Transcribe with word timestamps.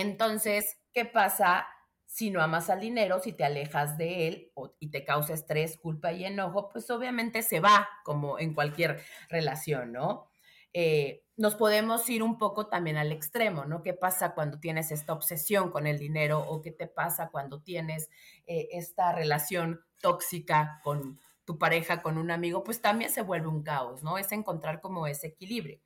Entonces, 0.00 0.78
¿qué 0.92 1.04
pasa 1.04 1.66
si 2.06 2.30
no 2.30 2.40
amas 2.40 2.70
al 2.70 2.80
dinero, 2.80 3.20
si 3.20 3.32
te 3.32 3.44
alejas 3.44 3.98
de 3.98 4.28
él 4.28 4.52
y 4.78 4.90
te 4.90 5.04
causa 5.04 5.34
estrés, 5.34 5.78
culpa 5.78 6.12
y 6.12 6.24
enojo? 6.24 6.68
Pues 6.68 6.90
obviamente 6.90 7.42
se 7.42 7.60
va, 7.60 7.88
como 8.04 8.38
en 8.38 8.54
cualquier 8.54 9.02
relación, 9.28 9.92
¿no? 9.92 10.30
Eh, 10.72 11.24
nos 11.36 11.54
podemos 11.54 12.08
ir 12.10 12.22
un 12.22 12.38
poco 12.38 12.68
también 12.68 12.96
al 12.96 13.12
extremo, 13.12 13.64
¿no? 13.64 13.82
¿Qué 13.82 13.94
pasa 13.94 14.34
cuando 14.34 14.60
tienes 14.60 14.90
esta 14.92 15.12
obsesión 15.12 15.70
con 15.70 15.86
el 15.86 15.98
dinero 15.98 16.40
o 16.40 16.62
qué 16.62 16.72
te 16.72 16.86
pasa 16.86 17.30
cuando 17.30 17.62
tienes 17.62 18.10
eh, 18.46 18.68
esta 18.72 19.12
relación 19.12 19.80
tóxica 20.00 20.80
con 20.84 21.18
tu 21.44 21.58
pareja, 21.58 22.02
con 22.02 22.18
un 22.18 22.30
amigo? 22.30 22.64
Pues 22.64 22.80
también 22.80 23.10
se 23.10 23.22
vuelve 23.22 23.48
un 23.48 23.62
caos, 23.62 24.02
¿no? 24.02 24.18
Es 24.18 24.32
encontrar 24.32 24.80
como 24.80 25.06
ese 25.06 25.28
equilibrio 25.28 25.80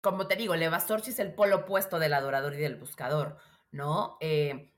como 0.00 0.26
te 0.26 0.36
digo, 0.36 0.54
el 0.54 0.62
evasor 0.62 1.00
es 1.06 1.18
el 1.18 1.34
polo 1.34 1.56
opuesto 1.58 1.98
del 1.98 2.14
adorador 2.14 2.54
y 2.54 2.58
del 2.58 2.76
buscador, 2.76 3.38
¿no? 3.70 4.16
Eh, 4.20 4.72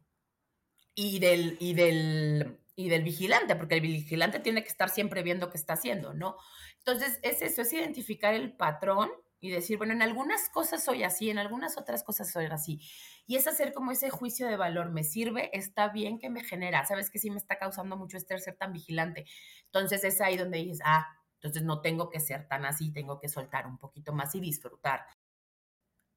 y, 0.94 1.18
del, 1.20 1.56
y, 1.60 1.74
del, 1.74 2.60
y 2.76 2.88
del 2.88 3.02
vigilante, 3.02 3.56
porque 3.56 3.76
el 3.76 3.80
vigilante 3.80 4.40
tiene 4.40 4.62
que 4.62 4.68
estar 4.68 4.90
siempre 4.90 5.22
viendo 5.22 5.50
qué 5.50 5.58
está 5.58 5.74
haciendo, 5.74 6.12
¿no? 6.14 6.36
Entonces, 6.78 7.18
es 7.22 7.42
eso, 7.42 7.62
es 7.62 7.72
identificar 7.72 8.34
el 8.34 8.56
patrón 8.56 9.10
y 9.42 9.50
decir, 9.50 9.76
bueno, 9.76 9.92
en 9.92 10.02
algunas 10.02 10.48
cosas 10.50 10.84
soy 10.84 11.02
así, 11.02 11.28
en 11.28 11.38
algunas 11.38 11.76
otras 11.76 12.04
cosas 12.04 12.30
soy 12.30 12.46
así. 12.46 12.80
Y 13.26 13.36
es 13.36 13.48
hacer 13.48 13.72
como 13.72 13.90
ese 13.90 14.08
juicio 14.08 14.46
de 14.46 14.56
valor, 14.56 14.90
me 14.90 15.02
sirve, 15.02 15.50
está 15.52 15.88
bien 15.88 16.18
que 16.18 16.30
me 16.30 16.44
genera, 16.44 16.84
sabes 16.86 17.10
que 17.10 17.18
sí 17.18 17.28
me 17.28 17.38
está 17.38 17.58
causando 17.58 17.96
mucho 17.96 18.16
estrés 18.16 18.44
ser 18.44 18.56
tan 18.56 18.72
vigilante. 18.72 19.26
Entonces 19.64 20.04
es 20.04 20.20
ahí 20.20 20.36
donde 20.36 20.58
dices, 20.58 20.80
ah, 20.84 21.06
entonces 21.42 21.64
no 21.64 21.80
tengo 21.80 22.08
que 22.08 22.20
ser 22.20 22.46
tan 22.46 22.64
así, 22.64 22.92
tengo 22.92 23.18
que 23.18 23.28
soltar 23.28 23.66
un 23.66 23.76
poquito 23.76 24.12
más 24.12 24.32
y 24.36 24.40
disfrutar. 24.40 25.06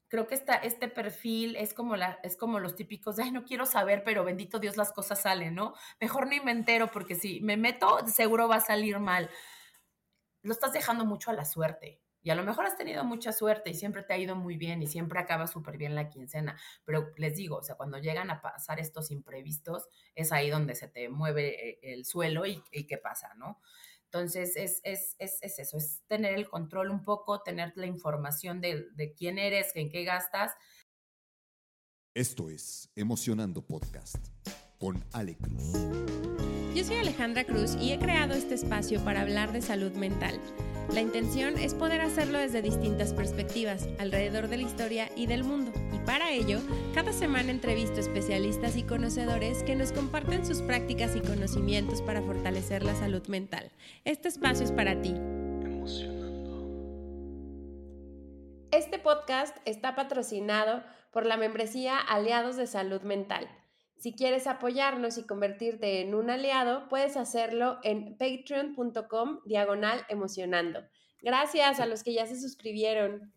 Creo 0.08 0.28
que 0.28 0.36
esta, 0.36 0.54
este 0.54 0.88
perfil 0.88 1.56
es 1.56 1.74
como, 1.74 1.96
la, 1.96 2.20
es 2.22 2.38
como 2.38 2.60
los 2.60 2.76
típicos, 2.76 3.18
ay, 3.18 3.32
no 3.32 3.44
quiero 3.44 3.66
saber, 3.66 4.04
pero 4.04 4.24
bendito 4.24 4.60
Dios 4.60 4.78
las 4.78 4.94
cosas 4.94 5.20
salen, 5.20 5.56
¿no? 5.56 5.74
Mejor 6.00 6.28
ni 6.28 6.40
me 6.42 6.52
entero 6.52 6.92
porque 6.92 7.16
si 7.16 7.42
me 7.42 7.58
meto, 7.58 8.06
seguro 8.06 8.48
va 8.48 8.58
a 8.58 8.60
salir 8.60 9.00
mal. 9.00 9.32
Lo 10.44 10.54
estás 10.54 10.74
dejando 10.74 11.06
mucho 11.06 11.32
a 11.32 11.34
la 11.34 11.44
suerte. 11.44 12.04
Y 12.22 12.30
a 12.30 12.36
lo 12.36 12.44
mejor 12.44 12.66
has 12.66 12.78
tenido 12.78 13.04
mucha 13.04 13.32
suerte 13.32 13.72
y 13.72 13.74
siempre 13.74 14.04
te 14.04 14.14
ha 14.14 14.18
ido 14.18 14.36
muy 14.36 14.58
bien 14.58 14.82
y 14.84 14.88
siempre 14.88 15.20
acaba 15.20 15.48
súper 15.48 15.78
bien 15.78 15.96
la 15.96 16.10
quincena. 16.10 16.56
Pero 16.84 17.14
les 17.18 17.36
digo, 17.36 17.58
o 17.58 17.64
sea, 17.64 17.76
cuando 17.76 17.98
llegan 17.98 18.30
a 18.30 18.42
pasar 18.42 18.80
estos 18.80 19.10
imprevistos, 19.10 19.88
es 20.14 20.32
ahí 20.32 20.52
donde 20.52 20.76
se 20.76 20.88
te 20.88 21.10
mueve 21.10 21.70
eh, 21.70 21.80
el 21.82 22.06
suelo 22.06 22.46
y, 22.46 22.64
y 22.72 22.86
qué 22.86 22.98
pasa, 22.98 23.34
¿no? 23.36 23.60
Entonces, 24.12 24.56
es, 24.56 24.80
es, 24.84 25.16
es, 25.20 25.38
es, 25.42 25.60
eso, 25.60 25.78
es 25.78 26.02
tener 26.08 26.34
el 26.34 26.50
control 26.50 26.92
un 26.92 27.04
poco, 27.04 27.42
tener 27.42 27.74
la 27.76 27.86
información 27.86 28.62
de, 28.62 28.88
de 28.96 29.14
quién 29.14 29.38
eres, 29.38 29.76
en 29.76 29.90
qué 29.90 30.04
gastas. 30.04 30.54
Esto 32.14 32.50
es 32.50 32.90
Emocionando 32.96 33.66
Podcast 33.66 34.30
con 34.80 35.04
Ale 35.12 35.36
Cruz. 35.38 36.45
Yo 36.76 36.84
soy 36.84 36.98
Alejandra 36.98 37.46
Cruz 37.46 37.76
y 37.82 37.92
he 37.94 37.98
creado 37.98 38.36
este 38.36 38.54
espacio 38.54 39.04
para 39.04 39.22
hablar 39.22 39.52
de 39.52 39.64
salud 39.64 39.94
mental 39.94 40.40
la 40.94 41.02
intención 41.02 41.58
es 41.58 41.74
poder 41.74 42.02
hacerlo 42.02 42.38
desde 42.38 42.62
distintas 42.62 43.12
perspectivas, 43.12 43.90
alrededor 43.98 44.48
de 44.48 44.58
la 44.58 44.64
historia 44.64 45.10
y 45.16 45.26
del 45.26 45.44
mundo. 45.44 45.72
Y 45.92 45.98
para 46.06 46.32
ello, 46.32 46.60
cada 46.94 47.12
semana 47.12 47.52
entrevisto 47.52 48.00
especialistas 48.00 48.78
y 48.78 48.84
conocedores 48.84 49.64
que 49.64 49.76
nos 49.76 49.92
comparten 49.92 50.46
sus 50.46 50.62
prácticas 50.62 51.16
y 51.16 51.22
conocimientos 51.22 52.02
para 52.02 52.22
fortalecer 52.22 52.84
la 52.84 52.96
salud 52.96 53.28
mental. 53.28 53.72
Este 54.06 54.30
espacio 54.30 54.64
es 54.64 54.72
para 54.72 55.02
ti. 55.02 55.16
Este 58.72 59.00
podcast 59.00 59.58
está 59.66 59.96
patrocinado 59.96 60.84
por 61.12 61.26
la 61.26 61.36
membresía 61.36 61.98
Aliados 61.98 62.58
de 62.58 62.68
Salud 62.68 63.02
Mental. 63.02 63.50
Si 63.98 64.14
quieres 64.14 64.46
apoyarnos 64.48 65.18
y 65.18 65.26
convertirte 65.26 66.02
en 66.02 66.14
un 66.14 66.30
aliado, 66.30 66.88
puedes 66.90 67.18
hacerlo 67.18 67.80
en 67.84 68.18
patreon.com 68.18 69.40
diagonal 69.46 70.06
emocionando. 70.10 70.84
Gracias 71.22 71.80
a 71.80 71.86
los 71.86 72.04
que 72.04 72.14
ya 72.14 72.28
se 72.28 72.40
suscribieron. 72.40 73.34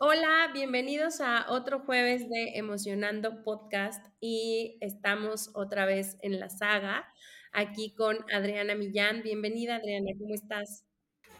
Hola, 0.00 0.50
bienvenidos 0.52 1.20
a 1.20 1.46
otro 1.50 1.80
jueves 1.80 2.28
de 2.28 2.56
Emocionando 2.56 3.42
Podcast 3.42 4.04
y 4.20 4.78
estamos 4.80 5.50
otra 5.54 5.86
vez 5.86 6.16
en 6.22 6.40
la 6.40 6.48
saga 6.48 7.06
aquí 7.52 7.94
con 7.94 8.18
Adriana 8.32 8.74
Millán. 8.74 9.22
Bienvenida 9.22 9.76
Adriana, 9.76 10.10
¿cómo 10.18 10.34
estás? 10.34 10.84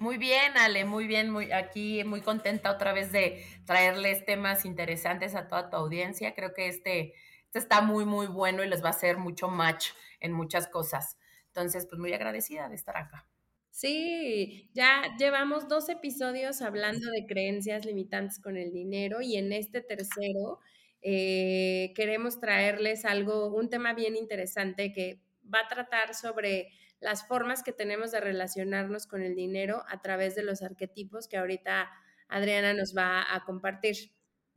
Muy 0.00 0.18
bien, 0.18 0.56
Ale, 0.56 0.84
muy 0.84 1.06
bien, 1.06 1.30
muy 1.30 1.50
aquí 1.50 2.04
muy 2.04 2.20
contenta 2.20 2.70
otra 2.70 2.92
vez 2.92 3.10
de 3.10 3.44
traerles 3.64 4.24
temas 4.24 4.64
interesantes 4.64 5.34
a 5.34 5.48
toda 5.48 5.70
tu 5.70 5.76
audiencia. 5.76 6.34
Creo 6.34 6.54
que 6.54 6.68
este 6.68 7.14
está 7.54 7.80
muy, 7.80 8.04
muy 8.04 8.26
bueno 8.26 8.62
y 8.62 8.68
les 8.68 8.82
va 8.82 8.88
a 8.88 8.90
hacer 8.90 9.16
mucho 9.16 9.48
match 9.48 9.90
en 10.20 10.32
muchas 10.32 10.68
cosas. 10.68 11.18
Entonces, 11.46 11.86
pues 11.88 11.98
muy 11.98 12.12
agradecida 12.12 12.68
de 12.68 12.74
estar 12.74 12.96
acá. 12.96 13.26
Sí, 13.70 14.70
ya 14.74 15.02
llevamos 15.18 15.68
dos 15.68 15.88
episodios 15.88 16.62
hablando 16.62 17.10
de 17.10 17.26
creencias 17.26 17.84
limitantes 17.86 18.40
con 18.40 18.56
el 18.56 18.72
dinero 18.72 19.20
y 19.20 19.36
en 19.36 19.52
este 19.52 19.80
tercero 19.80 20.58
eh, 21.00 21.92
queremos 21.94 22.40
traerles 22.40 23.04
algo, 23.04 23.54
un 23.54 23.70
tema 23.70 23.94
bien 23.94 24.16
interesante 24.16 24.92
que 24.92 25.22
va 25.42 25.60
a 25.60 25.68
tratar 25.68 26.14
sobre 26.14 26.72
las 27.00 27.26
formas 27.28 27.62
que 27.62 27.72
tenemos 27.72 28.10
de 28.10 28.20
relacionarnos 28.20 29.06
con 29.06 29.22
el 29.22 29.36
dinero 29.36 29.84
a 29.88 30.02
través 30.02 30.34
de 30.34 30.42
los 30.42 30.62
arquetipos 30.62 31.28
que 31.28 31.36
ahorita 31.36 31.88
Adriana 32.28 32.74
nos 32.74 32.96
va 32.96 33.24
a 33.32 33.44
compartir. 33.44 34.10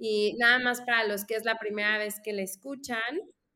Y 0.03 0.33
nada 0.39 0.57
más 0.57 0.81
para 0.81 1.07
los 1.07 1.25
que 1.25 1.35
es 1.35 1.45
la 1.45 1.59
primera 1.59 1.99
vez 1.99 2.19
que 2.23 2.33
le 2.33 2.41
escuchan, 2.41 2.97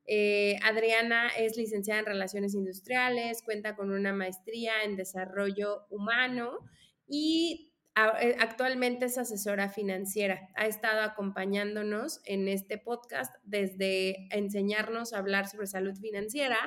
eh, 0.06 0.60
Adriana 0.62 1.30
es 1.30 1.58
licenciada 1.58 2.02
en 2.02 2.06
Relaciones 2.06 2.54
Industriales, 2.54 3.42
cuenta 3.44 3.76
con 3.76 3.90
una 3.90 4.14
maestría 4.14 4.84
en 4.84 4.96
Desarrollo 4.96 5.88
Humano 5.90 6.60
y 7.08 7.74
eh, 8.22 8.36
actualmente 8.40 9.06
es 9.06 9.18
asesora 9.18 9.70
financiera. 9.70 10.48
Ha 10.54 10.68
estado 10.68 11.02
acompañándonos 11.02 12.22
en 12.26 12.48
este 12.48 12.78
podcast 12.78 13.34
desde 13.44 14.28
enseñarnos 14.30 15.14
a 15.14 15.18
hablar 15.18 15.48
sobre 15.48 15.66
salud 15.66 15.96
financiera 15.96 16.60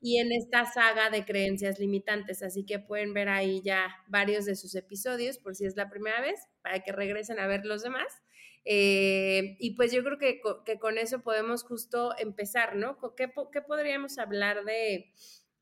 y 0.00 0.18
en 0.18 0.32
esta 0.32 0.64
saga 0.64 1.10
de 1.10 1.26
creencias 1.26 1.78
limitantes. 1.78 2.42
Así 2.42 2.64
que 2.64 2.78
pueden 2.78 3.12
ver 3.12 3.28
ahí 3.28 3.60
ya 3.62 3.94
varios 4.08 4.46
de 4.46 4.56
sus 4.56 4.74
episodios 4.74 5.36
por 5.36 5.54
si 5.54 5.66
es 5.66 5.76
la 5.76 5.90
primera 5.90 6.22
vez, 6.22 6.40
para 6.62 6.80
que 6.80 6.92
regresen 6.92 7.38
a 7.38 7.46
ver 7.46 7.66
los 7.66 7.82
demás. 7.82 8.06
Eh, 8.64 9.56
y 9.58 9.74
pues 9.74 9.92
yo 9.92 10.04
creo 10.04 10.18
que, 10.18 10.40
que, 10.64 10.78
con 10.78 10.98
eso 10.98 11.22
podemos 11.22 11.64
justo 11.64 12.14
empezar, 12.18 12.76
¿no? 12.76 12.98
¿Qué, 13.16 13.32
¿Qué, 13.52 13.62
podríamos 13.62 14.18
hablar 14.18 14.64
de 14.64 15.12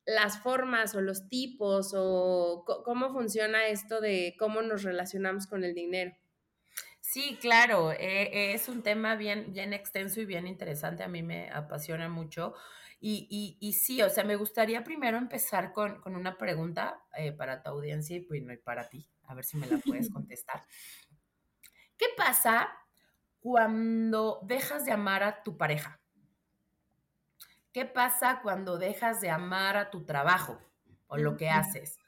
las 0.05 0.39
formas 0.41 0.95
o 0.95 1.01
los 1.01 1.27
tipos 1.29 1.93
o 1.95 2.65
cómo 2.83 3.11
funciona 3.13 3.67
esto 3.67 4.01
de 4.01 4.35
cómo 4.37 4.61
nos 4.61 4.83
relacionamos 4.83 5.47
con 5.47 5.63
el 5.63 5.73
dinero? 5.73 6.13
Sí, 6.99 7.37
claro, 7.41 7.91
eh, 7.91 8.53
es 8.53 8.69
un 8.69 8.83
tema 8.83 9.15
bien, 9.15 9.53
bien 9.53 9.73
extenso 9.73 10.21
y 10.21 10.25
bien 10.25 10.45
interesante, 10.45 11.03
a 11.03 11.07
mí 11.07 11.23
me 11.23 11.49
apasiona 11.49 12.09
mucho. 12.09 12.53
Y, 13.01 13.27
y, 13.31 13.57
y 13.65 13.73
sí, 13.73 14.01
o 14.01 14.09
sea, 14.09 14.25
me 14.25 14.35
gustaría 14.35 14.83
primero 14.83 15.17
empezar 15.17 15.71
con, 15.71 16.01
con 16.01 16.15
una 16.15 16.37
pregunta 16.37 17.01
eh, 17.17 17.31
para 17.31 17.63
tu 17.63 17.69
audiencia 17.69 18.17
y, 18.17 18.21
pues, 18.21 18.41
y 18.41 18.57
para 18.57 18.89
ti, 18.89 19.07
a 19.23 19.33
ver 19.33 19.45
si 19.45 19.57
me 19.57 19.67
la 19.67 19.77
puedes 19.77 20.09
contestar. 20.13 20.65
¿Qué 21.97 22.07
pasa 22.15 22.69
cuando 23.39 24.39
dejas 24.43 24.85
de 24.85 24.91
amar 24.91 25.23
a 25.23 25.43
tu 25.43 25.57
pareja? 25.57 25.99
¿Qué 27.71 27.85
pasa 27.85 28.41
cuando 28.41 28.77
dejas 28.77 29.21
de 29.21 29.29
amar 29.29 29.77
a 29.77 29.89
tu 29.89 30.03
trabajo 30.03 30.59
o 31.07 31.17
lo 31.17 31.37
que 31.37 31.49
haces? 31.49 31.99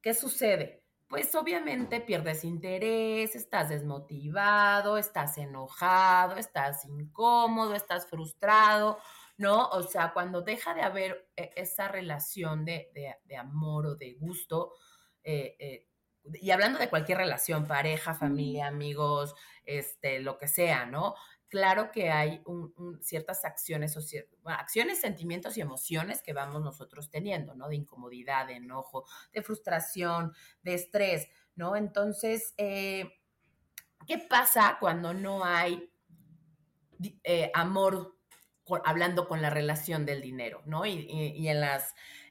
¿Qué 0.00 0.12
sucede? 0.12 0.82
Pues 1.08 1.34
obviamente 1.34 2.00
pierdes 2.00 2.44
interés, 2.44 3.34
estás 3.34 3.70
desmotivado, 3.70 4.98
estás 4.98 5.38
enojado, 5.38 6.36
estás 6.36 6.84
incómodo, 6.84 7.74
estás 7.74 8.06
frustrado, 8.06 8.98
¿no? 9.38 9.68
O 9.68 9.82
sea, 9.82 10.12
cuando 10.12 10.42
deja 10.42 10.74
de 10.74 10.82
haber 10.82 11.30
eh, 11.34 11.50
esa 11.56 11.88
relación 11.88 12.66
de, 12.66 12.90
amor 13.38 13.86
o 13.86 13.94
de 13.94 14.12
gusto, 14.14 14.74
eh, 15.22 15.56
eh, 15.58 15.88
y 16.40 16.50
hablando 16.50 16.78
de 16.78 16.88
cualquier 16.88 17.18
relación, 17.18 17.66
pareja, 17.66 18.14
familia, 18.14 18.66
amigos, 18.66 19.34
este, 19.64 20.20
lo 20.20 20.38
que 20.38 20.48
sea, 20.48 20.86
¿no? 20.86 21.14
Claro 21.48 21.90
que 21.90 22.10
hay 22.10 22.42
ciertas 23.00 23.44
acciones, 23.44 23.96
o 23.96 24.48
acciones, 24.50 25.00
sentimientos 25.00 25.56
y 25.56 25.62
emociones 25.62 26.22
que 26.22 26.34
vamos 26.34 26.62
nosotros 26.62 27.10
teniendo, 27.10 27.54
¿no? 27.54 27.68
De 27.68 27.76
incomodidad, 27.76 28.46
de 28.46 28.56
enojo, 28.56 29.06
de 29.32 29.42
frustración, 29.42 30.34
de 30.62 30.74
estrés, 30.74 31.28
¿no? 31.54 31.74
Entonces, 31.74 32.52
eh, 32.58 33.10
¿qué 34.06 34.18
pasa 34.18 34.76
cuando 34.78 35.14
no 35.14 35.44
hay 35.44 35.90
eh, 37.24 37.50
amor 37.54 38.18
hablando 38.84 39.28
con 39.28 39.40
la 39.40 39.50
relación 39.50 40.04
del 40.04 40.20
dinero, 40.20 40.62
¿no? 40.66 40.84
Y, 40.84 41.48
en 41.48 41.60
los 41.60 41.82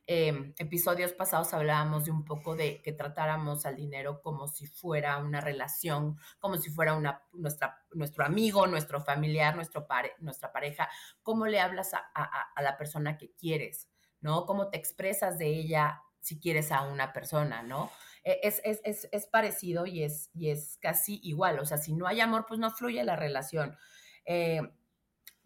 em, 0.07 0.53
episodios 0.57 1.13
pasados 1.13 1.53
hablábamos 1.53 2.05
de 2.05 2.11
un 2.11 2.23
poco 2.23 2.55
de 2.55 2.81
que 2.81 2.93
tratáramos 2.93 3.65
al 3.65 3.75
dinero 3.75 4.21
como 4.21 4.47
si 4.47 4.65
fuera 4.65 5.17
una 5.17 5.41
relación, 5.41 6.17
como 6.39 6.57
si 6.57 6.71
fuera 6.71 6.95
una, 6.95 7.21
nuestra, 7.33 7.85
nuestro 7.91 8.25
amigo, 8.25 8.65
nuestro 8.67 9.01
familiar, 9.01 9.55
nuestro 9.55 9.85
nuestra 10.19 10.51
pareja, 10.51 10.89
cómo 11.21 11.45
le 11.45 11.59
hablas 11.59 11.93
a, 11.93 12.61
la 12.61 12.77
persona 12.77 13.17
que 13.17 13.33
quieres, 13.33 13.89
¿no? 14.21 14.45
Cómo 14.45 14.69
te 14.69 14.77
expresas 14.77 15.37
de 15.37 15.47
ella 15.47 16.01
si 16.19 16.39
quieres 16.39 16.71
a 16.71 16.81
una 16.81 17.13
persona, 17.13 17.61
¿no? 17.61 17.91
E, 18.23 18.39
es, 18.43 18.61
es, 18.63 19.07
es, 19.11 19.25
parecido 19.27 19.85
y 19.85 20.03
es, 20.03 20.29
y 20.33 20.49
es 20.49 20.77
casi 20.81 21.19
igual, 21.23 21.59
o 21.59 21.65
sea, 21.65 21.77
si 21.77 21.93
no 21.93 22.07
hay 22.07 22.21
amor, 22.21 22.45
pues 22.47 22.59
no 22.59 22.71
fluye 22.71 23.03
la 23.03 23.15
relación. 23.15 23.77
Eh, 24.25 24.61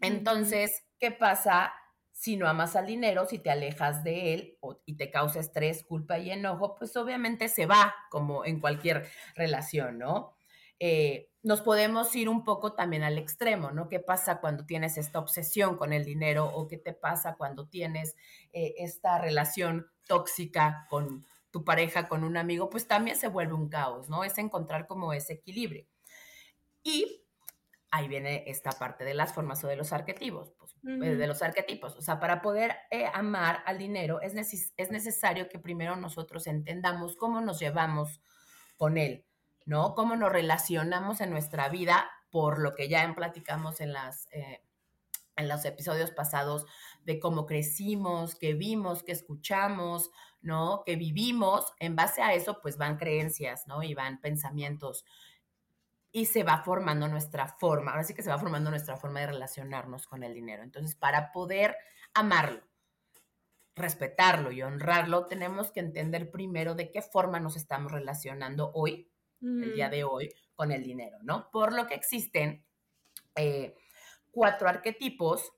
entonces, 0.00 0.84
¿qué 0.98 1.10
pasa 1.12 1.72
si 2.22 2.36
no 2.36 2.46
amas 2.46 2.76
al 2.76 2.86
dinero, 2.86 3.26
si 3.26 3.40
te 3.40 3.50
alejas 3.50 4.04
de 4.04 4.32
él 4.32 4.58
y 4.86 4.94
te 4.94 5.10
causa 5.10 5.40
estrés, 5.40 5.82
culpa 5.82 6.20
y 6.20 6.30
enojo? 6.30 6.76
Pues 6.76 6.96
obviamente 6.96 7.48
se 7.48 7.66
va, 7.66 7.96
como 8.12 8.44
en 8.44 8.60
cualquier 8.60 9.08
relación, 9.34 9.98
¿no? 9.98 10.36
Eh, 10.78 11.30
nos 11.42 11.62
podemos 11.62 12.14
ir 12.14 12.28
un 12.28 12.44
poco 12.44 12.74
también 12.74 13.02
al 13.02 13.18
extremo, 13.18 13.72
¿no? 13.72 13.88
¿Qué 13.88 13.98
pasa 13.98 14.38
cuando 14.40 14.64
tienes 14.64 14.98
esta 14.98 15.18
obsesión 15.18 15.76
con 15.76 15.92
el 15.92 16.04
dinero 16.04 16.46
o 16.46 16.68
qué 16.68 16.78
te 16.78 16.92
pasa 16.92 17.34
cuando 17.34 17.66
tienes 17.66 18.14
eh, 18.52 18.74
esta 18.78 19.18
relación 19.18 19.90
tóxica 20.06 20.86
con 20.88 21.26
tu 21.50 21.64
pareja, 21.64 22.06
con 22.06 22.22
un 22.22 22.36
amigo? 22.36 22.70
Pues 22.70 22.86
también 22.86 23.16
se 23.16 23.26
vuelve 23.26 23.54
un 23.54 23.68
caos, 23.68 24.08
¿no? 24.08 24.22
Es 24.22 24.38
encontrar 24.38 24.86
como 24.86 25.12
ese 25.12 25.32
equilibrio. 25.32 25.88
Y 26.84 27.21
ahí 27.92 28.08
viene 28.08 28.42
esta 28.46 28.72
parte 28.72 29.04
de 29.04 29.12
las 29.12 29.34
formas 29.34 29.62
o 29.62 29.68
de 29.68 29.76
los 29.76 29.92
arquetipos, 29.92 30.54
pues, 30.58 30.74
eh, 30.82 31.14
de 31.14 31.26
los 31.26 31.42
arquetipos. 31.42 31.94
O 31.96 32.00
sea, 32.00 32.18
para 32.18 32.40
poder 32.40 32.74
eh, 32.90 33.04
amar 33.12 33.62
al 33.66 33.76
dinero 33.76 34.22
es, 34.22 34.34
es 34.34 34.90
necesario 34.90 35.48
que 35.50 35.58
primero 35.58 35.94
nosotros 35.96 36.46
entendamos 36.46 37.16
cómo 37.16 37.42
nos 37.42 37.60
llevamos 37.60 38.22
con 38.78 38.96
él, 38.96 39.26
¿no? 39.66 39.94
Cómo 39.94 40.16
nos 40.16 40.32
relacionamos 40.32 41.20
en 41.20 41.30
nuestra 41.30 41.68
vida, 41.68 42.10
por 42.30 42.60
lo 42.60 42.74
que 42.74 42.88
ya 42.88 43.12
platicamos 43.14 43.80
en 43.80 43.92
las... 43.92 44.26
Eh, 44.32 44.64
en 45.34 45.48
los 45.48 45.64
episodios 45.64 46.10
pasados 46.10 46.66
de 47.04 47.18
cómo 47.18 47.46
crecimos, 47.46 48.34
que 48.34 48.52
vimos, 48.52 49.02
que 49.02 49.12
escuchamos, 49.12 50.10
¿no? 50.42 50.82
Que 50.84 50.96
vivimos, 50.96 51.72
en 51.78 51.96
base 51.96 52.20
a 52.20 52.34
eso, 52.34 52.60
pues 52.60 52.76
van 52.76 52.98
creencias, 52.98 53.66
¿no? 53.66 53.82
Y 53.82 53.94
van 53.94 54.20
pensamientos 54.20 55.06
y 56.12 56.26
se 56.26 56.44
va 56.44 56.62
formando 56.62 57.08
nuestra 57.08 57.48
forma, 57.48 57.92
ahora 57.92 58.04
sí 58.04 58.14
que 58.14 58.22
se 58.22 58.28
va 58.28 58.38
formando 58.38 58.70
nuestra 58.70 58.98
forma 58.98 59.20
de 59.20 59.28
relacionarnos 59.28 60.06
con 60.06 60.22
el 60.22 60.34
dinero. 60.34 60.62
Entonces, 60.62 60.94
para 60.94 61.32
poder 61.32 61.74
amarlo, 62.12 62.62
respetarlo 63.74 64.52
y 64.52 64.62
honrarlo, 64.62 65.26
tenemos 65.26 65.72
que 65.72 65.80
entender 65.80 66.30
primero 66.30 66.74
de 66.74 66.90
qué 66.90 67.00
forma 67.00 67.40
nos 67.40 67.56
estamos 67.56 67.90
relacionando 67.90 68.70
hoy, 68.74 69.08
el 69.40 69.74
día 69.74 69.88
de 69.88 70.04
hoy, 70.04 70.28
con 70.54 70.70
el 70.70 70.84
dinero, 70.84 71.18
¿no? 71.22 71.50
Por 71.50 71.72
lo 71.72 71.88
que 71.88 71.94
existen 71.94 72.64
eh, 73.34 73.74
cuatro 74.30 74.68
arquetipos 74.68 75.52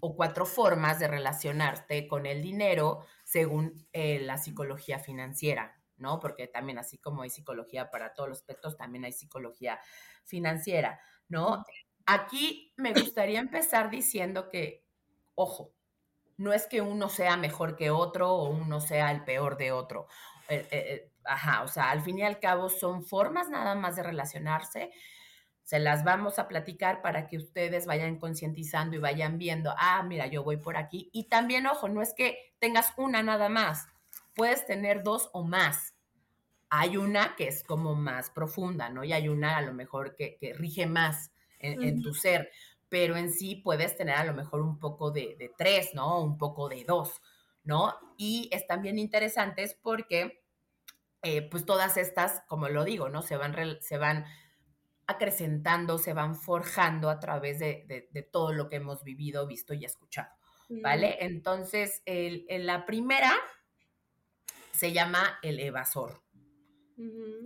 o 0.00 0.16
cuatro 0.16 0.46
formas 0.46 0.98
de 0.98 1.06
relacionarte 1.06 2.08
con 2.08 2.26
el 2.26 2.42
dinero 2.42 3.04
según 3.22 3.86
eh, 3.92 4.18
la 4.20 4.38
psicología 4.38 4.98
financiera. 4.98 5.79
¿No? 6.00 6.18
Porque 6.18 6.46
también 6.48 6.78
así 6.78 6.98
como 6.98 7.22
hay 7.22 7.30
psicología 7.30 7.90
para 7.90 8.14
todos 8.14 8.28
los 8.28 8.38
aspectos, 8.38 8.76
también 8.76 9.04
hay 9.04 9.12
psicología 9.12 9.78
financiera, 10.24 11.00
¿no? 11.28 11.64
Aquí 12.06 12.72
me 12.76 12.92
gustaría 12.92 13.38
empezar 13.38 13.90
diciendo 13.90 14.48
que, 14.48 14.84
ojo, 15.34 15.72
no 16.36 16.52
es 16.52 16.66
que 16.66 16.80
uno 16.80 17.08
sea 17.08 17.36
mejor 17.36 17.76
que 17.76 17.90
otro 17.90 18.32
o 18.32 18.48
uno 18.48 18.80
sea 18.80 19.10
el 19.12 19.24
peor 19.24 19.58
de 19.58 19.72
otro. 19.72 20.08
Eh, 20.48 20.66
eh, 20.70 20.84
eh, 20.88 21.12
ajá, 21.24 21.62
o 21.62 21.68
sea, 21.68 21.90
al 21.90 22.00
fin 22.00 22.18
y 22.18 22.22
al 22.22 22.40
cabo 22.40 22.70
son 22.70 23.04
formas 23.04 23.50
nada 23.50 23.74
más 23.74 23.96
de 23.96 24.02
relacionarse. 24.02 24.90
Se 25.62 25.78
las 25.78 26.02
vamos 26.02 26.38
a 26.38 26.48
platicar 26.48 27.02
para 27.02 27.28
que 27.28 27.36
ustedes 27.36 27.86
vayan 27.86 28.18
concientizando 28.18 28.96
y 28.96 29.00
vayan 29.00 29.38
viendo, 29.38 29.72
ah, 29.76 30.02
mira, 30.02 30.26
yo 30.26 30.42
voy 30.42 30.56
por 30.56 30.76
aquí. 30.78 31.10
Y 31.12 31.28
también, 31.28 31.66
ojo, 31.66 31.88
no 31.88 32.00
es 32.00 32.14
que 32.14 32.54
tengas 32.58 32.94
una 32.96 33.22
nada 33.22 33.48
más 33.50 33.86
puedes 34.34 34.66
tener 34.66 35.02
dos 35.02 35.30
o 35.32 35.44
más. 35.44 35.94
Hay 36.68 36.96
una 36.96 37.34
que 37.36 37.48
es 37.48 37.64
como 37.64 37.94
más 37.94 38.30
profunda, 38.30 38.88
¿no? 38.90 39.04
Y 39.04 39.12
hay 39.12 39.28
una 39.28 39.56
a 39.56 39.62
lo 39.62 39.72
mejor 39.72 40.14
que, 40.14 40.38
rige 40.56 40.86
más 40.86 41.32
en, 41.58 42.00
tu 42.00 42.14
ser, 42.14 42.50
pero 42.88 43.16
en 43.16 43.32
sí 43.32 43.56
puedes 43.56 43.96
tener 43.96 44.14
a 44.14 44.24
lo 44.24 44.34
mejor 44.34 44.62
un 44.62 44.78
poco 44.78 45.10
de, 45.10 45.52
tres, 45.58 45.94
¿no? 45.94 46.22
Un 46.22 46.38
poco 46.38 46.68
de 46.68 46.84
dos, 46.84 47.20
¿no? 47.64 47.94
Y 48.16 48.48
están 48.52 48.82
bien 48.82 48.98
interesantes 48.98 49.76
porque, 49.82 50.44
eh, 51.22 51.42
pues 51.42 51.66
todas 51.66 51.96
estas, 51.96 52.42
como 52.46 52.68
lo 52.68 52.84
digo, 52.84 53.08
¿no? 53.08 53.22
Se 53.22 53.36
van, 53.36 53.54
se 53.80 53.98
van 53.98 54.24
acrecentando, 55.10 55.98
se 55.98 56.12
van 56.12 56.36
forjando 56.36 57.10
a 57.10 57.18
través 57.18 57.58
de, 57.58 58.28
todo 58.30 58.52
lo 58.52 58.68
que 58.68 58.76
hemos 58.76 59.02
vivido, 59.02 59.44
visto 59.46 59.74
y 59.74 59.84
escuchado, 59.84 60.30
¿vale? 60.68 61.16
Entonces, 61.20 62.02
la 62.06 62.86
primera 62.86 63.32
se 64.80 64.92
llama 64.92 65.38
el 65.42 65.60
evasor. 65.60 66.22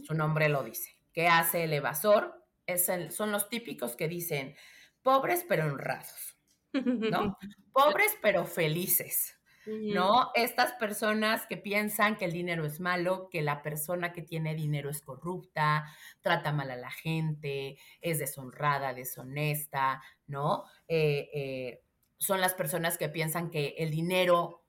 Su 0.05 0.15
nombre 0.15 0.49
lo 0.49 0.63
dice. 0.63 0.97
¿Qué 1.13 1.27
hace 1.27 1.65
el 1.65 1.73
evasor? 1.73 2.47
Es 2.65 2.89
son 3.11 3.33
los 3.33 3.49
típicos 3.49 3.97
que 3.97 4.07
dicen 4.07 4.55
pobres 5.03 5.45
pero 5.49 5.67
honrados, 5.67 6.39
¿no? 6.73 7.37
pobres 7.73 8.17
pero 8.23 8.47
felices. 8.47 9.37
¿no? 9.67 10.31
Estas 10.35 10.75
personas 10.75 11.47
que 11.47 11.57
piensan 11.57 12.17
que 12.19 12.27
el 12.27 12.33
dinero 12.33 12.67
es 12.67 12.81
malo, 12.81 13.29
que 13.31 13.43
la 13.43 13.63
persona 13.63 14.13
que 14.13 14.23
tiene 14.23 14.55
dinero 14.55 14.91
es 14.91 15.01
corrupta, 15.01 15.87
trata 16.21 16.53
mal 16.53 16.71
a 16.71 16.77
la 16.77 16.91
gente, 16.91 17.79
es 18.03 18.19
deshonrada, 18.19 18.93
deshonesta, 18.93 20.03
¿no? 20.27 20.65
Eh, 20.87 21.31
eh, 21.33 21.83
son 22.19 22.43
las 22.43 22.53
personas 22.53 22.99
que 22.99 23.09
piensan 23.09 23.51
que 23.51 23.75
el 23.79 23.91
dinero 23.91 24.64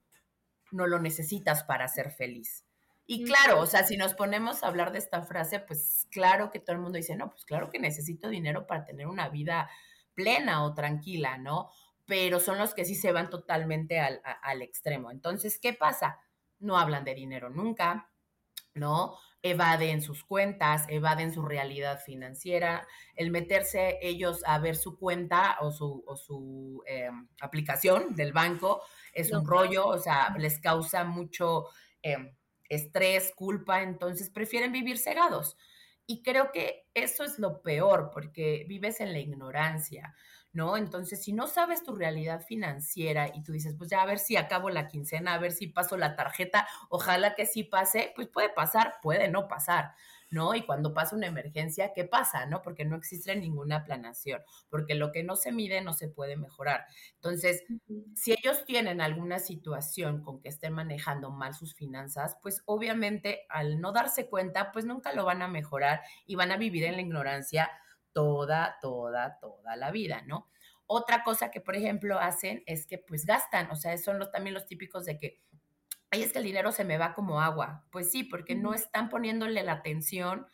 no 0.72 0.88
lo 0.88 1.00
necesitas 1.00 1.64
para 1.64 1.88
ser 1.88 2.12
feliz. 2.12 2.66
Y 3.08 3.24
claro, 3.24 3.60
o 3.62 3.66
sea, 3.68 3.84
si 3.84 3.98
nos 3.98 4.16
ponemos 4.16 4.64
a 4.64 4.68
hablar 4.68 4.92
de 4.92 4.98
esta 4.98 5.22
frase, 5.22 5.60
pues 5.60 6.08
claro 6.10 6.50
que 6.50 6.60
todo 6.60 6.76
el 6.76 6.82
mundo 6.82 6.98
dice, 6.98 7.16
no, 7.16 7.30
pues 7.30 7.46
claro 7.46 7.70
que 7.70 7.78
necesito 7.78 8.30
dinero 8.30 8.66
para 8.66 8.84
tener 8.84 9.06
una 9.08 9.30
vida 9.30 9.70
plena 10.16 10.64
o 10.64 10.74
tranquila, 10.74 11.38
¿no? 11.38 11.70
Pero 12.08 12.40
son 12.40 12.58
los 12.58 12.74
que 12.74 12.86
sí 12.86 12.96
se 12.96 13.12
van 13.12 13.30
totalmente 13.30 14.00
al, 14.00 14.22
al 14.42 14.62
extremo. 14.64 15.12
Entonces, 15.12 15.60
¿qué 15.60 15.74
pasa? 15.74 16.20
No 16.60 16.80
hablan 16.80 17.04
de 17.04 17.14
dinero 17.14 17.50
nunca, 17.50 18.10
¿no? 18.74 19.18
Evaden 19.42 20.02
sus 20.02 20.24
cuentas, 20.24 20.86
evaden 20.90 21.34
su 21.34 21.44
realidad 21.44 22.00
financiera, 22.04 22.88
el 23.16 23.30
meterse 23.30 24.00
ellos 24.02 24.44
a 24.46 24.58
ver 24.60 24.76
su 24.76 24.98
cuenta 24.98 25.58
o 25.62 25.72
su, 25.72 26.04
o 26.08 26.16
su 26.16 26.84
em, 26.88 27.28
aplicación 27.40 28.16
del 28.16 28.34
banco 28.34 28.82
es 29.16 29.32
un 29.32 29.48
rollo, 29.48 29.88
o 29.88 29.98
sea, 29.98 30.36
les 30.38 30.60
causa 30.60 31.04
mucho 31.04 31.68
em, 32.04 32.36
estrés, 32.70 33.34
culpa, 33.36 33.82
entonces 33.82 34.30
prefieren 34.30 34.72
vivir 34.72 35.00
cegados. 35.00 35.58
Y 36.06 36.22
creo 36.22 36.52
que 36.52 36.88
eso 36.94 37.24
es 37.24 37.40
lo 37.40 37.64
peor, 37.64 38.12
porque 38.14 38.66
vives 38.68 39.00
en 39.00 39.14
la 39.14 39.20
ignorancia, 39.20 40.14
¿no? 40.54 40.78
Entonces, 40.78 41.24
si 41.24 41.34
no 41.34 41.48
sabes 41.48 41.84
tu 41.84 41.96
realidad 41.96 42.42
financiera 42.42 43.30
y 43.34 43.42
tú 43.42 43.54
dices, 43.54 43.74
pues 43.78 43.90
ya 43.90 44.02
a 44.02 44.06
ver 44.06 44.20
si 44.20 44.38
acabo 44.38 44.70
la 44.70 44.88
quincena, 44.88 45.34
a 45.34 45.40
ver 45.40 45.52
si 45.52 45.68
paso 45.68 45.98
la 45.98 46.16
tarjeta, 46.16 46.68
ojalá 46.90 47.34
que 47.34 47.46
sí 47.48 47.64
pase, 47.64 48.14
pues 48.16 48.28
puede 48.28 48.50
pasar, 48.50 48.96
puede 49.02 49.30
no 49.30 49.48
pasar. 49.48 49.96
¿No? 50.30 50.56
Y 50.56 50.66
cuando 50.66 50.94
pasa 50.94 51.16
una 51.16 51.28
emergencia, 51.28 51.94
¿qué 51.94 52.06
pasa, 52.06 52.46
no? 52.46 52.62
Porque 52.62 52.86
no 52.86 52.96
existe 52.96 53.36
ninguna 53.36 53.84
planación, 53.84 54.42
porque 54.70 54.96
lo 54.96 55.12
que 55.12 55.24
no 55.24 55.36
se 55.36 55.52
mide 55.52 55.82
no 55.82 55.94
se 55.94 56.10
puede 56.10 56.36
mejorar. 56.38 56.86
Entonces, 57.16 57.64
si 58.16 58.34
ellos 58.34 58.66
tienen 58.66 59.02
alguna 59.02 59.40
situación 59.40 60.22
con 60.22 60.42
que 60.42 60.50
estén 60.50 60.74
manejando 60.74 61.32
mal 61.32 61.54
sus 61.54 61.76
finanzas, 61.76 62.38
pues 62.42 62.62
obviamente 62.66 63.46
al 63.50 63.80
no 63.82 63.92
darse 63.92 64.30
cuenta, 64.30 64.72
pues 64.72 64.86
nunca 64.86 65.14
lo 65.14 65.26
van 65.26 65.42
a 65.42 65.48
mejorar 65.48 66.02
y 66.26 66.36
van 66.36 66.52
a 66.52 66.58
vivir 66.58 66.86
en 66.86 66.96
la 66.96 67.02
ignorancia 67.02 67.72
toda, 68.14 68.78
toda, 68.82 69.40
toda 69.40 69.76
la 69.76 69.92
vida, 69.92 70.22
¿no? 70.26 70.50
Otra 70.88 71.24
cosa 71.24 71.50
que, 71.50 71.62
por 71.62 71.76
ejemplo, 71.76 72.20
hacen 72.20 72.64
es 72.68 72.86
que 72.86 73.00
pues 73.00 73.26
gastan, 73.26 73.70
o 73.72 73.76
sea, 73.76 73.98
son 73.98 74.20
los, 74.20 74.32
también 74.32 74.54
los 74.54 74.68
típicos 74.68 75.06
de 75.06 75.18
que 75.18 75.42
ahí 76.16 76.24
es 76.24 76.32
que 76.32 76.40
el 76.40 76.46
dinero 76.46 76.72
se 76.72 76.86
me 76.86 76.98
va 76.98 77.14
como 77.14 77.42
agua. 77.42 77.86
Pues 77.92 78.12
sí, 78.12 78.24
porque 78.24 78.56
no 78.56 78.74
están 78.74 79.10
poniéndole 79.10 79.62
la 79.64 79.74
atención 79.74 80.48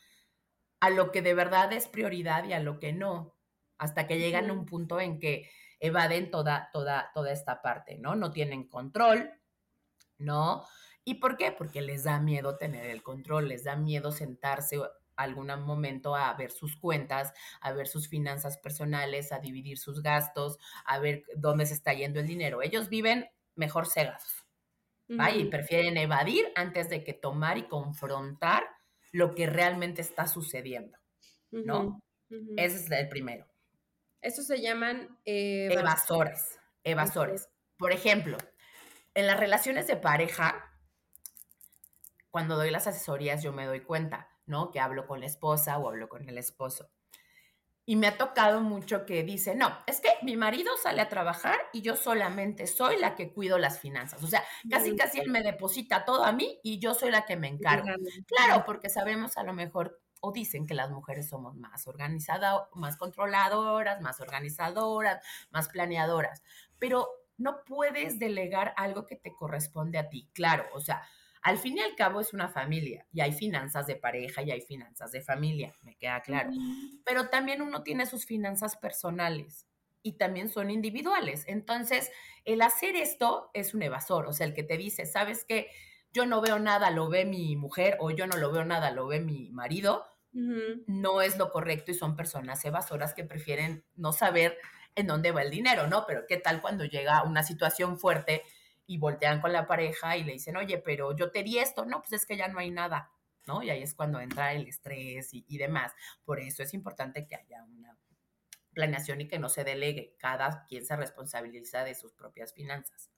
a 0.79 0.89
lo 0.89 1.11
que 1.11 1.21
de 1.21 1.33
verdad 1.33 1.71
es 1.73 1.87
prioridad 1.87 2.43
y 2.45 2.53
a 2.53 2.59
lo 2.59 2.79
que 2.79 2.91
no, 2.91 3.37
hasta 3.77 4.07
que 4.07 4.17
llegan 4.17 4.49
a 4.49 4.53
un 4.53 4.65
punto 4.65 4.99
en 4.99 5.19
que 5.19 5.49
evaden 5.79 6.31
toda, 6.31 6.69
toda, 6.73 7.11
toda 7.13 7.31
esta 7.31 7.61
parte, 7.61 7.97
¿no? 7.97 8.15
No 8.15 8.31
tienen 8.31 8.67
control, 8.67 9.31
¿no? 10.17 10.65
¿Y 11.03 11.15
por 11.15 11.37
qué? 11.37 11.51
Porque 11.51 11.81
les 11.81 12.03
da 12.03 12.19
miedo 12.19 12.57
tener 12.57 12.85
el 12.85 13.03
control, 13.03 13.47
les 13.47 13.63
da 13.63 13.75
miedo 13.75 14.11
sentarse 14.11 14.79
algún 15.15 15.47
momento 15.61 16.15
a 16.15 16.33
ver 16.33 16.51
sus 16.51 16.75
cuentas, 16.75 17.33
a 17.59 17.71
ver 17.73 17.87
sus 17.87 18.07
finanzas 18.07 18.57
personales, 18.57 19.31
a 19.31 19.39
dividir 19.39 19.77
sus 19.77 20.01
gastos, 20.01 20.57
a 20.85 20.99
ver 20.99 21.23
dónde 21.35 21.65
se 21.65 21.73
está 21.75 21.93
yendo 21.93 22.19
el 22.19 22.27
dinero. 22.27 22.61
Ellos 22.61 22.89
viven 22.89 23.29
mejor 23.55 23.87
cegados. 23.87 24.40
Y 25.35 25.45
prefieren 25.45 25.97
evadir 25.97 26.51
antes 26.55 26.89
de 26.89 27.03
que 27.03 27.13
tomar 27.13 27.57
y 27.57 27.67
confrontar 27.67 28.63
lo 29.11 29.35
que 29.35 29.45
realmente 29.45 30.01
está 30.01 30.27
sucediendo. 30.27 30.97
¿No? 31.51 32.01
Ese 32.55 32.77
es 32.77 32.91
el 32.91 33.09
primero. 33.09 33.45
Eso 34.21 34.41
se 34.41 34.61
llaman 34.61 35.17
evasores. 35.25 36.59
Evasores. 36.83 37.49
Por 37.77 37.91
ejemplo, 37.91 38.37
en 39.13 39.27
las 39.27 39.39
relaciones 39.39 39.87
de 39.87 39.97
pareja, 39.97 40.71
cuando 42.29 42.55
doy 42.55 42.71
las 42.71 42.87
asesorías, 42.87 43.43
yo 43.43 43.51
me 43.51 43.65
doy 43.65 43.81
cuenta, 43.81 44.29
¿no? 44.45 44.71
Que 44.71 44.79
hablo 44.79 45.07
con 45.07 45.19
la 45.19 45.25
esposa 45.25 45.77
o 45.77 45.89
hablo 45.89 46.07
con 46.07 46.29
el 46.29 46.37
esposo. 46.37 46.89
Y 47.91 47.97
me 47.97 48.07
ha 48.07 48.17
tocado 48.17 48.61
mucho 48.61 49.05
que 49.05 49.21
dice, 49.21 49.53
no, 49.53 49.77
es 49.85 49.99
que 49.99 50.07
mi 50.21 50.37
marido 50.37 50.71
sale 50.81 51.01
a 51.01 51.09
trabajar 51.09 51.59
y 51.73 51.81
yo 51.81 51.97
solamente 51.97 52.65
soy 52.65 52.97
la 52.97 53.15
que 53.15 53.33
cuido 53.33 53.57
las 53.57 53.81
finanzas. 53.81 54.23
O 54.23 54.27
sea, 54.27 54.41
casi 54.69 54.95
casi 54.95 55.19
él 55.19 55.29
me 55.29 55.43
deposita 55.43 56.05
todo 56.05 56.23
a 56.23 56.31
mí 56.31 56.57
y 56.63 56.79
yo 56.79 56.93
soy 56.93 57.11
la 57.11 57.25
que 57.25 57.35
me 57.35 57.49
encargo. 57.49 57.89
Claro, 58.27 58.63
porque 58.65 58.87
sabemos 58.87 59.35
a 59.35 59.43
lo 59.43 59.51
mejor 59.51 59.99
o 60.21 60.31
dicen 60.31 60.65
que 60.65 60.73
las 60.73 60.89
mujeres 60.89 61.27
somos 61.27 61.57
más 61.57 61.85
organizadas, 61.85 62.61
más 62.75 62.95
controladoras, 62.95 63.99
más 63.99 64.21
organizadoras, 64.21 65.21
más 65.49 65.67
planeadoras, 65.67 66.43
pero 66.79 67.09
no 67.35 67.65
puedes 67.65 68.19
delegar 68.19 68.73
algo 68.77 69.05
que 69.05 69.17
te 69.17 69.35
corresponde 69.35 69.97
a 69.97 70.07
ti. 70.07 70.29
Claro, 70.31 70.65
o 70.73 70.79
sea, 70.79 71.05
al 71.41 71.57
fin 71.57 71.77
y 71.77 71.81
al 71.81 71.95
cabo 71.95 72.21
es 72.21 72.33
una 72.33 72.49
familia 72.49 73.07
y 73.11 73.21
hay 73.21 73.33
finanzas 73.33 73.87
de 73.87 73.95
pareja 73.95 74.43
y 74.43 74.51
hay 74.51 74.61
finanzas 74.61 75.11
de 75.11 75.21
familia, 75.21 75.75
me 75.81 75.95
queda 75.95 76.21
claro. 76.21 76.51
Pero 77.03 77.29
también 77.29 77.61
uno 77.61 77.83
tiene 77.83 78.05
sus 78.05 78.25
finanzas 78.25 78.77
personales 78.77 79.67
y 80.03 80.13
también 80.13 80.49
son 80.49 80.69
individuales. 80.69 81.43
Entonces, 81.47 82.11
el 82.45 82.61
hacer 82.61 82.95
esto 82.95 83.49
es 83.53 83.73
un 83.73 83.83
evasor, 83.83 84.27
o 84.27 84.33
sea, 84.33 84.45
el 84.47 84.53
que 84.53 84.63
te 84.63 84.77
dice, 84.77 85.05
¿sabes 85.05 85.45
qué? 85.45 85.69
Yo 86.13 86.25
no 86.25 86.41
veo 86.41 86.59
nada, 86.59 86.91
lo 86.91 87.09
ve 87.09 87.25
mi 87.25 87.55
mujer 87.55 87.97
o 87.99 88.11
yo 88.11 88.27
no 88.27 88.37
lo 88.37 88.51
veo 88.51 88.65
nada, 88.65 88.91
lo 88.91 89.07
ve 89.07 89.19
mi 89.19 89.49
marido, 89.49 90.05
no 90.33 91.21
es 91.21 91.37
lo 91.37 91.51
correcto 91.51 91.91
y 91.91 91.93
son 91.93 92.15
personas 92.15 92.63
evasoras 92.63 93.13
que 93.13 93.23
prefieren 93.23 93.83
no 93.95 94.13
saber 94.13 94.57
en 94.95 95.07
dónde 95.07 95.31
va 95.31 95.41
el 95.41 95.51
dinero, 95.51 95.87
¿no? 95.87 96.05
Pero 96.05 96.25
¿qué 96.27 96.37
tal 96.37 96.61
cuando 96.61 96.85
llega 96.85 97.23
una 97.23 97.43
situación 97.43 97.97
fuerte? 97.97 98.43
Y 98.91 98.97
voltean 98.97 99.39
con 99.39 99.53
la 99.53 99.67
pareja 99.67 100.17
y 100.17 100.25
le 100.25 100.33
dicen, 100.33 100.57
oye, 100.57 100.77
pero 100.77 101.15
yo 101.15 101.31
te 101.31 101.43
di 101.43 101.59
esto, 101.59 101.85
no, 101.85 102.01
pues 102.01 102.11
es 102.11 102.25
que 102.25 102.35
ya 102.35 102.49
no 102.49 102.59
hay 102.59 102.71
nada, 102.71 103.09
¿no? 103.47 103.63
Y 103.63 103.69
ahí 103.69 103.81
es 103.81 103.93
cuando 103.93 104.19
entra 104.19 104.51
el 104.51 104.67
estrés 104.67 105.29
y, 105.31 105.57
demás. 105.57 105.93
Por 106.25 106.41
eso 106.41 106.61
es 106.61 106.73
importante 106.73 107.25
que 107.25 107.35
haya 107.35 107.63
una 107.63 107.97
planeación 108.73 109.21
y 109.21 109.29
que 109.29 109.39
no 109.39 109.47
se 109.47 109.63
delegue, 109.63 110.17
cada 110.19 110.65
quien 110.67 110.85
se 110.85 110.97
responsabiliza 110.97 111.85
de 111.85 111.95
sus 111.95 112.11
propias 112.11 112.53
finanzas. 112.53 113.09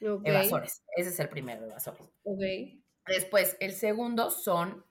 Evasores, 0.00 0.82
ese 0.96 1.10
es 1.10 1.20
el 1.20 1.28
primero, 1.28 1.64
evasores. 1.64 2.10
Okay. 2.24 2.84
Después, 3.06 3.56
el 3.60 3.74
segundo 3.74 4.32
son, 4.32 4.84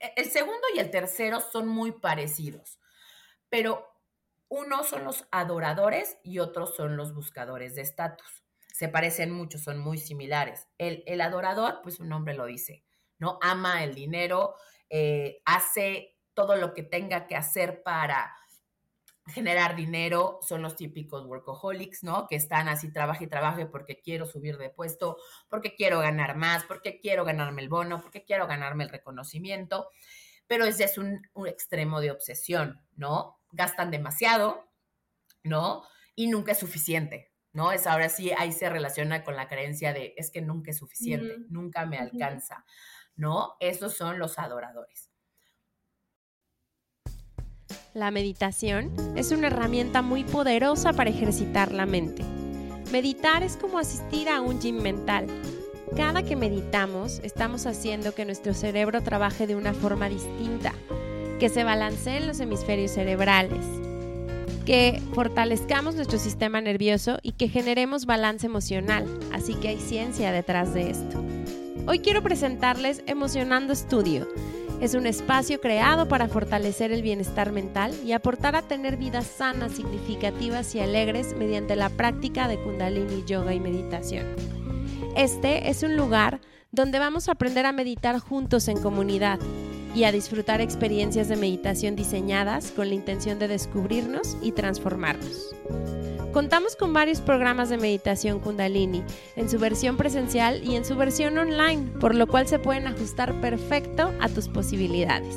e, 0.00 0.10
el 0.16 0.30
segundo 0.30 0.66
y 0.74 0.78
el 0.78 0.90
tercero 0.90 1.40
son 1.40 1.68
muy 1.68 1.92
parecidos, 1.92 2.80
pero 3.50 3.86
uno 4.48 4.84
son 4.84 5.04
los 5.04 5.26
adoradores 5.30 6.16
y 6.22 6.38
otros 6.38 6.74
son 6.76 6.96
los 6.96 7.14
buscadores 7.14 7.74
de 7.74 7.82
estatus 7.82 8.43
se 8.74 8.88
parecen 8.88 9.30
mucho, 9.30 9.56
son 9.56 9.78
muy 9.78 9.98
similares. 9.98 10.66
El, 10.78 11.04
el 11.06 11.20
adorador, 11.20 11.78
pues 11.84 11.94
su 11.94 12.04
nombre 12.04 12.34
lo 12.34 12.44
dice, 12.44 12.82
¿no? 13.20 13.38
Ama 13.40 13.84
el 13.84 13.94
dinero, 13.94 14.56
eh, 14.90 15.40
hace 15.44 16.16
todo 16.34 16.56
lo 16.56 16.74
que 16.74 16.82
tenga 16.82 17.28
que 17.28 17.36
hacer 17.36 17.84
para 17.84 18.34
generar 19.28 19.76
dinero, 19.76 20.40
son 20.42 20.62
los 20.62 20.74
típicos 20.74 21.24
workaholics, 21.24 22.02
¿no? 22.02 22.26
Que 22.26 22.34
están 22.34 22.66
así, 22.66 22.92
trabaje 22.92 23.26
y 23.26 23.28
trabaje 23.28 23.66
porque 23.66 24.00
quiero 24.00 24.26
subir 24.26 24.58
de 24.58 24.70
puesto, 24.70 25.18
porque 25.48 25.76
quiero 25.76 26.00
ganar 26.00 26.36
más, 26.36 26.64
porque 26.64 26.98
quiero 26.98 27.24
ganarme 27.24 27.62
el 27.62 27.68
bono, 27.68 28.00
porque 28.00 28.24
quiero 28.24 28.48
ganarme 28.48 28.82
el 28.82 28.90
reconocimiento, 28.90 29.88
pero 30.48 30.64
ese 30.64 30.82
es 30.82 30.98
un, 30.98 31.22
un 31.32 31.46
extremo 31.46 32.00
de 32.00 32.10
obsesión, 32.10 32.84
¿no? 32.96 33.38
Gastan 33.52 33.92
demasiado, 33.92 34.68
¿no? 35.44 35.84
Y 36.16 36.26
nunca 36.26 36.50
es 36.52 36.58
suficiente, 36.58 37.33
¿no? 37.54 37.72
Es 37.72 37.86
ahora 37.86 38.10
sí, 38.10 38.32
ahí 38.36 38.52
se 38.52 38.68
relaciona 38.68 39.22
con 39.24 39.36
la 39.36 39.48
creencia 39.48 39.94
de 39.94 40.12
es 40.16 40.30
que 40.30 40.42
nunca 40.42 40.72
es 40.72 40.78
suficiente, 40.78 41.38
nunca 41.48 41.86
me 41.86 41.96
alcanza, 41.96 42.64
¿no? 43.14 43.54
Esos 43.60 43.96
son 43.96 44.18
los 44.18 44.38
adoradores. 44.38 45.08
La 47.94 48.10
meditación 48.10 48.92
es 49.16 49.30
una 49.30 49.46
herramienta 49.46 50.02
muy 50.02 50.24
poderosa 50.24 50.92
para 50.92 51.10
ejercitar 51.10 51.70
la 51.70 51.86
mente. 51.86 52.24
Meditar 52.90 53.44
es 53.44 53.56
como 53.56 53.78
asistir 53.78 54.28
a 54.28 54.40
un 54.40 54.60
gym 54.60 54.82
mental. 54.82 55.28
Cada 55.96 56.24
que 56.24 56.34
meditamos, 56.34 57.20
estamos 57.20 57.66
haciendo 57.66 58.12
que 58.16 58.24
nuestro 58.24 58.52
cerebro 58.52 59.00
trabaje 59.04 59.46
de 59.46 59.54
una 59.54 59.74
forma 59.74 60.08
distinta, 60.08 60.72
que 61.38 61.48
se 61.48 61.62
balanceen 61.62 62.26
los 62.26 62.40
hemisferios 62.40 62.90
cerebrales, 62.90 63.64
que 64.64 65.02
fortalezcamos 65.12 65.94
nuestro 65.94 66.18
sistema 66.18 66.60
nervioso 66.60 67.18
y 67.22 67.32
que 67.32 67.48
generemos 67.48 68.06
balance 68.06 68.46
emocional, 68.46 69.06
así 69.32 69.54
que 69.54 69.68
hay 69.68 69.78
ciencia 69.78 70.32
detrás 70.32 70.72
de 70.72 70.90
esto. 70.90 71.22
Hoy 71.86 71.98
quiero 71.98 72.22
presentarles 72.22 73.02
Emocionando 73.06 73.74
Studio. 73.74 74.26
Es 74.80 74.94
un 74.94 75.06
espacio 75.06 75.60
creado 75.60 76.08
para 76.08 76.28
fortalecer 76.28 76.92
el 76.92 77.02
bienestar 77.02 77.52
mental 77.52 77.94
y 78.04 78.12
aportar 78.12 78.56
a 78.56 78.62
tener 78.62 78.96
vidas 78.96 79.26
sanas, 79.26 79.72
significativas 79.72 80.74
y 80.74 80.80
alegres 80.80 81.36
mediante 81.36 81.76
la 81.76 81.90
práctica 81.90 82.48
de 82.48 82.58
kundalini, 82.58 83.24
yoga 83.26 83.54
y 83.54 83.60
meditación. 83.60 84.26
Este 85.16 85.68
es 85.68 85.82
un 85.82 85.96
lugar 85.96 86.40
donde 86.72 86.98
vamos 86.98 87.28
a 87.28 87.32
aprender 87.32 87.66
a 87.66 87.72
meditar 87.72 88.18
juntos 88.18 88.66
en 88.68 88.80
comunidad 88.80 89.38
y 89.94 90.04
a 90.04 90.12
disfrutar 90.12 90.60
experiencias 90.60 91.28
de 91.28 91.36
meditación 91.36 91.94
diseñadas 91.96 92.72
con 92.72 92.88
la 92.88 92.94
intención 92.94 93.38
de 93.38 93.48
descubrirnos 93.48 94.36
y 94.42 94.52
transformarnos. 94.52 95.54
Contamos 96.32 96.74
con 96.74 96.92
varios 96.92 97.20
programas 97.20 97.68
de 97.68 97.78
meditación 97.78 98.40
kundalini, 98.40 99.04
en 99.36 99.48
su 99.48 99.58
versión 99.60 99.96
presencial 99.96 100.64
y 100.64 100.74
en 100.74 100.84
su 100.84 100.96
versión 100.96 101.38
online, 101.38 101.92
por 102.00 102.16
lo 102.16 102.26
cual 102.26 102.48
se 102.48 102.58
pueden 102.58 102.88
ajustar 102.88 103.40
perfecto 103.40 104.12
a 104.20 104.28
tus 104.28 104.48
posibilidades. 104.48 105.36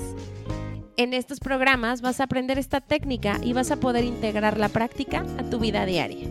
En 0.97 1.13
estos 1.13 1.39
programas 1.39 2.01
vas 2.01 2.19
a 2.19 2.23
aprender 2.23 2.57
esta 2.57 2.81
técnica 2.81 3.39
y 3.43 3.53
vas 3.53 3.69
a 3.69 3.79
poder 3.79 4.03
integrar 4.05 4.57
la 4.57 4.69
práctica 4.69 5.23
a 5.37 5.43
tu 5.43 5.59
vida 5.59 5.85
diaria. 5.85 6.27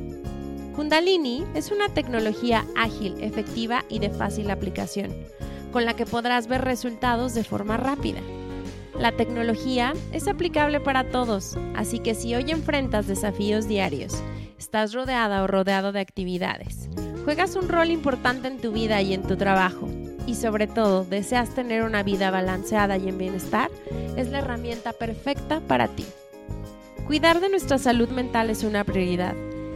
Kundalini 0.74 1.44
es 1.54 1.70
una 1.70 1.88
tecnología 1.88 2.66
ágil, 2.74 3.14
efectiva 3.22 3.84
y 3.88 4.00
de 4.00 4.10
fácil 4.10 4.50
aplicación 4.50 5.14
con 5.72 5.84
la 5.84 5.94
que 5.94 6.06
podrás 6.06 6.46
ver 6.46 6.62
resultados 6.62 7.34
de 7.34 7.44
forma 7.44 7.76
rápida. 7.76 8.20
La 8.98 9.12
tecnología 9.12 9.92
es 10.12 10.26
aplicable 10.26 10.80
para 10.80 11.10
todos, 11.10 11.58
así 11.74 11.98
que 11.98 12.14
si 12.14 12.34
hoy 12.34 12.50
enfrentas 12.50 13.06
desafíos 13.06 13.68
diarios, 13.68 14.22
estás 14.58 14.94
rodeada 14.94 15.42
o 15.42 15.46
rodeado 15.46 15.92
de 15.92 16.00
actividades, 16.00 16.88
juegas 17.24 17.56
un 17.56 17.68
rol 17.68 17.90
importante 17.90 18.48
en 18.48 18.58
tu 18.58 18.72
vida 18.72 19.02
y 19.02 19.12
en 19.12 19.22
tu 19.22 19.36
trabajo, 19.36 19.86
y 20.26 20.34
sobre 20.34 20.66
todo 20.66 21.04
deseas 21.04 21.54
tener 21.54 21.82
una 21.82 22.02
vida 22.02 22.30
balanceada 22.30 22.96
y 22.96 23.08
en 23.08 23.18
bienestar, 23.18 23.70
es 24.16 24.28
la 24.28 24.38
herramienta 24.38 24.92
perfecta 24.92 25.60
para 25.60 25.88
ti. 25.88 26.06
Cuidar 27.06 27.40
de 27.40 27.50
nuestra 27.50 27.78
salud 27.78 28.08
mental 28.08 28.48
es 28.48 28.64
una 28.64 28.82
prioridad, 28.82 29.34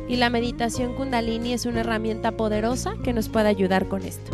y 0.08 0.16
la 0.16 0.30
meditación 0.30 0.94
kundalini 0.94 1.52
es 1.52 1.66
una 1.66 1.80
herramienta 1.80 2.32
poderosa 2.32 2.94
que 3.04 3.12
nos 3.12 3.28
puede 3.28 3.48
ayudar 3.48 3.86
con 3.86 4.02
esto. 4.02 4.32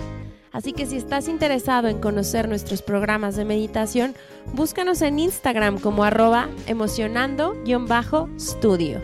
Así 0.57 0.73
que 0.73 0.87
si 0.87 0.97
estás 0.97 1.29
interesado 1.29 1.87
en 1.89 2.01
conocer 2.01 2.49
nuestros 2.49 2.81
programas 2.81 3.37
de 3.37 3.45
meditación, 3.45 4.15
búscanos 4.55 5.03
en 5.03 5.19
Instagram 5.19 5.79
como 5.79 6.03
arroba 6.03 6.49
emocionando-studio. 6.67 9.03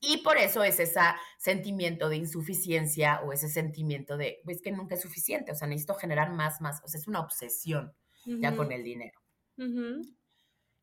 Y 0.00 0.18
por 0.18 0.38
eso 0.38 0.62
es 0.64 0.80
ese 0.80 1.00
sentimiento 1.38 2.08
de 2.08 2.16
insuficiencia 2.16 3.20
o 3.22 3.32
ese 3.32 3.48
sentimiento 3.48 4.16
de, 4.16 4.40
pues 4.44 4.60
que 4.62 4.72
nunca 4.72 4.94
es 4.94 5.02
suficiente, 5.02 5.52
o 5.52 5.54
sea, 5.54 5.68
necesito 5.68 5.94
generar 5.94 6.32
más, 6.32 6.60
más, 6.60 6.82
o 6.84 6.88
sea, 6.88 6.98
es 6.98 7.06
una 7.06 7.20
obsesión 7.20 7.94
ya 8.24 8.56
con 8.56 8.72
el 8.72 8.82
dinero. 8.82 9.20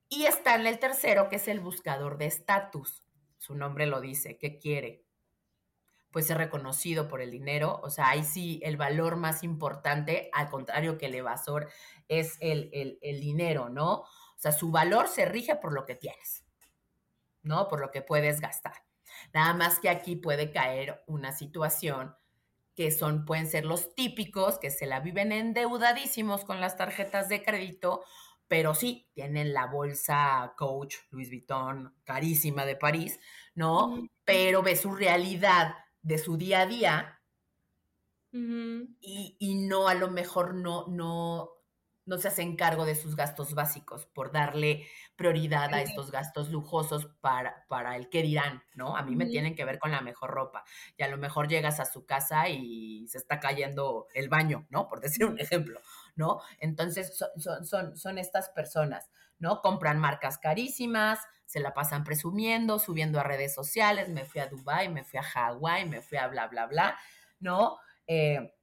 Y 0.08 0.26
está 0.26 0.56
en 0.56 0.66
el 0.66 0.80
tercero, 0.80 1.28
que 1.30 1.36
es 1.36 1.48
el 1.48 1.60
buscador 1.60 2.18
de 2.18 2.28
estatus. 2.28 3.04
Su 3.38 3.56
nombre 3.56 3.86
lo 3.86 4.00
dice, 4.00 4.38
¿qué 4.38 4.58
quiere? 4.58 5.04
Pues 6.12 6.28
ser 6.28 6.38
reconocido 6.38 7.10
por 7.10 7.22
el 7.22 7.32
dinero, 7.32 7.82
o 7.84 7.90
sea, 7.90 8.10
ahí 8.10 8.24
sí 8.24 8.62
el 8.64 8.78
valor 8.78 9.18
más 9.18 9.44
importante, 9.44 10.30
al 10.32 10.50
contrario 10.50 10.98
que 10.98 11.08
el 11.08 11.16
evasor, 11.16 11.70
es 12.08 12.38
el, 12.40 12.70
el 13.02 13.20
dinero, 13.20 13.70
¿no? 13.70 13.94
O 13.94 14.38
sea, 14.38 14.52
su 14.52 14.72
valor 14.72 15.08
se 15.08 15.26
rige 15.26 15.56
por 15.56 15.74
lo 15.74 15.86
que 15.86 15.96
tienes. 15.96 16.43
¿No? 17.44 17.68
Por 17.68 17.80
lo 17.80 17.92
que 17.92 18.02
puedes 18.02 18.42
gastar. 18.42 18.74
Nada 19.34 19.54
más 19.54 19.80
que 19.80 19.90
aquí 19.90 20.16
puede 20.16 20.52
caer 20.52 21.04
una 21.08 21.32
situación 21.32 22.16
que 22.76 22.92
son, 22.92 23.26
pueden 23.26 23.48
ser 23.48 23.66
los 23.66 23.94
típicos 23.94 24.58
que 24.58 24.72
se 24.72 24.88
la 24.88 25.00
viven 25.00 25.32
endeudadísimos 25.32 26.44
con 26.44 26.60
las 26.60 26.76
tarjetas 26.76 27.30
de 27.30 27.44
crédito, 27.44 28.04
pero 28.48 28.74
sí, 28.74 29.08
tienen 29.14 29.54
la 29.54 29.68
bolsa 29.68 30.54
Coach, 30.58 30.96
Louis 31.12 31.30
Vuitton, 31.30 31.96
carísima 32.04 32.66
de 32.66 32.76
París, 32.76 33.20
¿no? 33.54 34.08
Pero 34.26 34.64
ve 34.64 34.76
su 34.76 34.94
realidad 34.96 35.76
de 36.02 36.18
su 36.18 36.38
día 36.38 36.62
a 36.62 36.66
día 36.66 37.20
y, 38.32 39.38
y, 39.40 39.56
no, 39.56 39.88
a 39.88 39.94
lo 39.94 40.10
mejor 40.10 40.56
no, 40.56 40.88
no, 40.88 41.52
no 42.06 42.18
se 42.18 42.28
hacen 42.28 42.56
cargo 42.56 42.86
de 42.86 42.96
sus 42.96 43.16
gastos 43.16 43.54
básicos 43.54 44.06
por 44.08 44.32
darle 44.32 44.86
prioridad 45.16 45.74
a 45.74 45.82
estos 45.82 46.12
gastos 46.12 46.50
lujosos 46.50 47.08
para, 47.22 47.66
para 47.68 47.96
el 47.96 48.10
que 48.10 48.22
dirán, 48.22 48.64
¿no? 48.74 48.98
A 48.98 49.04
mí 49.04 49.16
me 49.16 49.26
tienen 49.26 49.56
que 49.56 49.64
ver 49.64 49.80
con 49.80 49.92
la 49.92 50.02
mejor 50.02 50.32
ropa. 50.32 50.64
Y 50.98 51.04
a 51.04 51.08
lo 51.08 51.18
mejor 51.18 51.48
llegas 51.48 51.80
a 51.80 51.86
su 51.86 52.06
casa 52.06 52.50
y 52.50 53.08
se 53.08 53.18
está 53.18 53.40
cayendo 53.40 54.08
el 54.14 54.30
baño, 54.30 54.68
¿no? 54.70 54.90
Por 54.90 55.00
decir 55.00 55.26
un 55.26 55.40
ejemplo, 55.40 55.80
¿no? 56.16 56.42
Entonces 56.60 57.18
son, 57.18 57.66
son, 57.66 57.96
son, 57.96 58.18
estas 58.18 58.50
personas, 58.50 59.10
¿no? 59.40 59.62
Compran 59.62 60.00
marcas 60.00 60.38
carísimas, 60.38 61.20
se 61.46 61.60
la 61.60 61.74
pasan 61.74 62.04
presumiendo, 62.04 62.80
subiendo 62.80 63.20
a 63.20 63.24
redes 63.24 63.54
sociales, 63.54 64.10
me 64.10 64.26
fui 64.26 64.42
a 64.42 64.48
Dubai, 64.48 64.90
me 64.90 65.04
fui 65.04 65.20
a 65.20 65.24
Hawái, 65.24 65.88
me 65.88 66.02
fui 66.02 66.18
a 66.18 66.28
bla, 66.28 66.48
bla, 66.48 66.68
bla, 66.68 66.98
¿no? 67.40 67.78
Eh, 68.08 68.54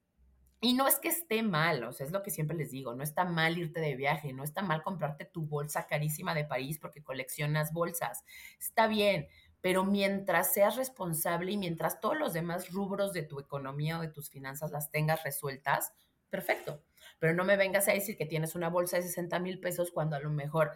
y 0.63 0.73
no 0.73 0.87
es 0.87 0.99
que 0.99 1.07
esté 1.07 1.41
mal, 1.41 1.83
o 1.83 1.91
sea, 1.91 2.05
es 2.05 2.11
lo 2.11 2.21
que 2.21 2.29
siempre 2.29 2.55
les 2.55 2.69
digo, 2.69 2.93
no 2.93 3.03
está 3.03 3.25
mal 3.25 3.57
irte 3.57 3.81
de 3.81 3.95
viaje, 3.95 4.31
no 4.31 4.43
está 4.43 4.61
mal 4.61 4.83
comprarte 4.83 5.25
tu 5.25 5.47
bolsa 5.47 5.87
carísima 5.87 6.35
de 6.35 6.45
París 6.45 6.77
porque 6.79 7.03
coleccionas 7.03 7.73
bolsas, 7.73 8.23
está 8.59 8.85
bien, 8.87 9.27
pero 9.59 9.83
mientras 9.83 10.53
seas 10.53 10.75
responsable 10.75 11.51
y 11.51 11.57
mientras 11.57 11.99
todos 11.99 12.17
los 12.17 12.33
demás 12.33 12.71
rubros 12.71 13.11
de 13.11 13.23
tu 13.23 13.39
economía 13.39 13.97
o 13.97 14.01
de 14.01 14.09
tus 14.09 14.29
finanzas 14.29 14.71
las 14.71 14.91
tengas 14.91 15.23
resueltas, 15.23 15.93
perfecto. 16.29 16.83
Pero 17.17 17.33
no 17.33 17.43
me 17.43 17.57
vengas 17.57 17.87
a 17.87 17.93
decir 17.93 18.15
que 18.15 18.25
tienes 18.27 18.53
una 18.53 18.69
bolsa 18.69 18.97
de 18.97 19.03
60 19.03 19.39
mil 19.39 19.59
pesos 19.59 19.91
cuando 19.91 20.15
a 20.15 20.19
lo 20.19 20.29
mejor 20.29 20.71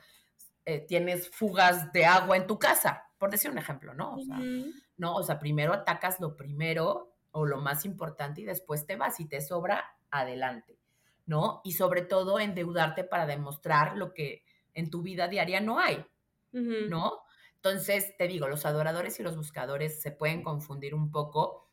eh, 0.65 0.79
tienes 0.79 1.29
fugas 1.29 1.91
de 1.93 2.05
agua 2.05 2.37
en 2.37 2.47
tu 2.47 2.57
casa, 2.57 3.03
por 3.19 3.29
decir 3.29 3.51
un 3.51 3.59
ejemplo, 3.59 3.93
¿no? 3.93 4.15
O 4.15 4.19
sea, 4.19 4.39
no, 4.97 5.15
o 5.15 5.23
sea, 5.23 5.39
primero 5.39 5.73
atacas 5.73 6.19
lo 6.19 6.35
primero 6.35 7.14
o 7.35 7.45
lo 7.45 7.59
más 7.59 7.83
importante 7.83 8.41
y 8.41 8.45
después 8.45 8.85
te 8.85 8.95
vas 8.95 9.19
y 9.19 9.27
te 9.27 9.41
sobra, 9.41 9.97
adelante, 10.09 10.79
¿no? 11.25 11.59
Y 11.65 11.73
sobre 11.73 12.01
todo 12.01 12.39
endeudarte 12.39 13.03
para 13.03 13.25
demostrar 13.25 13.97
lo 13.97 14.13
que 14.13 14.45
en 14.73 14.89
tu 14.89 15.01
vida 15.01 15.27
diaria 15.27 15.59
no 15.59 15.79
hay, 15.79 16.05
¿no? 16.79 17.23
Entonces, 17.55 18.15
te 18.17 18.27
digo, 18.29 18.47
los 18.47 18.65
adoradores 18.65 19.19
y 19.19 19.23
los 19.23 19.35
buscadores 19.35 20.01
se 20.01 20.11
pueden 20.11 20.43
confundir 20.43 20.95
un 20.95 21.11
poco, 21.11 21.69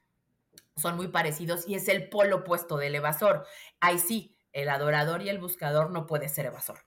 son 0.77 0.97
muy 0.97 1.09
parecidos 1.09 1.69
y 1.69 1.77
es 1.77 1.87
el 1.89 2.09
polo 2.09 2.39
opuesto 2.39 2.77
del 2.77 2.97
evasor. 2.97 3.47
Ahí 3.79 4.01
sí, 4.01 4.37
el 4.53 4.69
adorador 4.69 5.23
y 5.23 5.29
el 5.29 5.39
buscador 5.39 5.91
no 5.91 6.07
puede 6.07 6.29
ser 6.29 6.47
evasor. 6.47 6.81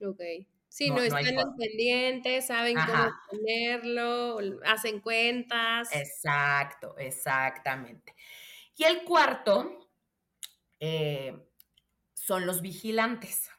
Ok. 0.00 0.48
Sí, 0.78 0.90
no, 0.90 1.02
están 1.02 1.34
no 1.34 1.56
pendientes, 1.56 2.46
saben 2.46 2.76
cómo 2.76 3.10
ponerlo, 3.28 4.38
hacen 4.64 5.00
cuentas. 5.00 5.88
Exacto, 5.92 6.96
exactamente. 6.98 8.14
Y 8.76 8.84
el 8.84 9.02
cuarto 9.02 9.90
eh, 10.78 11.36
son 12.14 12.46
los 12.46 12.62
vigilantes. 12.62 13.50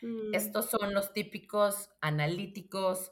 Mm. 0.00 0.34
Estos 0.34 0.70
son 0.70 0.94
los 0.94 1.12
típicos 1.12 1.90
analíticos, 2.00 3.10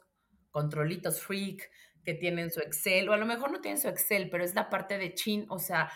controlitos 0.49 1.21
freak, 1.21 1.69
que 2.03 2.15
tienen 2.15 2.49
su 2.49 2.59
Excel, 2.59 3.07
o 3.07 3.13
a 3.13 3.17
lo 3.17 3.27
mejor 3.27 3.51
no 3.51 3.61
tienen 3.61 3.79
su 3.79 3.87
Excel, 3.87 4.31
pero 4.31 4.43
es 4.43 4.55
la 4.55 4.71
parte 4.71 4.97
de 4.97 5.13
chin, 5.13 5.45
o 5.49 5.59
sea, 5.59 5.91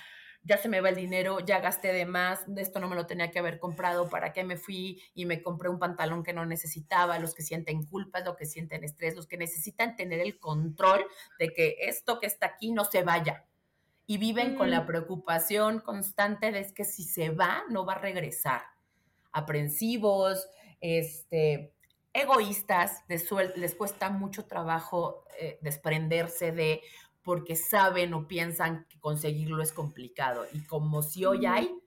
ya 0.48 0.58
se 0.58 0.70
me 0.70 0.80
va 0.80 0.90
el 0.90 0.96
dinero, 0.96 1.42
ya 1.42 1.60
gasté 1.60 1.92
de 1.92 2.06
más, 2.06 2.44
de 2.48 2.62
esto 2.62 2.80
no 2.80 2.88
me 2.88 2.96
lo 2.96 3.06
tenía 3.06 3.32
que 3.32 3.40
haber 3.40 3.60
comprado, 3.60 4.10
¿para 4.10 4.32
qué 4.32 4.46
me 4.46 4.56
fui 4.56 5.02
y 5.14 5.26
me 5.26 5.44
compré 5.44 5.68
un 5.68 5.78
pantalón 5.78 6.24
que 6.24 6.32
no 6.32 6.46
necesitaba? 6.46 7.20
Los 7.20 7.36
que 7.36 7.44
sienten 7.44 7.86
culpas, 7.86 8.24
los 8.24 8.38
que 8.38 8.46
sienten 8.46 8.86
estrés, 8.86 9.16
los 9.16 9.28
que 9.28 9.38
necesitan 9.38 9.98
tener 9.98 10.22
el 10.22 10.40
control 10.40 11.06
de 11.38 11.54
que 11.54 11.76
esto 11.82 12.20
que 12.20 12.28
está 12.28 12.48
aquí 12.48 12.72
no 12.72 12.86
se 12.86 13.04
vaya. 13.04 13.46
Y 14.06 14.20
viven 14.20 14.56
con 14.56 14.72
la 14.72 14.82
mm. 14.82 14.86
preocupación 14.86 15.80
constante 15.82 16.54
de 16.54 16.74
que 16.74 16.86
si 16.86 17.04
se 17.04 17.30
va, 17.30 17.64
no 17.70 17.86
va 17.86 17.94
a 17.94 18.00
regresar. 18.00 18.62
Aprensivos, 19.34 20.48
este, 20.80 21.74
egoístas, 22.14 23.04
les, 23.10 23.30
les 23.58 23.76
cuesta 23.76 24.10
mucho 24.10 24.46
trabajo 24.46 25.26
eh, 25.40 25.60
desprenderse 25.62 26.54
de 26.54 26.82
porque 27.28 27.58
saben 27.58 28.14
o 28.14 28.26
piensan 28.26 28.86
que 28.88 29.02
conseguirlo 29.02 29.62
es 29.62 29.74
complicado. 29.74 30.46
Y 30.54 30.66
como 30.66 31.02
si 31.02 31.26
hoy 31.26 31.46
hay, 31.46 31.78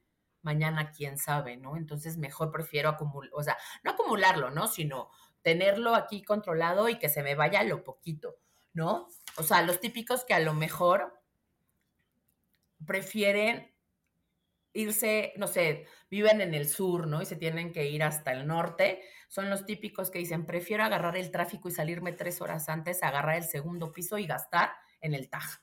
mañana 0.43 0.93
quién 0.93 1.17
sabe, 1.17 1.57
¿no? 1.57 1.79
Entonces 1.79 2.19
mejor 2.19 2.53
prefiero 2.53 2.91
acumular, 2.91 3.31
o 3.33 3.43
sea, 3.43 3.57
no 3.83 3.93
acumularlo, 3.93 4.51
¿no? 4.51 4.69
Sino 4.69 5.09
tenerlo 5.41 5.95
aquí 5.95 6.23
controlado 6.23 6.91
y 6.91 6.99
que 6.99 7.09
se 7.09 7.23
me 7.23 7.37
vaya 7.37 7.65
lo 7.65 7.85
poquito, 7.85 8.37
¿no? 8.75 9.09
O 9.39 9.43
sea, 9.43 9.63
los 9.63 9.81
típicos 9.81 10.27
que 10.27 10.35
a 10.35 10.41
lo 10.41 10.53
mejor 10.53 11.19
prefieren 12.85 13.75
irse, 14.75 15.33
no 15.39 15.47
sé, 15.47 15.87
viven 16.11 16.43
en 16.43 16.53
el 16.53 16.69
sur, 16.69 17.07
¿no? 17.07 17.23
Y 17.23 17.25
se 17.25 17.37
tienen 17.37 17.73
que 17.73 17.89
ir 17.89 18.03
hasta 18.03 18.33
el 18.33 18.47
norte. 18.47 19.01
Son 19.29 19.49
los 19.49 19.65
típicos 19.65 20.11
que 20.11 20.19
dicen, 20.19 20.45
prefiero 20.45 20.85
agarrar 20.85 21.17
el 21.17 21.31
tráfico 21.31 21.71
y 21.71 21.73
salirme 21.73 22.13
tres 22.13 22.43
horas 22.43 22.69
antes, 22.69 23.03
agarrar 23.03 23.37
el 23.37 23.45
segundo 23.45 23.91
piso 23.91 24.19
y 24.19 24.27
gastar 24.27 24.71
en 25.01 25.15
el 25.15 25.29
TAG. 25.29 25.63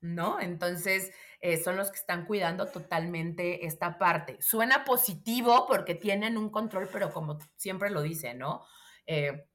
¿No? 0.00 0.40
Entonces, 0.40 1.12
eh, 1.40 1.62
son 1.62 1.76
los 1.76 1.90
que 1.90 1.98
están 1.98 2.26
cuidando 2.26 2.66
totalmente 2.66 3.66
esta 3.66 3.98
parte. 3.98 4.40
Suena 4.40 4.84
positivo 4.84 5.66
porque 5.66 5.94
tienen 5.94 6.36
un 6.36 6.50
control, 6.50 6.88
pero 6.92 7.12
como 7.12 7.38
siempre 7.56 7.90
lo 7.90 8.02
dice, 8.02 8.34
¿no? 8.34 8.64
Eh, 9.06 9.48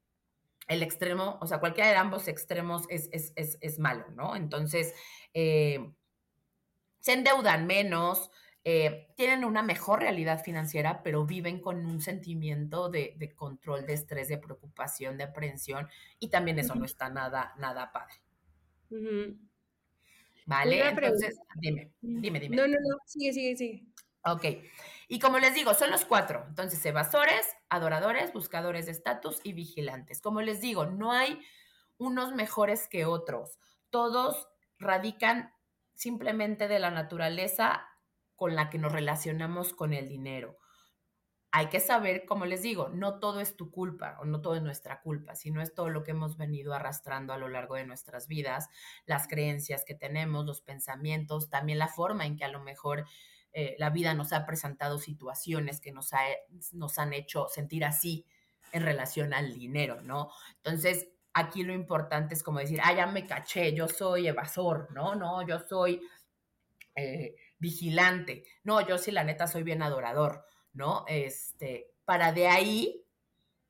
el 0.68 0.84
extremo, 0.84 1.38
o 1.42 1.48
sea, 1.48 1.60
cualquiera 1.60 1.90
de 1.90 1.98
ambos 1.98 2.28
extremos 2.28 2.84
es, 2.90 3.10
es, 3.36 3.80
malo, 3.80 4.06
¿no? 4.12 4.36
Entonces, 4.36 4.94
eh, 5.34 5.94
se 7.00 7.14
endeudan 7.14 7.68
menos, 7.68 8.32
tienen 8.64 9.44
una 9.44 9.64
mejor 9.64 10.02
realidad 10.02 10.44
financiera, 10.44 11.02
pero 11.04 11.26
viven 11.26 11.60
con 11.60 11.86
un 11.86 12.02
sentimiento 12.02 12.90
de, 12.90 13.34
control, 13.36 13.86
de 13.86 13.94
estrés, 13.94 14.28
de 14.28 14.38
preocupación, 14.38 15.18
de 15.18 15.24
aprensión, 15.24 15.88
y 16.20 16.30
también 16.30 16.60
eso 16.60 16.76
no 16.76 16.86
está 16.86 17.10
nada, 17.10 17.54
nada 17.58 17.92
padre. 17.92 18.14
Vale, 20.46 20.88
entonces, 20.90 21.40
dime, 21.56 21.92
dime, 22.02 22.40
dime. 22.40 22.56
No, 22.56 22.68
no, 22.68 22.74
no, 22.74 22.98
sigue, 23.06 23.34
sigue, 23.34 23.56
sigue. 23.56 23.84
Ok, 24.24 24.46
y 25.08 25.20
como 25.20 25.40
les 25.40 25.56
digo, 25.56 25.74
son 25.74 25.90
los 25.90 26.06
cuatro. 26.06 26.46
Entonces, 26.48 26.86
evasores, 26.86 27.48
adoradores, 27.70 28.32
buscadores 28.34 28.86
de 28.86 28.92
estatus 28.92 29.40
y 29.44 29.54
vigilantes. 29.54 30.22
Como 30.22 30.42
les 30.42 30.62
digo, 30.62 30.86
no 30.86 31.12
hay 31.12 31.42
unos 31.98 32.34
mejores 32.34 32.88
que 32.88 33.06
otros. 33.06 33.58
Todos 33.90 34.50
radican 34.78 35.54
simplemente 35.96 36.68
de 36.68 36.80
la 36.80 36.92
naturaleza 36.92 37.88
con 38.42 38.56
la 38.56 38.72
que 38.72 38.80
nos 38.80 38.92
relacionamos 38.92 39.72
con 39.72 39.94
el 39.94 40.10
dinero. 40.10 40.58
Hay 41.52 41.68
que 41.68 41.80
saber, 41.80 42.26
como 42.26 42.48
les 42.48 42.64
digo, 42.64 42.90
no 42.90 43.20
todo 43.20 43.40
es 43.40 43.56
tu 43.56 43.70
culpa 43.70 44.18
o 44.20 44.26
no 44.26 44.42
todo 44.42 44.56
es 44.56 44.64
nuestra 44.64 45.00
culpa, 45.02 45.36
sino 45.36 45.62
es 45.62 45.76
todo 45.76 45.90
lo 45.90 46.02
que 46.02 46.10
hemos 46.10 46.38
venido 46.38 46.74
arrastrando 46.74 47.34
a 47.34 47.38
lo 47.38 47.50
largo 47.50 47.76
de 47.76 47.86
nuestras 47.86 48.28
vidas, 48.28 48.68
las 49.06 49.28
creencias 49.28 49.86
que 49.86 49.94
tenemos, 49.94 50.44
los 50.48 50.62
pensamientos, 50.62 51.52
también 51.52 51.78
la 51.78 51.88
forma 51.88 52.26
en 52.26 52.36
que 52.36 52.44
a 52.44 52.48
lo 52.48 52.62
mejor 52.62 53.06
eh, 53.54 53.76
la 53.78 53.92
vida 53.92 54.16
nos 54.16 54.34
ha 54.34 54.48
presentado 54.48 54.98
situaciones 54.98 55.80
que 55.80 55.92
nos, 55.92 56.10
nos 56.72 56.98
han 56.98 57.14
hecho 57.14 57.48
sentir 57.48 57.86
así 57.86 58.26
en 58.72 58.82
relación 58.82 59.36
al 59.36 59.54
dinero, 59.54 60.02
¿no? 60.02 60.32
Entonces, 60.56 61.10
aquí 61.32 61.62
lo 61.62 61.76
importante 61.76 62.34
es 62.34 62.42
como 62.42 62.58
decir, 62.58 62.80
ah, 62.84 62.96
ya 62.96 63.06
me 63.06 63.28
caché, 63.28 63.76
yo 63.76 63.88
soy 63.88 64.30
evasor, 64.30 64.88
¿no? 64.96 65.14
No, 65.14 65.46
yo 65.46 65.60
soy... 65.60 66.02
Eh, 66.96 67.36
vigilante. 67.62 68.44
No, 68.64 68.86
yo 68.86 68.98
sí, 68.98 69.12
la 69.12 69.24
neta, 69.24 69.48
soy 69.48 69.64
bien 69.64 69.84
adorador, 69.84 70.46
¿no? 70.74 71.06
Este, 71.08 71.94
para 72.04 72.34
de 72.34 72.48
ahí 72.48 73.06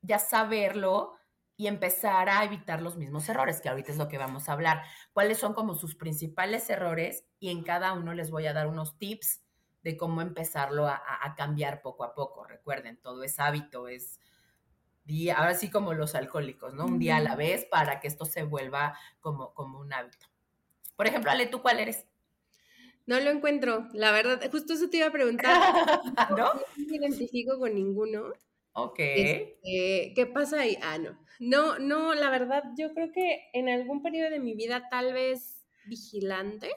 ya 0.01 0.17
saberlo 0.17 1.13
y 1.57 1.67
empezar 1.67 2.29
a 2.29 2.43
evitar 2.43 2.81
los 2.81 2.97
mismos 2.97 3.27
errores, 3.29 3.61
que 3.61 3.69
ahorita 3.69 3.91
es 3.91 3.97
lo 3.97 4.07
que 4.07 4.17
vamos 4.17 4.49
a 4.49 4.53
hablar. 4.53 4.81
¿Cuáles 5.13 5.37
son 5.37 5.53
como 5.53 5.75
sus 5.75 5.95
principales 5.95 6.67
errores? 6.69 7.25
Y 7.39 7.51
en 7.51 7.63
cada 7.63 7.93
uno 7.93 8.13
les 8.13 8.31
voy 8.31 8.47
a 8.47 8.53
dar 8.53 8.65
unos 8.65 8.97
tips 8.97 9.43
de 9.83 9.97
cómo 9.97 10.21
empezarlo 10.21 10.87
a, 10.87 11.01
a 11.21 11.35
cambiar 11.35 11.81
poco 11.81 12.03
a 12.03 12.15
poco. 12.15 12.45
Recuerden, 12.45 12.97
todo 12.97 13.23
es 13.23 13.39
hábito, 13.39 13.89
es 13.89 14.19
día, 15.03 15.35
ahora 15.35 15.53
sí 15.53 15.69
como 15.69 15.93
los 15.93 16.15
alcohólicos, 16.15 16.73
¿no? 16.73 16.85
Un 16.85 16.97
día 16.97 17.17
a 17.17 17.21
la 17.21 17.35
vez 17.35 17.65
para 17.65 17.99
que 17.99 18.07
esto 18.07 18.23
se 18.25 18.43
vuelva 18.43 18.97
como, 19.19 19.53
como 19.53 19.79
un 19.79 19.91
hábito. 19.91 20.27
Por 20.95 21.07
ejemplo, 21.07 21.29
Ale, 21.29 21.47
¿tú 21.47 21.61
cuál 21.61 21.79
eres? 21.79 22.07
No 23.05 23.19
lo 23.19 23.29
encuentro, 23.29 23.87
la 23.93 24.11
verdad, 24.11 24.39
justo 24.51 24.73
eso 24.73 24.89
te 24.89 24.97
iba 24.97 25.07
a 25.07 25.11
preguntar. 25.11 25.51
¿No? 26.37 26.53
No 26.53 26.61
me 26.87 26.97
identifico 26.97 27.59
con 27.59 27.73
ninguno. 27.73 28.33
Ok. 28.73 28.99
Este, 28.99 30.13
¿Qué 30.15 30.25
pasa 30.33 30.61
ahí? 30.61 30.77
Ah, 30.81 30.97
no. 30.97 31.17
No, 31.39 31.79
no, 31.79 32.13
la 32.13 32.29
verdad, 32.29 32.63
yo 32.77 32.93
creo 32.93 33.11
que 33.11 33.49
en 33.53 33.67
algún 33.67 34.03
periodo 34.03 34.29
de 34.29 34.39
mi 34.39 34.53
vida 34.53 34.87
tal 34.89 35.13
vez 35.13 35.65
vigilante. 35.85 36.69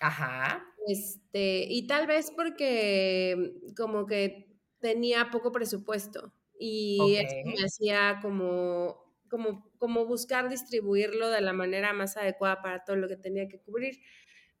Ajá. 0.00 0.64
Este, 0.86 1.66
y 1.68 1.86
tal 1.86 2.06
vez 2.06 2.30
porque 2.30 3.54
como 3.76 4.06
que 4.06 4.56
tenía 4.80 5.30
poco 5.30 5.50
presupuesto 5.52 6.32
y 6.58 7.16
eso 7.16 7.34
me 7.44 7.64
hacía 7.64 8.20
como, 8.22 9.14
como, 9.28 9.70
como 9.78 10.06
buscar 10.06 10.48
distribuirlo 10.48 11.28
de 11.30 11.40
la 11.40 11.52
manera 11.52 11.92
más 11.92 12.16
adecuada 12.16 12.62
para 12.62 12.84
todo 12.84 12.96
lo 12.96 13.08
que 13.08 13.16
tenía 13.16 13.48
que 13.48 13.60
cubrir. 13.60 14.00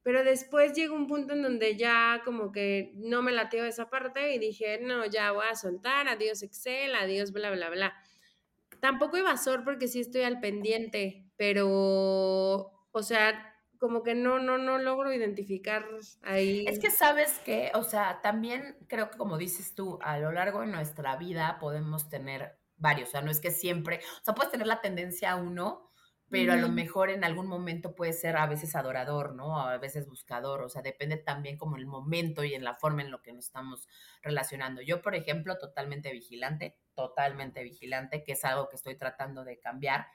Pero 0.08 0.24
después 0.24 0.72
llegó 0.72 0.94
un 0.94 1.06
punto 1.06 1.34
en 1.34 1.42
donde 1.42 1.76
ya 1.76 2.22
como 2.24 2.50
que 2.50 2.92
no 2.94 3.20
me 3.20 3.30
latió 3.30 3.66
esa 3.66 3.90
parte 3.90 4.32
y 4.32 4.38
dije, 4.38 4.80
no, 4.80 5.04
ya 5.04 5.32
voy 5.32 5.44
a 5.50 5.54
soltar, 5.54 6.08
adiós 6.08 6.42
Excel, 6.42 6.94
adiós 6.94 7.30
bla, 7.30 7.50
bla, 7.50 7.68
bla. 7.68 7.94
Tampoco 8.80 9.18
evasor 9.18 9.64
porque 9.64 9.86
sí 9.86 10.00
estoy 10.00 10.22
al 10.22 10.40
pendiente, 10.40 11.26
pero, 11.36 11.68
o 12.90 13.02
sea, 13.02 13.54
como 13.76 14.02
que 14.02 14.14
no, 14.14 14.38
no, 14.38 14.56
no 14.56 14.78
logro 14.78 15.12
identificar 15.12 15.84
ahí. 16.22 16.64
Es 16.66 16.78
que 16.78 16.90
sabes 16.90 17.38
que, 17.40 17.70
o 17.74 17.82
sea, 17.82 18.22
también 18.22 18.78
creo 18.88 19.10
que 19.10 19.18
como 19.18 19.36
dices 19.36 19.74
tú, 19.74 19.98
a 20.00 20.18
lo 20.18 20.32
largo 20.32 20.60
de 20.60 20.68
nuestra 20.68 21.16
vida 21.16 21.58
podemos 21.60 22.08
tener 22.08 22.58
varios, 22.78 23.10
o 23.10 23.12
sea, 23.12 23.20
no 23.20 23.30
es 23.30 23.40
que 23.40 23.50
siempre, 23.50 24.00
o 24.22 24.24
sea, 24.24 24.34
puedes 24.34 24.50
tener 24.50 24.68
la 24.68 24.80
tendencia 24.80 25.32
a 25.32 25.36
uno, 25.36 25.87
pero 26.30 26.52
a 26.52 26.56
lo 26.56 26.68
mejor 26.68 27.10
en 27.10 27.24
algún 27.24 27.46
momento 27.46 27.94
puede 27.94 28.12
ser 28.12 28.36
a 28.36 28.46
veces 28.46 28.76
adorador, 28.76 29.34
¿no? 29.34 29.60
A 29.60 29.78
veces 29.78 30.06
buscador, 30.06 30.62
o 30.62 30.68
sea, 30.68 30.82
depende 30.82 31.16
también 31.16 31.56
como 31.56 31.76
el 31.76 31.86
momento 31.86 32.44
y 32.44 32.54
en 32.54 32.64
la 32.64 32.74
forma 32.74 33.02
en 33.02 33.10
lo 33.10 33.22
que 33.22 33.32
nos 33.32 33.46
estamos 33.46 33.88
relacionando. 34.22 34.82
Yo, 34.82 35.00
por 35.00 35.14
ejemplo, 35.14 35.58
totalmente 35.58 36.12
vigilante, 36.12 36.78
totalmente 36.94 37.62
vigilante, 37.62 38.24
que 38.24 38.32
es 38.32 38.44
algo 38.44 38.68
que 38.68 38.76
estoy 38.76 38.96
tratando 38.96 39.44
de 39.44 39.58
cambiar, 39.58 40.06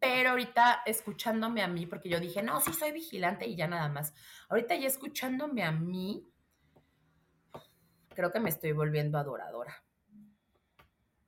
pero 0.00 0.30
ahorita 0.30 0.82
escuchándome 0.86 1.62
a 1.62 1.68
mí, 1.68 1.86
porque 1.86 2.08
yo 2.08 2.20
dije, 2.20 2.42
no, 2.42 2.60
sí 2.60 2.72
soy 2.72 2.92
vigilante 2.92 3.46
y 3.46 3.56
ya 3.56 3.68
nada 3.68 3.88
más. 3.88 4.14
Ahorita 4.48 4.74
ya 4.76 4.86
escuchándome 4.86 5.62
a 5.62 5.72
mí, 5.72 6.30
creo 8.14 8.32
que 8.32 8.40
me 8.40 8.48
estoy 8.48 8.72
volviendo 8.72 9.18
adoradora. 9.18 9.84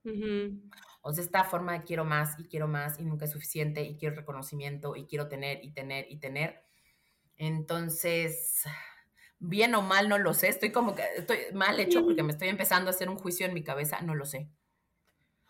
Ujú. 0.05 0.71
O 1.01 1.13
sea, 1.13 1.25
esta 1.25 1.45
forma 1.45 1.73
de 1.73 1.85
quiero 1.85 2.05
más 2.05 2.39
y 2.39 2.45
quiero 2.45 2.69
más 2.69 2.99
y 2.99 3.05
nunca 3.05 3.25
es 3.25 3.33
suficiente 3.33 3.83
y 3.83 3.97
quiero 3.97 4.17
reconocimiento 4.17 4.97
y 4.97 5.07
quiero 5.07 5.29
tener 5.29 5.65
y 5.65 5.73
tener 5.73 6.07
y 6.11 6.19
tener. 6.19 6.65
Entonces, 7.37 8.65
bien 9.39 9.75
o 9.75 9.83
mal, 9.83 10.09
no 10.09 10.19
lo 10.19 10.35
sé. 10.35 10.49
Estoy 10.49 10.73
como 10.73 10.95
que 10.95 11.03
estoy 11.17 11.39
mal 11.55 11.79
hecho 11.81 12.05
porque 12.05 12.23
me 12.23 12.33
estoy 12.33 12.49
empezando 12.49 12.91
a 12.91 12.95
hacer 12.95 13.09
un 13.09 13.19
juicio 13.19 13.47
en 13.47 13.55
mi 13.55 13.63
cabeza, 13.63 14.01
no 14.03 14.15
lo 14.15 14.25
sé. 14.25 14.51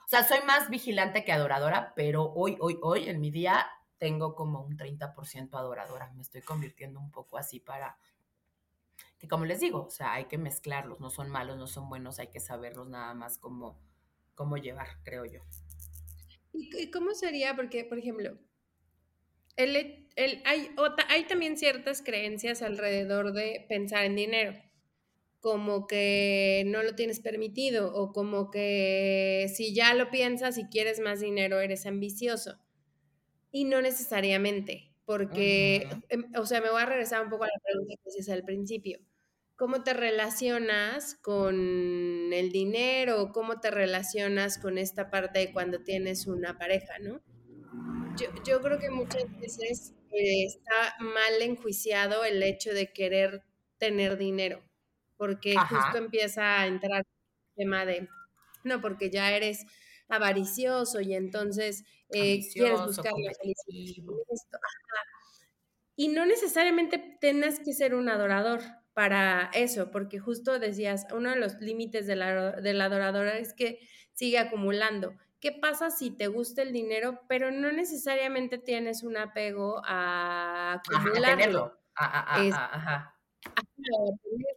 O 0.04 0.08
sea, 0.08 0.26
soy 0.26 0.38
más 0.46 0.70
vigilante 0.70 1.24
que 1.24 1.32
adoradora, 1.32 1.92
pero 1.94 2.32
hoy, 2.32 2.56
hoy, 2.60 2.78
hoy 2.82 3.08
en 3.08 3.20
mi 3.20 3.30
día 3.30 3.66
tengo 3.98 4.34
como 4.34 4.62
un 4.62 4.76
30% 4.76 5.58
adoradora. 5.58 6.10
Me 6.14 6.22
estoy 6.22 6.42
convirtiendo 6.42 6.98
un 7.00 7.10
poco 7.10 7.36
así 7.36 7.60
para 7.60 7.98
que 9.18 9.28
como 9.28 9.44
les 9.44 9.60
digo, 9.60 9.84
o 9.84 9.90
sea, 9.90 10.12
hay 10.14 10.26
que 10.26 10.38
mezclarlos, 10.38 11.00
no 11.00 11.10
son 11.10 11.28
malos, 11.28 11.56
no 11.56 11.66
son 11.66 11.88
buenos, 11.88 12.18
hay 12.18 12.28
que 12.28 12.40
saberlos 12.40 12.88
nada 12.88 13.14
más 13.14 13.38
cómo, 13.38 13.80
cómo 14.38 14.56
llevar, 14.56 14.88
creo 15.04 15.24
yo. 15.26 15.40
¿Y 16.52 16.90
cómo 16.90 17.14
sería? 17.14 17.56
Porque, 17.56 17.84
por 17.86 17.98
ejemplo, 17.98 18.38
el, 19.56 19.76
el- 20.16 20.42
hay, 20.44 20.70
hay 21.08 21.26
también 21.26 21.56
ciertas 21.56 22.02
creencias 22.02 22.62
alrededor 22.62 23.32
de 23.32 23.64
pensar 23.68 24.04
en 24.04 24.16
dinero, 24.16 24.54
como 25.40 25.86
que 25.86 26.64
no 26.66 26.82
lo 26.82 26.94
tienes 26.96 27.20
permitido 27.20 27.94
o 27.94 28.12
como 28.12 28.50
que 28.50 29.46
si 29.54 29.74
ya 29.74 29.94
lo 29.94 30.10
piensas 30.10 30.58
y 30.58 30.66
quieres 30.68 31.00
más 31.00 31.20
dinero, 31.20 31.60
eres 31.60 31.86
ambicioso. 31.86 32.60
Y 33.52 33.64
no 33.66 33.82
necesariamente, 33.82 34.96
porque, 35.06 36.04
em, 36.10 36.32
o 36.38 36.46
sea, 36.46 36.60
me 36.62 36.70
voy 36.70 36.82
a 36.82 36.86
regresar 36.86 37.22
un 37.24 37.30
poco 37.30 37.44
a 37.44 37.48
la 37.48 37.60
pregunta 37.64 37.94
que 38.02 38.10
hacías 38.10 38.30
al 38.30 38.44
principio. 38.44 39.00
¿Cómo 39.58 39.82
te 39.82 39.92
relacionas 39.92 41.16
con 41.16 42.32
el 42.32 42.52
dinero? 42.52 43.32
¿Cómo 43.32 43.58
te 43.58 43.72
relacionas 43.72 44.56
con 44.56 44.78
esta 44.78 45.10
parte 45.10 45.40
de 45.40 45.52
cuando 45.52 45.82
tienes 45.82 46.28
una 46.28 46.56
pareja, 46.56 47.00
no? 47.00 47.20
Yo, 48.16 48.28
yo 48.44 48.60
creo 48.60 48.78
que 48.78 48.88
muchas 48.88 49.24
veces 49.40 49.94
eh, 50.12 50.44
está 50.46 50.94
mal 51.00 51.42
enjuiciado 51.42 52.24
el 52.24 52.40
hecho 52.40 52.72
de 52.72 52.92
querer 52.92 53.42
tener 53.78 54.16
dinero, 54.16 54.62
porque 55.16 55.56
justo 55.56 55.98
empieza 55.98 56.60
a 56.60 56.68
entrar 56.68 57.00
el 57.00 57.54
tema 57.56 57.84
de, 57.84 58.08
no, 58.62 58.80
porque 58.80 59.10
ya 59.10 59.32
eres 59.32 59.66
avaricioso 60.08 61.00
y 61.00 61.14
entonces 61.14 61.82
eh, 62.10 62.48
quieres 62.52 62.80
buscar 62.80 63.12
la 63.12 63.32
felicidad. 63.34 64.14
Y 65.96 66.06
no 66.06 66.26
necesariamente 66.26 67.18
tengas 67.20 67.58
que 67.58 67.72
ser 67.72 67.96
un 67.96 68.08
adorador 68.08 68.60
para 68.98 69.48
eso, 69.54 69.92
porque 69.92 70.18
justo 70.18 70.58
decías, 70.58 71.06
uno 71.14 71.30
de 71.30 71.36
los 71.36 71.60
límites 71.60 72.08
de 72.08 72.16
la, 72.16 72.50
de 72.50 72.74
la 72.74 72.86
adoradora 72.86 73.38
es 73.38 73.54
que 73.54 73.78
sigue 74.12 74.38
acumulando. 74.38 75.14
¿Qué 75.38 75.52
pasa 75.52 75.90
si 75.90 76.10
te 76.10 76.26
gusta 76.26 76.62
el 76.62 76.72
dinero, 76.72 77.20
pero 77.28 77.52
no 77.52 77.70
necesariamente 77.70 78.58
tienes 78.58 79.04
un 79.04 79.16
apego 79.16 79.80
a 79.84 80.72
Ajá, 80.92 81.04
acumularlo? 81.12 81.36
tenerlo. 81.36 81.78
A, 81.94 82.06
a, 82.06 82.20
a, 82.20 82.48
Es, 82.48 82.54
a- 82.56 82.74
ajá. 82.76 83.14
a 83.46 83.62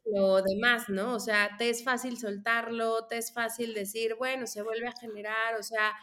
lo 0.06 0.42
demás, 0.42 0.90
¿no? 0.90 1.14
O 1.16 1.20
sea, 1.20 1.56
te 1.58 1.70
es 1.70 1.84
fácil 1.84 2.18
soltarlo, 2.18 3.08
te 3.08 3.18
es 3.18 3.34
fácil 3.34 3.74
decir, 3.74 4.16
bueno, 4.18 4.48
se 4.48 4.62
vuelve 4.64 4.88
a 4.88 4.94
generar, 5.00 5.56
o 5.60 5.64
sea, 5.64 5.94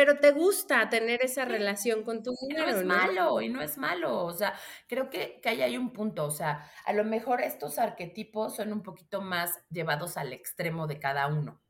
pero 0.00 0.16
te 0.16 0.30
gusta 0.30 0.88
tener 0.88 1.22
esa 1.22 1.44
relación 1.44 2.04
con 2.04 2.22
tu 2.22 2.32
y 2.48 2.54
no 2.54 2.64
es 2.64 2.80
dinero, 2.80 2.86
malo, 2.86 3.42
y 3.42 3.50
no 3.50 3.60
es 3.60 3.76
malo. 3.76 4.24
O 4.24 4.32
sea, 4.32 4.58
creo 4.88 5.10
que, 5.10 5.40
que 5.42 5.50
ahí 5.50 5.60
hay 5.60 5.76
un 5.76 5.92
punto. 5.92 6.24
O 6.24 6.30
sea, 6.30 6.66
a 6.86 6.94
lo 6.94 7.04
mejor 7.04 7.42
estos 7.42 7.78
arquetipos 7.78 8.56
son 8.56 8.72
un 8.72 8.82
poquito 8.82 9.20
más 9.20 9.60
llevados 9.68 10.16
al 10.16 10.32
extremo 10.32 10.86
de 10.86 10.98
cada 10.98 11.26
uno. 11.26 11.60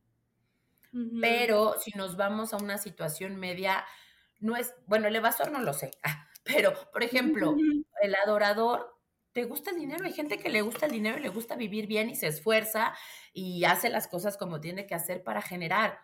Pero 1.21 1.75
si 1.81 1.91
nos 1.99 2.17
vamos 2.17 2.53
a 2.53 2.59
una 2.59 2.79
situación 2.79 3.35
media, 3.35 3.85
no 4.39 4.57
es, 4.57 4.77
bueno, 4.87 5.09
el 5.09 5.17
evasor 5.17 5.51
no 5.51 5.61
lo 5.61 5.73
sé, 5.73 5.91
pero, 6.45 6.73
por 6.93 7.03
ejemplo, 7.03 7.57
el 8.01 8.15
adorador, 8.15 8.97
¿te 9.33 9.43
gusta 9.43 9.73
el 9.73 9.79
dinero? 9.81 10.05
Hay 10.05 10.13
gente 10.13 10.39
que 10.39 10.51
le 10.51 10.63
gusta 10.63 10.87
el 10.87 10.93
dinero 10.93 11.19
y 11.19 11.23
le 11.23 11.31
gusta 11.31 11.57
vivir 11.57 11.89
bien 11.89 12.11
y 12.11 12.15
se 12.15 12.29
esfuerza 12.29 12.95
y 13.33 13.65
hace 13.65 13.89
las 13.89 14.07
cosas 14.07 14.37
como 14.37 14.61
tiene 14.61 14.87
que 14.87 14.95
hacer 14.95 15.25
para 15.25 15.43
generar, 15.43 15.99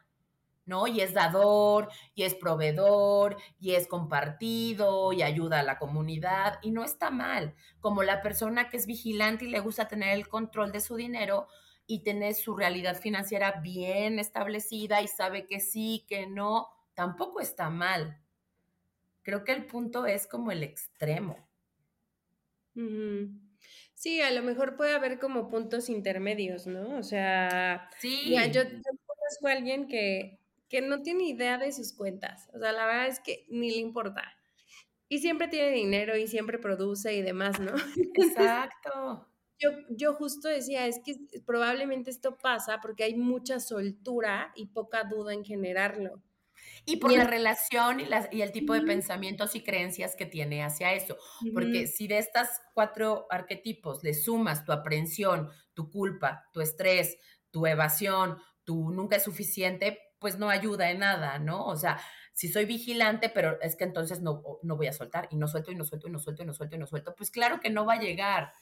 ¿no? 0.66 0.86
Y 0.86 1.00
es 1.00 1.14
dador, 1.14 1.88
y 2.14 2.24
es 2.24 2.34
proveedor, 2.34 3.36
y 3.58 3.74
es 3.74 3.86
compartido, 3.86 5.12
y 5.12 5.22
ayuda 5.22 5.60
a 5.60 5.62
la 5.62 5.78
comunidad, 5.78 6.58
y 6.62 6.72
no 6.72 6.84
está 6.84 7.10
mal. 7.10 7.54
Como 7.80 8.02
la 8.02 8.20
persona 8.20 8.68
que 8.68 8.76
es 8.76 8.86
vigilante 8.86 9.46
y 9.46 9.48
le 9.50 9.60
gusta 9.60 9.88
tener 9.88 10.10
el 10.10 10.28
control 10.28 10.72
de 10.72 10.80
su 10.80 10.96
dinero 10.96 11.48
y 11.86 12.02
tener 12.02 12.34
su 12.34 12.56
realidad 12.56 13.00
financiera 13.00 13.60
bien 13.62 14.18
establecida 14.18 15.00
y 15.02 15.08
sabe 15.08 15.46
que 15.46 15.60
sí, 15.60 16.04
que 16.08 16.26
no, 16.26 16.68
tampoco 16.94 17.40
está 17.40 17.70
mal. 17.70 18.20
Creo 19.22 19.44
que 19.44 19.52
el 19.52 19.66
punto 19.66 20.06
es 20.06 20.26
como 20.26 20.50
el 20.50 20.62
extremo. 20.62 21.48
Sí, 23.94 24.20
a 24.20 24.30
lo 24.30 24.42
mejor 24.42 24.76
puede 24.76 24.94
haber 24.94 25.18
como 25.18 25.48
puntos 25.48 25.88
intermedios, 25.88 26.66
¿no? 26.66 26.98
O 26.98 27.02
sea, 27.02 27.88
yo, 27.92 27.98
Sí, 28.00 28.34
yo 28.52 28.62
conozco 29.06 29.48
a 29.48 29.52
alguien 29.52 29.88
que, 29.88 30.38
que 30.68 30.80
no 30.80 31.02
tiene 31.02 31.28
idea 31.28 31.58
de 31.58 31.72
sus 31.72 31.92
cuentas. 31.92 32.48
O 32.54 32.58
sea, 32.58 32.72
la 32.72 32.86
verdad 32.86 33.06
es 33.08 33.20
que 33.20 33.46
ni 33.48 33.70
le 33.70 33.78
importa. 33.78 34.22
Y 35.08 35.18
siempre 35.20 35.48
tiene 35.48 35.70
dinero 35.70 36.16
y 36.16 36.26
siempre 36.26 36.58
produce 36.58 37.14
y 37.14 37.22
demás, 37.22 37.60
¿no? 37.60 37.72
Exacto. 38.14 39.28
yo, 39.58 39.70
yo 39.90 40.14
justo 40.14 40.48
decía, 40.48 40.86
es 40.86 41.00
que 41.04 41.16
probablemente 41.44 42.10
esto 42.10 42.36
pasa 42.36 42.80
porque 42.82 43.04
hay 43.04 43.14
mucha 43.14 43.60
soltura 43.60 44.52
y 44.56 44.66
poca 44.66 45.04
duda 45.04 45.32
en 45.32 45.44
generarlo. 45.44 46.22
Y 46.84 46.96
por 46.96 47.12
Y 47.12 47.16
la 47.16 47.24
relación 47.24 48.00
y, 48.00 48.06
las, 48.06 48.28
y 48.32 48.42
el 48.42 48.52
tipo 48.52 48.72
de 48.72 48.82
pensamientos 48.82 49.56
y 49.56 49.62
creencias 49.62 50.14
que 50.14 50.26
tiene 50.26 50.62
hacia 50.62 50.92
eso. 50.92 51.16
Porque 51.52 51.86
si 51.86 52.06
de 52.06 52.18
estas 52.18 52.60
cuatro 52.74 53.26
arquetipos 53.30 54.02
le 54.04 54.14
sumas 54.14 54.64
tu 54.64 54.72
aprensión, 54.72 55.50
tu 55.74 55.90
culpa, 55.90 56.48
tu 56.52 56.60
estrés, 56.60 57.18
tu 57.50 57.66
evasión, 57.66 58.38
tu 58.64 58.90
nunca 58.90 59.16
es 59.16 59.24
suficiente, 59.24 59.98
pues 60.18 60.38
no 60.38 60.48
ayuda 60.48 60.90
en 60.90 61.00
nada, 61.00 61.38
¿no? 61.38 61.66
O 61.66 61.76
sea, 61.76 62.00
si 62.32 62.48
soy 62.48 62.66
vigilante, 62.66 63.28
pero 63.28 63.60
es 63.60 63.76
que 63.76 63.84
entonces 63.84 64.20
no, 64.20 64.42
no 64.62 64.76
voy 64.76 64.88
a 64.88 64.92
soltar 64.92 65.28
y 65.30 65.36
no 65.36 65.48
suelto 65.48 65.70
y 65.72 65.74
no 65.74 65.84
suelto 65.84 66.08
y 66.08 66.10
no 66.10 66.18
suelto 66.18 66.42
y 66.42 66.46
no 66.46 66.52
suelto 66.52 66.76
y 66.76 66.78
no 66.78 66.86
suelto, 66.86 67.14
pues 67.14 67.30
claro 67.30 67.60
que 67.60 67.70
no 67.70 67.86
va 67.86 67.94
a 67.94 68.00
llegar. 68.00 68.52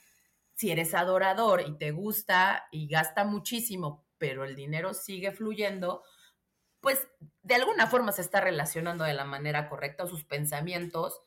Si 0.55 0.71
eres 0.71 0.95
adorador 0.95 1.63
y 1.67 1.77
te 1.77 1.91
gusta 1.91 2.69
y 2.71 2.87
gasta 2.89 3.25
muchísimo, 3.25 4.07
pero 4.19 4.45
el 4.45 4.55
dinero 4.55 4.95
sigue 4.95 5.33
fluyendo, 5.33 6.05
pues 6.81 7.09
de 7.43 7.55
alguna 7.57 7.89
forma 7.89 8.13
se 8.13 8.23
está 8.23 8.41
relacionando 8.41 9.05
de 9.05 9.15
la 9.15 9.25
manera 9.25 9.69
correcta 9.69 10.05
o 10.05 10.07
sus 10.07 10.25
pensamientos 10.25 11.23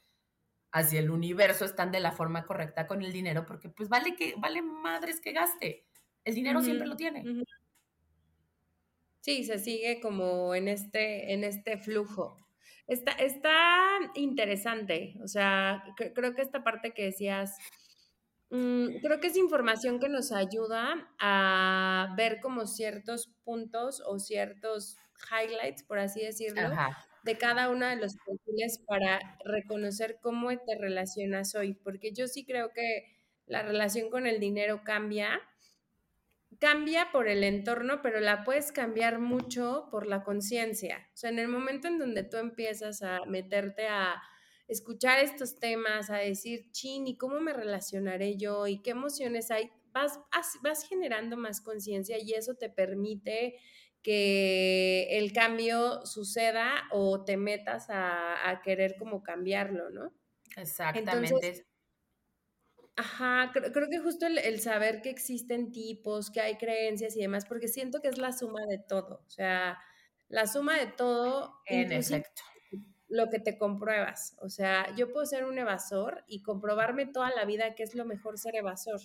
hacia 0.72 1.00
el 1.00 1.10
universo 1.10 1.66
están 1.66 1.92
de 1.92 2.00
la 2.00 2.12
forma 2.12 2.46
correcta 2.46 2.88
con 2.88 3.02
el 3.02 3.12
dinero 3.12 3.46
porque 3.46 3.70
pues 3.70 3.90
vale 3.90 4.16
que 4.16 4.36
vale 4.38 4.62
madres 4.62 5.20
que 5.20 5.32
gaste. 5.32 5.88
El 6.24 6.36
dinero 6.36 6.62
siempre 6.62 6.88
lo 6.88 6.96
tiene. 6.96 7.24
Sí, 9.28 9.44
se 9.44 9.60
sigue 9.60 10.00
como 10.00 10.56
en 10.56 10.70
este 10.70 11.34
en 11.34 11.44
este 11.44 11.78
flujo. 11.78 12.38
Está, 12.88 13.12
está 13.12 14.00
interesante, 14.16 15.16
o 15.22 15.28
sea, 15.28 15.84
creo 16.16 16.34
que 16.34 16.42
esta 16.42 16.64
parte 16.64 16.94
que 16.94 17.04
decías, 17.04 17.58
mm, 18.52 19.00
creo 19.02 19.20
que 19.20 19.28
es 19.28 19.36
información 19.36 20.00
que 20.00 20.08
nos 20.08 20.32
ayuda 20.32 21.14
a 21.20 22.14
ver 22.16 22.40
como 22.40 22.68
ciertos 22.68 23.30
puntos 23.44 24.02
o 24.08 24.18
ciertos 24.20 24.96
highlights, 25.30 25.84
por 25.84 26.00
así 26.00 26.22
decirlo, 26.22 26.70
de 27.24 27.38
cada 27.38 27.70
uno 27.70 27.86
de 27.86 27.98
los 27.98 28.16
perfiles 28.26 28.80
para 28.88 29.20
reconocer 29.44 30.20
cómo 30.22 30.58
te 30.58 30.78
relacionas 30.78 31.54
hoy, 31.56 31.74
porque 31.74 32.14
yo 32.14 32.28
sí 32.28 32.46
creo 32.46 32.72
que 32.72 33.14
la 33.46 33.62
relación 33.62 34.10
con 34.10 34.26
el 34.26 34.40
dinero 34.40 34.84
cambia, 34.86 35.42
cambia 36.60 37.12
por 37.12 37.28
el 37.28 37.44
entorno, 37.44 38.02
pero 38.02 38.20
la 38.20 38.44
puedes 38.44 38.72
cambiar 38.72 39.20
mucho 39.20 39.88
por 39.92 40.08
la 40.08 40.24
conciencia. 40.24 41.08
O 41.14 41.18
sea, 41.18 41.30
en 41.30 41.40
el 41.40 41.48
momento 41.48 41.88
en 41.88 42.00
donde 42.00 42.24
tú 42.24 42.38
empiezas 42.38 43.02
a 43.02 43.26
meterte 43.26 43.88
a 43.88 44.22
escuchar 44.68 45.20
estos 45.20 45.60
temas, 45.60 46.10
a 46.10 46.18
decir, 46.18 46.72
chin, 46.72 47.08
¿y 47.08 47.18
cómo 47.18 47.40
me 47.40 47.54
relacionaré 47.54 48.38
yo? 48.38 48.68
¿Y 48.68 48.82
qué 48.82 48.92
emociones 48.92 49.52
hay? 49.52 49.72
Vas, 49.92 50.20
vas 50.62 50.88
generando 50.88 51.38
más 51.38 51.62
conciencia 51.62 52.18
y 52.20 52.34
eso 52.34 52.56
te 52.56 52.70
permite 52.70 53.56
que 54.04 55.18
el 55.18 55.34
cambio 55.34 56.06
suceda 56.06 56.88
o 56.92 57.24
te 57.24 57.38
metas 57.38 57.88
a, 57.90 58.62
querer 58.64 58.96
como 58.98 59.24
cambiarlo, 59.24 59.90
¿no? 59.90 60.14
Exactamente. 60.56 61.66
Ajá, 62.98 63.52
creo, 63.54 63.90
que 63.90 64.00
justo 64.00 64.28
el, 64.28 64.60
saber 64.60 65.02
que 65.02 65.10
existen 65.10 65.72
tipos, 65.72 66.30
que 66.30 66.42
hay 66.42 66.58
creencias 66.58 67.16
y 67.16 67.22
demás, 67.22 67.46
porque 67.46 67.68
siento 67.68 68.02
que 68.02 68.10
es 68.10 68.18
la 68.18 68.34
suma 68.34 68.66
de 68.68 68.80
todo, 68.80 69.24
o 69.26 69.30
sea, 69.30 69.80
la 70.28 70.48
suma 70.48 70.78
de 70.78 70.88
todo. 70.88 71.62
En 71.66 71.92
efecto. 71.92 72.42
Lo 73.10 73.30
que 73.30 73.40
te 73.40 73.58
compruebas, 73.58 74.36
o 74.42 74.50
sea, 74.50 74.94
yo 74.98 75.14
puedo 75.14 75.26
ser 75.26 75.46
un 75.46 75.58
evasor 75.58 76.26
y 76.28 76.42
comprobarme 76.42 77.06
toda 77.06 77.30
la 77.30 77.46
vida 77.46 77.74
que 77.74 77.84
es 77.84 77.96
lo 77.96 78.04
mejor 78.04 78.38
ser 78.38 78.56
evasor 78.56 79.00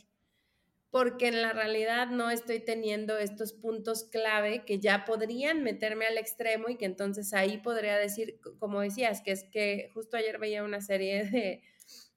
porque 0.92 1.28
en 1.28 1.40
la 1.40 1.54
realidad 1.54 2.08
no 2.08 2.30
estoy 2.30 2.60
teniendo 2.60 3.16
estos 3.16 3.54
puntos 3.54 4.04
clave 4.04 4.66
que 4.66 4.78
ya 4.78 5.06
podrían 5.06 5.64
meterme 5.64 6.04
al 6.04 6.18
extremo 6.18 6.68
y 6.68 6.76
que 6.76 6.84
entonces 6.84 7.32
ahí 7.32 7.56
podría 7.56 7.96
decir, 7.96 8.38
como 8.58 8.82
decías, 8.82 9.22
que 9.22 9.32
es 9.32 9.44
que 9.44 9.88
justo 9.94 10.18
ayer 10.18 10.38
veía 10.38 10.62
una 10.62 10.82
serie 10.82 11.24
de, 11.24 11.62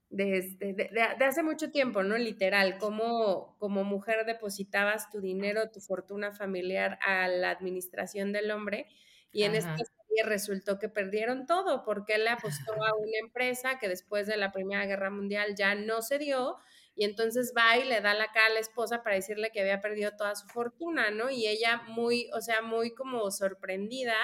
de, 0.10 0.38
este, 0.38 0.74
de, 0.74 0.90
de, 0.92 1.26
hace 1.26 1.44
mucho 1.44 1.72
tiempo, 1.72 2.04
¿no? 2.04 2.18
Literal, 2.18 2.78
como, 2.78 3.58
como 3.60 3.84
mujer 3.84 4.26
depositabas 4.26 5.10
tu 5.10 5.20
dinero, 5.20 5.72
tu 5.72 5.82
fortuna 5.82 6.32
familiar 6.32 7.00
a 7.02 7.28
la 7.28 7.50
administración 7.50 8.32
del 8.32 8.52
hombre 8.52 8.88
y 9.32 9.44
en 9.44 9.56
esta 9.56 9.76
serie 9.76 10.24
resultó 10.24 10.80
que 10.80 10.88
perdieron 10.88 11.46
todo 11.46 11.84
porque 11.84 12.16
él 12.16 12.24
le 12.24 12.30
apostó 12.30 12.72
a 12.72 12.96
una 12.98 13.18
empresa 13.22 13.80
que 13.80 13.90
después 13.90 14.28
de 14.28 14.38
la 14.38 14.54
Primera 14.54 14.86
Guerra 14.86 15.10
Mundial 15.10 15.56
ya 15.58 15.76
no 15.76 16.02
se 16.02 16.18
dio 16.18 16.58
y 16.96 17.04
entonces 17.04 17.54
va 17.56 17.78
y 17.78 17.84
le 17.84 18.00
da 18.00 18.14
la 18.14 18.32
cara 18.32 18.48
a 18.48 18.52
la 18.52 18.62
esposa 18.62 19.04
para 19.04 19.18
decirle 19.18 19.52
que 19.52 19.60
había 19.60 19.82
perdido 19.82 20.16
toda 20.16 20.36
su 20.36 20.48
fortuna, 20.48 21.12
¿no? 21.12 21.30
Y 21.30 21.48
ella 21.48 21.82
muy, 21.90 22.30
o 22.34 22.40
sea, 22.40 22.62
muy 22.62 22.96
como 22.96 23.30
sorprendida, 23.32 24.16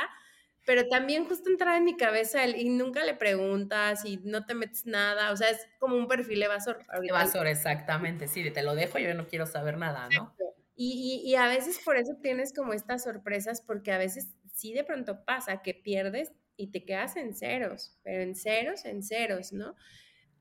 pero 0.65 0.87
también 0.87 1.25
justo 1.25 1.49
entraba 1.49 1.77
en 1.77 1.83
mi 1.83 1.97
cabeza 1.97 2.43
el, 2.43 2.55
y 2.55 2.69
nunca 2.69 3.03
le 3.03 3.15
preguntas 3.15 4.05
y 4.05 4.17
no 4.23 4.45
te 4.45 4.53
metes 4.53 4.85
nada, 4.85 5.31
o 5.31 5.37
sea, 5.37 5.49
es 5.49 5.67
como 5.79 5.95
un 5.95 6.07
perfil 6.07 6.43
evasor. 6.43 6.79
Evasor, 7.03 7.47
exactamente, 7.47 8.27
sí, 8.27 8.49
te 8.51 8.63
lo 8.63 8.75
dejo, 8.75 8.99
yo 8.99 9.13
no 9.13 9.27
quiero 9.27 9.45
saber 9.45 9.77
nada, 9.77 10.07
¿no? 10.15 10.35
Y, 10.75 11.21
y, 11.23 11.29
y 11.29 11.35
a 11.35 11.47
veces 11.47 11.79
por 11.83 11.97
eso 11.97 12.13
tienes 12.21 12.53
como 12.53 12.73
estas 12.73 13.03
sorpresas, 13.03 13.61
porque 13.61 13.91
a 13.91 13.97
veces 13.97 14.35
sí 14.53 14.73
de 14.73 14.83
pronto 14.83 15.25
pasa 15.25 15.61
que 15.61 15.73
pierdes 15.73 16.31
y 16.55 16.71
te 16.71 16.85
quedas 16.85 17.15
en 17.15 17.33
ceros, 17.35 17.99
pero 18.03 18.23
en 18.23 18.35
ceros, 18.35 18.85
en 18.85 19.03
ceros, 19.03 19.53
¿no? 19.53 19.75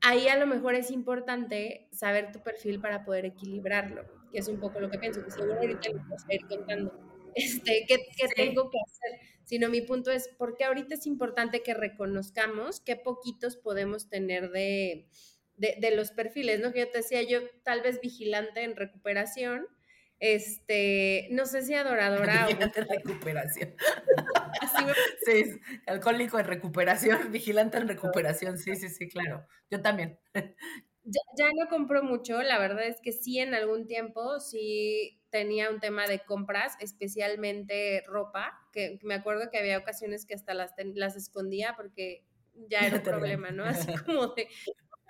ahí 0.01 0.27
a 0.27 0.37
lo 0.37 0.47
mejor 0.47 0.75
es 0.75 0.91
importante 0.91 1.87
saber 1.91 2.31
tu 2.31 2.41
perfil 2.41 2.81
para 2.81 3.05
poder 3.05 3.25
equilibrarlo, 3.25 4.03
que 4.31 4.39
es 4.39 4.47
un 4.47 4.59
poco 4.59 4.79
lo 4.79 4.89
que 4.89 4.97
pienso, 4.97 5.23
que 5.23 5.31
seguro 5.31 5.59
ahorita 5.59 5.89
voy 5.91 6.17
a 6.29 6.35
ir 6.35 6.47
contando 6.47 7.10
este, 7.35 7.85
qué, 7.87 7.99
tengo 8.35 8.69
que 8.69 8.77
hacer, 8.79 9.19
sino 9.43 9.69
mi 9.69 9.81
punto 9.81 10.11
es, 10.11 10.29
porque 10.37 10.63
ahorita 10.63 10.95
es 10.95 11.05
importante 11.05 11.63
que 11.63 11.73
reconozcamos 11.73 12.81
qué 12.81 12.95
poquitos 12.95 13.57
podemos 13.57 14.09
tener 14.09 14.51
de, 14.51 15.07
de, 15.57 15.95
los 15.95 16.11
perfiles, 16.11 16.59
¿no? 16.59 16.71
Que 16.71 16.79
yo 16.79 16.89
te 16.89 16.99
decía, 16.99 17.21
yo 17.23 17.39
tal 17.63 17.81
vez 17.81 18.01
vigilante 18.01 18.63
en 18.63 18.75
recuperación, 18.75 19.67
este, 20.19 21.27
no 21.31 21.45
sé 21.45 21.63
si 21.63 21.73
adoradora 21.73 22.45
vigilante 22.47 22.81
en 22.81 22.87
recuperación. 22.89 23.75
Sí, 25.25 25.59
alcohólico 25.87 26.39
en 26.39 26.45
recuperación, 26.45 27.31
vigilante 27.31 27.77
en 27.77 27.87
recuperación, 27.87 28.57
sí, 28.57 28.75
sí, 28.75 28.89
sí, 28.89 29.07
claro. 29.07 29.45
Yo 29.69 29.81
también. 29.81 30.19
Ya, 31.03 31.49
no 31.57 31.67
compro 31.67 32.03
mucho, 32.03 32.41
la 32.41 32.59
verdad 32.59 32.85
es 32.85 33.01
que 33.01 33.11
sí 33.11 33.39
en 33.39 33.53
algún 33.53 33.87
tiempo 33.87 34.39
sí 34.39 35.20
tenía 35.31 35.69
un 35.69 35.79
tema 35.79 36.07
de 36.07 36.19
compras, 36.19 36.75
especialmente 36.79 38.03
ropa, 38.05 38.67
que 38.71 38.99
me 39.01 39.15
acuerdo 39.15 39.49
que 39.49 39.57
había 39.57 39.77
ocasiones 39.77 40.25
que 40.25 40.33
hasta 40.33 40.53
las, 40.53 40.73
las 40.93 41.15
escondía 41.15 41.75
porque 41.75 42.25
ya 42.53 42.79
era 42.79 42.97
un 42.97 43.03
problema, 43.37 43.51
¿no? 43.51 43.63
Así 43.65 43.91
como 44.05 44.27
de, 44.27 44.47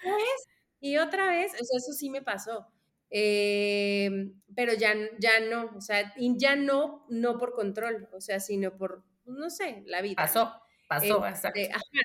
¿ves? 0.03 0.47
Y 0.79 0.97
otra 0.97 1.29
vez, 1.29 1.53
o 1.53 1.63
sea, 1.63 1.77
eso 1.77 1.91
sí 1.93 2.09
me 2.09 2.21
pasó. 2.21 2.67
Eh, 3.09 4.31
pero 4.55 4.73
ya, 4.73 4.95
ya 5.19 5.41
no, 5.41 5.71
o 5.75 5.81
sea, 5.81 6.13
ya 6.17 6.55
no, 6.55 7.05
no 7.09 7.37
por 7.37 7.53
control, 7.53 8.07
o 8.13 8.21
sea, 8.21 8.39
sino 8.39 8.77
por, 8.77 9.03
no 9.25 9.49
sé, 9.49 9.83
la 9.85 10.01
vida. 10.01 10.15
Pasó, 10.15 10.61
pasó, 10.87 11.27
exacto. 11.27 11.59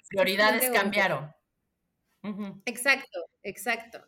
Prioridades 0.09 0.71
cambiaron. 0.71 1.33
Exacto, 2.65 3.27
exacto. 3.43 4.05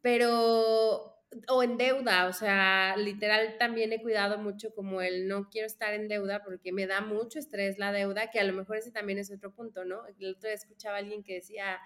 Pero, 0.00 1.19
o 1.48 1.62
en 1.62 1.76
deuda, 1.76 2.26
o 2.26 2.32
sea, 2.32 2.96
literal 2.96 3.56
también 3.58 3.92
he 3.92 4.02
cuidado 4.02 4.38
mucho 4.38 4.74
como 4.74 5.00
el 5.00 5.28
no 5.28 5.48
quiero 5.48 5.66
estar 5.66 5.94
en 5.94 6.08
deuda 6.08 6.42
porque 6.42 6.72
me 6.72 6.86
da 6.86 7.00
mucho 7.00 7.38
estrés 7.38 7.78
la 7.78 7.92
deuda, 7.92 8.30
que 8.30 8.40
a 8.40 8.44
lo 8.44 8.52
mejor 8.52 8.78
ese 8.78 8.90
también 8.90 9.18
es 9.18 9.30
otro 9.30 9.54
punto, 9.54 9.84
¿no? 9.84 10.06
El 10.06 10.34
otro 10.34 10.48
día 10.48 10.54
escuchaba 10.54 10.96
a 10.96 10.98
alguien 10.98 11.22
que 11.22 11.34
decía, 11.34 11.78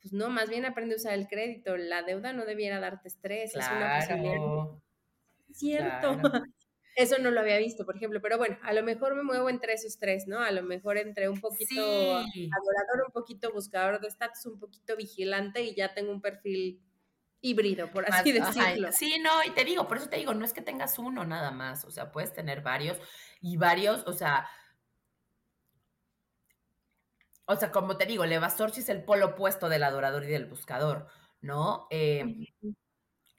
pues 0.00 0.12
no, 0.12 0.28
más 0.30 0.48
bien 0.48 0.64
aprende 0.64 0.94
a 0.94 0.98
usar 0.98 1.14
el 1.14 1.28
crédito. 1.28 1.76
La 1.76 2.02
deuda 2.02 2.32
no 2.32 2.44
debiera 2.44 2.80
darte 2.80 3.08
estrés, 3.08 3.54
es 3.54 3.68
una 3.70 3.96
posibilidad. 3.96 4.40
Cierto. 5.52 6.08
Eso 6.94 7.18
no 7.18 7.30
lo 7.30 7.38
había 7.38 7.58
visto, 7.58 7.86
por 7.86 7.94
ejemplo, 7.96 8.20
pero 8.20 8.38
bueno, 8.38 8.58
a 8.62 8.72
lo 8.72 8.82
mejor 8.82 9.14
me 9.14 9.22
muevo 9.22 9.48
entre 9.48 9.74
esos 9.74 10.00
tres, 10.00 10.26
¿no? 10.26 10.40
A 10.40 10.50
lo 10.50 10.64
mejor 10.64 10.98
entre 10.98 11.28
un 11.28 11.40
poquito 11.40 11.80
adorador, 11.80 13.06
un 13.06 13.12
poquito 13.12 13.52
buscador 13.52 14.00
de 14.00 14.08
estatus, 14.08 14.46
un 14.46 14.58
poquito 14.58 14.96
vigilante 14.96 15.62
y 15.62 15.76
ya 15.76 15.94
tengo 15.94 16.10
un 16.10 16.20
perfil 16.20 16.82
híbrido, 17.40 17.90
por 17.90 18.10
así 18.12 18.32
decirlo. 18.32 18.90
Sí, 18.92 19.18
no, 19.20 19.44
y 19.44 19.50
te 19.50 19.64
digo, 19.64 19.86
por 19.86 19.98
eso 19.98 20.08
te 20.08 20.16
digo, 20.16 20.34
no 20.34 20.44
es 20.44 20.52
que 20.52 20.62
tengas 20.62 20.98
uno 20.98 21.24
nada 21.24 21.50
más, 21.50 21.84
o 21.84 21.90
sea, 21.90 22.12
puedes 22.12 22.32
tener 22.32 22.62
varios 22.62 22.98
y 23.40 23.56
varios, 23.56 24.06
o 24.06 24.12
sea, 24.12 24.48
o 27.46 27.56
sea, 27.56 27.70
como 27.70 27.96
te 27.96 28.06
digo, 28.06 28.24
el 28.24 28.32
evasor 28.32 28.72
sí 28.72 28.80
es 28.80 28.88
el 28.88 29.04
polo 29.04 29.28
opuesto 29.28 29.68
del 29.68 29.82
adorador 29.82 30.24
y 30.24 30.28
del 30.28 30.46
buscador, 30.46 31.08
¿no? 31.40 31.86
Eh, 31.90 32.24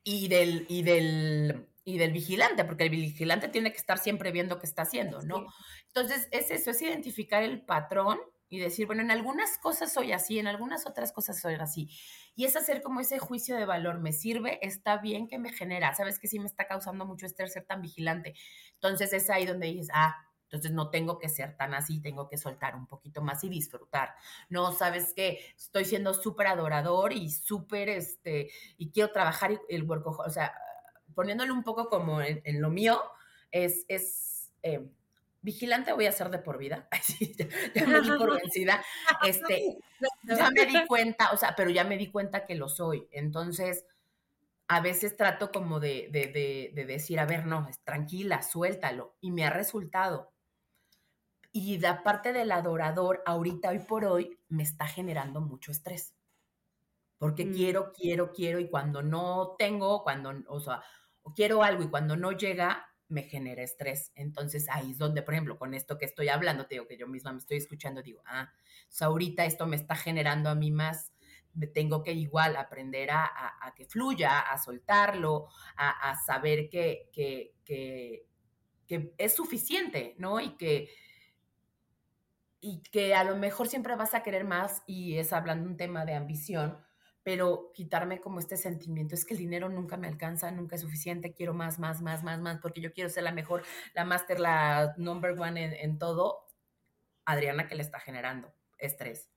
y, 0.03 0.27
del, 0.27 0.65
y, 0.67 0.81
del, 0.81 1.67
y 1.83 1.97
del 1.97 2.11
vigilante, 2.11 2.65
porque 2.65 2.85
el 2.85 2.89
vigilante 2.89 3.49
tiene 3.49 3.71
que 3.71 3.77
estar 3.77 3.99
siempre 3.99 4.31
viendo 4.31 4.57
qué 4.57 4.65
está 4.65 4.81
haciendo, 4.83 5.21
¿no? 5.21 5.45
Entonces, 5.87 6.27
es 6.31 6.49
eso, 6.49 6.71
es 6.71 6.81
identificar 6.81 7.43
el 7.43 7.61
patrón 7.61 8.19
y 8.49 8.59
decir, 8.59 8.87
bueno, 8.87 9.03
en 9.03 9.11
algunas 9.11 9.57
cosas 9.59 9.93
soy 9.93 10.11
así, 10.11 10.39
en 10.39 10.47
algunas 10.47 10.87
otras 10.87 11.11
cosas 11.11 11.39
soy 11.39 11.53
así. 11.55 11.89
Y 12.35 12.45
es 12.45 12.55
hacer 12.55 12.81
como 12.81 12.99
ese 12.99 13.19
juicio 13.19 13.55
de 13.55 13.65
valor, 13.65 13.99
me 13.99 14.11
sirve, 14.11 14.59
está 14.65 14.97
bien 14.97 15.27
que 15.27 15.37
me 15.37 15.53
genera, 15.53 15.93
sabes 15.93 16.19
que 16.19 16.27
sí 16.27 16.39
me 16.39 16.47
está 16.47 16.67
causando 16.67 17.05
mucho 17.05 17.25
estrés 17.25 17.53
ser 17.53 17.65
tan 17.65 17.81
vigilante. 17.81 18.33
Entonces 18.73 19.13
es 19.13 19.29
ahí 19.29 19.45
donde 19.45 19.67
dices, 19.67 19.89
ah, 19.93 20.15
entonces 20.49 20.71
no 20.71 20.89
tengo 20.89 21.19
que 21.19 21.29
ser 21.29 21.55
tan 21.57 21.75
así, 21.75 22.01
tengo 22.01 22.27
que 22.27 22.37
soltar 22.37 22.75
un 22.75 22.87
poquito 22.87 23.21
más 23.21 23.43
y 23.43 23.49
disfrutar. 23.49 24.15
No, 24.49 24.71
sabes 24.71 25.13
que 25.13 25.39
estoy 25.55 25.85
siendo 25.85 26.15
súper 26.15 26.47
adorador 26.47 27.13
y 27.13 27.29
súper, 27.29 27.87
este, 27.87 28.49
y 28.77 28.89
quiero 28.89 29.11
trabajar 29.11 29.61
el 29.69 29.83
work, 29.83 30.07
o 30.07 30.29
sea, 30.29 30.51
poniéndole 31.13 31.51
un 31.51 31.63
poco 31.63 31.87
como 31.87 32.19
en, 32.21 32.61
lo 32.61 32.71
mío, 32.71 32.99
es, 33.51 33.85
es, 33.87 34.51
eh, 34.63 34.89
vigilante 35.41 35.93
voy 35.93 36.05
a 36.05 36.11
ser 36.11 36.29
de 36.29 36.39
por 36.39 36.57
vida. 36.57 36.87
ya, 37.75 37.85
me 37.85 38.01
di 38.01 38.11
por 38.17 38.41
vencida. 38.41 38.83
Este, 39.25 39.77
ya 40.23 40.49
me 40.51 40.65
di 40.65 40.85
cuenta, 40.85 41.31
o 41.31 41.37
sea, 41.37 41.55
pero 41.55 41.69
ya 41.69 41.83
me 41.83 41.97
di 41.97 42.11
cuenta 42.11 42.45
que 42.45 42.55
lo 42.55 42.69
soy. 42.69 43.07
Entonces, 43.11 43.85
a 44.67 44.81
veces 44.81 45.17
trato 45.17 45.51
como 45.51 45.79
de, 45.79 46.09
de, 46.11 46.71
de, 46.73 46.85
decir, 46.85 47.19
a 47.19 47.25
ver, 47.25 47.45
no, 47.45 47.67
tranquila, 47.83 48.41
suéltalo. 48.41 49.15
Y 49.19 49.31
me 49.31 49.45
ha 49.45 49.49
resultado. 49.49 50.31
Y 51.51 51.77
de 51.77 51.93
parte 52.03 52.33
del 52.33 52.51
adorador, 52.51 53.23
ahorita, 53.25 53.69
hoy 53.69 53.79
por 53.79 54.05
hoy, 54.05 54.39
me 54.47 54.63
está 54.63 54.85
generando 54.85 55.41
mucho 55.41 55.71
estrés. 55.71 56.13
Porque 57.17 57.45
mm. 57.45 57.53
quiero, 57.53 57.91
quiero, 57.93 58.31
quiero, 58.31 58.59
y 58.59 58.69
cuando 58.69 59.01
no 59.01 59.55
tengo, 59.57 60.03
cuando, 60.03 60.33
o 60.47 60.59
sea, 60.59 60.83
quiero 61.35 61.63
algo 61.63 61.83
y 61.83 61.89
cuando 61.89 62.15
no 62.15 62.31
llega, 62.31 62.88
me 63.09 63.23
genera 63.23 63.63
estrés. 63.63 64.11
Entonces 64.15 64.67
ahí 64.69 64.91
es 64.91 64.97
donde, 64.97 65.21
por 65.21 65.33
ejemplo, 65.33 65.57
con 65.57 65.73
esto 65.73 65.97
que 65.97 66.05
estoy 66.05 66.29
hablando, 66.29 66.65
te 66.65 66.75
digo 66.75 66.87
que 66.87 66.97
yo 66.97 67.07
misma 67.07 67.33
me 67.33 67.39
estoy 67.39 67.57
escuchando, 67.57 68.01
digo, 68.01 68.21
ah, 68.25 68.51
ahorita 69.01 69.45
esto 69.45 69.65
me 69.65 69.75
está 69.75 69.95
generando 69.95 70.49
a 70.49 70.55
mí 70.55 70.71
más, 70.71 71.11
me 71.53 71.67
tengo 71.67 72.03
que 72.03 72.13
igual 72.13 72.55
aprender 72.55 73.09
a, 73.11 73.73
que 73.75 73.85
fluya, 73.85 74.39
a 74.39 74.57
soltarlo, 74.57 75.47
a, 75.75 76.15
saber 76.25 76.69
que, 76.69 77.09
que, 77.11 77.55
que, 77.65 78.25
que, 78.87 79.13
es 79.17 79.33
suficiente, 79.33 80.15
¿no? 80.17 80.39
Y 80.39 80.55
que, 80.57 80.89
y 82.61 82.81
que 82.83 83.15
a 83.15 83.23
lo 83.23 83.35
mejor 83.35 83.67
siempre 83.67 83.95
vas 83.95 84.13
a 84.13 84.23
querer 84.23 84.43
más 84.43 84.83
y 84.85 85.17
es 85.17 85.33
hablando 85.33 85.67
un 85.67 85.77
tema 85.77 86.05
de 86.05 86.13
ambición, 86.13 86.77
pero 87.23 87.71
quitarme 87.73 88.21
como 88.21 88.39
este 88.39 88.57
sentimiento, 88.57 89.15
es 89.15 89.25
que 89.25 89.33
el 89.33 89.39
dinero 89.39 89.69
nunca 89.69 89.97
me 89.97 90.07
alcanza, 90.07 90.51
nunca 90.51 90.75
es 90.75 90.81
suficiente, 90.81 91.33
quiero 91.33 91.53
más, 91.53 91.79
más, 91.79 92.01
más, 92.01 92.23
más, 92.23 92.39
más, 92.39 92.59
porque 92.61 92.81
yo 92.81 92.93
quiero 92.93 93.09
ser 93.09 93.23
la 93.23 93.31
mejor, 93.31 93.63
la 93.93 94.05
máster, 94.05 94.39
la 94.39 94.93
number 94.97 95.39
one 95.39 95.83
en, 95.83 95.99
todo, 95.99 96.47
Adriana 97.25 97.67
que 97.67 97.75
le 97.75 97.83
está 97.83 97.99
generando 97.99 98.53
estrés, 98.77 99.29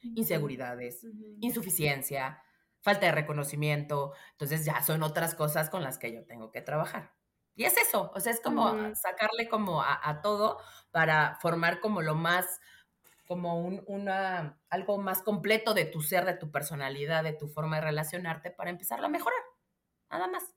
inseguridades, 0.00 1.06
insuficiencia, 1.40 2.42
falta 2.80 3.06
de 3.06 3.12
reconocimiento, 3.12 4.14
entonces 4.32 4.64
ya 4.64 4.82
son 4.82 5.02
otras 5.02 5.34
cosas 5.34 5.70
con 5.70 5.82
las 5.82 5.98
que 5.98 6.12
yo 6.12 6.24
tengo 6.24 6.50
que 6.50 6.62
trabajar. 6.62 7.12
Y 7.54 7.64
es 7.64 7.76
eso, 7.76 8.10
o 8.14 8.20
sea, 8.20 8.32
es 8.32 8.40
como 8.40 8.94
sacarle 8.94 9.46
como 9.48 9.82
a 9.82 10.20
todo 10.22 10.58
para 10.90 11.36
formar 11.42 11.80
como 11.80 12.00
lo 12.00 12.14
más 12.14 12.60
como 13.32 13.62
un, 13.62 13.82
una, 13.86 14.60
algo 14.68 14.98
más 14.98 15.22
completo 15.22 15.72
de 15.72 15.86
tu 15.86 16.02
ser, 16.02 16.26
de 16.26 16.34
tu 16.34 16.50
personalidad, 16.50 17.24
de 17.24 17.32
tu 17.32 17.48
forma 17.48 17.76
de 17.76 17.86
relacionarte 17.86 18.50
para 18.50 18.68
empezar 18.68 19.02
a 19.02 19.08
mejorar. 19.08 19.40
Nada 20.10 20.28
más. 20.28 20.54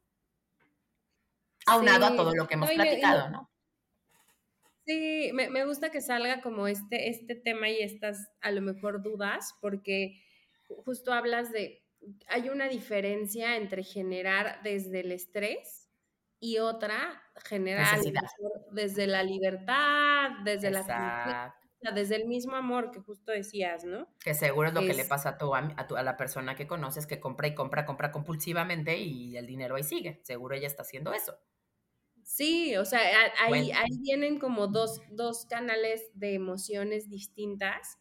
Aunado 1.68 2.06
a 2.06 2.16
todo 2.18 2.36
lo 2.36 2.46
que 2.46 2.56
hemos 2.56 2.70
platicado, 2.70 3.30
¿no? 3.30 3.50
Sí, 4.86 5.32
me, 5.34 5.50
me, 5.50 5.64
gusta 5.64 5.90
que 5.90 6.02
salga 6.02 6.42
como 6.42 6.68
este, 6.68 7.10
este 7.10 7.34
tema 7.36 7.70
y 7.70 7.80
estas 7.80 8.28
a 8.42 8.52
lo 8.52 8.60
mejor 8.60 9.02
dudas, 9.02 9.56
porque 9.62 10.22
justo 10.84 11.14
hablas 11.14 11.54
de, 11.54 11.82
hay 12.28 12.50
una 12.50 12.68
diferencia 12.68 13.56
entre 13.56 13.86
generar 13.86 14.62
desde 14.64 15.00
el 15.00 15.14
estrés 15.14 15.88
y 16.42 16.58
otra 16.58 17.24
generar 17.46 18.02
desde 18.72 19.08
la 19.08 19.24
libertad, 19.24 20.32
desde 20.44 20.72
la 20.72 21.56
desde 21.92 22.16
el 22.16 22.26
mismo 22.26 22.56
amor 22.56 22.92
que 22.92 23.00
justo 23.00 23.32
decías, 23.32 23.84
¿no? 23.84 24.08
Que 24.20 24.34
seguro 24.34 24.70
es 24.70 24.74
lo 24.74 24.82
que 24.82 24.94
le 24.94 25.06
pasa 25.06 25.30
a, 25.30 25.38
tu, 25.38 25.56
a, 25.56 25.60
a, 25.60 26.04
la 26.04 26.18
persona 26.18 26.56
que 26.56 26.68
conoces 26.68 27.08
que 27.08 27.20
compra 27.20 27.48
y 27.48 27.56
compra, 27.56 27.86
compra 27.86 28.12
compulsivamente 28.12 28.98
y 28.98 29.38
el 29.38 29.48
dinero 29.48 29.76
ahí 29.76 29.84
sigue. 29.84 30.20
Seguro 30.24 30.56
ella 30.56 30.68
está 30.68 30.84
haciendo 30.84 31.14
eso. 31.14 31.38
Sí, 32.24 32.76
o 32.76 32.86
sea, 32.86 33.00
ahí, 33.40 33.72
ahí 33.72 33.98
vienen 34.00 34.40
como 34.40 34.68
dos, 34.68 35.00
dos 35.12 35.46
canales 35.46 36.10
de 36.16 36.34
emociones 36.34 37.08
distintas 37.08 38.00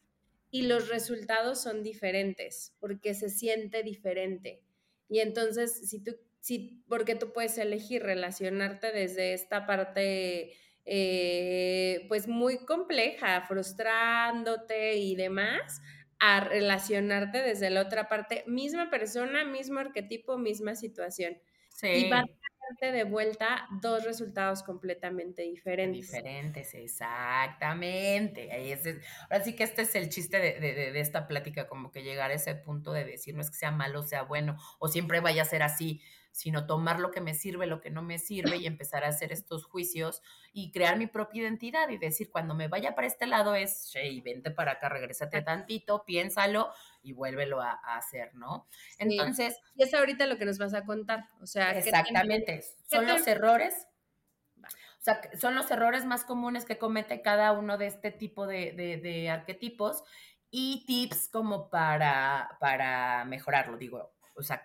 y 0.50 0.62
los 0.62 0.88
resultados 0.88 1.60
son 1.60 1.82
diferentes 1.82 2.74
porque 2.80 3.12
se 3.12 3.28
siente 3.28 3.82
diferente. 3.82 4.62
Y 5.10 5.18
entonces, 5.18 5.90
si 5.90 6.02
tú, 6.02 6.16
si, 6.40 6.82
porque 6.88 7.16
tú 7.16 7.32
puedes 7.32 7.58
elegir 7.58 8.02
relacionarte 8.02 8.92
desde 8.92 9.34
esta 9.34 9.66
parte 9.66 10.54
eh, 10.84 12.04
pues 12.08 12.28
muy 12.28 12.58
compleja, 12.58 13.42
frustrándote 13.42 14.96
y 14.96 15.16
demás, 15.16 15.80
a 16.18 16.40
relacionarte 16.40 17.42
desde 17.42 17.70
la 17.70 17.82
otra 17.82 18.08
parte, 18.08 18.44
misma 18.46 18.90
persona, 18.90 19.44
mismo 19.44 19.80
arquetipo, 19.80 20.38
misma 20.38 20.74
situación. 20.74 21.38
Y 21.82 22.08
va 22.08 22.20
a 22.20 22.24
darte 22.70 22.96
de 22.96 23.04
vuelta 23.04 23.66
dos 23.80 24.04
resultados 24.04 24.62
completamente 24.62 25.42
diferentes. 25.42 26.10
Diferentes, 26.10 26.74
exactamente. 26.74 28.52
Ahí 28.52 28.72
es, 28.72 28.86
ahora 29.28 29.44
sí 29.44 29.54
que 29.54 29.64
este 29.64 29.82
es 29.82 29.94
el 29.94 30.08
chiste 30.08 30.38
de, 30.38 30.60
de, 30.60 31.00
esta 31.00 31.26
plática, 31.26 31.66
como 31.66 31.90
que 31.90 32.02
llegar 32.02 32.30
a 32.30 32.34
ese 32.34 32.54
punto 32.54 32.92
de 32.92 33.04
decir, 33.04 33.34
no 33.34 33.40
es 33.40 33.50
que 33.50 33.56
sea 33.56 33.70
malo, 33.70 34.02
sea 34.02 34.22
bueno, 34.22 34.56
o 34.78 34.88
siempre 34.88 35.20
vaya 35.20 35.42
a 35.42 35.46
ser 35.46 35.62
así 35.62 36.00
sino 36.34 36.66
tomar 36.66 36.98
lo 36.98 37.12
que 37.12 37.20
me 37.20 37.32
sirve, 37.32 37.68
lo 37.68 37.80
que 37.80 37.90
no 37.90 38.02
me 38.02 38.18
sirve 38.18 38.56
y 38.56 38.66
empezar 38.66 39.04
a 39.04 39.08
hacer 39.08 39.30
estos 39.30 39.64
juicios 39.64 40.20
y 40.52 40.72
crear 40.72 40.98
mi 40.98 41.06
propia 41.06 41.42
identidad 41.42 41.88
y 41.90 41.96
decir, 41.96 42.28
cuando 42.32 42.56
me 42.56 42.66
vaya 42.66 42.96
para 42.96 43.06
este 43.06 43.28
lado 43.28 43.54
es, 43.54 43.92
hey, 43.94 44.20
vente 44.20 44.50
para 44.50 44.72
acá, 44.72 44.88
regrésate 44.88 45.42
tantito, 45.42 46.04
piénsalo 46.04 46.72
y 47.02 47.12
vuélvelo 47.12 47.60
a, 47.60 47.74
hacer, 47.96 48.34
¿no? 48.34 48.66
Entonces... 48.98 49.56
Y 49.76 49.84
es 49.84 49.94
ahorita 49.94 50.26
lo 50.26 50.36
que 50.36 50.44
nos 50.44 50.58
vas 50.58 50.74
a 50.74 50.84
contar, 50.84 51.28
o 51.40 51.46
sea... 51.46 51.70
Exactamente, 51.70 52.64
son 52.90 53.06
los 53.06 53.24
errores 53.28 53.86
o 54.56 55.04
sea, 55.04 55.20
son 55.38 55.54
los 55.54 55.70
errores 55.70 56.04
más 56.04 56.24
comunes 56.24 56.64
que 56.64 56.78
comete 56.78 57.22
cada 57.22 57.52
uno 57.52 57.78
de 57.78 57.86
este 57.86 58.10
tipo 58.10 58.46
de, 58.48 58.72
de, 58.72 59.30
arquetipos 59.30 60.02
y 60.50 60.84
tips 60.86 61.28
como 61.28 61.68
para, 61.70 62.56
para 62.58 63.24
mejorarlo, 63.26 63.76
digo, 63.76 64.14
o 64.34 64.42
sea, 64.42 64.64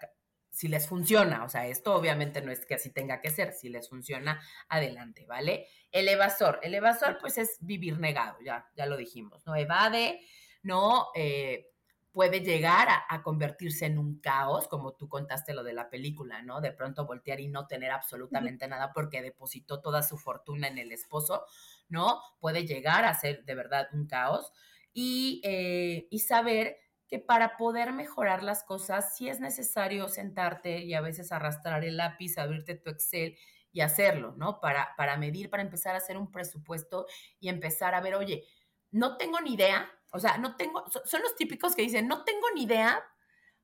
si 0.59 0.67
les 0.67 0.89
funciona, 0.89 1.45
o 1.45 1.47
sea, 1.47 1.67
esto 1.67 1.95
obviamente 1.95 2.41
no 2.41 2.51
es 2.51 2.65
que 2.65 2.75
así 2.75 2.91
tenga 2.91 3.21
que 3.21 3.29
ser, 3.29 3.53
si 3.53 3.69
les 3.69 3.87
funciona, 3.87 4.41
adelante, 4.67 5.25
¿vale? 5.25 5.67
El 5.89 6.09
evasor, 6.09 6.59
el 6.63 6.75
evasor 6.75 7.17
pues 7.21 7.37
es 7.37 7.59
vivir 7.61 7.97
negado, 7.97 8.37
ya, 8.43 8.69
ya 8.75 8.85
lo 8.85 8.97
dijimos, 8.97 9.41
¿no? 9.45 9.55
Evade, 9.55 10.19
¿no? 10.61 11.11
Eh, 11.15 11.71
puede 12.11 12.41
llegar 12.41 12.89
a, 13.07 13.23
convertirse 13.23 13.85
en 13.85 13.97
un 13.97 14.19
caos, 14.19 14.67
como 14.67 14.95
tú 14.95 15.07
contaste 15.07 15.53
lo 15.53 15.63
de 15.63 15.71
la 15.71 15.89
película, 15.89 16.41
¿no? 16.41 16.59
De 16.59 16.73
pronto 16.73 17.05
voltear 17.05 17.39
y 17.39 17.47
no 17.47 17.65
tener 17.65 17.91
absolutamente 17.91 18.67
nada 18.67 18.91
porque 18.91 19.21
depositó 19.21 19.79
toda 19.79 20.03
su 20.03 20.17
fortuna 20.17 20.67
en 20.67 20.77
el 20.77 20.91
esposo, 20.91 21.45
¿no? 21.87 22.19
Puede 22.41 22.65
llegar 22.65 23.05
a 23.05 23.13
ser 23.13 23.45
de 23.45 23.55
verdad 23.55 23.87
un 23.93 24.07
caos 24.07 24.51
y, 24.91 25.39
eh, 25.45 26.09
y 26.11 26.19
saber 26.19 26.75
que 27.09 27.19
para 27.19 27.57
poder 27.57 27.91
mejorar 27.91 28.43
las 28.43 28.63
cosas 28.63 29.17
sí 29.17 29.29
es 29.29 29.39
necesario 29.39 30.07
sentarte 30.07 30.83
y 30.83 30.93
a 30.93 31.01
veces 31.01 31.31
arrastrar 31.31 31.83
el 31.83 31.97
lápiz, 31.97 32.37
abrirte 32.37 32.75
tu 32.75 32.91
Excel 32.91 33.35
y 33.71 33.81
hacerlo, 33.81 34.35
¿no? 34.37 34.59
Para, 34.59 34.95
para 34.95 35.17
medir, 35.17 35.49
para 35.49 35.63
empezar 35.63 35.95
a 35.95 35.97
hacer 35.97 36.17
un 36.17 36.31
presupuesto 36.31 37.07
y 37.39 37.49
empezar 37.49 37.95
a 37.95 38.01
ver, 38.01 38.15
oye, 38.15 38.45
no 38.91 39.17
tengo 39.17 39.41
ni 39.41 39.53
idea, 39.55 39.91
o 40.11 40.19
sea, 40.19 40.37
no 40.37 40.55
tengo, 40.55 40.85
son 41.05 41.21
los 41.21 41.35
típicos 41.35 41.75
que 41.75 41.81
dicen, 41.81 42.07
no 42.07 42.23
tengo 42.23 42.47
ni 42.53 42.63
idea 42.63 43.03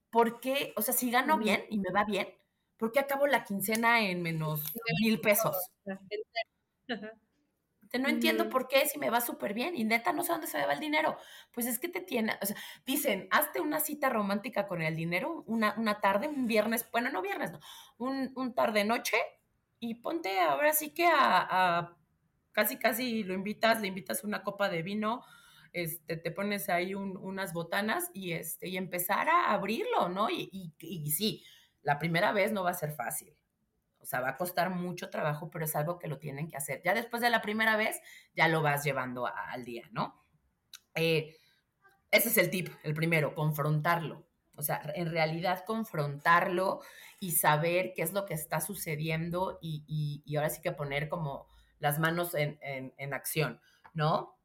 por 0.09 0.39
qué, 0.39 0.73
o 0.77 0.81
sea, 0.81 0.93
si 0.93 1.11
gano 1.11 1.37
bien 1.37 1.65
y 1.69 1.79
me 1.79 1.91
va 1.91 2.05
bien, 2.05 2.27
¿por 2.77 2.91
qué 2.91 2.99
acabo 2.99 3.27
la 3.27 3.43
quincena 3.43 4.01
en 4.01 4.21
menos 4.21 4.63
mil 5.01 5.21
pesos? 5.21 5.55
No 7.99 8.09
entiendo 8.09 8.49
por 8.49 8.67
qué 8.67 8.85
si 8.87 8.99
me 8.99 9.09
va 9.09 9.21
súper 9.21 9.53
bien 9.53 9.75
y 9.75 9.83
neta 9.83 10.13
no 10.13 10.23
sé 10.23 10.31
dónde 10.31 10.47
se 10.47 10.57
me 10.57 10.65
va 10.65 10.73
el 10.73 10.79
dinero. 10.79 11.17
Pues 11.51 11.67
es 11.67 11.79
que 11.79 11.89
te 11.89 12.01
tiene, 12.01 12.37
o 12.41 12.45
sea, 12.45 12.55
dicen, 12.85 13.27
hazte 13.31 13.61
una 13.61 13.79
cita 13.79 14.09
romántica 14.09 14.67
con 14.67 14.81
el 14.81 14.95
dinero 14.95 15.43
una, 15.47 15.75
una 15.77 15.99
tarde, 16.01 16.27
un 16.27 16.47
viernes, 16.47 16.89
bueno, 16.91 17.09
no 17.11 17.21
viernes, 17.21 17.51
no, 17.51 17.59
un, 17.97 18.31
un 18.35 18.53
tarde-noche 18.53 19.17
y 19.79 19.95
ponte 19.95 20.39
ahora 20.39 20.73
sí 20.73 20.93
que 20.93 21.07
a, 21.07 21.95
casi, 22.51 22.77
casi 22.77 23.23
lo 23.23 23.33
invitas, 23.33 23.81
le 23.81 23.87
invitas 23.87 24.23
una 24.23 24.43
copa 24.43 24.69
de 24.69 24.81
vino, 24.81 25.23
este, 25.73 26.17
te 26.17 26.31
pones 26.31 26.69
ahí 26.69 26.95
unas 26.95 27.53
botanas 27.53 28.09
y, 28.13 28.31
este, 28.31 28.69
y 28.69 28.77
empezar 28.77 29.29
a 29.29 29.51
abrirlo, 29.51 30.09
¿no? 30.09 30.29
Y, 30.29 30.49
y, 30.51 30.73
y 30.79 31.11
sí, 31.11 31.43
la 31.83 31.99
primera 31.99 32.31
vez 32.31 32.51
no 32.53 32.63
va 32.63 32.71
a 32.71 32.73
ser 32.73 32.93
fácil 32.93 33.35
o 34.05 34.07
sea, 34.07 34.21
va 34.21 34.29
a 34.29 34.37
costar 34.37 34.69
mucho 34.69 35.09
trabajo, 35.09 35.49
pero 35.49 35.65
es 35.65 35.75
algo 35.75 35.97
que 35.97 36.07
lo 36.07 36.19
tienen 36.19 36.47
que 36.47 36.57
hacer. 36.57 36.79
Ya 36.85 36.93
después 36.93 37.23
de 37.23 37.31
la 37.31 37.41
primera 37.41 37.75
vez, 37.75 37.99
ya 38.35 38.47
lo 38.47 38.61
vas 38.61 38.83
llevando 38.83 39.25
al 39.25 39.65
día, 39.65 39.89
¿no? 39.91 40.23
Eh, 40.93 41.35
ese 42.11 42.29
es 42.29 42.37
el 42.37 42.51
tip, 42.51 42.69
el 42.83 42.93
primero, 42.93 43.33
confrontarlo. 43.33 44.27
O 44.55 44.61
sea, 44.61 44.79
en 44.93 45.09
realidad 45.09 45.65
confrontarlo 45.65 46.81
y 47.19 47.31
saber 47.31 47.93
qué 47.95 48.03
es 48.03 48.13
lo 48.13 48.27
que 48.27 48.35
está 48.35 48.61
sucediendo 48.61 49.57
y, 49.59 50.23
ahora 50.37 50.51
sí 50.51 50.61
que 50.61 50.71
poner 50.71 51.09
como 51.09 51.47
las 51.79 51.97
manos 51.97 52.35
en, 52.35 53.13
acción, 53.15 53.59
¿no? 53.95 54.37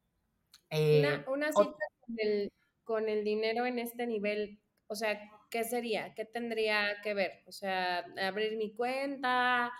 Eh, 0.71 1.23
una, 1.27 1.51
cita 1.51 1.85
con, 1.99 2.15
el, 2.17 2.51
con 2.83 3.09
el 3.09 3.23
dinero 3.23 3.67
en 3.67 3.77
este 3.77 4.07
nivel, 4.07 4.59
o 4.87 4.95
sea, 4.95 5.21
¿qué 5.51 5.63
sería? 5.63 6.15
¿Qué 6.15 6.25
tendría 6.25 7.01
que 7.03 7.13
ver? 7.13 7.43
O 7.45 7.51
sea, 7.51 8.05
abrir 8.19 8.57
mi 8.57 8.73
cuenta, 8.73 9.71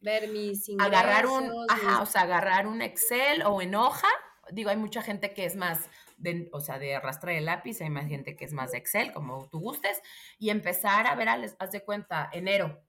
ver 0.00 0.28
mis 0.28 0.68
ingresos. 0.68 0.92
Agarrar 0.92 1.26
un, 1.26 1.52
ajá, 1.68 1.90
mis- 1.90 2.00
o 2.00 2.06
sea, 2.06 2.22
agarrar 2.22 2.66
un 2.66 2.82
Excel 2.82 3.42
o 3.42 3.62
en 3.62 3.76
hoja. 3.76 4.08
Digo, 4.50 4.70
hay 4.70 4.76
mucha 4.76 5.02
gente 5.02 5.34
que 5.34 5.44
es 5.44 5.54
más 5.54 5.90
de, 6.16 6.48
o 6.52 6.60
sea, 6.60 6.78
de 6.78 6.96
arrastrar 6.96 7.34
el 7.34 7.44
lápiz, 7.44 7.80
hay 7.82 7.90
más 7.90 8.08
gente 8.08 8.34
que 8.34 8.46
es 8.46 8.52
más 8.52 8.72
de 8.72 8.78
Excel, 8.78 9.12
como 9.12 9.48
tú 9.50 9.60
gustes, 9.60 10.00
y 10.38 10.50
empezar 10.50 11.06
a 11.06 11.14
ver, 11.14 11.28
haz 11.28 11.70
de 11.70 11.84
cuenta, 11.84 12.30
enero, 12.32 12.82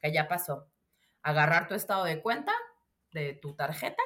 que 0.00 0.12
ya 0.12 0.28
pasó, 0.28 0.70
agarrar 1.22 1.66
tu 1.66 1.74
estado 1.74 2.04
de 2.04 2.20
cuenta 2.20 2.52
de 3.12 3.32
tu 3.32 3.56
tarjeta 3.56 4.02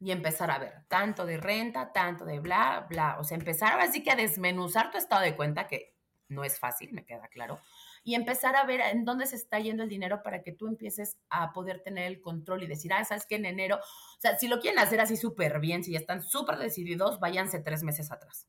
y 0.00 0.10
empezar 0.10 0.50
a 0.50 0.58
ver 0.58 0.86
tanto 0.88 1.26
de 1.26 1.36
renta, 1.36 1.92
tanto 1.92 2.24
de 2.24 2.40
bla, 2.40 2.86
bla, 2.88 3.18
o 3.20 3.24
sea, 3.24 3.36
empezar 3.36 3.72
ahora 3.72 3.92
sí 3.92 4.02
que 4.02 4.10
a 4.10 4.16
desmenuzar 4.16 4.90
tu 4.90 4.96
estado 4.98 5.20
de 5.22 5.36
cuenta, 5.36 5.66
que 5.68 5.91
no 6.32 6.44
es 6.44 6.58
fácil, 6.58 6.92
me 6.92 7.04
queda 7.04 7.28
claro, 7.28 7.60
y 8.04 8.14
empezar 8.14 8.56
a 8.56 8.64
ver 8.64 8.80
en 8.80 9.04
dónde 9.04 9.26
se 9.26 9.36
está 9.36 9.60
yendo 9.60 9.82
el 9.84 9.88
dinero 9.88 10.22
para 10.22 10.42
que 10.42 10.52
tú 10.52 10.66
empieces 10.66 11.18
a 11.30 11.52
poder 11.52 11.82
tener 11.82 12.06
el 12.06 12.20
control 12.20 12.62
y 12.62 12.66
decir, 12.66 12.92
ah, 12.92 13.04
sabes 13.04 13.26
que 13.26 13.36
en 13.36 13.46
enero, 13.46 13.76
o 13.78 14.20
sea, 14.20 14.36
si 14.38 14.48
lo 14.48 14.60
quieren 14.60 14.80
hacer 14.80 15.00
así 15.00 15.16
súper 15.16 15.60
bien, 15.60 15.84
si 15.84 15.92
ya 15.92 15.98
están 15.98 16.22
súper 16.22 16.58
decididos, 16.58 17.20
váyanse 17.20 17.60
tres 17.60 17.82
meses 17.82 18.10
atrás. 18.10 18.48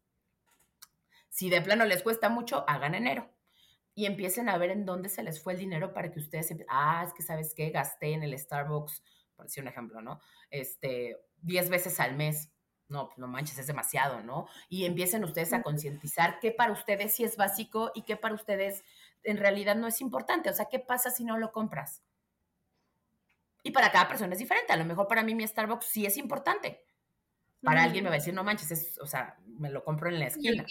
Si 1.29 1.49
de 1.49 1.61
plano 1.61 1.85
les 1.85 2.03
cuesta 2.03 2.29
mucho, 2.29 2.63
hagan 2.69 2.95
enero 2.95 3.29
y 3.95 4.05
empiecen 4.05 4.49
a 4.49 4.57
ver 4.57 4.71
en 4.71 4.85
dónde 4.85 5.09
se 5.09 5.23
les 5.23 5.41
fue 5.43 5.53
el 5.53 5.59
dinero 5.59 5.93
para 5.93 6.11
que 6.11 6.19
ustedes, 6.19 6.51
empie- 6.51 6.65
ah, 6.69 7.03
es 7.07 7.13
que 7.13 7.23
sabes 7.23 7.53
qué, 7.55 7.69
gasté 7.71 8.13
en 8.13 8.23
el 8.23 8.37
Starbucks, 8.37 9.03
por 9.35 9.45
decir 9.45 9.63
un 9.63 9.69
ejemplo, 9.69 10.01
¿no? 10.01 10.21
Este, 10.49 11.17
10 11.41 11.69
veces 11.69 11.99
al 11.99 12.15
mes. 12.15 12.52
No, 12.89 13.09
no 13.17 13.27
manches, 13.27 13.57
es 13.57 13.67
demasiado, 13.67 14.21
¿no? 14.21 14.47
Y 14.69 14.85
empiecen 14.85 15.23
ustedes 15.23 15.53
a 15.53 15.63
concientizar 15.63 16.39
qué 16.39 16.51
para 16.51 16.73
ustedes 16.73 17.15
sí 17.15 17.23
es 17.23 17.37
básico 17.37 17.91
y 17.95 18.03
qué 18.03 18.17
para 18.17 18.35
ustedes 18.35 18.83
en 19.23 19.37
realidad 19.37 19.75
no 19.75 19.87
es 19.87 20.01
importante. 20.01 20.49
O 20.49 20.53
sea, 20.53 20.67
¿qué 20.69 20.79
pasa 20.79 21.09
si 21.09 21.23
no 21.23 21.37
lo 21.37 21.51
compras? 21.51 22.03
Y 23.63 23.71
para 23.71 23.91
cada 23.91 24.07
persona 24.07 24.33
es 24.33 24.39
diferente. 24.39 24.73
A 24.73 24.77
lo 24.77 24.85
mejor 24.85 25.07
para 25.07 25.23
mí 25.23 25.33
mi 25.33 25.47
Starbucks 25.47 25.85
sí 25.85 26.05
es 26.05 26.17
importante. 26.17 26.85
Para 27.61 27.83
alguien 27.83 28.03
me 28.03 28.09
va 28.09 28.17
a 28.17 28.19
decir, 28.19 28.33
no 28.33 28.43
manches, 28.43 28.71
es, 28.71 28.99
o 28.99 29.05
sea, 29.05 29.37
me 29.45 29.69
lo 29.69 29.85
compro 29.85 30.09
en 30.09 30.19
la 30.19 30.27
esquina. 30.27 30.65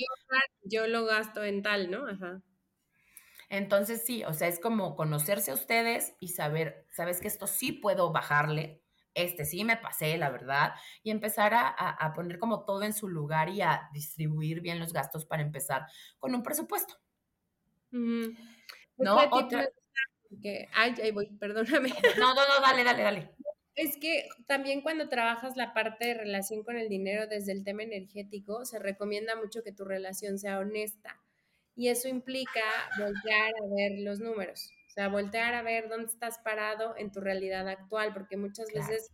Yo 0.62 0.86
lo 0.86 1.06
gasto 1.06 1.42
en 1.42 1.62
tal, 1.62 1.90
¿no? 1.90 2.06
Ajá. 2.06 2.42
Entonces 3.48 4.04
sí, 4.06 4.24
o 4.24 4.32
sea, 4.32 4.48
es 4.48 4.58
como 4.58 4.96
conocerse 4.96 5.50
a 5.50 5.54
ustedes 5.54 6.14
y 6.20 6.28
saber, 6.28 6.86
sabes 6.90 7.20
que 7.20 7.28
esto 7.28 7.46
sí 7.46 7.72
puedo 7.72 8.10
bajarle, 8.10 8.81
este 9.14 9.44
sí 9.44 9.64
me 9.64 9.76
pasé, 9.76 10.16
la 10.18 10.30
verdad, 10.30 10.72
y 11.02 11.10
empezar 11.10 11.54
a, 11.54 11.68
a- 11.68 11.90
a 12.06 12.12
poner 12.12 12.38
como 12.38 12.64
todo 12.64 12.82
en 12.82 12.92
su 12.92 13.08
lugar 13.08 13.48
y 13.50 13.60
a 13.62 13.88
distribuir 13.92 14.60
bien 14.60 14.78
los 14.80 14.92
gastos 14.92 15.26
para 15.26 15.42
empezar 15.42 15.86
con 16.18 16.34
un 16.34 16.42
presupuesto. 16.42 16.94
No, 18.96 19.16
otra- 19.30 19.68
que- 20.42 20.68
ay, 20.74 20.94
ahí 21.02 21.10
voy, 21.10 21.26
perdóname. 21.38 21.90
No, 22.18 22.34
no, 22.34 22.46
no, 22.48 22.60
dale, 22.60 22.84
dale, 22.84 23.02
dale. 23.02 23.30
Es 23.74 23.96
que 23.96 24.28
también 24.46 24.82
cuando 24.82 25.08
trabajas 25.08 25.56
la 25.56 25.72
parte 25.72 26.06
de 26.06 26.14
relación 26.14 26.62
con 26.62 26.76
el 26.76 26.88
dinero 26.90 27.26
desde 27.26 27.52
el 27.52 27.64
tema 27.64 27.82
energético, 27.82 28.64
se 28.66 28.78
recomienda 28.78 29.34
mucho 29.36 29.62
que 29.62 29.72
tu 29.72 29.84
relación 29.84 30.38
sea 30.38 30.58
honesta. 30.58 31.18
Y 31.74 31.88
eso 31.88 32.06
implica 32.08 32.60
voltear 32.98 33.48
a 33.50 33.74
ver 33.74 33.92
los 34.00 34.20
números, 34.20 34.70
sea, 34.92 35.08
voltear 35.08 35.54
a 35.54 35.62
ver 35.62 35.88
dónde 35.88 36.06
estás 36.12 36.38
parado 36.38 36.94
en 36.96 37.12
tu 37.12 37.20
realidad 37.20 37.68
actual, 37.68 38.12
porque 38.12 38.36
muchas 38.36 38.72
Claro. 38.72 38.72
veces 38.72 39.12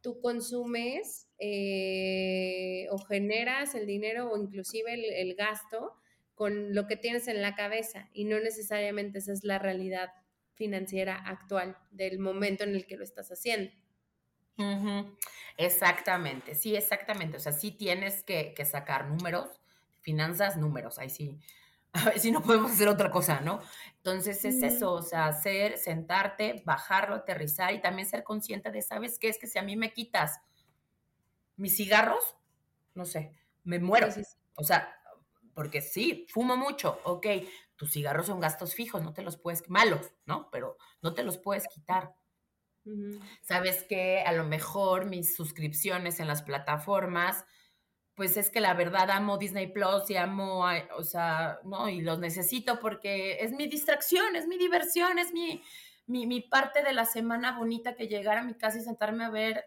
tú 0.00 0.20
consumes 0.20 1.28
eh, 1.38 2.86
o 2.90 2.98
generas 2.98 3.74
el 3.74 3.86
dinero 3.86 4.30
o 4.32 4.36
inclusive 4.38 4.94
el, 4.94 5.04
el 5.04 5.34
gasto 5.36 5.96
con 6.34 6.74
lo 6.74 6.86
que 6.86 6.96
tienes 6.96 7.28
en 7.28 7.40
la 7.42 7.54
cabeza 7.54 8.10
y 8.12 8.24
no 8.24 8.40
necesariamente 8.40 9.18
esa 9.18 9.32
es 9.32 9.44
la 9.44 9.58
realidad 9.58 10.10
financiera 10.54 11.14
actual 11.16 11.76
del 11.90 12.18
momento 12.18 12.64
en 12.64 12.74
el 12.74 12.86
que 12.86 12.96
lo 12.96 13.04
estás 13.04 13.30
haciendo. 13.30 13.70
Exactamente, 15.56 16.54
sí, 16.54 16.76
exactamente. 16.76 17.36
O 17.36 17.40
sea, 17.40 17.52
sí 17.52 17.72
tienes 17.72 18.22
que, 18.22 18.54
que 18.54 18.64
sacar 18.64 19.08
números, 19.08 19.60
finanzas, 20.00 20.56
números, 20.56 20.98
ahí 20.98 21.10
sí. 21.10 21.38
A 22.06 22.06
ver 22.06 22.18
si 22.18 22.32
no 22.32 22.42
podemos 22.42 22.72
hacer 22.72 22.88
otra 22.88 23.10
cosa, 23.10 23.40
¿no? 23.40 23.60
Entonces 23.96 24.44
es 24.44 24.62
eso, 24.62 24.92
o 24.92 25.02
sea, 25.02 25.26
hacer, 25.26 25.76
sentarte, 25.76 26.62
bajarlo, 26.64 27.14
aterrizar 27.14 27.72
y 27.72 27.80
también 27.80 28.08
ser 28.08 28.24
consciente 28.24 28.70
de, 28.70 28.82
¿sabes 28.82 29.18
qué? 29.18 29.28
Es 29.28 29.38
que 29.38 29.46
si 29.46 29.58
a 29.58 29.62
mí 29.62 29.76
me 29.76 29.92
quitas 29.92 30.40
mis 31.56 31.76
cigarros, 31.76 32.36
no 32.94 33.04
sé, 33.04 33.32
me 33.64 33.78
muero. 33.78 34.10
Sí, 34.10 34.24
sí, 34.24 34.30
sí. 34.32 34.38
O 34.54 34.64
sea, 34.64 34.96
porque 35.54 35.82
sí, 35.82 36.26
fumo 36.30 36.56
mucho, 36.56 36.98
ok, 37.04 37.26
tus 37.76 37.92
cigarros 37.92 38.26
son 38.26 38.40
gastos 38.40 38.74
fijos, 38.74 39.02
no 39.02 39.12
te 39.12 39.22
los 39.22 39.36
puedes, 39.36 39.68
malos, 39.68 40.12
¿no? 40.24 40.50
Pero 40.50 40.76
no 41.02 41.14
te 41.14 41.22
los 41.22 41.38
puedes 41.38 41.68
quitar. 41.68 42.14
Sabes 43.42 43.84
que 43.84 44.22
a 44.22 44.32
lo 44.32 44.44
mejor 44.44 45.04
mis 45.04 45.36
suscripciones 45.36 46.18
en 46.18 46.26
las 46.26 46.42
plataformas, 46.42 47.44
pues 48.14 48.36
es 48.36 48.50
que 48.50 48.60
la 48.60 48.74
verdad 48.74 49.10
amo 49.10 49.38
Disney 49.38 49.68
Plus 49.72 50.10
y 50.10 50.16
amo, 50.16 50.64
o 50.96 51.04
sea, 51.04 51.60
no, 51.64 51.88
y 51.88 52.00
los 52.02 52.18
necesito 52.18 52.78
porque 52.80 53.38
es 53.40 53.52
mi 53.52 53.66
distracción, 53.68 54.36
es 54.36 54.46
mi 54.46 54.58
diversión, 54.58 55.18
es 55.18 55.32
mi, 55.32 55.62
mi, 56.06 56.26
mi 56.26 56.40
parte 56.42 56.82
de 56.82 56.92
la 56.92 57.04
semana 57.06 57.56
bonita 57.58 57.94
que 57.96 58.08
llegar 58.08 58.38
a 58.38 58.44
mi 58.44 58.54
casa 58.54 58.78
y 58.78 58.82
sentarme 58.82 59.24
a 59.24 59.30
ver. 59.30 59.64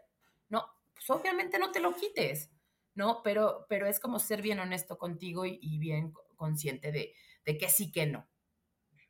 No, 0.50 0.66
pues 0.93 1.10
obviamente 1.10 1.58
no 1.60 1.72
te 1.72 1.80
lo 1.80 1.96
quites, 1.96 2.52
¿no? 2.93 3.22
Pero, 3.24 3.66
pero 3.68 3.88
es 3.88 4.00
como 4.00 4.20
ser 4.20 4.41
bien 4.41 4.60
honesto 4.60 4.98
contigo 4.98 5.46
y, 5.46 5.58
y 5.62 5.80
bien 5.80 6.14
consciente 6.36 6.91
de, 6.91 7.16
de 7.46 7.58
que 7.58 7.70
sí 7.70 7.91
que 7.91 8.06
no, 8.06 8.28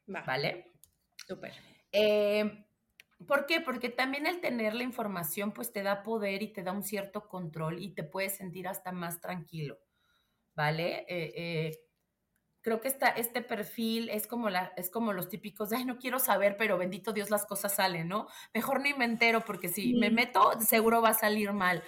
Va, 0.07 0.21
¿vale? 0.25 0.73
súper. 1.27 1.53
Eh, 1.91 2.64
¿Por 3.27 3.45
qué? 3.45 3.61
Porque 3.61 3.89
también 3.89 4.27
el 4.27 4.41
tener 4.41 4.73
la 4.73 4.83
información 4.83 5.53
pues 5.53 5.71
te 5.71 5.83
da 5.83 6.03
poder 6.03 6.43
y 6.43 6.51
te 6.51 6.63
da 6.63 6.71
un 6.73 6.83
cierto 6.83 7.27
control 7.29 7.81
y 7.81 7.93
te 7.93 8.03
puedes 8.03 8.35
sentir 8.35 8.67
hasta 8.67 8.91
más 8.91 9.21
tranquilo, 9.21 9.79
¿vale? 10.53 11.05
Eh, 11.07 11.33
eh, 11.35 11.79
creo 12.61 12.81
que 12.81 12.89
esta, 12.89 13.09
este 13.09 13.41
perfil 13.41 14.09
es 14.09 14.27
como, 14.27 14.49
la, 14.49 14.73
es 14.75 14.89
como 14.89 15.13
los 15.13 15.29
típicos, 15.29 15.69
de, 15.69 15.77
ay, 15.77 15.85
no 15.85 15.97
quiero 15.97 16.19
saber, 16.19 16.57
pero 16.57 16.77
bendito 16.77 17.13
Dios 17.13 17.29
las 17.29 17.45
cosas 17.45 17.75
salen, 17.75 18.07
¿no? 18.07 18.27
Mejor 18.53 18.81
ni 18.81 18.93
me 18.93 19.05
entero 19.05 19.45
porque 19.45 19.69
si 19.69 19.93
me 19.95 20.09
meto 20.09 20.59
seguro 20.61 21.01
va 21.01 21.09
a 21.09 21.13
salir 21.13 21.53
mal. 21.53 21.83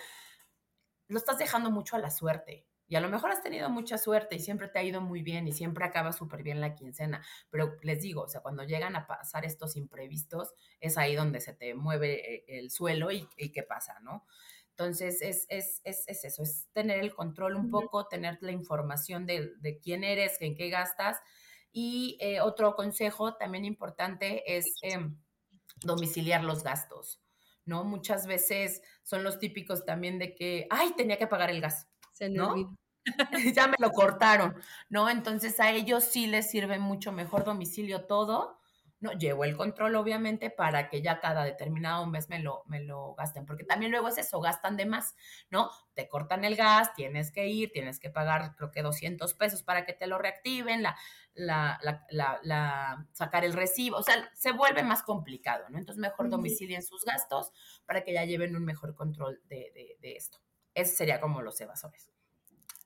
Lo 1.09 1.17
estás 1.17 1.39
dejando 1.39 1.71
mucho 1.71 1.95
a 1.95 1.99
la 1.99 2.11
suerte. 2.11 2.67
Y 2.87 2.95
a 2.95 3.01
lo 3.01 3.09
mejor 3.09 3.31
has 3.31 3.41
tenido 3.43 3.69
mucha 3.69 3.97
suerte 3.97 4.35
y 4.35 4.39
siempre 4.39 4.69
te 4.69 4.79
ha 4.79 4.83
ido 4.83 5.01
muy 5.01 5.21
bien 5.21 5.47
y 5.47 5.51
siempre 5.51 5.83
acaba 5.85 6.13
súper 6.13 6.43
bien 6.43 6.61
la 6.61 6.73
quincena. 6.73 7.21
Pero 7.49 7.77
les 7.81 8.01
digo, 8.01 8.21
o 8.23 8.27
sea, 8.29 8.41
cuando 8.41 8.63
llegan 8.63 8.95
a 8.95 9.05
pasar 9.07 9.45
estos 9.45 9.75
imprevistos, 9.75 10.53
es 10.79 10.97
ahí 10.97 11.15
donde 11.15 11.41
se 11.41 11.53
te 11.53 11.73
mueve 11.75 12.35
eh, 12.35 12.45
el 12.47 12.71
suelo 12.71 13.11
y, 13.11 13.27
y 13.37 13.51
qué 13.51 13.63
pasa, 13.63 13.99
¿no? 14.01 14.25
Entonces, 14.77 15.23
es, 15.23 15.47
es, 15.49 15.81
es, 15.85 16.07
es 16.07 16.23
eso, 16.23 16.43
es 16.43 16.67
tener 16.71 16.99
el 16.99 17.15
control 17.15 17.55
un 17.55 17.71
poco, 17.71 18.07
tener 18.07 18.37
la 18.41 18.51
información 18.51 19.25
de, 19.25 19.55
de 19.57 19.79
quién 19.79 20.03
eres, 20.03 20.37
en 20.39 20.55
qué 20.55 20.69
gastas. 20.69 21.17
Y 21.71 22.15
eh, 22.21 22.41
otro 22.41 22.75
consejo 22.75 23.35
también 23.37 23.65
importante 23.65 24.55
es 24.55 24.65
em, 24.83 25.17
domiciliar 25.81 26.43
los 26.43 26.63
gastos, 26.63 27.23
¿no? 27.65 27.85
Muchas 27.85 28.27
veces 28.27 28.83
son 29.01 29.23
los 29.23 29.39
típicos 29.39 29.83
también 29.83 30.19
de 30.19 30.35
que, 30.35 30.67
ay, 30.69 30.93
tenía 30.95 31.17
que 31.17 31.25
pagar 31.25 31.49
el 31.49 31.59
gas, 31.59 31.87
Se 32.17 32.29
me 32.29 32.37
¿no? 32.37 32.49
olvidó. 32.49 32.75
ya 33.55 33.67
me 33.67 33.75
lo 33.79 33.91
cortaron, 33.91 34.55
¿no? 34.89 35.09
Entonces 35.09 35.59
a 35.59 35.71
ellos 35.71 36.03
sí 36.03 36.27
les 36.27 36.49
sirve 36.49 36.79
mucho 36.79 37.11
mejor 37.11 37.43
domicilio 37.43 38.05
todo, 38.05 38.59
¿no? 38.99 39.11
Llevo 39.13 39.43
el 39.43 39.55
control, 39.55 39.95
obviamente, 39.95 40.49
para 40.49 40.89
que 40.89 41.01
ya 41.01 41.19
cada 41.19 41.43
determinado 41.43 42.05
mes 42.07 42.29
me 42.29 42.39
lo, 42.39 42.63
me 42.65 42.79
lo 42.81 43.13
gasten, 43.15 43.45
porque 43.45 43.63
también 43.63 43.91
luego 43.91 44.07
es 44.07 44.17
eso, 44.17 44.41
gastan 44.41 44.75
de 44.77 44.87
más, 44.87 45.15
¿no? 45.51 45.69
Te 45.93 46.09
cortan 46.09 46.43
el 46.43 46.55
gas, 46.55 46.93
tienes 46.95 47.31
que 47.31 47.47
ir, 47.47 47.71
tienes 47.71 47.99
que 47.99 48.09
pagar, 48.09 48.55
creo 48.55 48.71
que 48.71 48.81
200 48.81 49.33
pesos 49.35 49.63
para 49.63 49.85
que 49.85 49.93
te 49.93 50.07
lo 50.07 50.17
reactiven, 50.17 50.81
la, 50.81 50.95
la, 51.35 51.77
la, 51.83 52.05
la, 52.09 52.39
la 52.43 53.07
sacar 53.13 53.45
el 53.45 53.53
recibo, 53.53 53.97
o 53.97 54.03
sea, 54.03 54.31
se 54.33 54.51
vuelve 54.51 54.81
más 54.83 55.03
complicado, 55.03 55.65
¿no? 55.69 55.77
Entonces 55.77 56.01
mejor 56.01 56.29
domicilien 56.29 56.81
sus 56.81 57.05
gastos 57.05 57.51
para 57.85 58.03
que 58.03 58.13
ya 58.13 58.25
lleven 58.25 58.55
un 58.55 58.65
mejor 58.65 58.95
control 58.95 59.39
de, 59.47 59.71
de, 59.75 59.97
de 60.01 60.15
esto. 60.15 60.39
Ese 60.77 60.95
sería 60.95 61.19
como 61.19 61.41
los 61.41 61.59
evasores. 61.59 62.11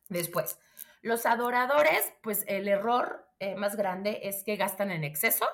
Después, 0.07 0.57
los 1.01 1.25
adoradores, 1.25 2.13
pues 2.23 2.45
el 2.47 2.69
error 2.69 3.27
eh, 3.39 3.55
más 3.55 3.75
grande 3.75 4.21
es 4.23 4.43
que 4.45 4.55
gastan 4.55 4.91
en 4.91 5.03
exceso, 5.03 5.45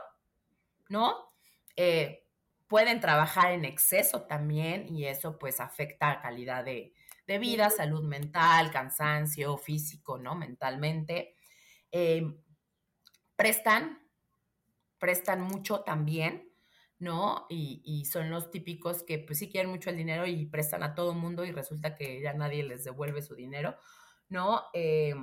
¿no? 0.87 1.33
Eh, 1.75 2.27
pueden 2.67 2.99
trabajar 2.99 3.53
en 3.53 3.65
exceso 3.65 4.23
también 4.23 4.87
y 4.93 5.05
eso 5.05 5.39
pues 5.39 5.59
afecta 5.59 6.11
a 6.11 6.21
calidad 6.21 6.63
de, 6.63 6.93
de 7.25 7.39
vida, 7.39 7.71
salud 7.71 8.03
mental, 8.03 8.71
cansancio 8.71 9.57
físico, 9.57 10.19
¿no? 10.19 10.35
Mentalmente. 10.35 11.35
Eh, 11.91 12.23
prestan, 13.35 14.07
prestan 14.99 15.41
mucho 15.41 15.81
también, 15.81 16.46
¿no? 16.99 17.45
Y, 17.49 17.81
y, 17.85 18.05
son 18.05 18.29
los 18.29 18.49
típicos 18.49 19.03
que 19.03 19.19
pues 19.19 19.39
sí 19.39 19.49
quieren 19.49 19.69
mucho 19.69 19.89
el 19.89 19.97
dinero 19.97 20.25
y 20.25 20.45
prestan 20.47 20.83
a 20.83 20.95
todo 20.95 21.13
mundo 21.13 21.45
y 21.45 21.51
resulta 21.51 21.95
que 21.95 22.21
ya 22.21 22.33
nadie 22.33 22.63
les 22.63 22.83
devuelve 22.83 23.21
su 23.21 23.35
dinero, 23.35 23.75
¿no? 24.29 24.63
Eh, 24.73 25.13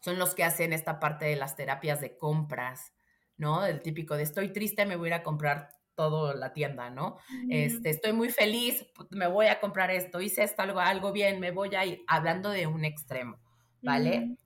son 0.00 0.18
los 0.18 0.34
que 0.34 0.44
hacen 0.44 0.72
esta 0.72 1.00
parte 1.00 1.24
de 1.24 1.36
las 1.36 1.56
terapias 1.56 2.00
de 2.00 2.16
compras, 2.16 2.92
¿no? 3.36 3.66
El 3.66 3.82
típico 3.82 4.16
de 4.16 4.22
estoy 4.22 4.52
triste, 4.52 4.86
me 4.86 4.96
voy 4.96 5.08
a 5.08 5.08
ir 5.08 5.14
a 5.14 5.22
comprar 5.24 5.70
todo 5.96 6.34
la 6.34 6.52
tienda, 6.52 6.90
¿no? 6.90 7.16
Este, 7.50 7.90
estoy 7.90 8.12
muy 8.12 8.28
feliz, 8.28 8.86
me 9.10 9.26
voy 9.26 9.46
a 9.46 9.58
comprar 9.58 9.90
esto, 9.90 10.20
hice 10.20 10.44
esto, 10.44 10.62
algo, 10.62 10.78
algo 10.78 11.10
bien, 11.10 11.40
me 11.40 11.50
voy 11.50 11.74
a 11.74 11.84
ir, 11.84 12.04
hablando 12.06 12.50
de 12.50 12.66
un 12.68 12.84
extremo, 12.84 13.40
¿vale? 13.82 14.36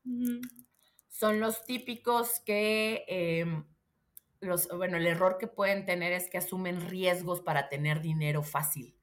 Son 1.08 1.40
los 1.40 1.64
típicos 1.64 2.40
que, 2.40 3.04
em, 3.08 3.64
los, 4.40 4.68
bueno, 4.68 4.96
el 4.96 5.06
error 5.06 5.38
que 5.38 5.46
pueden 5.46 5.84
tener 5.84 6.12
es 6.12 6.28
que 6.30 6.38
asumen 6.38 6.88
riesgos 6.88 7.40
para 7.40 7.68
tener 7.68 8.00
dinero 8.00 8.42
fácil. 8.42 8.96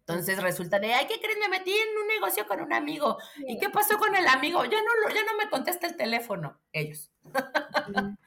Entonces 0.00 0.42
resulta 0.42 0.80
de, 0.80 0.92
ay, 0.92 1.06
¿qué 1.06 1.20
crees? 1.20 1.38
Me 1.38 1.48
metí 1.48 1.70
en 1.70 1.96
un 1.96 2.08
negocio 2.08 2.46
con 2.46 2.60
un 2.60 2.72
amigo. 2.72 3.18
¿Y 3.46 3.58
qué 3.58 3.70
pasó 3.70 3.98
con 3.98 4.14
el 4.16 4.26
amigo? 4.26 4.64
Ya 4.64 4.78
no, 4.78 5.14
ya 5.14 5.24
no 5.24 5.36
me 5.36 5.48
contesta 5.48 5.86
el 5.86 5.96
teléfono. 5.96 6.60
Ellos. 6.72 7.12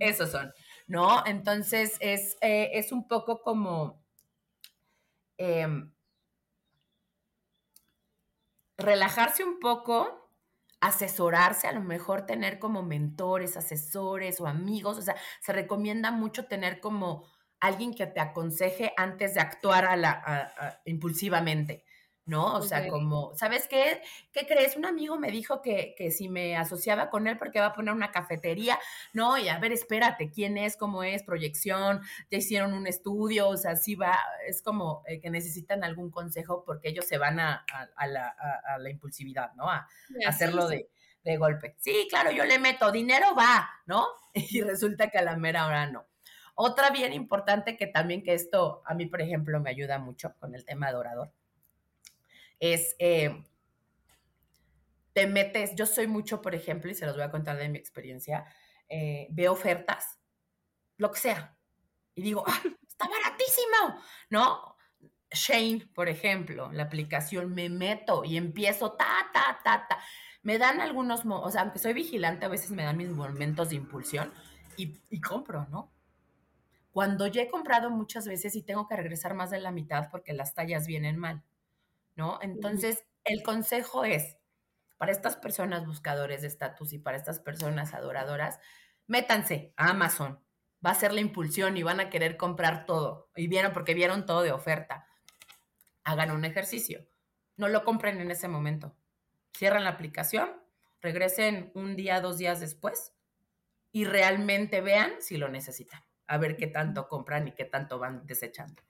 Esos 0.00 0.30
son, 0.30 0.52
¿no? 0.86 1.24
Entonces 1.26 1.96
es, 2.00 2.36
eh, 2.42 2.72
es 2.74 2.92
un 2.92 3.08
poco 3.08 3.40
como 3.40 4.04
em, 5.38 5.90
relajarse 8.76 9.44
un 9.44 9.58
poco, 9.60 10.23
asesorarse, 10.86 11.66
a 11.66 11.72
lo 11.72 11.80
mejor 11.80 12.26
tener 12.26 12.58
como 12.58 12.82
mentores, 12.82 13.56
asesores 13.56 14.40
o 14.40 14.46
amigos. 14.46 14.98
O 14.98 15.02
sea, 15.02 15.16
se 15.40 15.52
recomienda 15.52 16.10
mucho 16.10 16.46
tener 16.46 16.80
como 16.80 17.24
alguien 17.60 17.94
que 17.94 18.06
te 18.06 18.20
aconseje 18.20 18.92
antes 18.96 19.34
de 19.34 19.40
actuar 19.40 19.86
a 19.86 19.96
la, 19.96 20.80
impulsivamente, 20.84 21.84
¿no? 22.26 22.54
O 22.54 22.62
sea, 22.62 22.88
como, 22.88 23.34
¿sabes 23.34 23.68
qué? 23.68 24.00
¿Qué 24.32 24.46
crees? 24.46 24.76
Un 24.76 24.86
amigo 24.86 25.18
me 25.18 25.30
dijo 25.30 25.60
que, 25.60 25.94
que, 25.96 26.10
si 26.10 26.28
me 26.28 26.56
asociaba 26.56 27.10
con 27.10 27.26
él 27.26 27.36
porque 27.36 27.60
va 27.60 27.66
a 27.66 27.72
poner 27.74 27.92
una 27.92 28.10
cafetería, 28.10 28.78
no, 29.12 29.36
y 29.36 29.48
a 29.48 29.58
ver, 29.58 29.72
espérate, 29.72 30.30
¿quién 30.30 30.56
es? 30.56 30.76
¿Cómo 30.76 31.04
es? 31.04 31.22
¿Proyección? 31.22 32.00
¿Ya 32.30 32.38
hicieron 32.38 32.72
un 32.72 32.86
estudio? 32.86 33.48
O 33.48 33.56
sea, 33.56 33.76
sí 33.76 33.94
va, 33.94 34.18
es 34.46 34.62
como 34.62 35.02
eh, 35.06 35.20
que 35.20 35.30
necesitan 35.30 35.84
algún 35.84 36.10
consejo 36.10 36.64
porque 36.64 36.88
ellos 36.88 37.04
se 37.04 37.18
van 37.18 37.40
a, 37.40 37.64
a, 37.96 38.06
la, 38.06 38.28
a 38.28 38.78
la, 38.78 38.90
impulsividad, 38.90 39.52
¿no? 39.54 39.68
A, 39.68 39.86
hacerlo 40.26 40.68
De, 40.68 40.88
de 41.24 41.36
golpe. 41.36 41.76
Sí, 41.78 42.06
claro, 42.08 42.30
yo 42.30 42.44
le 42.44 42.58
meto, 42.58 42.90
dinero 42.90 43.34
va, 43.36 43.68
¿no? 43.86 44.06
Y 44.34 44.62
resulta 44.62 45.10
que 45.10 45.18
a 45.18 45.22
la 45.22 45.36
mera 45.36 45.66
hora 45.66 45.86
no. 45.90 46.06
Otra 46.56 46.90
bien 46.90 47.12
importante 47.12 47.76
que 47.76 47.86
también 47.86 48.22
que 48.22 48.32
esto 48.32 48.82
a 48.86 48.94
mí, 48.94 49.06
por 49.06 49.20
ejemplo, 49.20 49.60
me 49.60 49.70
ayuda 49.70 49.98
mucho 49.98 50.34
con 50.38 50.54
el 50.54 50.64
tema 50.64 50.90
de 50.90 50.96
orador, 50.96 51.32
es 52.72 52.96
eh, 52.98 53.44
te 55.12 55.26
metes, 55.26 55.74
yo 55.76 55.86
soy 55.86 56.06
mucho, 56.06 56.40
por 56.40 56.54
ejemplo, 56.54 56.90
y 56.90 56.94
se 56.94 57.06
los 57.06 57.14
voy 57.14 57.24
a 57.24 57.30
contar 57.30 57.56
de 57.56 57.68
mi 57.68 57.78
experiencia, 57.78 58.46
eh, 58.88 59.28
veo 59.30 59.52
ofertas, 59.52 60.18
lo 60.96 61.10
que 61.10 61.20
sea, 61.20 61.56
y 62.14 62.22
digo, 62.22 62.42
ah, 62.46 62.62
está 62.88 63.08
baratísimo, 63.08 64.00
¿no? 64.30 64.76
Shane, 65.30 65.88
por 65.94 66.08
ejemplo, 66.08 66.72
la 66.72 66.84
aplicación, 66.84 67.54
me 67.54 67.68
meto 67.68 68.24
y 68.24 68.36
empiezo 68.36 68.92
ta, 68.92 69.30
ta, 69.32 69.58
ta, 69.64 69.86
ta. 69.88 69.98
Me 70.42 70.58
dan 70.58 70.80
algunos, 70.80 71.22
o 71.24 71.50
sea, 71.50 71.62
aunque 71.62 71.78
soy 71.78 71.92
vigilante, 71.92 72.46
a 72.46 72.48
veces 72.48 72.70
me 72.70 72.84
dan 72.84 72.96
mis 72.96 73.08
momentos 73.08 73.70
de 73.70 73.76
impulsión 73.76 74.32
y, 74.76 75.00
y 75.10 75.20
compro, 75.20 75.66
¿no? 75.70 75.94
cuando 76.94 77.26
ya 77.26 77.42
he 77.42 77.50
comprado 77.50 77.90
muchas 77.90 78.24
veces 78.24 78.54
y 78.54 78.62
tengo 78.62 78.86
que 78.86 78.94
regresar 78.94 79.34
más 79.34 79.50
de 79.50 79.58
la 79.58 79.72
mitad 79.72 80.08
porque 80.12 80.32
las 80.32 80.54
tallas 80.54 80.86
vienen 80.86 81.18
mal, 81.18 81.42
¿no? 82.16 82.38
Entonces, 82.42 83.04
el 83.24 83.42
consejo 83.42 84.04
es, 84.04 84.36
para 84.96 85.12
estas 85.12 85.36
personas 85.36 85.86
buscadores 85.86 86.42
de 86.42 86.48
estatus 86.48 86.92
y 86.92 86.98
para 86.98 87.16
estas 87.16 87.40
personas 87.40 87.94
adoradoras, 87.94 88.58
métanse 89.06 89.72
a 89.76 89.90
Amazon. 89.90 90.40
Va 90.84 90.90
a 90.90 90.94
ser 90.94 91.12
la 91.12 91.20
impulsión 91.20 91.76
y 91.76 91.82
van 91.82 92.00
a 92.00 92.10
querer 92.10 92.36
comprar 92.36 92.86
todo. 92.86 93.30
Y 93.34 93.48
vieron 93.48 93.72
porque 93.72 93.94
vieron 93.94 94.26
todo 94.26 94.42
de 94.42 94.52
oferta. 94.52 95.06
Hagan 96.04 96.30
un 96.30 96.44
ejercicio. 96.44 97.06
No 97.56 97.68
lo 97.68 97.84
compren 97.84 98.20
en 98.20 98.30
ese 98.30 98.48
momento. 98.48 98.94
Cierran 99.56 99.84
la 99.84 99.90
aplicación, 99.90 100.50
regresen 101.00 101.70
un 101.74 101.96
día, 101.96 102.20
dos 102.20 102.38
días 102.38 102.60
después 102.60 103.12
y 103.92 104.04
realmente 104.04 104.80
vean 104.80 105.12
si 105.20 105.36
lo 105.36 105.48
necesitan 105.48 106.02
a 106.26 106.38
ver 106.38 106.56
qué 106.56 106.66
tanto 106.66 107.08
compran 107.08 107.48
y 107.48 107.52
qué 107.52 107.64
tanto 107.64 107.98
van 107.98 108.26
desechando. 108.26 108.82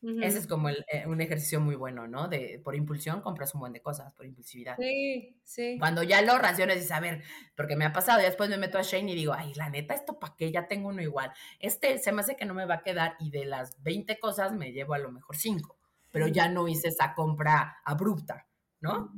Ese 0.00 0.38
es 0.38 0.46
como 0.46 0.68
eh, 0.68 1.06
un 1.06 1.20
ejercicio 1.20 1.60
muy 1.60 1.74
bueno, 1.74 2.06
¿no? 2.06 2.28
De 2.28 2.60
por 2.62 2.76
impulsión 2.76 3.20
compras 3.20 3.54
un 3.54 3.60
buen 3.60 3.72
de 3.72 3.82
cosas, 3.82 4.12
por 4.12 4.26
impulsividad. 4.26 4.76
Sí, 4.78 5.40
sí. 5.42 5.76
Cuando 5.78 6.04
ya 6.04 6.22
lo 6.22 6.38
raciones 6.38 6.76
dices, 6.76 6.92
a 6.92 7.00
ver, 7.00 7.24
porque 7.56 7.74
me 7.74 7.84
ha 7.84 7.92
pasado, 7.92 8.20
y 8.20 8.24
después 8.24 8.48
me 8.48 8.58
meto 8.58 8.78
a 8.78 8.82
Shane 8.82 9.10
y 9.10 9.16
digo, 9.16 9.32
ay, 9.32 9.52
la 9.54 9.70
neta, 9.70 9.94
esto 9.94 10.20
para 10.20 10.36
qué, 10.36 10.52
ya 10.52 10.68
tengo 10.68 10.90
uno 10.90 11.02
igual. 11.02 11.32
Este 11.58 11.98
se 11.98 12.12
me 12.12 12.20
hace 12.20 12.36
que 12.36 12.44
no 12.44 12.54
me 12.54 12.64
va 12.64 12.74
a 12.74 12.82
quedar 12.82 13.16
y 13.18 13.30
de 13.30 13.44
las 13.44 13.82
20 13.82 14.20
cosas 14.20 14.52
me 14.52 14.72
llevo 14.72 14.94
a 14.94 14.98
lo 14.98 15.10
mejor 15.10 15.36
5, 15.36 15.76
pero 16.12 16.28
ya 16.28 16.48
no 16.48 16.68
hice 16.68 16.88
esa 16.88 17.14
compra 17.14 17.78
abrupta, 17.84 18.46
¿no? 18.80 19.12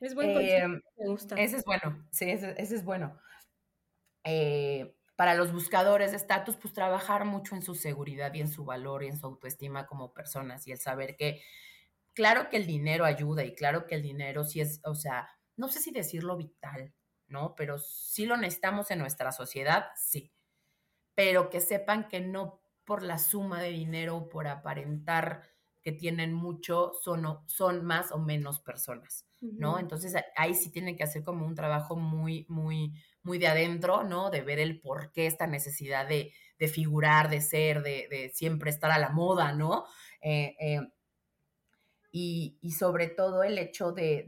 Es 0.00 0.14
bueno, 0.14 0.38
eh, 0.40 0.68
me 0.68 1.08
gusta. 1.08 1.34
Ese 1.36 1.56
es 1.56 1.64
bueno, 1.64 2.06
sí, 2.12 2.30
ese, 2.30 2.54
ese 2.56 2.76
es 2.76 2.84
bueno. 2.84 3.18
Eh, 4.24 4.94
para 5.16 5.34
los 5.34 5.52
buscadores 5.52 6.10
de 6.12 6.16
estatus, 6.18 6.56
pues 6.56 6.74
trabajar 6.74 7.24
mucho 7.24 7.54
en 7.54 7.62
su 7.62 7.74
seguridad 7.74 8.32
y 8.34 8.40
en 8.40 8.48
su 8.48 8.64
valor 8.64 9.04
y 9.04 9.08
en 9.08 9.18
su 9.18 9.26
autoestima 9.26 9.86
como 9.86 10.12
personas 10.14 10.66
y 10.66 10.72
el 10.72 10.78
saber 10.78 11.16
que, 11.16 11.42
claro 12.14 12.48
que 12.50 12.56
el 12.58 12.66
dinero 12.66 13.04
ayuda 13.04 13.44
y 13.44 13.54
claro 13.54 13.86
que 13.86 13.96
el 13.96 14.02
dinero 14.02 14.44
sí 14.44 14.60
es, 14.60 14.80
o 14.84 14.94
sea, 14.94 15.28
no 15.56 15.68
sé 15.68 15.80
si 15.80 15.92
decirlo 15.92 16.36
vital, 16.36 16.94
¿no? 17.28 17.54
Pero 17.56 17.78
sí 17.78 18.26
lo 18.26 18.36
necesitamos 18.36 18.90
en 18.90 19.00
nuestra 19.00 19.32
sociedad, 19.32 19.86
sí. 19.96 20.32
Pero 21.14 21.50
que 21.50 21.60
sepan 21.60 22.08
que 22.08 22.20
no 22.20 22.62
por 22.84 23.02
la 23.02 23.18
suma 23.18 23.62
de 23.62 23.70
dinero, 23.70 24.28
por 24.28 24.46
aparentar 24.48 25.42
que 25.82 25.92
tienen 25.92 26.32
mucho, 26.32 26.92
son, 27.02 27.40
son 27.46 27.84
más 27.84 28.12
o 28.12 28.18
menos 28.18 28.60
personas, 28.60 29.26
¿no? 29.40 29.78
Entonces 29.78 30.14
ahí 30.36 30.54
sí 30.54 30.70
tienen 30.70 30.96
que 30.96 31.02
hacer 31.02 31.24
como 31.24 31.44
un 31.44 31.54
trabajo 31.54 31.96
muy, 31.96 32.46
muy, 32.48 32.92
muy 33.22 33.38
de 33.38 33.48
adentro, 33.48 34.04
¿no? 34.04 34.30
De 34.30 34.42
ver 34.42 34.60
el 34.60 34.80
por 34.80 35.10
qué 35.12 35.26
esta 35.26 35.46
necesidad 35.46 36.08
de, 36.08 36.32
figurar, 36.68 37.28
de 37.28 37.40
ser, 37.40 37.82
de, 37.82 38.30
siempre 38.32 38.70
estar 38.70 38.92
a 38.92 38.98
la 38.98 39.10
moda, 39.10 39.52
¿no? 39.52 39.84
Eh, 40.20 40.54
eh, 40.60 40.80
y, 42.12 42.70
sobre 42.78 43.08
todo 43.08 43.42
el 43.42 43.58
hecho 43.58 43.90
de, 43.90 44.26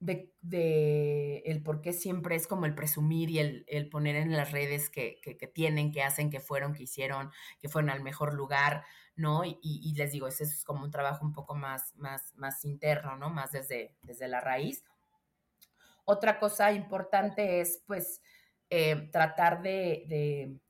de, 0.00 1.42
el 1.44 1.62
por 1.62 1.80
qué 1.80 1.92
siempre 1.92 2.36
es 2.36 2.46
como 2.46 2.66
el 2.66 2.74
presumir 2.74 3.30
y 3.30 3.38
el, 3.38 3.88
poner 3.90 4.16
en 4.16 4.32
las 4.32 4.52
redes 4.52 4.90
que, 4.90 5.18
tienen, 5.54 5.92
que 5.92 6.02
hacen, 6.02 6.30
que 6.30 6.40
fueron, 6.40 6.74
que 6.74 6.84
hicieron, 6.84 7.30
que 7.60 7.68
fueron 7.68 7.90
al 7.90 8.02
mejor 8.02 8.34
lugar, 8.34 8.84
¿no? 9.16 9.42
Y, 9.44 9.94
les 9.96 10.12
digo, 10.12 10.28
ese 10.28 10.44
es 10.44 10.62
como 10.64 10.84
un 10.84 10.90
trabajo 10.90 11.24
un 11.24 11.32
poco 11.32 11.54
más, 11.54 11.94
más, 11.96 12.34
más 12.36 12.64
interno, 12.64 13.16
¿no? 13.16 13.30
Más 13.30 13.52
desde, 13.52 13.96
desde 14.02 14.28
la 14.28 14.40
raíz. 14.40 14.84
Otra 16.04 16.38
cosa 16.38 16.72
importante 16.72 17.60
es, 17.60 17.82
pues, 17.86 18.20
eh, 18.68 19.08
tratar 19.10 19.62
de, 19.62 20.60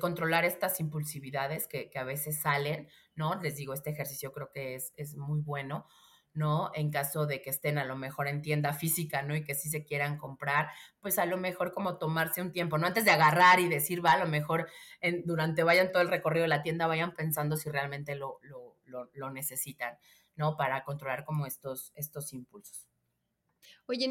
controlar 0.00 0.44
estas 0.44 0.80
impulsividades 0.80 1.66
que, 1.66 1.90
a 1.94 2.04
veces 2.04 2.40
salen, 2.40 2.88
¿no? 3.14 3.40
Les 3.42 3.56
digo, 3.56 3.74
este 3.74 3.90
ejercicio 3.90 4.32
creo 4.32 4.50
que 4.50 4.76
es, 4.76 4.92
es, 4.96 5.16
muy 5.16 5.40
bueno, 5.40 5.86
¿no? 6.32 6.70
En 6.74 6.90
caso 6.90 7.26
de 7.26 7.42
que 7.42 7.50
estén 7.50 7.78
a 7.78 7.84
lo 7.84 7.96
mejor 7.96 8.28
en 8.28 8.42
tienda 8.42 8.72
física, 8.72 9.22
¿no? 9.22 9.34
Y 9.34 9.44
que 9.44 9.54
sí 9.54 9.68
se 9.68 9.84
quieran 9.84 10.16
comprar, 10.16 10.68
pues 11.00 11.18
a 11.18 11.26
lo 11.26 11.36
mejor 11.36 11.72
como 11.72 11.98
tomarse 11.98 12.42
un 12.42 12.52
tiempo, 12.52 12.78
¿no? 12.78 12.86
Antes 12.86 13.04
de 13.04 13.10
agarrar 13.10 13.60
y 13.60 13.68
decir, 13.68 14.04
va, 14.04 14.12
a 14.12 14.18
lo 14.18 14.26
mejor 14.26 14.68
en, 15.00 15.24
durante 15.24 15.62
vayan 15.62 15.92
todo 15.92 16.02
el 16.02 16.08
recorrido 16.08 16.42
de 16.42 16.48
la 16.48 16.62
tienda, 16.62 16.86
vayan 16.86 17.14
pensando 17.14 17.56
si 17.56 17.70
realmente 17.70 18.14
lo, 18.14 18.38
lo, 18.42 18.76
lo 19.12 19.30
necesitan, 19.30 19.98
¿no? 20.36 20.56
Para 20.56 20.84
controlar 20.84 21.24
como 21.24 21.46
estos, 21.46 21.92
estos 21.94 22.32
impulsos. 22.32 22.90
Oye, 23.86 24.08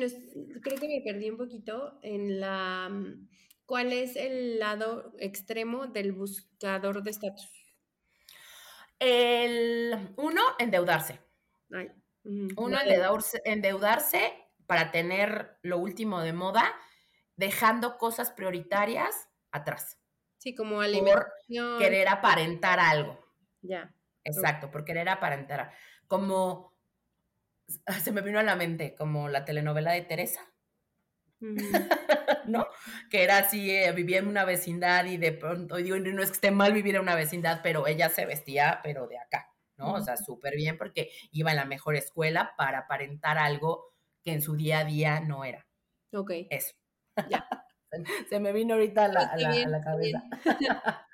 creo 0.61 0.77
que 0.77 0.87
me 0.87 1.01
perdí 1.01 1.29
un 1.29 1.37
poquito 1.37 1.99
en 2.01 2.39
la... 2.39 2.89
Mm, 2.89 3.29
¿Cuál 3.65 3.93
es 3.93 4.15
el 4.15 4.57
lado 4.57 5.13
extremo 5.19 5.85
del 5.85 6.11
buscador 6.11 7.03
de 7.03 7.11
estatus? 7.11 7.49
El 8.97 10.13
uno, 10.17 10.41
endeudarse. 10.57 11.19
Uno, 12.23 12.77
endeudarse, 13.45 14.33
para 14.65 14.91
tener 14.91 15.57
lo 15.63 15.79
último 15.79 16.21
de 16.21 16.33
moda, 16.33 16.75
dejando 17.35 17.97
cosas 17.97 18.31
prioritarias 18.31 19.29
atrás. 19.51 19.97
Sí, 20.37 20.53
como 20.53 20.81
alimentación. 20.81 21.73
Por 21.73 21.79
querer 21.79 22.07
aparentar 22.07 22.79
algo. 22.79 23.19
Ya. 23.61 23.93
Exacto, 24.23 24.69
por 24.69 24.85
querer 24.85 25.09
aparentar. 25.09 25.71
Como 26.07 26.77
se 28.03 28.11
me 28.11 28.21
vino 28.21 28.39
a 28.39 28.43
la 28.43 28.55
mente 28.55 28.95
como 28.95 29.29
la 29.29 29.45
telenovela 29.45 29.91
de 29.91 30.01
Teresa. 30.01 30.41
¿No? 32.45 32.67
Que 33.09 33.23
era 33.23 33.37
así, 33.37 33.71
eh, 33.71 33.91
vivía 33.91 34.19
en 34.19 34.27
una 34.27 34.43
vecindad 34.43 35.05
y 35.05 35.17
de 35.17 35.31
pronto, 35.31 35.77
digo, 35.77 35.97
no 35.97 36.21
es 36.21 36.29
que 36.29 36.35
esté 36.35 36.51
mal 36.51 36.73
vivir 36.73 36.95
en 36.95 37.01
una 37.01 37.15
vecindad, 37.15 37.61
pero 37.63 37.87
ella 37.87 38.09
se 38.09 38.25
vestía, 38.25 38.81
pero 38.83 39.07
de 39.07 39.17
acá, 39.19 39.49
¿no? 39.79 39.93
O 39.93 40.01
sea, 40.01 40.17
súper 40.17 40.55
bien 40.55 40.77
porque 40.77 41.09
iba 41.31 41.49
en 41.49 41.55
la 41.55 41.65
mejor 41.65 41.95
escuela 41.95 42.53
para 42.57 42.79
aparentar 42.79 43.37
algo 43.37 43.93
que 44.23 44.33
en 44.33 44.41
su 44.41 44.55
día 44.55 44.79
a 44.79 44.85
día 44.85 45.19
no 45.21 45.45
era. 45.45 45.65
Ok. 46.13 46.31
Eso. 46.49 46.75
Ya. 47.29 47.47
Se 48.29 48.39
me 48.39 48.53
vino 48.53 48.75
ahorita 48.75 49.05
a 49.05 49.07
la, 49.07 49.21
a 49.21 49.37
la, 49.37 49.49
a 49.49 49.67
la 49.67 49.81
cabeza. 49.81 50.23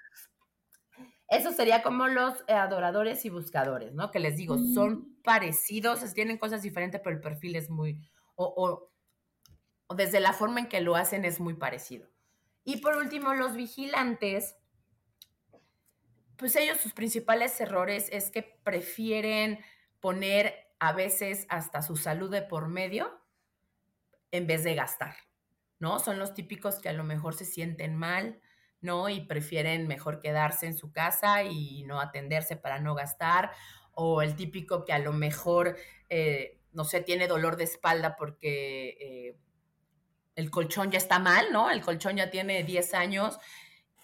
Eso 1.28 1.52
sería 1.52 1.82
como 1.82 2.08
los 2.08 2.44
adoradores 2.48 3.26
y 3.26 3.30
buscadores, 3.30 3.94
¿no? 3.94 4.12
Que 4.12 4.20
les 4.20 4.38
digo, 4.38 4.58
son 4.58 5.18
parecidos, 5.24 6.14
tienen 6.14 6.38
cosas 6.38 6.62
diferentes, 6.62 7.02
pero 7.04 7.16
el 7.16 7.22
perfil 7.22 7.56
es 7.56 7.70
muy, 7.70 8.00
o, 8.36 8.46
o, 8.46 8.92
o, 9.88 9.96
desde 9.96 10.20
la 10.20 10.34
forma 10.34 10.60
en 10.60 10.68
que 10.68 10.82
lo 10.82 10.96
hacen 10.96 11.26
es 11.26 11.40
muy 11.40 11.56
parecido. 11.56 12.08
Y 12.64 12.78
por 12.78 12.98
último, 12.98 13.34
los 13.34 13.56
vigilantes, 13.56 14.56
pues 16.38 16.56
ellos 16.56 16.80
sus 16.80 16.94
principales 16.94 17.60
errores 17.62 18.10
es 18.12 18.32
que 18.32 18.44
prefieren 18.64 19.60
poner 20.00 20.54
a 20.80 20.94
veces 20.94 21.46
hasta 21.50 21.82
su 21.82 21.96
salud 21.96 22.30
de 22.30 22.42
por 22.42 22.68
medio 22.68 23.22
en 24.32 24.48
vez 24.48 24.64
de 24.64 24.76
gastar, 24.76 25.16
¿no? 25.80 26.00
Son 26.00 26.20
los 26.20 26.34
típicos 26.34 26.80
que 26.80 26.90
a 26.90 26.94
lo 26.94 27.04
mejor 27.04 27.34
se 27.36 27.46
sienten 27.46 27.96
mal, 27.96 28.42
¿no? 28.82 29.10
Y 29.10 29.22
prefieren 29.22 29.88
mejor 29.88 30.20
quedarse 30.20 30.66
en 30.68 30.78
su 30.78 30.92
casa 30.92 31.44
y 31.44 31.84
no 31.84 32.02
atenderse 32.02 32.56
para 32.58 32.80
no 32.80 32.96
gastar, 32.96 33.52
o 33.94 34.22
el 34.22 34.36
típico 34.36 34.84
que 34.84 34.94
a 34.94 35.00
lo 35.00 35.14
mejor, 35.14 35.78
eh, 36.10 36.60
no 36.74 36.84
sé, 36.84 37.02
tiene 37.02 37.28
dolor 37.28 37.56
de 37.56 37.64
espalda 37.64 38.16
porque 38.18 38.98
eh, 39.00 39.38
el 40.36 40.52
colchón 40.52 40.92
ya 40.92 40.98
está 40.98 41.18
mal, 41.18 41.48
¿no? 41.52 41.72
El 41.72 41.82
colchón 41.82 42.18
ya 42.18 42.30
tiene 42.30 42.64
10 42.64 42.94
años 42.94 43.40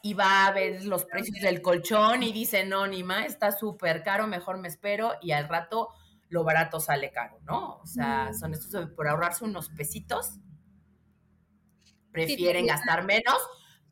y 0.03 0.13
va 0.13 0.47
a 0.47 0.51
ver 0.51 0.83
los 0.85 1.05
precios 1.05 1.39
del 1.41 1.61
colchón 1.61 2.23
y 2.23 2.31
dice, 2.31 2.65
no, 2.65 2.87
ni 2.87 3.03
más, 3.03 3.27
está 3.27 3.51
súper 3.51 4.03
caro, 4.03 4.27
mejor 4.27 4.57
me 4.57 4.67
espero 4.67 5.13
y 5.21 5.31
al 5.31 5.47
rato 5.47 5.89
lo 6.29 6.43
barato 6.43 6.79
sale 6.79 7.11
caro, 7.11 7.39
¿no? 7.41 7.77
O 7.77 7.85
sea, 7.85 8.33
son 8.33 8.53
estos 8.53 8.89
por 8.91 9.07
ahorrarse 9.07 9.43
unos 9.43 9.69
pesitos, 9.69 10.39
prefieren 12.11 12.67
gastar 12.67 13.03
menos 13.05 13.37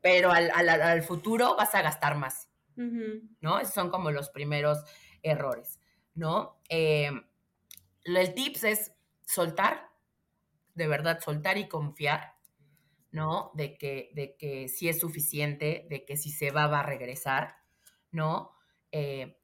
pero 0.02 0.32
al, 0.32 0.52
al, 0.52 0.70
al 0.70 1.04
futuro 1.04 1.56
vas 1.56 1.76
a 1.76 1.82
gastar 1.82 2.16
más, 2.16 2.50
¿no? 2.76 3.60
Esos 3.60 3.74
son 3.74 3.90
como 3.90 4.12
los 4.12 4.30
primeros 4.30 4.80
errores, 5.22 5.80
¿no? 6.16 6.62
Eh, 6.70 7.12
el 8.04 8.34
tips 8.34 8.64
es 8.64 8.94
soltar, 9.26 9.90
de 10.74 10.88
verdad, 10.88 11.20
soltar 11.20 11.58
y 11.58 11.68
confiar, 11.68 12.36
¿no? 13.12 13.52
De 13.54 13.78
que, 13.78 14.12
de 14.14 14.36
que 14.38 14.66
es 14.66 15.00
suficiente, 15.00 15.88
de 15.90 16.06
que 16.06 16.18
si 16.18 16.32
se 16.32 16.52
va, 16.52 16.68
va 16.68 16.82
a 16.82 16.84
regresar, 16.84 17.56
¿no? 18.12 18.52
Eh, 18.92 19.38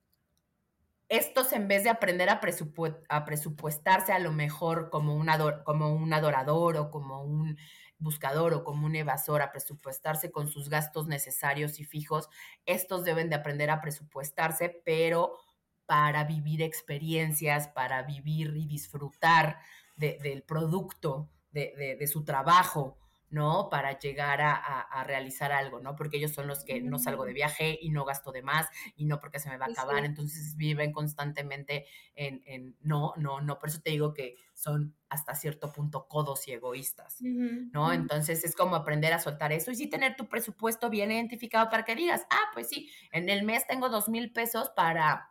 estos 1.07 1.53
en 1.53 1.68
vez 1.68 1.84
de 1.84 1.89
aprender 1.89 2.30
a, 2.30 2.39
presupu 2.39 2.88
a, 3.09 3.26
presupuestarse 3.26 4.11
a 4.11 4.20
lo 4.20 4.32
mejor 4.32 4.89
como 4.89 5.16
un, 5.16 5.30
como 5.63 5.93
un 5.93 6.13
adorador 6.13 6.78
o 6.78 6.89
como 6.89 7.24
un 7.24 7.57
buscador 7.97 8.53
o 8.53 8.63
como 8.63 8.86
un 8.86 8.95
evasor 8.95 9.41
a 9.41 9.51
presupuestarse 9.51 10.32
con 10.32 10.47
sus 10.47 10.70
gastos 10.70 11.07
necesarios 11.07 11.80
y 11.80 11.86
fijos, 11.86 12.30
estos 12.66 13.03
deben 13.03 13.30
de 13.30 13.36
aprender 13.36 13.70
a 13.70 13.82
presupuestarse, 13.82 14.82
pero 14.84 15.38
para 15.86 16.24
vivir 16.24 16.61
experiencias, 16.61 17.68
para 17.70 18.01
vivir 18.03 18.55
y 18.55 18.66
disfrutar 18.66 19.59
de, 19.95 20.18
del 20.22 20.43
producto, 20.43 21.30
de, 21.51 22.07
su 22.07 22.26
trabajo, 22.26 22.97
¿no? 23.30 23.70
Para 23.70 23.98
llegar 24.00 24.42
a, 24.42 24.56
a, 24.56 24.82
a, 24.82 25.04
realizar 25.04 25.52
algo, 25.52 25.80
¿no? 25.80 25.96
Porque 25.96 26.18
ellos 26.18 26.32
son 26.32 26.48
los 26.48 26.64
que 26.64 26.82
no 26.82 27.00
salgo 27.00 27.26
de 27.26 27.34
viaje 27.34 27.78
y 27.82 27.90
no 27.90 28.06
gasto 28.06 28.32
de 28.32 28.44
más 28.44 28.68
y 28.96 29.06
no 29.06 29.20
porque 29.20 29.40
se 29.40 29.50
me 29.50 29.58
va 29.58 29.66
a 29.66 29.72
acabar, 29.72 30.00
sí. 30.00 30.06
entonces 30.06 30.56
viven 30.56 30.92
constantemente 30.92 31.86
en, 32.16 32.42
en, 32.46 32.76
no, 32.82 33.14
no, 33.18 33.42
no, 33.42 33.60
por 33.60 33.70
eso 33.70 33.82
te 33.82 33.90
digo 33.92 34.14
que 34.14 34.36
son 34.54 34.96
hasta 35.10 35.36
cierto 35.36 35.72
punto 35.72 36.08
codos 36.08 36.48
y 36.48 36.54
egoístas, 36.54 37.20
uh 37.22 37.26
-huh. 37.26 37.70
¿no? 37.74 37.92
Entonces 37.92 38.44
es 38.44 38.56
como 38.56 38.76
aprender 38.76 39.14
a 39.14 39.20
soltar 39.20 39.52
eso 39.52 39.72
y 39.72 39.76
sí 39.76 39.88
tener 39.88 40.16
tu 40.16 40.28
presupuesto 40.28 40.90
bien 40.90 41.12
identificado 41.12 41.70
para 41.70 41.84
que 41.84 41.96
digas, 41.96 42.26
ah, 42.30 42.52
pues 42.54 42.70
sí, 42.70 42.90
en 43.12 43.30
el 43.30 43.44
mes 43.44 43.66
tengo 43.68 43.90
dos 43.90 44.08
mil 44.08 44.32
pesos 44.32 44.70
para 44.76 45.30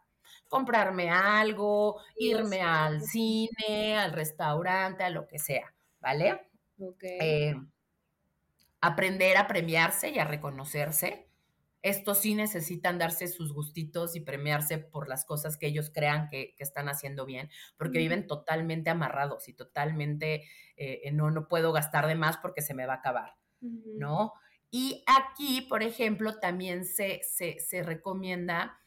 comprarme 0.48 1.10
algo, 1.10 2.00
irme 2.16 2.60
al 2.60 3.00
cine, 3.02 3.96
al 3.96 4.12
restaurante, 4.12 5.04
a 5.04 5.10
lo 5.10 5.26
que 5.26 5.38
sea, 5.38 5.74
¿vale? 6.00 6.40
Okay. 6.78 7.18
Eh, 7.20 7.54
aprender 8.84 9.38
a 9.38 9.48
premiarse 9.48 10.10
y 10.10 10.18
a 10.18 10.26
reconocerse. 10.26 11.30
Estos 11.80 12.18
sí 12.18 12.34
necesitan 12.34 12.98
darse 12.98 13.28
sus 13.28 13.54
gustitos 13.54 14.14
y 14.14 14.20
premiarse 14.20 14.76
por 14.76 15.08
las 15.08 15.24
cosas 15.24 15.56
que 15.56 15.66
ellos 15.66 15.90
crean 15.90 16.28
que, 16.28 16.54
que 16.54 16.62
están 16.62 16.90
haciendo 16.90 17.24
bien, 17.24 17.48
porque 17.78 17.98
mm. 17.98 18.02
viven 18.02 18.26
totalmente 18.26 18.90
amarrados 18.90 19.48
y 19.48 19.54
totalmente, 19.54 20.44
eh, 20.76 21.10
no, 21.12 21.30
no 21.30 21.48
puedo 21.48 21.72
gastar 21.72 22.06
de 22.06 22.14
más 22.14 22.36
porque 22.36 22.60
se 22.60 22.74
me 22.74 22.84
va 22.84 22.94
a 22.94 22.96
acabar, 22.96 23.36
mm. 23.62 23.98
¿no? 23.98 24.34
Y 24.70 25.02
aquí, 25.06 25.62
por 25.62 25.82
ejemplo, 25.82 26.38
también 26.40 26.84
se, 26.84 27.22
se, 27.22 27.58
se 27.60 27.82
recomienda 27.82 28.78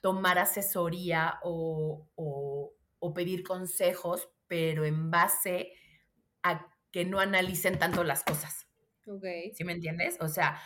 tomar 0.00 0.40
asesoría 0.40 1.38
o, 1.44 2.08
o, 2.16 2.72
o 2.98 3.14
pedir 3.14 3.44
consejos, 3.44 4.28
pero 4.48 4.84
en 4.84 5.12
base 5.12 5.72
a 6.42 6.66
que 6.90 7.04
no 7.04 7.20
analicen 7.20 7.78
tanto 7.78 8.02
las 8.02 8.24
cosas. 8.24 8.65
Okay. 9.06 9.52
¿Sí 9.54 9.64
me 9.64 9.72
entiendes? 9.72 10.16
O 10.20 10.28
sea, 10.28 10.60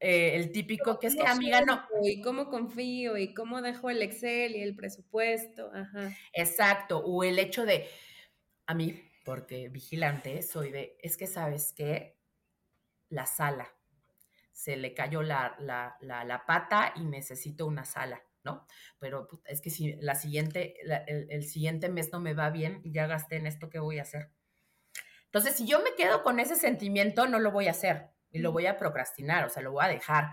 eh, 0.00 0.34
el 0.34 0.50
típico 0.50 0.98
que 0.98 1.06
es 1.06 1.14
que 1.14 1.26
amiga 1.26 1.60
no. 1.60 1.86
Y 2.02 2.20
cómo 2.22 2.48
confío 2.48 3.16
y 3.16 3.32
cómo 3.34 3.62
dejo 3.62 3.88
el 3.88 4.02
Excel 4.02 4.56
y 4.56 4.60
el 4.60 4.74
presupuesto. 4.74 5.70
Ajá. 5.72 6.12
Exacto. 6.32 6.98
O 6.98 7.22
el 7.22 7.38
hecho 7.38 7.64
de, 7.64 7.88
a 8.66 8.74
mí, 8.74 9.00
porque 9.24 9.68
vigilante 9.68 10.42
soy 10.42 10.72
de, 10.72 10.98
es 11.00 11.16
que 11.16 11.28
sabes 11.28 11.72
que 11.72 12.18
la 13.10 13.26
sala, 13.26 13.68
se 14.52 14.76
le 14.76 14.92
cayó 14.92 15.22
la, 15.22 15.54
la, 15.60 15.96
la, 16.00 16.24
la, 16.24 16.46
pata 16.46 16.92
y 16.96 17.04
necesito 17.04 17.66
una 17.66 17.84
sala, 17.84 18.22
¿no? 18.42 18.66
Pero 18.98 19.28
es 19.44 19.60
que 19.60 19.70
si 19.70 19.94
la 20.00 20.14
siguiente, 20.14 20.76
la, 20.84 20.98
el, 20.98 21.30
el 21.30 21.44
siguiente 21.44 21.88
mes 21.88 22.12
no 22.12 22.20
me 22.20 22.34
va 22.34 22.50
bien, 22.50 22.80
ya 22.84 23.06
gasté 23.06 23.36
en 23.36 23.46
esto, 23.46 23.70
¿qué 23.70 23.78
voy 23.78 23.98
a 23.98 24.02
hacer? 24.02 24.30
Entonces, 25.32 25.56
si 25.56 25.66
yo 25.66 25.80
me 25.80 25.94
quedo 25.96 26.22
con 26.22 26.40
ese 26.40 26.56
sentimiento, 26.56 27.26
no 27.26 27.38
lo 27.38 27.52
voy 27.52 27.66
a 27.66 27.70
hacer 27.70 28.10
y 28.30 28.40
lo 28.40 28.52
voy 28.52 28.66
a 28.66 28.76
procrastinar, 28.76 29.46
o 29.46 29.48
sea, 29.48 29.62
lo 29.62 29.72
voy 29.72 29.84
a 29.84 29.88
dejar. 29.88 30.30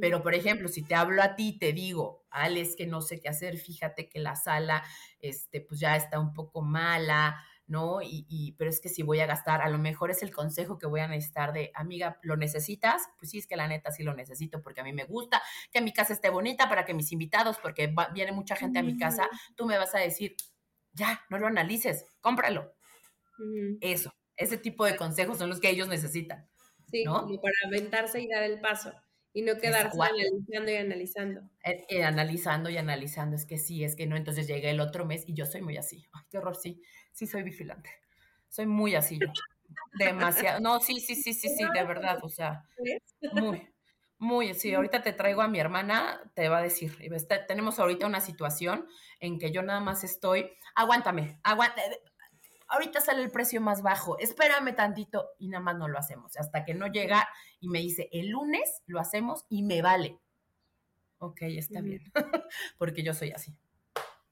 Pero, 0.00 0.22
por 0.22 0.34
ejemplo, 0.34 0.68
si 0.68 0.82
te 0.82 0.94
hablo 0.94 1.22
a 1.22 1.36
ti, 1.36 1.56
te 1.56 1.72
digo, 1.72 2.26
Alex, 2.30 2.74
que 2.74 2.86
no 2.86 3.00
sé 3.00 3.20
qué 3.20 3.28
hacer, 3.28 3.58
fíjate 3.58 4.08
que 4.08 4.18
la 4.18 4.34
sala, 4.34 4.82
este, 5.20 5.60
pues 5.60 5.78
ya 5.78 5.94
está 5.96 6.18
un 6.18 6.32
poco 6.32 6.62
mala, 6.62 7.44
¿no? 7.66 8.00
Y, 8.02 8.26
y, 8.28 8.52
pero 8.52 8.70
es 8.70 8.80
que 8.80 8.88
si 8.88 9.02
voy 9.02 9.20
a 9.20 9.26
gastar, 9.26 9.60
a 9.60 9.68
lo 9.68 9.78
mejor 9.78 10.10
es 10.10 10.22
el 10.22 10.34
consejo 10.34 10.78
que 10.78 10.86
voy 10.86 11.00
a 11.00 11.06
necesitar 11.06 11.52
de, 11.52 11.70
amiga, 11.74 12.18
¿lo 12.22 12.36
necesitas? 12.36 13.02
Pues 13.18 13.30
sí, 13.30 13.38
es 13.38 13.46
que 13.46 13.54
la 13.54 13.68
neta 13.68 13.92
sí 13.92 14.02
lo 14.02 14.14
necesito, 14.14 14.62
porque 14.62 14.80
a 14.80 14.84
mí 14.84 14.92
me 14.92 15.04
gusta 15.04 15.42
que 15.70 15.80
mi 15.80 15.92
casa 15.92 16.14
esté 16.14 16.30
bonita 16.30 16.68
para 16.68 16.84
que 16.84 16.94
mis 16.94 17.12
invitados, 17.12 17.58
porque 17.58 17.86
va, 17.86 18.08
viene 18.08 18.32
mucha 18.32 18.56
gente 18.56 18.78
a 18.78 18.82
mi 18.82 18.96
casa, 18.96 19.28
tú 19.54 19.66
me 19.66 19.78
vas 19.78 19.94
a 19.94 19.98
decir, 19.98 20.34
ya, 20.92 21.22
no 21.28 21.38
lo 21.38 21.46
analices, 21.46 22.06
cómpralo. 22.20 22.74
Uh 23.38 23.42
-huh. 23.42 23.78
Eso. 23.80 24.17
Ese 24.38 24.56
tipo 24.56 24.86
de 24.86 24.96
consejos 24.96 25.36
son 25.36 25.50
los 25.50 25.60
que 25.60 25.68
ellos 25.68 25.88
necesitan. 25.88 26.48
Sí, 26.90 27.04
¿no? 27.04 27.20
como 27.20 27.38
para 27.38 27.54
aventarse 27.66 28.18
y 28.18 28.28
dar 28.28 28.44
el 28.44 28.60
paso 28.60 28.94
y 29.32 29.42
no 29.42 29.56
quedarse 29.58 29.96
Exacto. 29.96 30.14
analizando 30.14 30.70
y 30.70 30.76
analizando. 30.76 31.40
Eh, 31.62 31.86
eh, 31.88 32.04
analizando 32.04 32.70
y 32.70 32.76
analizando, 32.76 33.36
es 33.36 33.44
que 33.44 33.58
sí, 33.58 33.84
es 33.84 33.94
que 33.94 34.06
no, 34.06 34.16
entonces 34.16 34.46
llega 34.46 34.70
el 34.70 34.80
otro 34.80 35.04
mes 35.04 35.24
y 35.28 35.34
yo 35.34 35.46
soy 35.46 35.62
muy 35.62 35.76
así. 35.76 36.08
Ay, 36.12 36.22
qué 36.30 36.38
horror, 36.38 36.56
sí, 36.56 36.82
sí 37.12 37.26
soy 37.26 37.42
vigilante. 37.42 37.90
Soy 38.48 38.66
muy 38.66 38.94
así 38.94 39.18
yo. 39.18 39.28
Demasiado. 39.98 40.60
No, 40.60 40.80
sí, 40.80 40.98
sí, 41.00 41.14
sí, 41.14 41.34
sí, 41.34 41.48
sí, 41.48 41.64
de 41.74 41.84
verdad, 41.84 42.18
o 42.22 42.28
sea, 42.28 42.64
muy, 43.32 43.68
muy, 44.18 44.54
sí, 44.54 44.74
ahorita 44.74 45.02
te 45.02 45.12
traigo 45.12 45.42
a 45.42 45.48
mi 45.48 45.60
hermana, 45.60 46.20
te 46.34 46.48
va 46.48 46.58
a 46.58 46.62
decir, 46.62 46.96
tenemos 47.46 47.78
ahorita 47.78 48.06
una 48.06 48.20
situación 48.20 48.86
en 49.20 49.38
que 49.38 49.52
yo 49.52 49.62
nada 49.62 49.80
más 49.80 50.04
estoy, 50.04 50.50
aguántame, 50.74 51.38
aguántame, 51.44 51.98
ahorita 52.68 53.00
sale 53.00 53.22
el 53.22 53.30
precio 53.30 53.60
más 53.60 53.82
bajo, 53.82 54.18
espérame 54.18 54.74
tantito 54.74 55.30
y 55.38 55.48
nada 55.48 55.62
más 55.62 55.76
no 55.76 55.88
lo 55.88 55.98
hacemos. 55.98 56.36
Hasta 56.36 56.64
que 56.64 56.74
no 56.74 56.86
llega 56.86 57.28
y 57.60 57.68
me 57.68 57.80
dice, 57.80 58.08
el 58.12 58.28
lunes 58.28 58.82
lo 58.86 59.00
hacemos 59.00 59.44
y 59.48 59.62
me 59.62 59.82
vale. 59.82 60.18
Ok, 61.18 61.42
está 61.42 61.80
uh 61.80 61.82
-huh. 61.82 61.84
bien, 61.84 62.12
porque 62.78 63.02
yo 63.02 63.12
soy 63.14 63.32
así. 63.32 63.56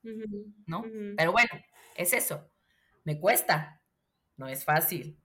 Uh 0.04 0.08
-huh. 0.08 0.54
¿No? 0.66 0.80
Uh 0.80 0.84
-huh. 0.84 1.14
Pero 1.16 1.32
bueno, 1.32 1.50
es 1.96 2.12
eso. 2.12 2.48
Me 3.04 3.18
cuesta, 3.18 3.80
no 4.36 4.48
es 4.48 4.64
fácil, 4.64 5.18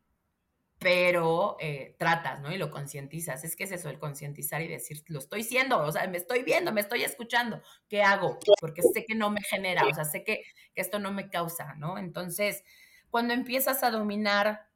pero 0.81 1.57
eh, 1.59 1.95
tratas, 1.99 2.41
¿no? 2.41 2.51
Y 2.51 2.57
lo 2.57 2.71
concientizas. 2.71 3.43
Es 3.43 3.55
que 3.55 3.65
es 3.65 3.71
eso, 3.71 3.89
el 3.89 3.99
concientizar 3.99 4.63
y 4.63 4.67
decir, 4.67 5.03
lo 5.07 5.19
estoy 5.19 5.43
siendo, 5.43 5.79
o 5.79 5.91
sea, 5.91 6.07
me 6.07 6.17
estoy 6.17 6.41
viendo, 6.41 6.71
me 6.73 6.81
estoy 6.81 7.03
escuchando, 7.03 7.61
¿qué 7.87 8.01
hago? 8.01 8.39
Porque 8.59 8.81
sé 8.81 9.05
que 9.05 9.13
no 9.13 9.29
me 9.29 9.43
genera, 9.43 9.85
o 9.85 9.93
sea, 9.93 10.05
sé 10.05 10.23
que, 10.23 10.41
que 10.73 10.81
esto 10.81 10.97
no 10.97 11.11
me 11.11 11.29
causa, 11.29 11.75
¿no? 11.75 11.99
Entonces, 11.99 12.63
cuando 13.11 13.33
empiezas 13.33 13.83
a 13.83 13.91
dominar 13.91 14.67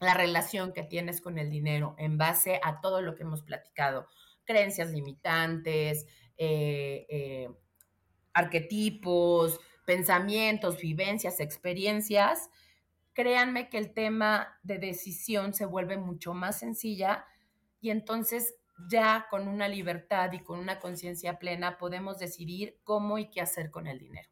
la 0.00 0.14
relación 0.14 0.72
que 0.72 0.82
tienes 0.82 1.20
con 1.20 1.38
el 1.38 1.50
dinero 1.50 1.94
en 1.98 2.18
base 2.18 2.60
a 2.64 2.80
todo 2.80 3.02
lo 3.02 3.14
que 3.14 3.22
hemos 3.22 3.42
platicado, 3.42 4.08
creencias 4.44 4.90
limitantes, 4.90 6.06
eh, 6.36 7.06
eh, 7.08 7.48
arquetipos, 8.32 9.60
pensamientos, 9.84 10.78
vivencias, 10.78 11.40
experiencias, 11.40 12.48
créanme 13.12 13.68
que 13.68 13.78
el 13.78 13.92
tema 13.92 14.58
de 14.62 14.78
decisión 14.78 15.52
se 15.52 15.66
vuelve 15.66 15.98
mucho 15.98 16.34
más 16.34 16.58
sencilla 16.58 17.26
y 17.80 17.90
entonces 17.90 18.54
ya 18.88 19.26
con 19.28 19.48
una 19.48 19.68
libertad 19.68 20.32
y 20.32 20.40
con 20.40 20.58
una 20.58 20.78
conciencia 20.78 21.38
plena 21.38 21.78
podemos 21.78 22.18
decidir 22.18 22.78
cómo 22.84 23.18
y 23.18 23.28
qué 23.28 23.40
hacer 23.40 23.70
con 23.70 23.86
el 23.88 23.98
dinero. 23.98 24.30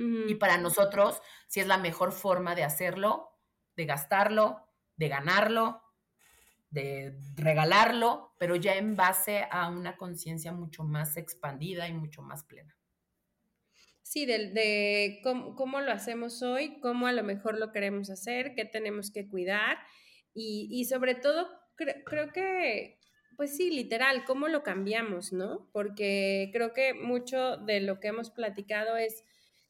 Y 0.00 0.36
para 0.36 0.58
nosotros, 0.58 1.20
si 1.48 1.58
es 1.58 1.66
la 1.66 1.76
mejor 1.76 2.12
forma 2.12 2.54
de 2.54 2.62
hacerlo, 2.62 3.36
de 3.74 3.84
gastarlo, 3.84 4.68
de 4.96 5.08
ganarlo, 5.08 5.82
de 6.70 7.18
regalarlo, 7.34 8.32
pero 8.38 8.54
ya 8.54 8.76
en 8.76 8.94
base 8.94 9.46
a 9.50 9.68
una 9.68 9.96
conciencia 9.96 10.52
mucho 10.52 10.84
más 10.84 11.16
expandida 11.16 11.88
y 11.88 11.94
mucho 11.94 12.22
más 12.22 12.44
plena. 12.44 12.76
Sí, 14.02 14.24
de, 14.24 15.20
cómo, 15.22 15.80
lo 15.80 15.90
hacemos 15.90 16.42
hoy, 16.42 16.78
cómo 16.80 17.08
a 17.08 17.12
lo 17.12 17.24
mejor 17.24 17.58
lo 17.58 17.72
queremos 17.72 18.08
hacer, 18.08 18.54
qué 18.54 18.64
tenemos 18.64 19.10
que 19.10 19.28
cuidar 19.28 19.78
y, 20.32 20.84
sobre 20.84 21.16
todo 21.16 21.48
creo 21.76 22.32
que 22.32 22.98
pues 23.36 23.56
sí, 23.56 23.70
literal, 23.70 24.24
¿cómo 24.24 24.48
lo 24.48 24.64
cambiamos, 24.64 25.32
no? 25.32 25.68
Porque 25.72 26.50
creo 26.52 26.72
que 26.72 26.92
mucho 26.92 27.56
de 27.56 27.80
lo 27.80 28.00
que 28.00 28.08
hemos 28.08 28.30
platicado 28.30 28.96
es 28.96 29.22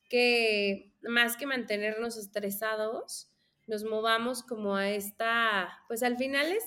que 0.09 0.93
más 1.03 1.37
que 1.37 1.47
mantenernos 1.47 2.17
estresados, 2.17 3.31
nos 3.67 3.85
movamos 3.85 4.43
como 4.43 4.77
a 4.77 4.91
esta, 4.91 5.69
pues 5.89 6.03
al 6.03 6.17
final 6.17 6.51
es, 6.51 6.65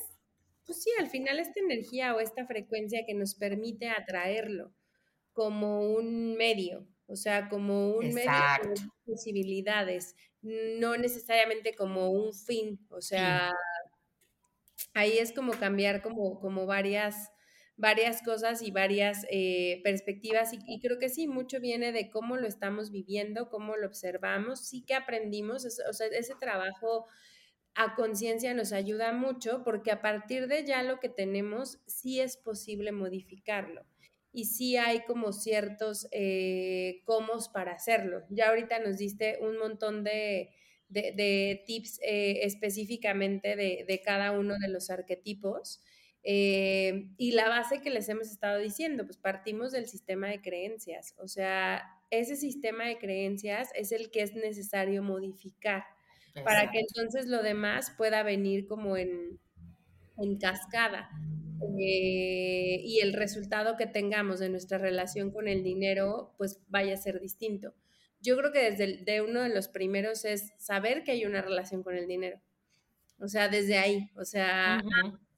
pues 0.66 0.84
sí, 0.84 0.92
al 1.00 1.08
final 1.08 1.40
esta 1.40 1.60
energía 1.60 2.16
o 2.16 2.20
esta 2.20 2.46
frecuencia 2.46 3.06
que 3.06 3.14
nos 3.14 3.36
permite 3.36 3.90
atraerlo 3.90 4.72
como 5.34 5.94
un 5.94 6.36
medio, 6.36 6.88
o 7.08 7.16
sea, 7.16 7.50
como 7.50 7.96
un 7.96 8.14
medio 8.14 8.32
de 8.64 8.82
posibilidades, 9.06 10.16
no 10.42 10.98
necesariamente 10.98 11.76
como 11.76 12.12
un 12.12 12.34
fin, 12.34 12.86
o 12.90 13.02
sea, 13.02 13.52
ahí 14.94 15.18
es 15.18 15.34
como 15.34 15.54
cambiar 15.54 16.02
como, 16.02 16.40
como 16.40 16.66
varias, 16.66 17.32
varias 17.82 18.22
cosas 18.22 18.62
y 18.62 18.72
varias 18.72 19.26
eh, 19.30 19.82
perspectivas 19.84 20.52
y, 20.54 20.80
creo 20.80 21.00
que 21.00 21.10
sí, 21.10 21.28
mucho 21.28 21.60
viene 21.60 21.92
de 21.92 22.10
cómo 22.10 22.38
lo 22.38 22.48
estamos 22.48 22.92
viviendo, 22.92 23.50
cómo 23.50 23.76
lo 23.76 23.88
observamos, 23.88 24.66
sí 24.66 24.84
que 24.86 24.94
aprendimos, 24.94 25.66
o 25.66 25.94
sea, 25.94 26.08
ese 26.08 26.36
trabajo 26.40 27.08
a 27.76 27.96
conciencia 27.96 28.54
nos 28.54 28.72
ayuda 28.72 29.12
mucho 29.12 29.64
porque 29.64 29.92
a 29.92 30.02
partir 30.02 30.48
de 30.48 30.64
ya 30.66 30.84
lo 30.84 31.00
que 31.00 31.10
tenemos, 31.10 31.80
sí 31.88 32.20
es 32.20 32.38
posible 32.38 32.92
modificarlo 32.92 33.86
y 34.34 34.46
sí 34.46 34.78
hay 34.78 35.02
como 35.02 35.34
ciertos 35.34 36.08
eh, 36.12 37.04
para 37.54 37.74
hacerlo. 37.74 38.24
Ya 38.30 38.50
ahorita 38.50 38.80
nos 38.80 38.98
diste 38.98 39.40
un 39.42 39.58
montón 39.58 40.04
de, 40.04 40.52
de, 40.88 41.64
tips 41.66 42.00
eh, 42.02 42.40
específicamente 42.44 43.56
de, 43.56 44.02
cada 44.04 44.32
uno 44.32 44.56
de 44.60 44.70
los 44.70 44.90
arquetipos. 44.90 45.82
Eh, 46.24 47.10
y 47.18 47.32
la 47.32 47.50
base 47.50 47.82
que 47.82 47.90
les 47.90 48.08
hemos 48.10 48.30
estado 48.30 48.60
diciendo, 48.60 49.06
pues 49.06 49.18
partimos 49.18 49.72
del 49.72 49.88
sistema 49.88 50.28
de 50.28 50.42
creencias. 50.42 51.16
O 51.18 51.28
sea, 51.28 51.84
ese 52.10 52.36
sistema 52.36 52.86
de 52.86 52.98
creencias 52.98 53.70
es 53.76 53.92
el 53.92 54.12
que 54.12 54.22
es 54.22 54.36
necesario 54.36 55.04
modificar 55.04 55.84
para 56.46 56.72
que 56.72 56.80
entonces 56.80 57.28
lo 57.28 57.44
demás 57.44 57.94
pueda 57.98 58.24
venir 58.24 58.66
como 58.68 58.98
en, 58.98 59.40
en 60.18 60.38
cascada. 60.38 61.10
Eh, 61.80 62.82
y 62.84 63.00
el 63.02 63.14
resultado 63.14 63.78
que 63.78 63.86
tengamos 63.86 64.40
de 64.40 64.50
nuestra 64.50 64.78
relación 64.78 65.32
con 65.32 65.48
el 65.48 65.64
dinero, 65.64 66.34
pues 66.38 66.62
vaya 66.70 66.94
a 66.94 66.98
ser 66.98 67.20
distinto 67.20 67.74
yo 68.22 68.38
creo 68.38 68.52
que 68.52 68.72
desde 68.72 69.04
de 69.04 69.22
uno 69.22 69.42
de 69.42 69.50
los 69.50 69.68
primeros 69.68 70.26
es 70.26 70.54
saber 70.58 71.04
que 71.04 71.12
hay 71.12 71.26
una 71.26 71.42
relación 71.42 71.84
con 71.84 71.96
el 71.96 72.08
dinero. 72.08 72.40
O 73.20 73.28
sea, 73.28 73.50
desde 73.50 73.78
ahí, 73.78 74.10
o 74.16 74.26
sea, 74.26 74.82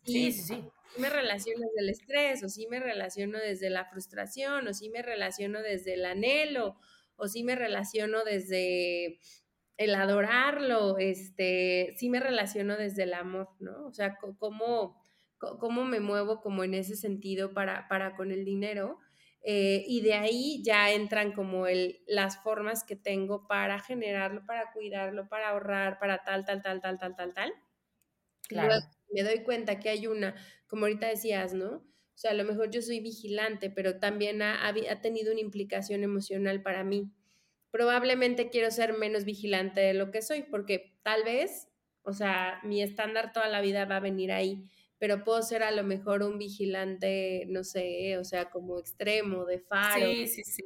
sí, 0.03 0.31
sí, 0.31 0.41
sí. 0.41 0.63
me 0.97 1.09
relaciono 1.09 1.59
desde 1.61 1.79
el 1.79 1.89
estrés, 1.89 2.43
o 2.43 2.49
sí 2.49 2.67
me 2.69 2.79
relaciono 2.79 3.39
desde 3.39 3.69
la 3.69 3.85
frustración, 3.85 4.67
o 4.67 4.73
sí 4.73 4.89
me 4.89 5.01
relaciono 5.01 5.61
desde 5.61 5.93
el 5.95 6.05
anhelo, 6.05 6.77
o 7.15 7.27
sí 7.27 7.43
me 7.43 7.55
relaciono 7.55 8.23
desde 8.23 9.19
el 9.77 9.95
adorarlo, 9.95 10.97
este, 10.97 11.93
sí 11.97 12.09
me 12.09 12.19
relaciono 12.19 12.77
desde 12.77 13.03
el 13.03 13.13
amor, 13.13 13.49
¿no? 13.59 13.87
O 13.87 13.93
sea, 13.93 14.17
cómo, 14.39 15.01
cómo 15.37 15.83
me 15.83 15.99
muevo 15.99 16.41
como 16.41 16.63
en 16.63 16.73
ese 16.73 16.95
sentido 16.95 17.53
para, 17.53 17.87
para 17.87 18.15
con 18.15 18.31
el 18.31 18.45
dinero 18.45 18.99
eh, 19.45 19.83
y 19.87 20.01
de 20.01 20.13
ahí 20.13 20.63
ya 20.63 20.91
entran 20.91 21.33
como 21.33 21.67
el, 21.67 22.01
las 22.07 22.41
formas 22.41 22.85
que 22.85 22.95
tengo 22.95 23.45
para 23.45 23.77
generarlo, 23.79 24.45
para 24.45 24.71
cuidarlo, 24.71 25.27
para 25.27 25.49
ahorrar, 25.49 25.99
para 25.99 26.23
tal, 26.23 26.45
tal, 26.45 26.61
tal, 26.61 26.79
tal, 26.79 26.97
tal, 26.97 27.15
tal, 27.15 27.33
tal. 27.33 27.53
Claro. 28.47 28.75
Me 29.13 29.23
doy 29.23 29.43
cuenta 29.43 29.79
que 29.79 29.89
hay 29.89 30.07
una, 30.07 30.35
como 30.67 30.85
ahorita 30.85 31.07
decías, 31.07 31.53
¿no? 31.53 31.75
O 31.75 32.17
sea, 32.17 32.31
a 32.31 32.35
lo 32.35 32.43
mejor 32.43 32.69
yo 32.69 32.81
soy 32.81 32.99
vigilante, 32.99 33.69
pero 33.69 33.99
también 33.99 34.41
ha, 34.41 34.67
ha 34.67 35.01
tenido 35.01 35.31
una 35.31 35.41
implicación 35.41 36.03
emocional 36.03 36.61
para 36.61 36.83
mí. 36.83 37.11
Probablemente 37.71 38.49
quiero 38.49 38.69
ser 38.69 38.93
menos 38.97 39.25
vigilante 39.25 39.81
de 39.81 39.93
lo 39.93 40.11
que 40.11 40.21
soy, 40.21 40.43
porque 40.43 40.95
tal 41.03 41.23
vez, 41.23 41.69
o 42.03 42.13
sea, 42.13 42.59
mi 42.63 42.83
estándar 42.83 43.33
toda 43.33 43.47
la 43.47 43.61
vida 43.61 43.85
va 43.85 43.97
a 43.97 44.01
venir 44.01 44.31
ahí 44.31 44.69
pero 45.03 45.25
puedo 45.25 45.41
ser 45.41 45.63
a 45.63 45.71
lo 45.71 45.83
mejor 45.83 46.23
un 46.23 46.37
vigilante, 46.37 47.43
no 47.49 47.65
sé, 47.65 48.17
o 48.17 48.23
sea, 48.23 48.49
como 48.49 48.79
extremo, 48.79 49.43
de 49.43 49.59
faro. 49.59 50.05
Sí, 50.05 50.27
sí, 50.27 50.43
sí. 50.45 50.63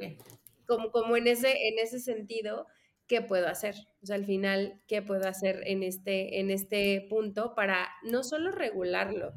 Como, 0.67 0.91
como 0.91 1.17
en, 1.17 1.25
ese, 1.25 1.49
en 1.49 1.79
ese 1.79 1.99
sentido, 1.99 2.67
¿qué 3.07 3.21
puedo 3.21 3.47
hacer? 3.47 3.75
O 4.01 4.05
sea, 4.05 4.15
al 4.15 4.25
final, 4.25 4.81
¿qué 4.87 5.01
puedo 5.01 5.27
hacer 5.27 5.61
en 5.65 5.83
este, 5.83 6.39
en 6.39 6.51
este 6.51 7.05
punto 7.09 7.55
para 7.55 7.89
no 8.03 8.23
solo 8.23 8.51
regularlo, 8.51 9.33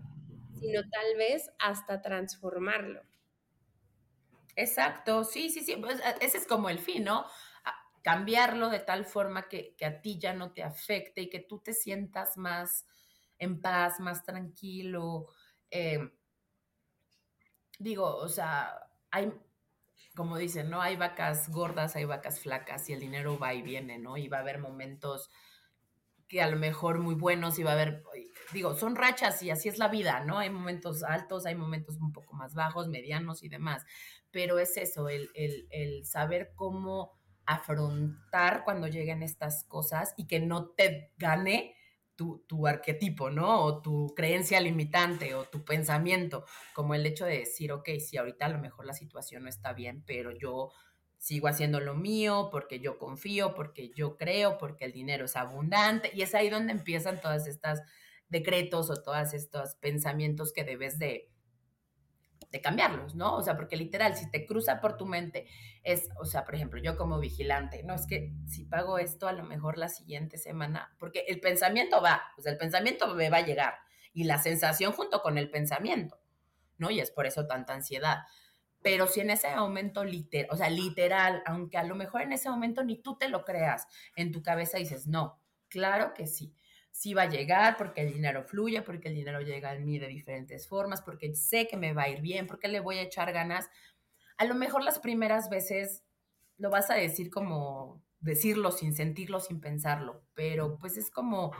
sino 0.52 0.82
tal 0.82 1.16
vez 1.16 1.50
hasta 1.58 2.02
transformarlo? 2.02 3.02
Exacto, 4.56 5.24
sí, 5.24 5.48
sí, 5.50 5.60
sí, 5.64 5.76
pues, 5.76 6.00
ese 6.20 6.38
es 6.38 6.46
como 6.46 6.68
el 6.68 6.78
fin, 6.78 7.04
¿no? 7.04 7.24
Cambiarlo 8.02 8.68
de 8.70 8.80
tal 8.80 9.04
forma 9.04 9.48
que, 9.48 9.74
que 9.76 9.86
a 9.86 10.00
ti 10.00 10.18
ya 10.18 10.32
no 10.34 10.52
te 10.52 10.62
afecte 10.62 11.22
y 11.22 11.30
que 11.30 11.40
tú 11.40 11.60
te 11.60 11.72
sientas 11.74 12.36
más 12.36 12.86
en 13.38 13.60
paz, 13.60 14.00
más 14.00 14.24
tranquilo. 14.24 15.28
Eh, 15.70 16.10
digo, 17.78 18.16
o 18.16 18.28
sea, 18.28 18.88
hay, 19.10 19.32
como 20.14 20.36
dicen, 20.36 20.70
¿no? 20.70 20.82
Hay 20.82 20.96
vacas 20.96 21.48
gordas, 21.50 21.96
hay 21.96 22.04
vacas 22.04 22.40
flacas 22.40 22.88
y 22.88 22.92
el 22.92 23.00
dinero 23.00 23.38
va 23.38 23.54
y 23.54 23.62
viene, 23.62 23.98
¿no? 23.98 24.16
Y 24.16 24.28
va 24.28 24.38
a 24.38 24.40
haber 24.40 24.58
momentos 24.58 25.30
que 26.28 26.42
a 26.42 26.48
lo 26.48 26.56
mejor 26.56 27.00
muy 27.00 27.14
buenos 27.14 27.58
y 27.58 27.64
va 27.64 27.70
a 27.70 27.74
haber, 27.74 28.04
digo, 28.52 28.74
son 28.74 28.94
rachas 28.94 29.42
y 29.42 29.50
así 29.50 29.68
es 29.68 29.78
la 29.78 29.88
vida, 29.88 30.24
¿no? 30.24 30.38
Hay 30.38 30.50
momentos 30.50 31.02
altos, 31.02 31.44
hay 31.46 31.56
momentos 31.56 31.96
un 31.96 32.12
poco 32.12 32.34
más 32.34 32.54
bajos, 32.54 32.88
medianos 32.88 33.42
y 33.42 33.48
demás, 33.48 33.84
pero 34.30 34.58
es 34.60 34.76
eso, 34.76 35.08
el, 35.08 35.28
el 35.34 36.06
saber 36.06 36.52
cómo 36.54 37.18
afrontar 37.46 38.62
cuando 38.64 38.86
lleguen 38.86 39.24
estas 39.24 39.64
cosas 39.64 40.14
y 40.16 40.28
que 40.28 40.38
no 40.38 40.68
te 40.68 41.12
gane 41.18 41.74
tu, 42.46 42.66
arquetipo, 42.66 43.30
¿no? 43.30 43.64
O 43.64 43.80
tu 43.80 44.12
creencia 44.14 44.60
limitante 44.60 45.34
o 45.34 45.44
tu 45.44 45.64
pensamiento, 45.64 46.44
como 46.74 46.94
el 46.94 47.06
hecho 47.06 47.24
de 47.24 47.38
decir, 47.38 47.72
ok, 47.72 47.88
sí, 47.98 48.16
ahorita 48.16 48.46
a 48.46 48.50
lo 48.50 48.58
mejor 48.58 48.86
la 48.86 48.92
situación 48.92 49.44
no 49.44 49.48
está 49.48 49.72
bien, 49.72 50.02
pero 50.06 50.30
yo 50.30 50.70
sigo 51.16 51.48
haciendo 51.48 51.80
lo 51.80 51.94
mío 51.94 52.48
porque 52.50 52.80
yo 52.80 52.98
confío, 52.98 53.54
porque 53.54 53.90
yo 53.94 54.16
creo, 54.16 54.58
porque 54.58 54.84
el 54.84 54.92
dinero 54.92 55.24
es 55.24 55.36
abundante. 55.36 56.10
Y 56.14 56.22
es 56.22 56.34
ahí 56.34 56.50
donde 56.50 56.72
empiezan 56.72 57.20
todas 57.20 57.46
estas 57.46 57.82
decretos 58.28 58.90
o 58.90 59.02
todos 59.02 59.34
estos 59.34 59.76
pensamientos 59.76 60.52
que 60.52 60.64
debes 60.64 60.98
de, 60.98 61.29
de 62.50 62.60
cambiarlos, 62.60 63.14
¿no? 63.14 63.36
O 63.36 63.42
sea, 63.42 63.56
porque 63.56 63.76
literal, 63.76 64.16
si 64.16 64.30
te 64.30 64.44
cruza 64.44 64.80
por 64.80 64.96
tu 64.96 65.06
mente, 65.06 65.46
es, 65.82 66.08
o 66.18 66.24
sea, 66.24 66.44
por 66.44 66.54
ejemplo, 66.54 66.80
yo 66.80 66.96
como 66.96 67.20
vigilante, 67.20 67.82
no 67.84 67.94
es 67.94 68.06
que 68.06 68.32
si 68.46 68.64
pago 68.64 68.98
esto 68.98 69.28
a 69.28 69.32
lo 69.32 69.44
mejor 69.44 69.78
la 69.78 69.88
siguiente 69.88 70.36
semana, 70.36 70.94
porque 70.98 71.24
el 71.28 71.40
pensamiento 71.40 72.02
va, 72.02 72.22
o 72.36 72.42
sea, 72.42 72.52
el 72.52 72.58
pensamiento 72.58 73.14
me 73.14 73.30
va 73.30 73.38
a 73.38 73.46
llegar 73.46 73.74
y 74.12 74.24
la 74.24 74.38
sensación 74.38 74.92
junto 74.92 75.22
con 75.22 75.38
el 75.38 75.50
pensamiento, 75.50 76.20
¿no? 76.76 76.90
Y 76.90 77.00
es 77.00 77.10
por 77.10 77.26
eso 77.26 77.46
tanta 77.46 77.74
ansiedad. 77.74 78.18
Pero 78.82 79.06
si 79.06 79.20
en 79.20 79.30
ese 79.30 79.54
momento 79.54 80.04
literal, 80.04 80.48
o 80.50 80.56
sea, 80.56 80.70
literal, 80.70 81.42
aunque 81.46 81.76
a 81.76 81.84
lo 81.84 81.94
mejor 81.94 82.22
en 82.22 82.32
ese 82.32 82.50
momento 82.50 82.82
ni 82.82 83.00
tú 83.00 83.16
te 83.16 83.28
lo 83.28 83.44
creas, 83.44 83.86
en 84.16 84.32
tu 84.32 84.42
cabeza 84.42 84.78
dices, 84.78 85.06
no, 85.06 85.40
claro 85.68 86.14
que 86.14 86.26
sí 86.26 86.54
sí 86.90 87.14
va 87.14 87.22
a 87.22 87.28
llegar, 87.28 87.76
porque 87.76 88.02
el 88.02 88.12
dinero 88.12 88.44
fluye, 88.44 88.82
porque 88.82 89.08
el 89.08 89.14
dinero 89.14 89.40
llega 89.40 89.70
a 89.70 89.76
mí 89.76 89.98
de 89.98 90.08
diferentes 90.08 90.68
formas, 90.68 91.02
porque 91.02 91.34
sé 91.34 91.68
que 91.68 91.76
me 91.76 91.92
va 91.92 92.02
a 92.02 92.08
ir 92.08 92.20
bien, 92.20 92.46
porque 92.46 92.68
le 92.68 92.80
voy 92.80 92.98
a 92.98 93.02
echar 93.02 93.32
ganas. 93.32 93.68
A 94.36 94.44
lo 94.44 94.54
mejor 94.54 94.82
las 94.82 94.98
primeras 94.98 95.48
veces 95.50 96.04
lo 96.58 96.70
vas 96.70 96.90
a 96.90 96.94
decir 96.94 97.30
como 97.30 98.04
decirlo 98.20 98.70
sin 98.70 98.94
sentirlo, 98.94 99.40
sin 99.40 99.60
pensarlo, 99.60 100.24
pero 100.34 100.78
pues 100.78 100.96
es 100.98 101.10
como 101.10 101.52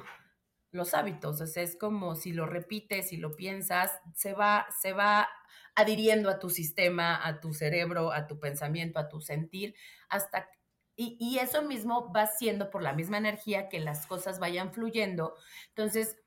los 0.72 0.94
hábitos, 0.94 1.40
o 1.40 1.44
es 1.44 1.76
como 1.76 2.14
si 2.14 2.32
lo 2.32 2.46
repites, 2.46 3.08
si 3.08 3.16
lo 3.16 3.34
piensas, 3.34 3.98
se 4.14 4.34
va, 4.34 4.66
se 4.80 4.92
va 4.92 5.28
adhiriendo 5.74 6.30
a 6.30 6.38
tu 6.38 6.50
sistema, 6.50 7.26
a 7.26 7.40
tu 7.40 7.54
cerebro, 7.54 8.12
a 8.12 8.26
tu 8.26 8.38
pensamiento, 8.38 8.98
a 8.98 9.08
tu 9.08 9.20
sentir, 9.20 9.74
hasta 10.08 10.48
Y, 10.96 11.16
y, 11.18 11.38
eso 11.38 11.62
mismo 11.62 12.12
va 12.12 12.26
siendo 12.26 12.70
por 12.70 12.82
la 12.82 12.92
misma 12.92 13.16
energía 13.16 13.68
que 13.68 13.80
las 13.80 14.06
cosas 14.06 14.38
vayan 14.38 14.72
fluyendo. 14.72 15.34
Entonces, 15.68 16.18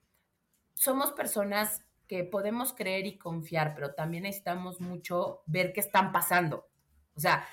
somos 0.73 1.11
personas 1.11 1.85
que 2.07 2.23
podemos 2.23 2.73
creer 2.73 3.05
y 3.05 3.17
confiar, 3.17 3.75
pero 3.75 3.93
también 3.93 4.23
necesitamos 4.23 4.81
mucho 4.81 5.43
ver 5.45 5.73
qué 5.73 5.79
están 5.79 6.11
pasando. 6.11 6.67
O 7.15 7.19
sea, 7.19 7.47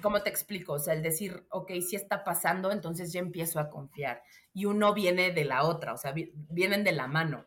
¿cómo 0.00 0.22
te 0.22 0.30
explico? 0.30 0.74
O 0.74 0.78
sea, 0.78 0.94
el 0.94 1.02
decir, 1.02 1.46
ok, 1.50 1.72
sí 1.86 1.96
está 1.96 2.24
pasando, 2.24 2.70
entonces 2.70 3.12
ya 3.12 3.20
empiezo 3.20 3.58
a 3.58 3.70
confiar. 3.70 4.22
Y 4.52 4.66
uno 4.66 4.94
viene 4.94 5.32
de 5.32 5.44
la 5.44 5.64
otra, 5.64 5.94
o 5.94 5.96
sea, 5.96 6.14
vienen 6.14 6.84
de 6.84 6.92
la 6.92 7.06
mano, 7.06 7.46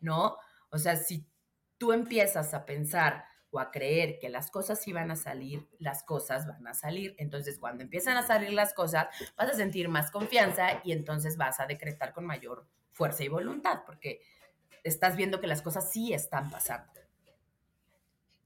¿no? 0.00 0.36
O 0.70 0.78
sea, 0.78 0.96
si 0.96 1.26
tú 1.78 1.92
empiezas 1.92 2.52
a 2.54 2.66
pensar 2.66 3.24
o 3.50 3.58
a 3.58 3.70
creer 3.70 4.18
que 4.18 4.28
las 4.28 4.50
cosas 4.50 4.80
sí 4.80 4.92
van 4.92 5.10
a 5.10 5.16
salir, 5.16 5.66
las 5.78 6.02
cosas 6.04 6.46
van 6.46 6.66
a 6.66 6.74
salir. 6.74 7.14
Entonces, 7.18 7.58
cuando 7.58 7.82
empiezan 7.82 8.16
a 8.16 8.26
salir 8.26 8.52
las 8.52 8.74
cosas, 8.74 9.08
vas 9.36 9.50
a 9.50 9.54
sentir 9.54 9.88
más 9.88 10.10
confianza 10.10 10.80
y 10.84 10.92
entonces 10.92 11.36
vas 11.36 11.60
a 11.60 11.66
decretar 11.66 12.12
con 12.12 12.24
mayor 12.24 12.66
fuerza 12.92 13.24
y 13.24 13.28
voluntad, 13.28 13.82
porque 13.86 14.20
estás 14.84 15.16
viendo 15.16 15.40
que 15.40 15.46
las 15.46 15.62
cosas 15.62 15.90
sí 15.90 16.12
están 16.12 16.50
pasando. 16.50 17.00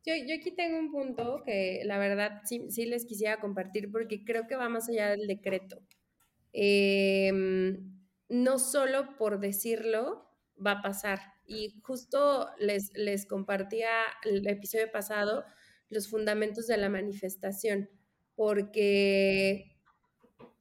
Yo, 0.06 0.12
aquí 0.12 0.50
tengo 0.50 0.78
un 0.78 0.92
punto 0.92 1.42
que 1.44 1.80
la 1.84 1.96
verdad 1.96 2.42
sí, 2.44 2.68
les 2.84 3.06
quisiera 3.06 3.40
compartir 3.40 3.90
porque 3.90 4.22
creo 4.22 4.46
que 4.46 4.54
va 4.54 4.68
más 4.68 4.88
allá 4.88 5.10
del 5.10 5.26
decreto. 5.26 5.80
Em, 6.52 7.94
no 8.28 8.58
solo 8.58 9.16
por 9.16 9.40
decirlo 9.40 10.30
va 10.64 10.72
a 10.72 10.82
pasar. 10.82 11.33
Y 11.46 11.80
justo 11.82 12.48
les, 12.58 12.90
les 12.94 13.26
compartía 13.26 13.90
el 14.24 14.46
episodio 14.46 14.90
pasado 14.90 15.44
los 15.90 16.08
fundamentos 16.08 16.66
de 16.66 16.76
la 16.76 16.88
manifestación, 16.88 17.90
porque 18.34 19.76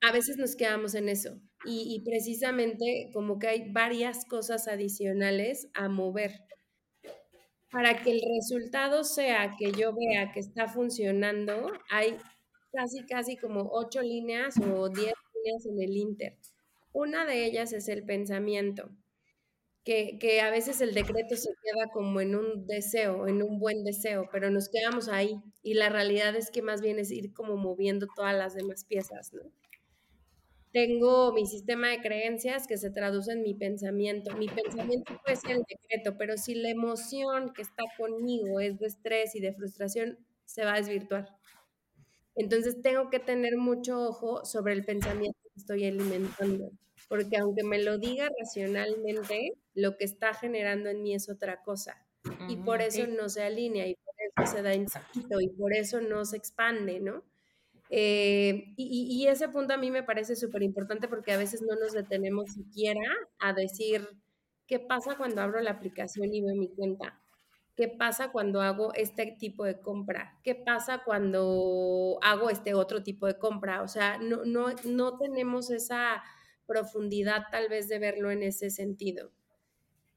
a 0.02 0.12
veces 0.12 0.38
nos 0.38 0.56
quedamos 0.56 0.96
en 0.96 1.10
eso. 1.10 1.40
Y, 1.66 1.96
y, 1.96 2.04
precisamente 2.04 3.10
como 3.14 3.40
que 3.40 3.48
hay 3.48 3.72
varias 3.72 4.26
cosas 4.26 4.68
adicionales 4.68 5.70
a 5.74 5.88
mover 5.88 6.42
para 7.74 8.04
que 8.04 8.12
el 8.12 8.22
resultado 8.36 9.04
sea 9.04 9.56
que 9.58 9.72
yo 9.72 9.94
vea 9.96 10.32
que 10.32 10.40
está 10.40 10.68
funcionando, 10.68 11.72
hay 11.90 12.16
casi, 12.72 13.04
casi 13.08 13.36
como 13.36 13.68
ocho 13.72 14.04
líneas 14.04 14.56
o 14.60 14.90
diez 14.90 15.16
líneas 15.34 15.66
en 15.66 15.82
el 15.82 15.98
Inter. 15.98 16.38
Una 16.92 17.26
de 17.26 17.46
ellas 17.46 17.74
es 17.74 17.88
el 17.88 18.06
pensamiento, 18.06 18.92
que, 19.84 20.18
que, 20.20 20.42
a 20.42 20.50
veces 20.50 20.80
el 20.82 20.94
decreto 20.94 21.36
se 21.36 21.50
queda 21.62 21.88
como 21.92 22.22
en 22.22 22.36
un 22.36 22.66
deseo, 22.66 23.28
en 23.28 23.44
un 23.44 23.60
buen 23.60 23.84
deseo, 23.84 24.30
pero 24.32 24.50
nos 24.50 24.70
quedamos 24.70 25.10
ahí 25.10 25.42
y 25.62 25.74
la 25.74 25.90
realidad 25.90 26.36
es 26.36 26.52
que 26.52 26.62
más 26.62 26.82
bien 26.82 27.00
es 27.00 27.12
ir 27.12 27.34
como 27.34 27.58
moviendo 27.58 28.08
todas 28.16 28.36
las 28.36 28.56
demás 28.56 28.86
piezas, 28.86 29.34
¿no? 29.34 29.42
tengo 30.74 31.32
mi 31.34 31.46
sistema 31.46 31.90
de 31.90 32.02
creencias 32.02 32.66
que 32.68 32.78
se 32.78 32.90
traduce 32.90 33.32
en 33.32 33.44
mi 33.44 33.54
pensamiento. 33.54 34.36
Mi 34.36 34.48
pensamiento 34.48 35.14
puede 35.24 35.38
ser 35.38 35.52
el 35.52 35.64
decreto, 35.70 36.18
pero 36.18 36.36
si 36.36 36.56
la 36.56 36.72
emoción 36.72 37.54
que 37.54 37.62
está 37.62 37.84
conmigo 37.98 38.60
es 38.60 38.80
de 38.80 38.88
estrés 38.88 39.36
y 39.36 39.40
de 39.40 39.54
frustración, 39.54 40.18
se 40.46 40.66
va 40.66 40.74
a 40.74 40.78
desvirtuar. 40.78 41.30
Entonces 42.36 42.82
tengo 42.82 43.12
que 43.12 43.20
tener 43.20 43.56
mucho 43.56 44.02
ojo 44.02 44.44
sobre 44.46 44.74
el 44.74 44.84
pensamiento 44.84 45.38
que 45.44 45.60
estoy 45.60 45.86
alimentando, 45.86 46.72
porque 47.08 47.38
aunque 47.38 47.64
me 47.64 47.82
lo 47.82 47.98
diga 47.98 48.30
racionalmente, 48.40 49.54
lo 49.74 49.98
que 49.98 50.06
está 50.06 50.34
generando 50.34 50.90
en 50.90 51.02
mí 51.02 51.14
es 51.14 51.30
otra 51.30 51.62
cosa. 51.64 52.06
Y 52.48 52.56
por 52.58 52.82
eso 52.82 53.06
no 53.08 53.28
se 53.28 53.44
alinea 53.44 53.88
y 53.88 53.96
por 53.96 54.46
eso 54.46 54.56
se 54.56 54.62
da 54.62 54.74
instinto 54.74 55.42
y 55.42 55.50
por 55.50 55.74
eso 55.74 56.00
no 56.00 56.24
se 56.24 56.38
expande, 56.38 57.00
¿no? 57.00 57.24
Eh, 57.90 58.74
y, 58.78 59.28
ese 59.28 59.50
punto 59.50 59.74
a 59.74 59.78
mí 59.78 59.92
me 59.92 60.04
parece 60.04 60.36
súper 60.36 60.64
importante 60.64 61.08
porque 61.08 61.32
a 61.32 61.38
veces 61.38 61.62
no 61.62 61.76
nos 61.76 61.92
detenemos 61.94 62.52
siquiera 62.52 63.02
a 63.38 63.54
decir 63.54 64.08
qué 64.66 64.80
pasa 64.80 65.16
cuando 65.16 65.42
abro 65.42 65.60
la 65.62 65.72
aplicación 65.72 66.34
y 66.34 66.42
veo 66.42 66.56
mi 66.56 66.70
cuenta. 66.70 67.20
¿Qué 67.76 67.88
pasa 67.88 68.32
cuando 68.32 68.62
hago 68.62 68.94
este 68.94 69.36
tipo 69.38 69.64
de 69.66 69.80
compra? 69.80 70.40
¿Qué 70.44 70.56
pasa 70.56 71.04
cuando 71.04 72.18
hago 72.22 72.50
este 72.50 72.74
otro 72.74 73.04
tipo 73.04 73.28
de 73.28 73.38
compra? 73.38 73.82
O 73.82 73.88
sea, 73.88 74.18
no, 74.18 74.46
no, 74.46 74.68
no 74.86 75.18
tenemos 75.18 75.70
esa 75.70 76.24
profundidad 76.66 77.44
tal 77.52 77.70
vez 77.70 77.88
de 77.88 78.00
verlo 78.00 78.32
en 78.32 78.44
ese 78.44 78.70
sentido. 78.70 79.32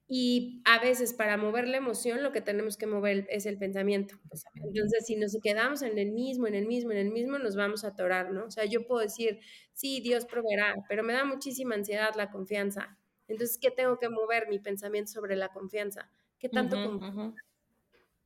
Y 0.08 0.62
a 0.64 0.78
veces 0.78 1.12
para 1.14 1.36
mover 1.36 1.66
la 1.66 1.78
emoción 1.78 2.22
lo 2.22 2.30
que 2.30 2.40
tenemos 2.40 2.76
que 2.76 2.86
mover 2.86 3.26
es 3.28 3.44
el 3.44 3.58
pensamiento. 3.58 4.14
Entonces, 4.54 5.04
si 5.06 5.16
nos 5.16 5.36
quedamos 5.42 5.82
en 5.82 5.98
el 5.98 6.12
mismo, 6.12 6.46
en 6.46 6.54
el 6.54 6.66
mismo, 6.66 6.92
en 6.92 6.98
el 6.98 7.10
mismo, 7.10 7.38
nos 7.38 7.56
vamos 7.56 7.84
a 7.84 7.88
atorar, 7.88 8.30
¿no? 8.30 8.44
O 8.44 8.50
sea, 8.50 8.64
yo 8.66 8.86
puedo 8.86 9.00
decir, 9.00 9.40
sí, 9.72 10.00
Dios 10.00 10.24
proveerá, 10.24 10.74
pero 10.88 11.02
me 11.02 11.12
da 11.12 11.24
muchísima 11.24 11.74
ansiedad 11.74 12.14
la 12.14 12.30
confianza. 12.30 12.98
Entonces, 13.26 13.58
¿qué 13.60 13.72
tengo 13.72 13.98
que 13.98 14.08
mover? 14.08 14.48
Mi 14.48 14.60
pensamiento 14.60 15.10
sobre 15.10 15.34
la 15.34 15.48
confianza. 15.48 16.12
¿Qué 16.38 16.48
tanto 16.48 16.76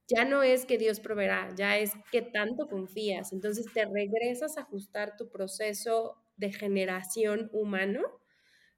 Ya 0.06 0.26
no 0.26 0.42
es 0.42 0.66
que 0.66 0.76
Dios 0.76 1.00
proveerá, 1.00 1.54
ya 1.56 1.78
es 1.78 1.92
que 2.12 2.20
tanto 2.20 2.66
confías. 2.68 3.32
Entonces, 3.32 3.72
te 3.72 3.86
regresas 3.86 4.58
a 4.58 4.62
ajustar 4.62 5.16
tu 5.16 5.30
proceso 5.30 6.19
de 6.40 6.52
generación 6.52 7.50
humano 7.52 8.02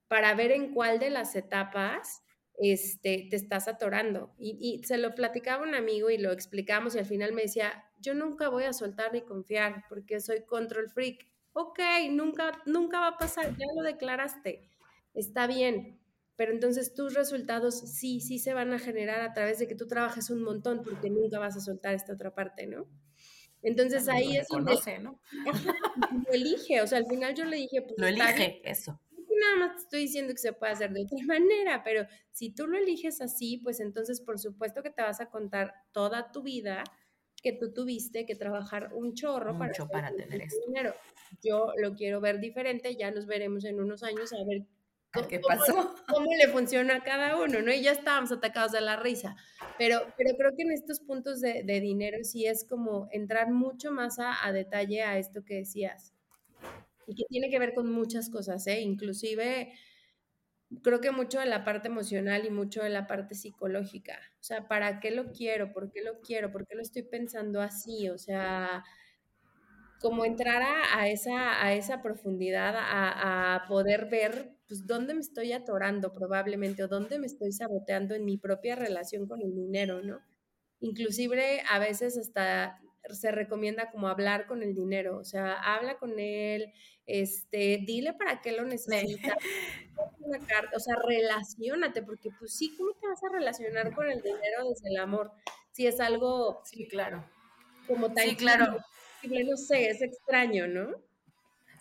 para 0.09 0.35
ver 0.35 0.53
en 0.53 0.75
cuál 0.75 0.99
de 0.99 1.09
las 1.09 1.35
etapas 1.37 2.23
este, 2.59 3.29
te 3.31 3.37
estás 3.37 3.67
atorando. 3.67 4.35
Y, 4.39 4.83
se 4.85 4.99
lo 4.99 5.15
platicaba 5.15 5.63
un 5.63 5.75
amigo 5.75 6.11
y 6.11 6.19
lo 6.19 6.33
explicamos 6.33 6.95
y 6.95 6.99
al 6.99 7.07
final 7.07 7.33
me 7.33 7.43
decía, 7.43 7.85
yo 7.99 8.15
nunca 8.15 8.49
voy 8.49 8.65
a 8.65 8.73
soltar 8.73 9.13
ni 9.13 9.23
confiar 9.23 9.85
porque 9.89 10.21
soy 10.21 10.45
control 10.45 10.91
freak. 10.91 11.27
Ok, 11.55 11.81
nunca, 12.11 12.53
nunca 12.67 13.01
va 13.01 13.09
a 13.09 13.19
pasar, 13.19 13.57
ya 13.57 13.67
lo 13.77 13.83
declaraste, 13.83 14.71
está 15.13 15.47
bien, 15.47 16.01
pero 16.37 16.53
entonces 16.53 16.95
tus 16.95 17.15
resultados 17.15 17.79
sí, 17.79 18.21
sí 18.21 18.39
se 18.39 18.55
van 18.55 18.73
a 18.73 18.79
generar 18.79 19.21
a 19.21 19.35
través 19.35 19.59
de 19.59 19.69
que 19.69 19.75
tú 19.75 19.87
trabajes 19.87 20.31
un 20.31 20.43
montón 20.43 20.83
porque 20.83 21.11
nunca 21.11 21.39
vas 21.39 21.57
a 21.57 21.61
soltar 21.61 21.95
esta 21.95 22.15
otra 22.15 22.35
parte, 22.35 22.67
¿no? 22.67 22.87
Entonces 23.63 24.09
ahí 24.09 24.37
es 24.37 24.49
donde... 24.49 24.77
¿no? 25.01 25.21
Lo 26.27 26.33
elige, 26.33 26.81
o 26.81 26.87
sea, 26.87 26.99
al 26.99 27.07
final 27.07 27.35
yo 27.35 27.45
le 27.45 27.57
dije, 27.57 27.83
pues... 27.83 27.95
Lo 27.97 28.07
elige, 28.07 28.61
eso 28.65 29.01
nada 29.43 29.57
más 29.57 29.77
te 29.77 29.83
estoy 29.83 30.01
diciendo 30.03 30.33
que 30.33 30.39
se 30.39 30.53
puede 30.53 30.73
hacer 30.73 30.93
de 30.93 31.03
otra 31.03 31.19
manera, 31.27 31.83
pero 31.85 32.07
si 32.31 32.51
tú 32.51 32.67
lo 32.67 32.79
eliges 32.79 33.21
así, 33.21 33.59
pues 33.59 33.81
entonces 33.81 34.21
por 34.21 34.39
supuesto 34.39 34.83
que 34.83 34.91
te 34.91 35.03
vas 35.03 35.21
a 35.21 35.31
contar 35.31 35.75
toda 35.93 36.33
tu 36.33 36.43
vida 36.43 36.85
que 37.43 37.53
tú 37.53 37.73
tuviste 37.73 38.25
que 38.25 38.37
trabajar 38.37 38.91
un 38.95 39.15
chorro 39.15 39.59
para, 39.59 39.73
para 39.91 40.15
tener 40.15 40.43
esto. 40.43 40.61
Dinero. 40.69 40.95
Yo 41.43 41.73
lo 41.77 41.95
quiero 41.97 42.21
ver 42.21 42.39
diferente, 42.39 42.95
ya 42.95 43.11
nos 43.11 43.27
veremos 43.27 43.65
en 43.65 43.81
unos 43.81 44.05
años 44.05 44.33
a 44.33 44.45
ver 44.45 44.65
¿Qué 45.29 45.41
pasó? 45.41 45.95
Cómo, 46.09 46.31
le 46.35 46.49
funciona 46.49 46.97
a 46.97 47.03
cada 47.03 47.37
uno, 47.37 47.61
¿no? 47.61 47.73
Y 47.73 47.83
ya 47.83 47.93
estábamos 47.93 48.33
atacados 48.33 48.73
de 48.73 48.81
la 48.81 48.97
risa. 48.97 49.37
Pero, 49.79 50.01
pero 50.17 50.37
creo 50.37 50.53
que 50.57 50.63
en 50.63 50.73
estos 50.73 51.01
puntos 51.01 51.41
de, 51.41 51.63
dinero 51.81 52.19
sí 52.23 52.47
es 52.47 52.65
como 52.65 53.09
entrar 53.13 53.51
mucho 53.51 53.93
más 53.93 54.19
a, 54.19 54.47
a, 54.47 54.53
detalle 54.53 55.03
a 55.03 55.19
esto 55.19 55.45
que 55.45 55.57
decías 55.57 56.15
y 57.07 57.15
que 57.15 57.25
tiene 57.29 57.51
que 57.51 57.59
ver 57.59 57.75
con 57.75 57.91
muchas 57.93 58.31
cosas, 58.31 58.67
¿eh? 58.67 58.81
Inclusive 58.81 59.73
creo 60.83 61.01
que 61.01 61.11
mucho 61.11 61.41
de 61.41 61.47
la 61.47 61.65
parte 61.65 61.89
emocional 61.89 62.47
y 62.47 62.51
mucho 62.51 62.83
de 62.83 62.91
la 62.91 63.07
parte 63.07 63.35
psicológica. 63.35 64.19
O 64.41 64.43
sea, 64.43 64.69
¿para 64.69 65.01
qué 65.01 65.11
lo 65.11 65.33
quiero? 65.33 65.73
¿Por 65.73 65.91
qué 65.91 66.03
lo 66.03 66.21
quiero? 66.21 66.51
¿Por 66.51 66.67
qué 66.67 66.75
lo 66.75 66.83
estoy 66.83 67.03
pensando 67.03 67.61
así? 67.61 68.09
O 68.09 68.19
sea, 68.19 68.85
como 70.01 70.25
entrar 70.25 70.63
a, 70.63 71.09
esa, 71.09 71.65
a 71.65 71.75
esa 71.75 72.03
profundidad, 72.03 72.75
a, 72.77 73.55
a, 73.55 73.67
poder 73.69 74.07
ver, 74.07 74.57
pues, 74.73 74.87
dónde 74.87 75.13
me 75.13 75.21
estoy 75.21 75.53
atorando 75.53 76.15
probablemente 76.15 76.83
o 76.83 76.89
dónde 76.89 77.19
me 77.19 77.27
estoy 77.27 77.53
saboteando 77.53 78.15
en 78.15 78.25
mi 78.25 78.39
propia 78.39 78.75
relación 78.75 79.29
con 79.29 79.43
el 79.43 79.55
dinero, 79.55 80.01
¿no? 80.01 80.19
Inclusive 80.81 81.63
a 81.69 81.79
veces 81.79 82.17
hasta 82.17 82.81
se 83.11 83.33
recomienda 83.33 83.91
como 83.91 84.09
hablar 84.09 84.47
con 84.47 84.63
el 84.63 84.75
dinero, 84.75 85.19
o 85.19 85.25
sea, 85.25 85.53
habla 85.75 85.99
con 85.99 86.19
él, 86.19 86.73
este, 87.05 87.83
dile 87.87 88.15
para 88.15 88.41
qué 88.41 88.53
lo 88.53 88.65
necesita, 88.65 89.37
o 90.75 90.81
sea, 90.81 90.95
relacionate, 91.05 92.03
porque 92.03 92.31
pues 92.39 92.57
sí, 92.57 92.75
¿cómo 92.79 92.95
te 92.95 93.09
vas 93.09 93.23
a 93.25 93.29
relacionar 93.31 93.95
con 93.95 94.09
el 94.09 94.23
dinero 94.23 94.71
desde 94.71 94.89
el 94.89 94.97
amor? 94.97 95.33
Si 95.73 95.87
es 95.87 96.01
algo... 96.01 96.63
Sí, 96.65 96.89
claro. 96.89 97.29
Como 97.87 98.11
tan... 98.15 98.25
Sí, 98.27 98.37
claro. 98.37 98.79
No 99.23 99.57
sé, 99.59 99.91
es 99.91 100.01
extraño, 100.01 100.67
¿no? 100.67 100.95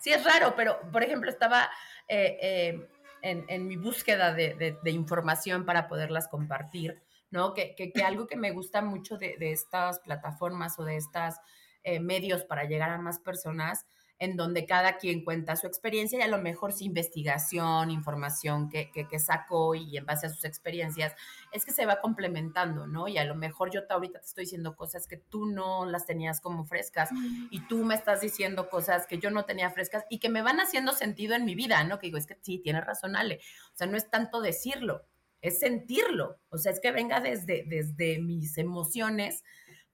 Sí, 0.02 0.10
es 0.12 0.24
raro, 0.24 0.54
pero, 0.56 0.80
por 0.90 1.04
ejemplo, 1.04 1.30
estaba 1.30 1.70
eh, 2.08 2.36
eh, 2.42 2.88
en, 3.22 3.68
mi 3.68 3.76
búsqueda 3.76 4.34
de, 4.34 4.76
información 4.86 5.64
para 5.64 5.86
poderlas 5.86 6.26
compartir 6.26 7.00
¿no? 7.30 7.54
Que, 7.54 7.76
que, 7.76 8.02
algo 8.02 8.26
que 8.26 8.36
me 8.36 8.50
gusta 8.50 8.82
mucho 8.82 9.16
de, 9.16 9.36
estas 9.38 10.00
plataformas 10.00 10.76
o 10.80 10.84
de 10.84 10.96
estos 10.96 11.36
eh, 11.84 12.00
medios 12.00 12.42
para 12.42 12.64
llegar 12.64 12.90
a 12.90 12.98
más 12.98 13.20
personas 13.20 13.86
en 14.22 14.36
donde 14.36 14.66
cada 14.66 14.98
quien 14.98 15.24
cuenta 15.24 15.56
su 15.56 15.66
experiencia 15.66 16.16
y 16.16 16.22
a 16.22 16.28
lo 16.28 16.38
mejor 16.38 16.72
su 16.72 16.84
investigación, 16.84 17.90
información 17.90 18.70
que, 18.70 18.92
que, 18.92 19.18
sacó 19.18 19.74
y 19.74 19.96
en 19.96 20.06
base 20.06 20.28
a 20.28 20.30
sus 20.30 20.44
experiencias, 20.44 21.12
es 21.50 21.64
que 21.64 21.72
se 21.72 21.86
va 21.86 22.00
complementando, 22.00 22.86
¿no? 22.86 23.08
Y 23.08 23.18
a 23.18 23.24
lo 23.24 23.34
mejor 23.34 23.72
yo 23.72 23.80
ahorita 23.90 24.20
te 24.20 24.26
estoy 24.26 24.44
diciendo 24.44 24.76
cosas 24.76 25.08
que 25.08 25.16
tú 25.16 25.46
no 25.46 25.86
las 25.86 26.06
tenías 26.06 26.40
como 26.40 26.64
frescas 26.64 27.10
y 27.50 27.66
tú 27.66 27.84
me 27.84 27.96
estás 27.96 28.20
diciendo 28.20 28.70
cosas 28.70 29.08
que 29.08 29.18
yo 29.18 29.32
no 29.32 29.44
tenía 29.44 29.70
frescas 29.70 30.04
y 30.08 30.20
que 30.20 30.28
me 30.28 30.42
van 30.42 30.60
haciendo 30.60 30.92
sentido 30.92 31.34
en 31.34 31.44
mi 31.44 31.56
vida, 31.56 31.82
¿no? 31.82 31.98
Que 31.98 32.06
digo, 32.06 32.18
es 32.18 32.26
que 32.28 32.38
sí, 32.42 32.60
tienes 32.60 32.86
razón, 32.86 33.16
Ale. 33.16 33.40
O 33.74 33.76
sea, 33.76 33.88
no 33.88 33.96
es 33.96 34.08
tanto 34.08 34.40
decirlo, 34.40 35.04
es 35.40 35.58
sentirlo. 35.58 36.38
O 36.48 36.58
sea, 36.58 36.70
es 36.70 36.78
que 36.78 36.92
venga 36.92 37.18
desde, 37.18 37.64
desde 37.66 38.20
mis 38.20 38.56
emociones 38.56 39.42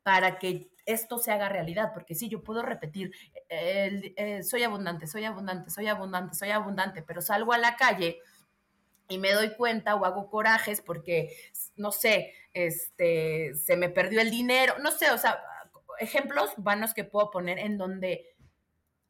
para 0.02 0.38
que 0.38 0.70
esto 0.88 1.18
se 1.18 1.30
haga 1.30 1.50
realidad, 1.50 1.92
porque 1.92 2.14
sí, 2.14 2.28
yo 2.28 2.42
puedo 2.42 2.62
repetir, 2.62 3.12
eh, 3.50 4.42
soy 4.42 4.62
abundante, 4.62 5.06
soy 5.06 5.24
abundante, 5.24 5.70
soy 5.70 5.86
abundante, 5.86 6.34
soy 6.34 6.50
abundante, 6.50 7.02
pero 7.02 7.20
salgo 7.20 7.52
a 7.52 7.58
la 7.58 7.76
calle 7.76 8.18
y 9.06 9.18
me 9.18 9.32
doy 9.32 9.54
cuenta 9.54 9.94
o 9.94 10.06
hago 10.06 10.30
corajes 10.30 10.80
porque, 10.80 11.36
no 11.76 11.92
sé, 11.92 12.32
este, 12.54 13.54
se 13.54 13.76
me 13.76 13.90
perdió 13.90 14.22
el 14.22 14.30
dinero, 14.30 14.78
no 14.80 14.90
sé, 14.90 15.10
o 15.10 15.18
sea, 15.18 15.42
ejemplos 15.98 16.52
vanos 16.56 16.94
que 16.94 17.04
puedo 17.04 17.30
poner 17.30 17.58
en 17.58 17.76
donde 17.76 18.34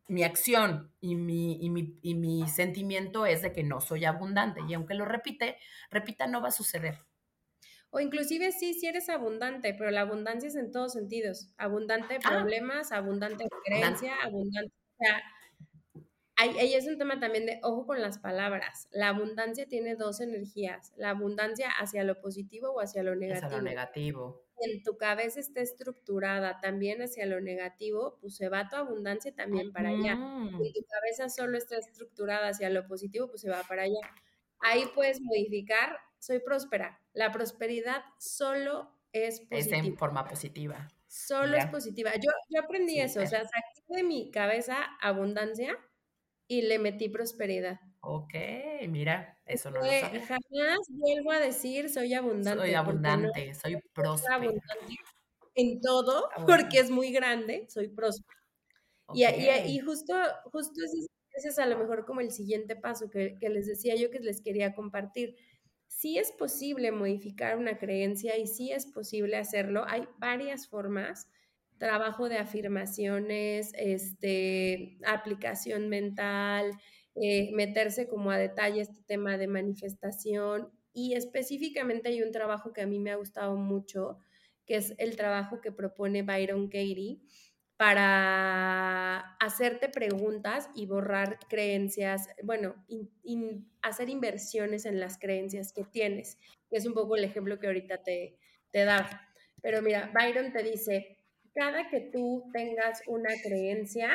mi 0.09 0.25
acción 0.25 0.93
y 1.01 1.15
mi, 1.15 1.65
y 1.65 1.71
mi, 1.71 1.97
y 2.03 2.15
mi 2.15 2.49
sentimiento 2.49 3.25
es 3.25 3.43
de 3.43 3.53
que 3.53 3.63
no 3.63 3.81
soy 3.81 4.05
abundante 4.05 4.63
y 4.67 4.75
aunque 4.75 4.95
lo 4.95 5.05
repite, 5.05 5.59
repita, 5.91 6.27
no 6.27 6.41
va 6.41 6.49
a 6.49 6.53
suceder. 6.53 7.08
O 7.91 8.01
inclusive 8.01 8.53
sí, 8.53 8.75
sí 8.75 8.87
eres 8.87 9.09
abundante, 9.09 9.75
pero 9.75 9.91
la 9.91 10.03
abundancia 10.03 10.49
es 10.49 10.57
en 10.57 10.71
todos 10.71 10.93
sentidos. 10.93 11.51
Abundante 11.57 12.15
de 12.15 12.21
ah. 12.25 12.31
problemas, 12.31 12.93
abundante 12.93 13.45
de 13.45 13.51
creencia, 13.65 14.15
abundante. 14.23 14.73
O 14.99 15.05
sea, 15.05 15.23
ahí, 16.37 16.75
es 16.75 16.87
un 16.87 16.99
tema 16.99 17.19
también 17.19 17.47
de 17.47 17.61
ojo 17.63 17.87
con 17.87 18.01
las 18.01 18.19
palabras. 18.19 18.89
La 18.93 19.09
abundancia 19.09 19.67
tiene 19.67 19.97
dos 19.97 20.21
energías. 20.21 20.93
La 20.97 21.11
abundancia 21.11 21.71
hacia 21.71 22.05
lo 22.05 22.21
positivo 22.21 22.71
o 22.73 22.81
hacia 22.81 23.03
lo 23.03 23.15
negativo. 23.15 23.47
Hacia 23.47 23.59
lo 23.59 23.65
negativo. 23.65 24.45
En 24.61 24.83
tu 24.83 24.97
cabeza 24.97 25.41
está 25.41 25.61
estructurada 25.61 26.61
también 26.61 27.01
hacia 27.01 27.27
lo 27.27 27.41
negativo, 27.41 28.19
pues 28.21 28.37
se 28.37 28.49
va 28.49 28.69
tu 28.69 28.75
abundancia 28.75 29.33
también 29.33 29.73
para 29.73 29.91
allá. 29.91 30.19
Si 30.61 30.73
tu 30.73 30.85
cabeza 30.85 31.29
solo 31.29 31.57
está 31.57 31.77
estructurada 31.77 32.49
hacia 32.49 32.69
lo 32.69 32.87
positivo, 32.87 33.29
pues 33.29 33.41
se 33.41 33.51
va 33.51 33.63
para 33.69 33.83
allá. 33.83 34.01
Ahí 34.59 34.83
puedes 34.97 35.21
modificar 35.21 35.97
soy 36.19 36.41
próspera. 36.41 37.01
La 37.13 37.33
prosperidad 37.33 38.05
solo 38.19 38.93
es 39.13 39.41
positiva. 39.41 39.79
Es 39.79 39.85
en 39.85 39.97
forma 39.97 40.27
positiva. 40.27 40.89
Solo 41.07 41.57
es 41.57 41.67
positiva. 41.67 42.13
Yo, 42.17 42.31
yo 42.51 42.61
aprendí 42.61 43.01
eso, 43.01 43.23
o 43.23 43.27
sea, 43.27 43.41
saqué 43.41 43.83
de 43.89 44.03
mi 44.03 44.31
cabeza 44.31 44.77
abundancia 45.01 45.79
y 46.47 46.63
le 46.63 46.79
metí 46.79 47.09
prosperidad. 47.09 47.81
Ok, 48.01 48.35
mira, 48.89 49.39
eso 49.47 49.71
no 49.71 49.79
lo 49.79 49.87
sabía. 49.87 50.27
Jamás 50.27 50.79
vuelvo 50.91 51.33
a 51.33 51.41
decir 51.41 51.89
soy 51.89 52.15
abundante. 52.15 52.61
Soy 52.61 52.75
abundante, 52.75 53.55
soy 53.55 53.79
próspera. 53.93 54.41
en 55.55 55.81
todo, 55.81 56.29
porque 56.47 56.79
es 56.79 56.91
muy 56.91 57.11
grande, 57.11 57.67
soy 57.69 57.89
próspera. 57.89 58.39
Y, 59.15 59.25
y, 59.25 59.79
justo, 59.79 60.15
justo 60.53 60.75
ese, 60.85 61.49
es 61.49 61.59
a 61.59 61.67
lo 61.67 61.79
mejor 61.79 62.05
como 62.05 62.21
el 62.21 62.31
siguiente 62.31 62.77
paso 62.77 63.09
que, 63.09 63.39
que 63.39 63.49
les 63.49 63.67
decía 63.67 63.95
yo 63.97 64.11
que 64.11 64.21
les 64.21 64.43
quería 64.43 64.75
compartir 64.75 65.37
sí 65.89 66.19
es 66.19 66.31
posible 66.33 66.93
modificar 66.93 67.59
una 67.59 67.79
creencia 67.79 68.39
y 68.39 68.47
sí 68.47 68.71
es 68.71 68.87
posible 68.87 69.37
hacerlo. 69.37 69.85
Hay 69.89 70.05
varias 70.19 70.69
formas, 70.69 71.29
trabajo 71.79 72.29
de 72.29 72.39
afirmaciones, 72.39 73.73
este, 73.75 74.99
aplicación 75.05 75.89
mental, 75.89 76.71
eh, 77.17 77.51
meterse 77.53 78.07
como 78.07 78.31
a 78.31 78.39
detalle 78.39 78.83
este 78.83 79.03
tema 79.07 79.39
de 79.39 79.49
manifestación 79.49 80.71
y 80.93 81.15
específicamente 81.15 82.09
hay 82.11 82.23
un 82.23 82.33
trabajo 82.33 82.73
que 82.73 82.83
a 82.83 82.87
mí 82.87 83.01
me 83.01 83.11
ha 83.11 83.17
gustado 83.17 83.57
mucho, 83.57 84.19
que 84.67 84.77
es 84.77 84.95
el 84.99 85.17
trabajo 85.17 85.61
que 85.61 85.73
propone 85.73 86.23
Byron 86.23 86.69
Katie 86.69 87.21
para 87.79 89.37
hacerte 89.39 89.89
preguntas 89.89 90.69
y 90.75 90.87
borrar 90.87 91.39
creencias, 91.49 92.29
bueno, 92.43 92.75
hacer 93.83 94.11
inversiones 94.11 94.85
en 94.85 94.99
las 94.99 95.17
creencias 95.17 95.73
que 95.73 95.85
tienes, 95.85 96.39
que 96.69 96.77
es 96.77 96.87
un 96.87 96.93
poco 96.93 97.15
el 97.15 97.23
ejemplo 97.23 97.61
que 97.61 97.69
ahorita 97.69 98.03
te, 98.03 98.37
te 98.73 98.85
da. 98.85 99.31
Pero 99.63 99.81
mira, 99.81 100.11
Byron 100.13 100.53
te 100.53 100.65
dice, 100.65 101.19
cada 101.55 101.89
que 101.89 102.01
tú 102.01 102.51
tengas 102.53 103.01
una 103.07 103.31
creencia, 103.45 104.11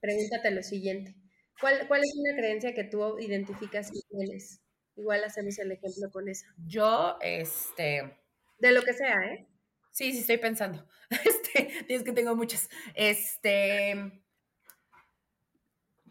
pregúntate 0.00 0.52
lo 0.52 0.62
siguiente. 0.62 1.12
¿Cuál, 1.60 1.88
¿Cuál 1.88 2.02
es 2.04 2.14
una 2.16 2.36
creencia 2.36 2.72
que 2.72 2.84
tú 2.84 3.18
identificas 3.18 3.90
y 3.92 4.00
tienes? 4.08 4.60
Igual 4.94 5.24
hacemos 5.24 5.58
el 5.58 5.72
ejemplo 5.72 6.08
con 6.12 6.28
esa. 6.28 6.46
Yo, 6.64 7.16
este... 7.20 8.16
De 8.60 8.70
lo 8.70 8.82
que 8.82 8.92
sea, 8.92 9.16
¿eh? 9.32 9.48
Sí, 9.94 10.12
sí, 10.12 10.20
estoy 10.20 10.38
pensando. 10.38 10.86
Este, 11.24 11.94
es 11.94 12.02
que 12.02 12.12
tengo 12.12 12.34
muchas. 12.34 12.68
Este, 12.94 14.24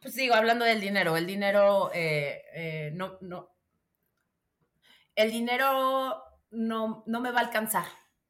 pues 0.01 0.15
digo, 0.15 0.35
hablando 0.35 0.63
del 0.63 0.79
dinero, 0.79 1.17
el 1.17 1.27
dinero 1.27 1.91
eh, 1.93 2.43
eh, 2.55 2.91
no, 2.93 3.17
no, 3.19 3.53
el 5.15 5.31
dinero 5.31 6.23
no, 6.51 7.03
no 7.05 7.19
me 7.19 7.31
va 7.31 7.39
a 7.39 7.43
alcanzar. 7.43 7.83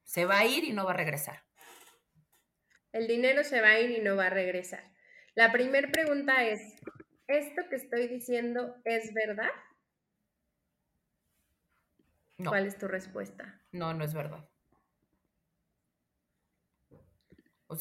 Se 0.03 0.25
va 0.25 0.39
a 0.39 0.45
ir 0.45 0.63
y 0.63 0.73
no 0.73 0.85
va 0.85 0.91
a 0.91 0.97
regresar. 0.97 1.43
El 2.91 3.05
dinero 3.05 3.43
se 3.43 3.61
va 3.61 3.69
a 3.69 3.79
ir 3.79 3.91
y 3.91 4.01
no 4.01 4.15
va 4.15 4.27
a 4.27 4.31
regresar. 4.31 4.91
La 5.35 5.51
primera 5.51 5.91
pregunta 5.91 6.43
es, 6.45 6.61
¿esto 7.27 7.61
que 7.69 7.75
estoy 7.75 8.07
diciendo 8.07 8.75
es 8.85 9.13
verdad? 9.13 9.51
¿Cuál 12.43 12.65
es 12.65 12.77
tu 12.79 12.87
respuesta? 12.87 13.61
No, 13.71 13.93
no 13.93 14.03
es 14.03 14.15
verdad. 14.15 14.49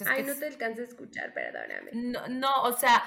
Ay, 0.06 0.22
no 0.24 0.34
te 0.34 0.46
alcanzo 0.46 0.82
a 0.82 0.84
escuchar, 0.84 1.32
perdóname. 1.34 1.90
No, 1.92 2.28
no 2.28 2.62
o 2.62 2.72
sea, 2.72 3.02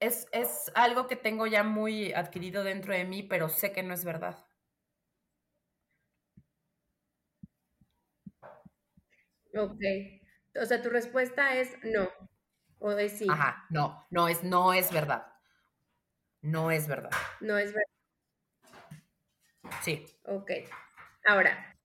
es, 0.00 0.26
es 0.32 0.70
algo 0.74 1.06
que 1.06 1.16
tengo 1.16 1.46
ya 1.46 1.62
muy 1.62 2.12
adquirido 2.12 2.64
dentro 2.64 2.92
de 2.92 3.04
mí, 3.04 3.22
pero 3.22 3.48
sé 3.48 3.72
que 3.72 3.82
no 3.82 3.94
es 3.94 4.04
verdad. 4.04 4.44
Ok. 9.54 9.80
O 10.60 10.64
sea, 10.66 10.82
tu 10.82 10.90
respuesta 10.90 11.56
es 11.56 11.76
no. 11.84 12.08
O 12.78 12.92
es 12.92 13.18
sí. 13.18 13.26
Ajá, 13.30 13.64
no, 13.70 14.06
no 14.10 14.28
es, 14.28 14.42
no 14.42 14.72
es 14.72 14.92
verdad. 14.92 15.26
No 16.40 16.70
es 16.70 16.88
verdad. 16.88 17.10
No 17.40 17.56
es 17.56 17.72
verdad. 17.72 17.86
Sí. 19.82 20.04
Ok. 20.24 20.50
Ahora, 21.24 21.76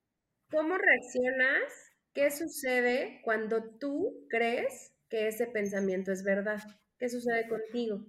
¿cómo 0.49 0.77
reaccionas 0.77 1.86
¿Qué 2.17 2.31
sucede 2.31 3.21
cuando 3.23 3.63
tú 3.77 4.25
crees 4.27 4.91
que 5.07 5.27
ese 5.27 5.45
pensamiento 5.45 6.11
es 6.11 6.23
verdad? 6.23 6.59
¿Qué 6.97 7.09
sucede 7.09 7.47
contigo? 7.47 8.03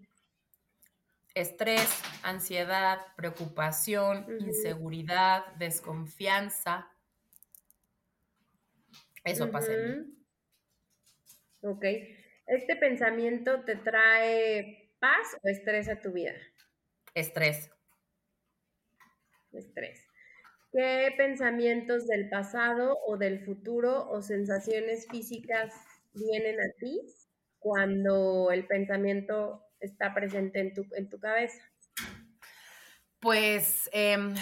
Estrés, 1.35 1.91
ansiedad, 2.23 3.01
preocupación, 3.19 4.25
inseguridad, 4.41 5.45
desconfianza. 5.57 6.91
Eso 9.25 9.51
pasa 9.51 9.75
en 9.75 10.01
mí. 10.01 10.25
Ok. 11.61 11.85
¿Este 12.47 12.77
pensamiento 12.77 13.63
te 13.65 13.77
trae 13.77 14.91
paz 15.01 15.37
o 15.43 15.49
estrés 15.49 15.87
a 15.91 16.01
tu 16.01 16.13
vida? 16.13 16.33
Estrés. 17.13 17.71
Estrés. 19.53 20.08
¿Qué 20.79 21.13
pensamientos 21.17 22.07
del 22.07 22.29
pasado 22.29 23.01
o 23.05 23.17
del 23.17 23.45
futuro 23.45 24.09
o 24.09 24.23
sensaciones 24.23 25.09
físicas 25.11 25.75
vienen 26.13 26.55
a 26.61 26.73
ti 26.79 27.01
cuando 27.59 28.53
el 28.53 28.65
pensamiento 28.65 29.65
está 29.81 30.15
presente 30.15 30.61
en 30.61 30.75
tu, 30.75 30.87
en 30.95 31.11
tu 31.11 31.19
cabeza? 31.19 31.61
Pues 33.19 33.91
em, 33.93 34.37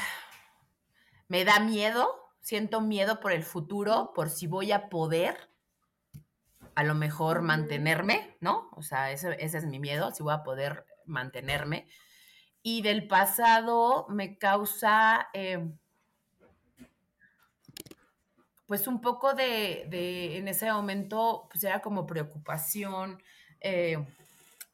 me 1.28 1.46
da 1.46 1.58
miedo, 1.58 2.06
siento 2.42 2.82
miedo 2.82 3.18
por 3.20 3.32
el 3.32 3.42
futuro, 3.42 4.12
por 4.14 4.28
si 4.28 4.46
voy 4.46 4.72
a 4.72 4.90
poder 4.90 5.38
a 6.74 6.84
lo 6.84 6.94
mejor 6.94 7.40
mantenerme, 7.40 8.36
¿no? 8.40 8.68
O 8.72 8.82
sea, 8.82 9.10
ese, 9.10 9.38
es 9.40 9.64
mi 9.64 9.78
miedo, 9.78 10.10
si 10.10 10.22
voy 10.22 10.34
a 10.34 10.42
poder 10.42 10.84
mantenerme. 11.06 11.88
Y 12.60 12.82
del 12.82 13.06
pasado 13.06 14.06
me 14.10 14.36
causa... 14.36 15.30
Em, 15.32 15.78
pues 18.66 18.88
un 18.88 19.00
poco 19.00 19.32
de, 19.34 20.36
en 20.36 20.48
ese 20.48 20.70
momento, 20.72 21.48
pues 21.50 21.62
era 21.64 21.80
como 21.80 22.06
preocupación 22.06 23.22
eh, 23.60 24.04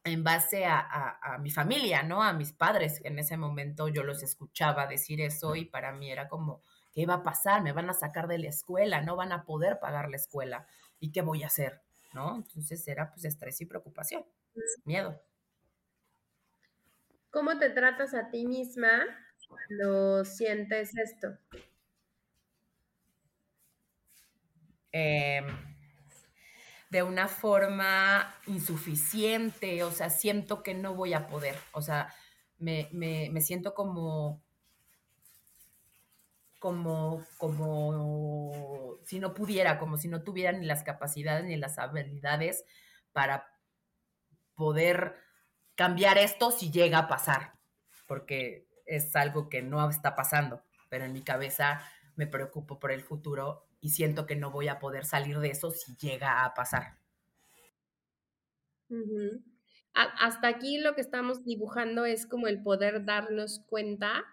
en 0.04 0.24
base 0.24 0.64
a, 0.66 1.38
mi 1.40 1.50
familia, 1.50 2.02
¿no? 2.02 2.22
A 2.22 2.32
mis 2.32 2.52
padres, 2.52 3.00
en 3.04 3.18
ese 3.18 3.36
momento 3.36 3.88
yo 3.88 4.02
los 4.02 4.22
escuchaba 4.22 4.86
decir 4.86 5.20
eso 5.20 5.54
y 5.54 5.64
para 5.64 5.92
mí 5.92 6.10
era 6.10 6.28
como, 6.28 6.62
¿qué 6.92 7.06
va 7.06 7.14
a 7.14 7.22
pasar? 7.22 7.62
Me 7.62 7.72
van 7.72 7.88
a 7.90 7.94
sacar 7.94 8.26
de 8.28 8.38
la 8.38 8.48
escuela, 8.48 9.02
no 9.02 9.14
van 9.16 9.32
a 9.32 9.44
poder 9.44 9.78
pagar 9.78 10.08
la 10.08 10.16
escuela. 10.16 10.66
¿Y 10.98 11.12
qué 11.12 11.22
voy 11.22 11.42
a 11.42 11.46
hacer? 11.46 11.82
¿No? 12.14 12.36
Entonces 12.36 12.86
era 12.88 13.10
pues 13.10 13.24
estrés 13.24 13.60
y 13.60 13.66
preocupación. 13.66 14.24
miedo. 14.84 15.20
¿Cómo 17.30 17.58
te 17.58 17.70
tratas 17.70 18.14
a 18.14 18.28
ti 18.30 18.46
misma 18.46 19.04
cuando 19.48 20.24
sientes 20.24 20.96
esto? 20.96 21.38
Em, 24.92 25.46
de 26.90 27.02
una 27.02 27.26
forma 27.28 28.34
insuficiente, 28.46 29.82
o 29.82 29.90
sea, 29.90 30.10
siento 30.10 30.62
que 30.62 30.74
no 30.74 30.94
voy 30.94 31.14
a 31.14 31.26
poder, 31.26 31.56
o 31.72 31.80
sea, 31.80 32.14
me, 32.58 32.88
me 32.92 33.40
siento 33.40 33.74
como 33.74 34.42
como, 36.62 37.26
como 37.38 39.00
si 39.04 39.18
no 39.18 39.34
pudiera, 39.34 39.80
como 39.80 39.98
si 39.98 40.06
no 40.06 40.22
tuviera 40.22 40.52
ni 40.52 40.64
las 40.64 40.84
capacidades 40.84 41.44
ni 41.44 41.56
las 41.56 41.76
habilidades 41.76 42.64
para 43.12 43.48
poder 44.54 45.16
cambiar 45.74 46.18
esto 46.18 46.52
si 46.52 46.70
llega 46.70 46.98
a 46.98 47.08
pasar, 47.08 47.54
porque 48.06 48.68
es 48.86 49.16
algo 49.16 49.48
que 49.48 49.60
no 49.60 49.90
está 49.90 50.14
pasando, 50.14 50.62
pero 50.88 51.04
en 51.04 51.12
mi 51.12 51.22
cabeza 51.22 51.82
me 52.14 52.28
preocupo 52.28 52.78
por 52.78 52.92
el 52.92 53.02
futuro 53.02 53.66
y 53.82 53.90
siento 53.90 54.26
que 54.26 54.36
no 54.36 54.52
voy 54.52 54.68
a 54.68 54.78
poder 54.78 55.04
salir 55.04 55.40
de 55.40 55.50
eso 55.50 55.72
si 55.72 55.96
llega 55.96 56.44
a 56.44 56.54
pasar. 56.54 56.98
Hasta 59.92 60.48
aquí 60.48 60.78
lo 60.78 60.94
que 60.94 61.00
estamos 61.00 61.44
dibujando 61.44 62.06
es 62.06 62.26
como 62.26 62.46
el 62.46 62.62
poder 62.62 63.04
darnos 63.04 63.58
cuenta 63.68 64.24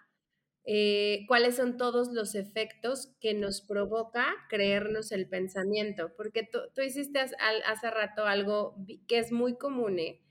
eh, 0.64 1.24
cuáles 1.26 1.56
son 1.56 1.76
todos 1.76 2.12
los 2.12 2.36
efectos 2.36 3.16
que 3.20 3.34
nos 3.34 3.60
provoca 3.60 4.26
creernos 4.48 5.10
el 5.10 5.28
pensamiento, 5.28 6.14
porque 6.16 6.48
tú, 6.48 6.60
hiciste 6.80 7.18
hace 7.18 7.90
rato 7.90 8.26
algo 8.26 8.76
que 9.08 9.18
es 9.18 9.32
muy 9.32 9.56
común, 9.58 9.98
¿eh? 9.98 10.22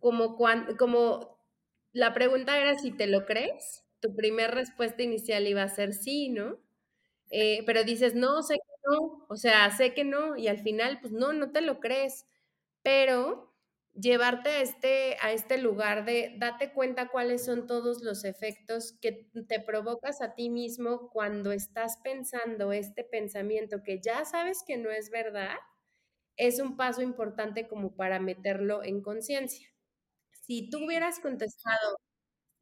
como, 0.00 0.36
cuando, 0.36 0.76
como 0.76 1.38
la 1.92 2.14
pregunta 2.14 2.58
era 2.58 2.76
si 2.76 2.90
te 2.90 3.06
lo 3.06 3.26
crees, 3.26 3.84
tu 4.00 4.16
primera 4.16 4.50
respuesta 4.50 5.04
inicial 5.04 5.46
iba 5.46 5.62
a 5.62 5.68
ser 5.68 5.92
sí, 5.92 6.30
¿no? 6.30 6.58
Eh, 7.32 7.64
pero 7.66 7.84
dices, 7.84 8.14
no, 8.14 8.42
sé 8.44 8.56
que 8.56 8.74
no, 8.90 9.26
o 9.28 9.36
sea, 9.36 9.70
sé 9.72 9.94
que 9.94 10.04
no, 10.04 10.36
y 10.36 10.48
al 10.48 10.60
final, 10.60 11.00
pues 11.00 11.12
no, 11.14 11.32
no 11.32 11.50
te 11.52 11.62
lo 11.62 11.80
crees, 11.80 12.26
pero 12.82 13.54
llevarte 13.94 14.50
a 14.50 14.60
este, 14.62 15.16
a 15.22 15.32
este 15.32 15.58
lugar 15.58 16.04
de 16.06 16.34
date 16.38 16.72
cuenta 16.72 17.08
cuáles 17.08 17.44
son 17.44 17.66
todos 17.66 18.02
los 18.02 18.24
efectos 18.24 18.92
que 19.00 19.30
te 19.48 19.60
provocas 19.60 20.22
a 20.22 20.34
ti 20.34 20.50
mismo 20.50 21.10
cuando 21.10 21.52
estás 21.52 21.98
pensando 22.04 22.72
este 22.72 23.04
pensamiento 23.04 23.82
que 23.84 24.00
ya 24.00 24.24
sabes 24.26 24.62
que 24.66 24.76
no 24.78 24.90
es 24.90 25.10
verdad, 25.10 25.56
es 26.36 26.60
un 26.60 26.76
paso 26.76 27.02
importante 27.02 27.68
como 27.68 27.96
para 27.96 28.20
meterlo 28.20 28.82
en 28.84 29.02
conciencia. 29.02 29.68
Si 30.46 30.70
tú 30.70 30.84
hubieras 30.86 31.20
contestado, 31.20 31.98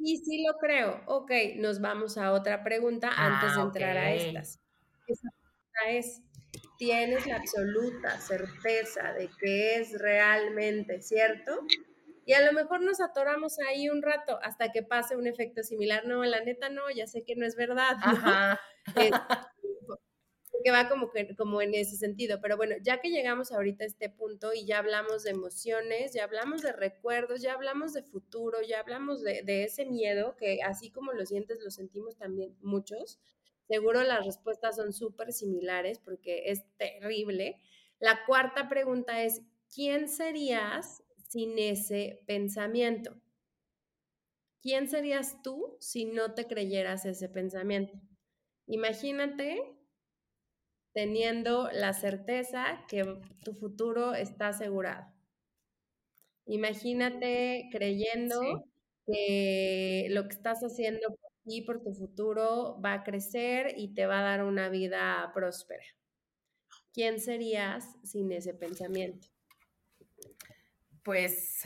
sí, 0.01 0.17
sí 0.17 0.45
lo 0.47 0.57
creo, 0.59 1.03
ok, 1.07 1.31
nos 1.57 1.81
vamos 1.81 2.17
a 2.19 2.33
otra 2.33 2.63
pregunta 2.65 3.11
antes 3.15 3.55
de 3.55 3.61
ah, 3.61 3.65
entrar 3.65 3.97
a 3.97 4.15
estas. 4.15 4.61
Esa 5.07 5.29
pregunta 5.31 5.99
es, 5.99 6.23
tienes 6.79 7.27
la 7.27 7.37
absoluta 7.37 8.19
certeza 8.19 9.13
de 9.13 9.29
que 9.41 9.77
es 9.77 9.99
realmente 9.99 11.01
cierto. 11.01 11.61
Y 12.25 12.33
a 12.33 12.45
lo 12.45 12.53
mejor 12.53 12.81
nos 12.83 13.01
atoramos 13.01 13.59
ahí 13.69 13.89
un 13.89 14.03
rato 14.03 14.39
hasta 14.43 14.71
que 14.71 14.83
pase 14.83 15.17
un 15.17 15.27
efecto 15.27 15.63
similar. 15.63 16.07
No, 16.07 16.25
la 16.25 16.41
neta 16.43 16.69
no, 16.69 16.83
ya 16.95 17.07
sé 17.07 17.25
que 17.25 17.35
no 17.35 17.45
es 17.47 17.57
verdad. 17.57 17.97
Ajá. 18.03 18.61
Que 20.63 20.71
va 20.71 20.89
como, 20.89 21.11
que, 21.11 21.35
como 21.37 21.63
en 21.63 21.75
ese 21.75 21.97
sentido. 21.97 22.41
Pero 22.41 22.57
bueno, 22.57 22.77
ya 22.83 23.01
que 23.01 23.11
llegamos 23.11 23.53
ahorita 23.53 23.85
a 23.85 23.87
este 23.87 24.09
punto 24.09 24.53
y 24.53 24.67
ya 24.67 24.79
hablamos 24.79 25.25
de 25.25 25.31
emociones, 25.31 26.13
ya 26.13 26.25
hablamos 26.25 26.63
de 26.63 26.73
recuerdos, 26.73 27.43
ya 27.43 27.55
hablamos 27.55 27.93
de 27.93 28.03
futuro, 28.03 28.59
ya 28.63 28.81
hablamos 28.81 29.23
de, 29.23 29.43
de 29.43 29.65
ese 29.65 29.87
miedo 29.87 30.37
que 30.37 30.63
así 30.63 30.91
como 30.91 31.13
lo 31.13 31.27
sientes, 31.27 31.61
lo 31.61 31.71
sentimos 31.71 32.17
también 32.17 32.57
muchos. 32.61 33.19
Seguro 33.69 34.03
las 34.03 34.27
respuestas 34.27 34.77
son 34.77 34.93
súper 34.93 35.33
similares 35.33 35.99
porque 35.99 36.51
es 36.51 36.65
terrible. 36.77 37.61
La 37.99 38.25
cuarta 38.27 38.69
pregunta 38.69 39.23
es, 39.23 39.43
¿quién 39.73 40.09
serías 40.09 41.05
sin 41.29 41.59
ese 41.59 42.23
pensamiento? 42.27 43.21
¿Quién 44.61 44.89
serías 44.89 45.41
tú 45.43 45.77
si 45.81 46.05
no 46.05 46.35
te 46.35 46.47
creyeras 46.47 47.07
ese 47.07 47.29
pensamiento? 47.29 47.99
Imagínate 48.67 49.80
teniendo 50.93 51.71
la 51.73 51.93
certeza 51.93 52.85
que 52.89 53.21
tu 53.45 53.55
futuro 53.55 54.15
está 54.15 54.49
asegurado. 54.49 55.13
Imagínate 56.47 57.69
creyendo 57.71 58.65
que 59.07 60.07
lo 60.11 60.27
que 60.29 60.35
estás 60.35 60.61
haciendo 60.63 61.17
y 61.45 61.63
por 61.63 61.83
tu 61.83 61.93
futuro 61.95 62.81
va 62.85 62.95
a 62.95 63.03
crecer 63.03 63.75
y 63.77 63.95
te 63.95 64.07
va 64.07 64.21
a 64.21 64.23
dar 64.23 64.45
una 64.45 64.69
vida 64.69 65.31
próspera. 65.35 65.85
¿Quién 66.93 67.21
serías 67.21 67.85
sin 68.03 68.33
ese 68.33 68.53
pensamiento? 68.53 69.29
Pues, 71.03 71.63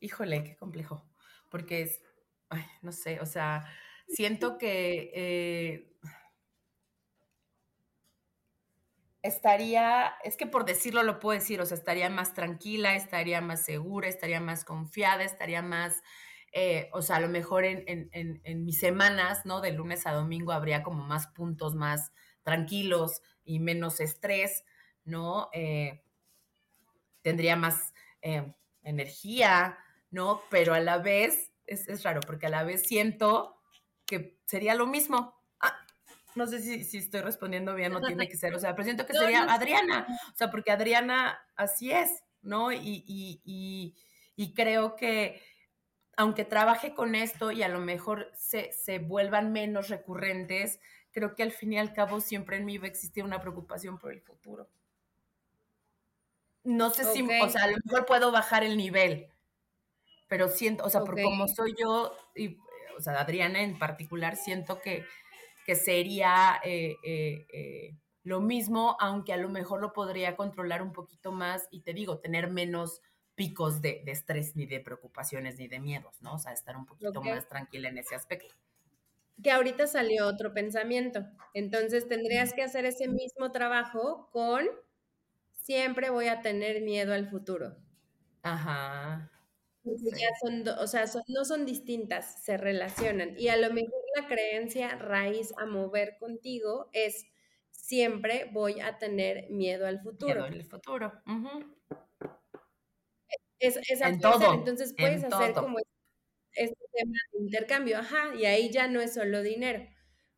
híjole, 0.00 0.44
qué 0.44 0.56
complejo, 0.56 1.04
porque 1.50 1.82
es, 1.82 2.00
no 2.82 2.92
sé, 2.92 3.20
o 3.20 3.26
sea, 3.26 3.66
siento 4.08 4.56
que 4.58 5.10
eh, 5.14 5.95
estaría, 9.26 10.14
es 10.24 10.36
que 10.36 10.46
por 10.46 10.64
decirlo 10.64 11.02
lo 11.02 11.18
puedo 11.18 11.38
decir, 11.38 11.60
o 11.60 11.66
sea, 11.66 11.76
estaría 11.76 12.08
más 12.10 12.34
tranquila, 12.34 12.96
estaría 12.96 13.40
más 13.40 13.64
segura, 13.64 14.08
estaría 14.08 14.40
más 14.40 14.64
confiada, 14.64 15.24
estaría 15.24 15.62
más 15.62 16.02
eh, 16.58 16.88
o 16.92 17.02
sea, 17.02 17.16
a 17.16 17.20
lo 17.20 17.28
mejor 17.28 17.66
en, 17.66 18.08
mis 18.64 18.78
semanas, 18.78 19.44
¿no? 19.44 19.60
De 19.60 19.72
lunes 19.72 20.06
a 20.06 20.12
domingo 20.12 20.52
habría 20.52 20.82
como 20.82 21.04
más 21.04 21.26
puntos 21.26 21.74
más 21.74 22.12
tranquilos 22.44 23.20
y 23.44 23.60
menos 23.60 24.00
estrés, 24.00 24.64
¿no? 25.04 25.50
Eh, 25.52 26.02
tendría 27.20 27.56
más 27.56 27.92
eh, 28.22 28.54
energía, 28.82 29.76
¿no? 30.10 30.40
Pero 30.48 30.72
a 30.72 30.80
la 30.80 30.96
vez, 30.96 31.52
es, 31.66 32.02
raro, 32.02 32.20
porque 32.20 32.46
a 32.46 32.50
la 32.50 32.64
vez 32.64 32.86
siento 32.86 33.60
que 34.06 34.38
sería 34.46 34.74
lo 34.74 34.86
mismo. 34.86 35.35
No 36.36 36.46
sé 36.46 36.60
si, 36.60 36.98
estoy 36.98 37.22
respondiendo 37.22 37.74
bien, 37.74 37.92
no 37.92 38.00
tiene 38.00 38.28
que 38.28 38.36
ser, 38.36 38.54
o 38.54 38.58
sea, 38.58 38.74
pero 38.74 38.84
siento 38.84 39.06
que 39.06 39.14
sería 39.14 39.42
Adriana, 39.44 40.06
o 40.32 40.36
sea, 40.36 40.50
porque 40.50 40.70
Adriana 40.70 41.38
así 41.56 41.90
es, 41.90 42.22
¿no? 42.42 42.70
y 42.72 43.94
creo 44.54 44.96
que 44.96 45.40
aunque 46.16 46.44
trabaje 46.44 46.94
con 46.94 47.14
esto 47.14 47.52
y 47.52 47.62
a 47.62 47.68
lo 47.68 47.78
mejor 47.78 48.32
se, 48.34 48.98
vuelvan 48.98 49.52
menos 49.52 49.88
recurrentes, 49.88 50.80
creo 51.12 51.34
que 51.34 51.42
al 51.42 51.52
fin 51.52 51.74
y 51.74 51.78
al 51.78 51.92
cabo 51.92 52.20
siempre 52.20 52.56
en 52.56 52.64
mí 52.64 52.78
va 52.78 52.86
a 52.86 52.88
existir 52.88 53.22
una 53.22 53.40
preocupación 53.40 53.98
por 53.98 54.12
el 54.12 54.22
futuro. 54.22 54.68
No 56.64 56.90
sé 56.90 57.04
si, 57.04 57.22
o 57.22 57.48
sea, 57.48 57.64
a 57.64 57.70
lo 57.70 57.76
mejor 57.84 58.06
puedo 58.06 58.32
bajar 58.32 58.64
el 58.64 58.76
nivel, 58.76 59.28
pero 60.26 60.48
siento, 60.48 60.84
o 60.84 60.90
sea, 60.90 61.02
por 61.02 61.20
como 61.22 61.46
soy 61.46 61.74
yo, 61.78 62.16
y, 62.34 62.56
o 62.98 63.00
sea, 63.00 63.20
Adriana 63.20 63.60
en 63.62 63.78
particular, 63.78 64.36
siento 64.36 64.80
que, 64.80 65.04
que 65.66 65.74
sería 65.74 66.60
eh, 66.64 66.96
eh, 67.02 67.46
eh, 67.52 67.96
lo 68.22 68.40
mismo, 68.40 68.96
aunque 69.00 69.32
a 69.32 69.36
lo 69.36 69.48
mejor 69.48 69.80
lo 69.80 69.92
podría 69.92 70.36
controlar 70.36 70.80
un 70.80 70.92
poquito 70.92 71.32
más 71.32 71.66
y 71.72 71.80
te 71.80 71.92
digo, 71.92 72.20
tener 72.20 72.48
menos 72.48 73.02
picos 73.34 73.82
de, 73.82 74.02
estrés, 74.06 74.54
ni 74.54 74.66
de 74.66 74.78
preocupaciones, 74.78 75.58
ni 75.58 75.66
de 75.66 75.80
miedos, 75.80 76.22
¿no? 76.22 76.34
O 76.34 76.38
sea, 76.38 76.52
estar 76.52 76.76
un 76.76 76.86
poquito 76.86 77.20
más 77.20 77.48
tranquila 77.48 77.88
en 77.88 77.98
ese 77.98 78.14
aspecto. 78.14 78.54
Que 79.42 79.50
ahorita 79.50 79.86
salió 79.88 80.26
otro 80.28 80.54
pensamiento. 80.54 81.26
Entonces 81.52 82.08
tendrías 82.08 82.54
que 82.54 82.62
hacer 82.62 82.86
ese 82.86 83.08
mismo 83.08 83.50
trabajo 83.50 84.30
con 84.32 84.66
siempre 85.50 86.10
voy 86.10 86.28
a 86.28 86.40
tener 86.40 86.80
miedo 86.80 87.12
al 87.12 87.28
futuro. 87.28 87.76
Ajá. 88.42 89.30
Ya 89.86 90.28
son, 90.40 90.68
o 90.68 90.86
sea, 90.86 91.04
no 91.28 91.44
son 91.44 91.64
distintas, 91.64 92.42
se 92.44 92.56
relacionan. 92.56 93.38
Y 93.38 93.48
a 93.48 93.56
lo 93.56 93.72
mejor 93.72 94.00
la 94.16 94.26
creencia 94.26 94.96
raíz 94.96 95.52
a 95.58 95.66
mover 95.66 96.16
contigo 96.18 96.88
es 96.92 97.26
siempre 97.70 98.50
voy 98.52 98.80
a 98.80 98.98
tener 98.98 99.48
miedo 99.50 99.86
al 99.86 100.00
futuro. 100.00 100.34
Miedo 100.34 100.46
al 100.46 100.64
futuro. 100.64 101.12
Es, 103.58 103.76
en 104.00 104.20
todo, 104.20 104.54
Entonces 104.54 104.94
puedes 104.96 105.24
hacer 105.24 105.54
como 105.54 105.78
este 106.52 106.84
tema 106.92 107.18
de 107.32 107.44
intercambio, 107.44 107.98
ajá, 107.98 108.34
y 108.34 108.46
ahí 108.46 108.70
ya 108.70 108.88
no 108.88 109.00
es 109.00 109.14
solo 109.14 109.42
dinero. 109.42 109.86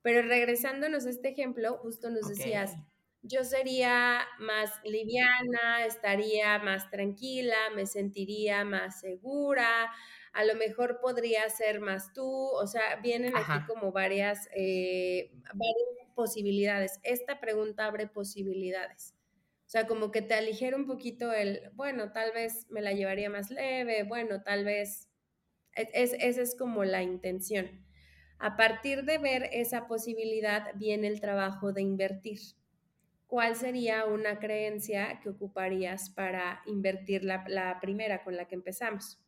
Pero 0.03 0.23
regresándonos 0.23 1.07
a 1.07 1.11
este 1.11 1.31
ejemplo, 1.31 1.79
justo 1.79 2.11
nos 2.11 2.29
decías, 2.29 2.77
yo 3.23 3.45
sería 3.45 4.27
más 4.39 4.71
liviana, 4.85 5.85
estaría 5.87 6.59
más 6.59 6.91
tranquila, 6.91 7.57
me 7.75 7.87
sentiría 7.87 8.65
más 8.65 9.01
segura, 9.01 9.91
a 10.33 10.45
lo 10.45 10.55
mejor 10.55 11.01
podría 11.01 11.49
ser 11.51 11.81
más 11.81 12.13
tú, 12.13 12.25
o 12.25 12.67
sea, 12.67 12.97
vienen 13.03 13.37
aquí 13.37 13.65
como 13.67 13.93
varias, 13.93 14.49
eh, 14.55 15.33
varias 15.55 16.15
posibilidades. 16.15 17.01
Esta 17.03 17.41
pregunta 17.41 17.87
abre 17.87 18.07
posibilidades. 18.07 19.15
O 19.67 19.71
sea, 19.71 19.87
como 19.87 20.11
que 20.11 20.23
te 20.23 20.35
aligera 20.35 20.77
un 20.77 20.87
poquito 20.87 21.33
el, 21.33 21.71
bueno, 21.75 22.13
tal 22.13 22.33
vez 22.33 22.67
me 22.71 22.81
la 22.83 22.93
llevaría 22.93 23.29
más 23.31 23.51
leve, 23.51 24.03
bueno, 24.05 24.43
tal 24.43 24.65
vez, 24.65 25.09
e, 25.77 25.89
es, 25.95 26.15
esa 26.15 26.43
es 26.43 26.57
como 26.57 26.85
la 26.85 27.03
intención. 27.03 27.85
A 28.39 28.57
partir 28.57 29.05
de 29.05 29.19
ver 29.19 29.49
esa 29.53 29.89
posibilidad 29.89 30.73
viene 30.77 31.09
el 31.09 31.21
trabajo 31.21 31.73
de 31.73 31.83
invertir. 31.83 32.39
¿Cuál 33.29 33.57
sería 33.57 34.07
una 34.07 34.39
creencia 34.39 35.21
que 35.23 35.29
ocuparías 35.29 36.09
para 36.09 36.63
invertir 36.65 37.25
la, 37.25 37.79
primera 37.81 38.25
con 38.25 38.37
la 38.37 38.49
que 38.49 38.55
empezamos? 38.55 39.21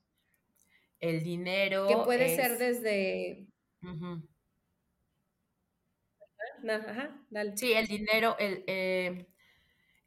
El 0.99 1.23
dinero. 1.23 1.87
Que 1.87 1.97
puede 1.99 2.35
ser 2.35 2.57
desde... 2.57 3.47
Ajá, 6.67 7.25
dale. 7.29 7.57
Sí, 7.59 7.75
el 7.75 7.87
dinero, 7.87 8.37
el, 8.39 8.65
eh, 8.67 9.27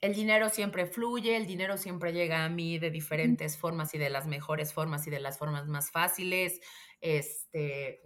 el 0.01 0.15
dinero 0.15 0.49
siempre 0.49 0.87
fluye, 0.87 1.37
el 1.37 1.45
dinero 1.45 1.77
siempre 1.77 2.11
llega 2.13 2.43
a 2.43 2.49
mí 2.49 2.79
de 2.79 2.89
diferentes 2.89 3.57
formas 3.57 3.93
y 3.93 3.99
de 3.99 4.09
las 4.09 4.25
mejores 4.25 4.73
formas 4.73 5.05
y 5.05 5.11
de 5.11 5.19
las 5.19 5.37
formas 5.37 5.67
más 5.67 5.91
fáciles. 5.91 6.59
Este, 6.99 8.01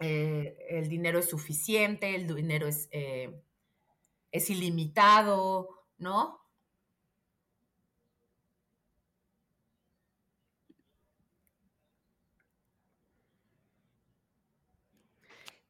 eh, 0.00 0.56
el 0.70 0.88
dinero 0.88 1.18
es 1.18 1.28
suficiente, 1.28 2.14
el 2.14 2.32
dinero 2.32 2.66
es, 2.68 2.88
eh, 2.92 3.42
es 4.32 4.50
ilimitado, 4.50 5.68
¿no? 5.98 6.42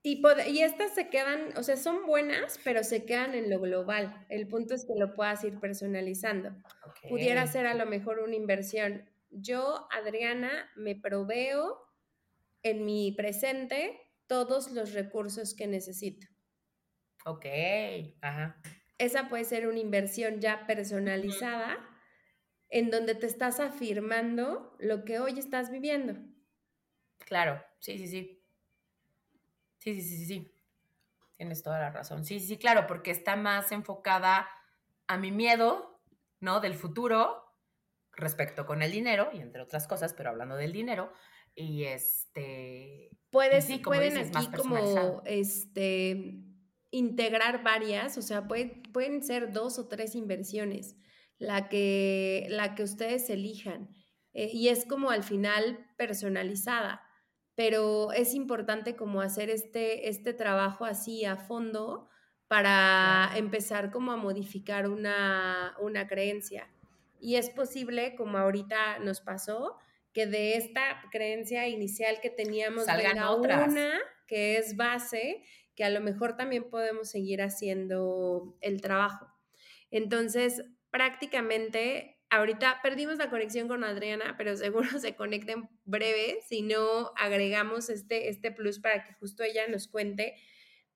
Y, 0.05 0.20
y 0.48 0.62
estas 0.62 0.94
se 0.94 1.09
quedan, 1.10 1.56
o 1.56 1.62
sea, 1.62 1.76
son 1.76 2.06
buenas, 2.06 2.59
pero 2.64 2.82
se 2.82 3.05
quedan 3.05 3.34
en 3.34 3.48
lo 3.48 3.60
global. 3.60 4.26
El 4.28 4.48
punto 4.48 4.74
es 4.74 4.84
que 4.84 4.94
lo 4.98 5.14
puedas 5.14 5.44
ir 5.44 5.60
personalizando. 5.60 6.51
Pudiera 7.09 7.47
ser 7.47 7.66
a 7.66 7.74
lo 7.74 7.86
mejor 7.86 8.18
una 8.18 8.34
inversión. 8.34 9.09
Yo, 9.30 9.86
Adriana, 9.93 10.70
me 10.74 10.97
proveo 10.97 11.78
en 12.64 12.84
mi 12.84 13.12
presente 13.12 14.01
todos 14.26 14.72
los 14.72 14.93
recursos 14.93 15.55
que 15.55 15.68
necesito. 15.68 16.31
Ok, 17.24 17.47
ajá. 18.20 18.61
Esa 18.99 19.28
puede 19.28 19.44
ser 19.44 19.66
una 19.66 19.78
inversión 19.78 20.40
ya 20.40 20.66
personalizada 20.66 21.78
en 22.69 22.90
donde 22.90 23.15
te 23.15 23.27
estás 23.27 23.61
afirmando 23.61 24.77
lo 24.78 25.05
que 25.05 25.19
hoy 25.19 25.39
estás 25.39 25.70
viviendo. 25.70 26.15
Claro, 27.19 27.62
sí, 27.78 27.99
sí, 27.99 28.07
sí. 28.07 28.44
Sí, 29.78 29.94
sí, 29.94 30.03
sí, 30.03 30.16
sí, 30.19 30.27
sí. 30.27 30.59
Tienes 31.36 31.62
toda 31.62 31.81
la 31.81 31.90
razón. 31.90 32.24
Sí, 32.24 32.39
sí, 32.40 32.47
sí, 32.47 32.59
claro, 32.59 32.86
porque 32.86 33.11
está 33.11 33.36
más 33.36 33.73
enfocada 33.73 34.49
a 35.07 35.19
mi 35.19 35.32
miedo, 35.32 36.01
¿no? 36.40 36.61
Del 36.61 36.74
futuro 36.74 37.44
respecto 38.12 38.66
con 38.66 38.82
el 38.82 38.93
dinero, 38.93 39.31
y 39.32 39.40
entre 39.40 39.62
otras 39.62 39.89
cosas, 39.89 40.15
pero 40.15 40.31
hablando 40.31 40.57
del 40.57 40.73
dinero, 40.73 41.12
y 41.55 41.85
este... 41.85 43.11
Puedes, 43.31 43.65
sí, 43.65 43.81
como 43.81 43.97
pueden 43.97 44.19
aquí 44.19 44.51
como, 44.55 45.23
este, 45.24 46.36
integrar 46.93 47.64
varias, 47.64 48.16
o 48.19 48.23
sea, 48.23 48.47
pueden 48.47 49.23
ser 49.24 49.52
dos 49.52 49.81
o 49.81 49.89
tres 49.89 50.14
inversiones, 50.14 50.94
la 51.39 51.69
que, 51.69 52.47
la 52.48 52.77
que 52.77 52.85
ustedes 52.85 53.28
elijan, 53.31 53.90
eh, 54.32 54.51
y 54.52 54.69
es 54.69 54.86
como 54.86 55.10
al 55.10 55.24
final 55.24 55.85
personalizada 55.97 57.02
pero 57.55 58.12
es 58.12 58.35
importante 58.35 58.97
como 58.97 59.20
hacer 59.20 59.51
este, 59.51 60.09
este 60.09 60.32
trabajo 60.32 60.85
así 60.85 61.24
a 61.24 61.36
fondo 61.36 62.09
para 62.48 63.31
empezar 63.36 63.90
como 63.90 64.12
a 64.12 64.16
modificar 64.16 64.89
una, 64.89 65.74
una 65.81 66.06
creencia. 66.06 66.69
Y 67.20 67.36
es 67.36 67.51
posible, 67.51 68.14
como 68.14 68.39
ahorita 68.39 68.98
nos 68.98 69.20
pasó, 69.20 69.78
que 70.12 70.27
de 70.27 70.56
esta 70.56 71.02
creencia 71.10 71.69
inicial 71.69 72.20
que 72.20 72.31
teníamos 72.31 72.86
venga 72.86 73.35
una 73.35 74.01
que 74.27 74.59
es 74.59 74.77
base, 74.77 75.43
que 75.74 75.85
a 75.85 75.90
lo 75.90 76.01
mejor 76.01 76.36
también 76.36 76.69
podemos 76.69 77.11
seguir 77.11 77.43
haciendo 77.43 78.57
el 78.61 78.81
trabajo. 78.81 79.27
Entonces, 79.90 80.65
prácticamente 80.90 82.19
ahorita 82.32 82.81
perdimos 82.82 83.19
la 83.19 83.28
conexión 83.28 83.69
con 83.69 83.85
Adriana, 83.85 84.35
pero 84.39 84.57
seguro 84.57 84.89
se 84.99 85.15
conecten 85.15 85.69
breve 85.85 86.39
si 86.49 86.62
no 86.62 87.12
agregamos 87.16 87.90
este, 87.90 88.28
este 88.28 88.51
plus 88.51 88.81
para 88.81 89.05
que 89.05 89.12
justo 89.15 89.43
ella 89.43 89.69
nos 89.69 89.86
cuente 89.86 90.35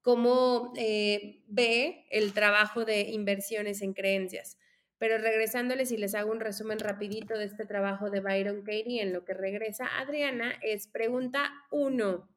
cómo 0.01 0.73
eh, 0.77 1.43
ve 1.47 2.07
el 2.11 2.33
trabajo 2.33 2.85
de 2.85 3.11
inversiones 3.11 3.83
en 3.83 3.93
creencias. 3.93 4.59
Pero 4.99 5.19
regresándoles 5.19 5.93
y 5.93 5.99
les 5.99 6.15
hago 6.15 6.31
un 6.31 6.41
resumen 6.41 6.79
rapidito 6.79 7.37
de 7.37 7.45
este 7.45 7.67
trabajo 7.67 8.09
de 8.09 8.21
Byron 8.21 8.63
Katie 8.63 9.03
en 9.03 9.13
lo 9.13 9.25
que 9.25 9.35
regresa 9.35 9.99
Adriana, 9.99 10.59
es 10.63 10.89
pregunta 10.89 11.53
uno. 11.71 12.31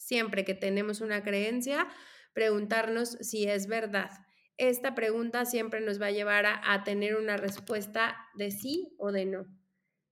Siempre 0.00 0.44
que 0.44 0.54
tenemos 0.54 1.00
una 1.00 1.22
creencia, 1.22 1.86
preguntarnos 2.32 3.18
si 3.20 3.46
es 3.46 3.66
verdad 3.66 4.10
esta 4.60 4.94
pregunta 4.94 5.46
siempre 5.46 5.80
nos 5.80 6.00
va 6.00 6.06
a 6.06 6.10
llevar 6.10 6.44
a, 6.44 6.84
tener 6.84 7.16
una 7.16 7.38
respuesta 7.38 8.14
de 8.34 8.50
sí 8.50 8.94
o 8.98 9.10
de 9.10 9.24
no. 9.24 9.46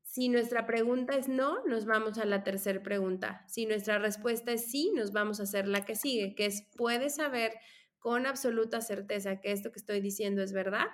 Si 0.05 0.31
nuestra 0.31 0.65
pregunta 0.65 1.19
es 1.19 1.29
no, 1.29 1.63
nos 1.67 1.85
vamos 1.85 2.17
a 2.17 2.25
la 2.25 2.45
tercera 2.45 2.83
pregunta. 2.83 3.45
Si 3.47 3.67
nuestra 3.67 3.99
respuesta 3.99 4.53
es 4.53 4.71
sí, 4.71 4.91
nos 4.95 5.13
vamos 5.13 5.39
a 5.39 5.43
hacer 5.43 5.69
la 5.69 5.85
que 5.85 5.97
sigue, 5.97 6.35
que 6.35 6.47
es, 6.47 6.63
¿puedes 6.79 7.17
saber 7.17 7.53
con 7.99 8.25
absoluta 8.25 8.81
certeza 8.81 9.39
que 9.39 9.53
esto 9.53 9.71
que 9.71 9.81
estoy 9.81 10.01
diciendo 10.01 10.43
es 10.43 10.55
verdad? 10.55 10.87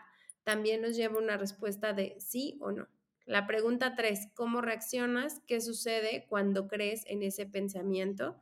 También 0.43 0.83
nos 0.83 0.97
lleva 0.97 1.17
una 1.17 1.37
respuesta 1.37 1.93
de 1.93 2.17
sí 2.19 2.59
o 2.61 2.73
no. 2.73 2.89
La 3.25 3.47
pregunta 3.47 3.95
tres, 3.95 4.31
¿cómo 4.35 4.63
reaccionas? 4.63 5.41
¿Qué 5.47 5.61
sucede 5.61 6.27
cuando 6.29 6.67
crees 6.67 7.05
en 7.07 7.23
ese 7.23 7.47
pensamiento? 7.47 8.41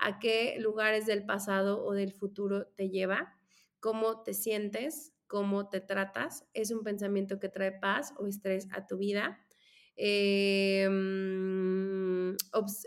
¿A 0.00 0.18
qué 0.18 0.56
lugares 0.58 1.06
del 1.06 1.24
pasado 1.24 1.84
o 1.84 1.92
del 1.92 2.12
futuro 2.12 2.66
te 2.66 2.88
lleva? 2.90 3.36
cómo 3.80 4.22
te 4.22 4.34
sientes, 4.34 5.12
cómo 5.26 5.68
te 5.68 5.80
tratas. 5.80 6.44
Es 6.54 6.70
un 6.70 6.84
pensamiento 6.84 7.40
que 7.40 7.48
trae 7.48 7.72
paz 7.72 8.14
o 8.18 8.26
estrés 8.26 8.68
a 8.72 8.86
tu 8.86 8.98
vida. 8.98 9.44
Em, 9.96 11.10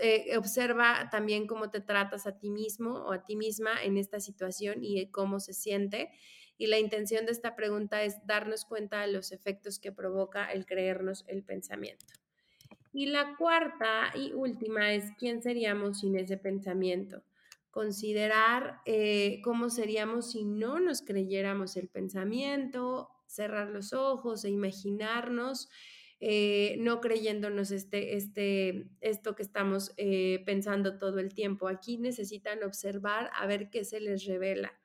eh, 0.01 0.37
observa 0.37 1.09
también 1.11 1.45
cómo 1.47 1.69
te 1.69 1.81
tratas 1.81 2.25
a 2.25 2.37
ti 2.39 2.49
mismo 2.49 2.93
o 3.05 3.11
a 3.11 3.25
ti 3.25 3.35
misma 3.35 3.83
en 3.83 3.97
esta 3.97 4.19
situación 4.19 4.83
y 4.83 5.11
cómo 5.11 5.39
se 5.39 5.53
siente. 5.53 6.09
Y 6.57 6.67
la 6.67 6.79
intención 6.79 7.25
de 7.25 7.31
esta 7.31 7.55
pregunta 7.55 8.03
es 8.03 8.25
darnos 8.25 8.65
cuenta 8.65 9.01
de 9.01 9.11
los 9.11 9.31
efectos 9.31 9.79
que 9.79 9.91
provoca 9.91 10.51
el 10.51 10.65
creernos 10.65 11.25
el 11.27 11.43
pensamiento. 11.43 12.22
Y 12.93 13.07
la 13.07 13.35
cuarta 13.35 14.13
y 14.15 14.31
última 14.31 14.93
es 14.93 15.11
quién 15.17 15.41
seríamos 15.41 15.99
sin 15.99 16.15
ese 16.17 16.37
pensamiento 16.37 17.23
considerar 17.73 18.81
eh, 18.85 19.41
cómo 19.43 19.71
seríamos 19.71 20.29
si 20.29 20.45
no 20.45 20.79
nos 20.79 21.01
creyéramos 21.01 21.75
el 21.75 21.89
pensamiento, 21.89 23.09
cerrar 23.25 23.69
los 23.69 23.93
ojos 23.93 24.45
e 24.45 24.51
imaginarnos, 24.51 25.69
eh, 26.19 26.75
no 26.77 27.01
creyéndonos 27.01 27.71
este, 27.71 28.15
este, 28.15 28.85
esto 29.01 29.33
que 29.33 29.41
estamos 29.41 29.91
eh, 29.97 30.43
pensando 30.45 30.99
todo 30.99 31.17
el 31.17 31.33
tiempo. 31.33 31.67
Aquí 31.67 31.97
necesitan 31.97 32.61
observar 32.63 33.31
a 33.33 33.47
ver 33.47 33.71
qué 33.71 33.83
se 33.83 33.99
les 33.99 34.25
revela, 34.25 34.79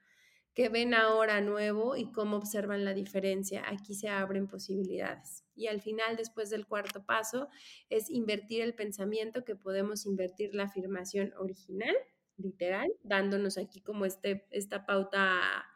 qué 0.54 0.70
ven 0.70 0.94
ahora 0.94 1.42
nuevo 1.42 1.94
y 1.94 2.10
cómo 2.10 2.38
observan 2.38 2.86
la 2.86 2.94
diferencia. 2.94 3.64
Aquí 3.68 3.94
se 3.94 4.08
abren 4.08 4.48
posibilidades. 4.48 5.47
Y 5.58 5.66
al 5.66 5.80
final, 5.80 6.16
después 6.16 6.48
del 6.48 6.66
cuarto 6.66 7.04
paso, 7.04 7.48
es 7.90 8.08
invertir 8.08 8.62
el 8.62 8.74
pensamiento 8.74 9.44
que 9.44 9.56
podemos 9.56 10.06
invertir 10.06 10.54
la 10.54 10.64
afirmación 10.64 11.34
original 11.36 11.94
literal, 12.38 12.88
dándonos 13.02 13.58
aquí 13.58 13.80
como 13.80 14.06
este, 14.06 14.46
esta 14.50 14.86
pauta 14.86 15.66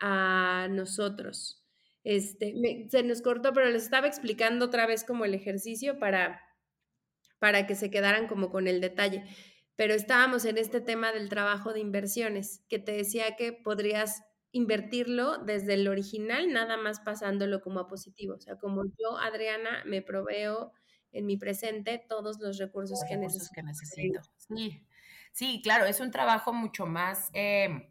a, 0.00 0.68
nosotros. 0.70 1.64
Este, 2.02 2.88
se 2.90 3.02
nos 3.04 3.22
cortó, 3.22 3.52
pero 3.52 3.70
les 3.70 3.84
estaba 3.84 4.08
explicando 4.08 4.64
otra 4.64 4.86
vez 4.86 5.04
como 5.04 5.24
el 5.24 5.34
ejercicio 5.34 5.98
para, 6.00 6.40
para 7.38 7.66
que 7.66 7.76
se 7.76 7.90
quedaran 7.90 8.26
como 8.26 8.50
con 8.50 8.66
el 8.66 8.80
detalle. 8.80 9.24
Pero 9.76 9.94
estábamos 9.94 10.44
en 10.44 10.58
este 10.58 10.80
tema 10.80 11.12
del 11.12 11.28
trabajo 11.28 11.72
de 11.72 11.80
inversiones, 11.80 12.64
que 12.68 12.78
te 12.78 12.92
decía 12.92 13.36
que 13.36 13.52
podrías 13.52 14.22
invertirlo 14.52 15.38
desde 15.38 15.74
el 15.74 15.88
original, 15.88 16.52
nada 16.52 16.76
más 16.76 17.00
pasándolo 17.00 17.60
como 17.62 17.80
a 17.80 17.88
positivo. 17.88 18.34
O 18.34 18.40
sea, 18.40 18.56
como 18.56 18.84
yo, 18.84 19.18
Adriana, 19.18 19.82
me 19.86 20.02
proveo 20.02 20.72
en 21.10 21.26
mi 21.26 21.36
presente 21.36 22.02
todos 22.08 22.38
los 22.40 22.58
recursos, 22.58 23.00
que, 23.08 23.16
necesito. 23.16 23.52
que 23.54 23.62
necesito. 23.62 24.20
Sí. 24.36 24.86
Sí, 25.32 25.60
claro, 25.62 25.86
es 25.86 26.00
un 26.00 26.10
trabajo 26.10 26.52
mucho 26.52 26.84
más 26.84 27.30
eh, 27.32 27.90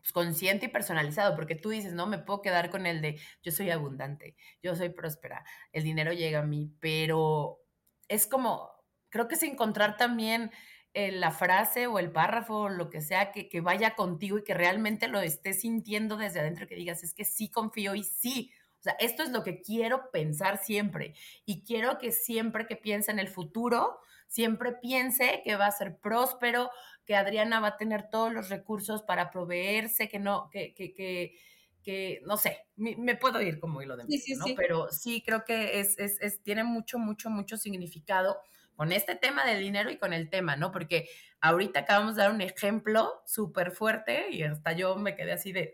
pues, 0.00 0.12
consciente 0.12 0.66
y 0.66 0.68
personalizado, 0.68 1.36
porque 1.36 1.54
tú 1.54 1.68
dices, 1.68 1.92
no 1.92 2.06
me 2.06 2.18
puedo 2.18 2.40
quedar 2.40 2.70
con 2.70 2.86
el 2.86 3.02
de 3.02 3.20
yo 3.42 3.52
soy 3.52 3.70
abundante, 3.70 4.34
yo 4.62 4.74
soy 4.74 4.88
próspera, 4.88 5.44
el 5.72 5.84
dinero 5.84 6.12
llega 6.12 6.40
a 6.40 6.46
mí, 6.46 6.74
pero 6.80 7.60
es 8.08 8.26
como, 8.26 8.70
creo 9.10 9.28
que 9.28 9.34
es 9.34 9.42
encontrar 9.42 9.98
también 9.98 10.50
eh, 10.94 11.10
la 11.10 11.30
frase 11.30 11.86
o 11.86 11.98
el 11.98 12.10
párrafo 12.10 12.54
o 12.56 12.68
lo 12.68 12.90
que 12.90 13.00
sea 13.00 13.32
que, 13.32 13.48
que, 13.48 13.60
vaya 13.62 13.94
contigo 13.94 14.38
y 14.38 14.44
que 14.44 14.52
realmente 14.52 15.08
lo 15.08 15.20
estés 15.20 15.62
sintiendo 15.62 16.18
desde 16.18 16.40
adentro, 16.40 16.66
que 16.66 16.74
digas, 16.74 17.02
es 17.02 17.14
que 17.14 17.24
sí 17.24 17.48
confío 17.48 17.94
y 17.94 18.04
sí. 18.04 18.52
O 18.78 18.82
sea, 18.82 18.92
esto 18.98 19.22
es 19.22 19.30
lo 19.30 19.42
que 19.42 19.62
quiero 19.62 20.10
pensar 20.10 20.58
siempre. 20.58 21.14
Y 21.46 21.62
quiero 21.62 21.98
que 21.98 22.12
siempre 22.12 22.66
que 22.66 22.76
piense 22.76 23.10
en 23.10 23.20
el 23.20 23.28
futuro, 23.28 24.00
siempre 24.26 24.72
piense 24.72 25.40
que 25.44 25.56
va 25.56 25.66
a 25.66 25.70
ser 25.70 25.98
próspero, 25.98 26.70
que 27.06 27.14
Adriana 27.16 27.60
va 27.60 27.68
a 27.68 27.76
tener 27.76 28.10
todos 28.10 28.32
los 28.32 28.48
recursos 28.48 29.02
para 29.02 29.30
proveerse, 29.30 30.08
que 30.08 30.18
no, 30.18 30.50
que, 30.50 30.74
que, 30.74 30.92
que, 30.92 31.38
que 31.82 32.20
no 32.26 32.36
sé, 32.36 32.66
me, 32.76 33.16
puedo 33.16 33.40
ir 33.40 33.60
como 33.60 33.80
hilo 33.82 33.96
de 33.96 34.04
sí, 34.18 34.34
¿no? 34.34 34.44
Pero 34.56 34.90
sí 34.90 35.22
creo 35.24 35.44
que 35.44 35.80
es, 35.80 35.98
es, 35.98 36.20
es, 36.20 36.42
tiene 36.42 36.64
mucho, 36.64 36.98
mucho, 36.98 37.30
mucho 37.30 37.56
significado 37.56 38.38
con 38.76 38.92
este 38.92 39.14
tema 39.14 39.44
del 39.44 39.60
dinero 39.60 39.90
y 39.90 39.98
con 39.98 40.12
el 40.12 40.30
tema, 40.30 40.56
¿no? 40.56 40.72
Porque 40.72 41.08
ahorita 41.40 41.80
acabamos 41.80 42.16
de 42.16 42.22
dar 42.22 42.32
un 42.32 42.40
ejemplo 42.40 43.22
súper 43.26 43.72
fuerte 43.72 44.30
y 44.30 44.42
hasta 44.42 44.72
yo 44.72 44.96
me 44.96 45.16
quedé 45.16 45.32
así 45.32 45.52
de, 45.52 45.72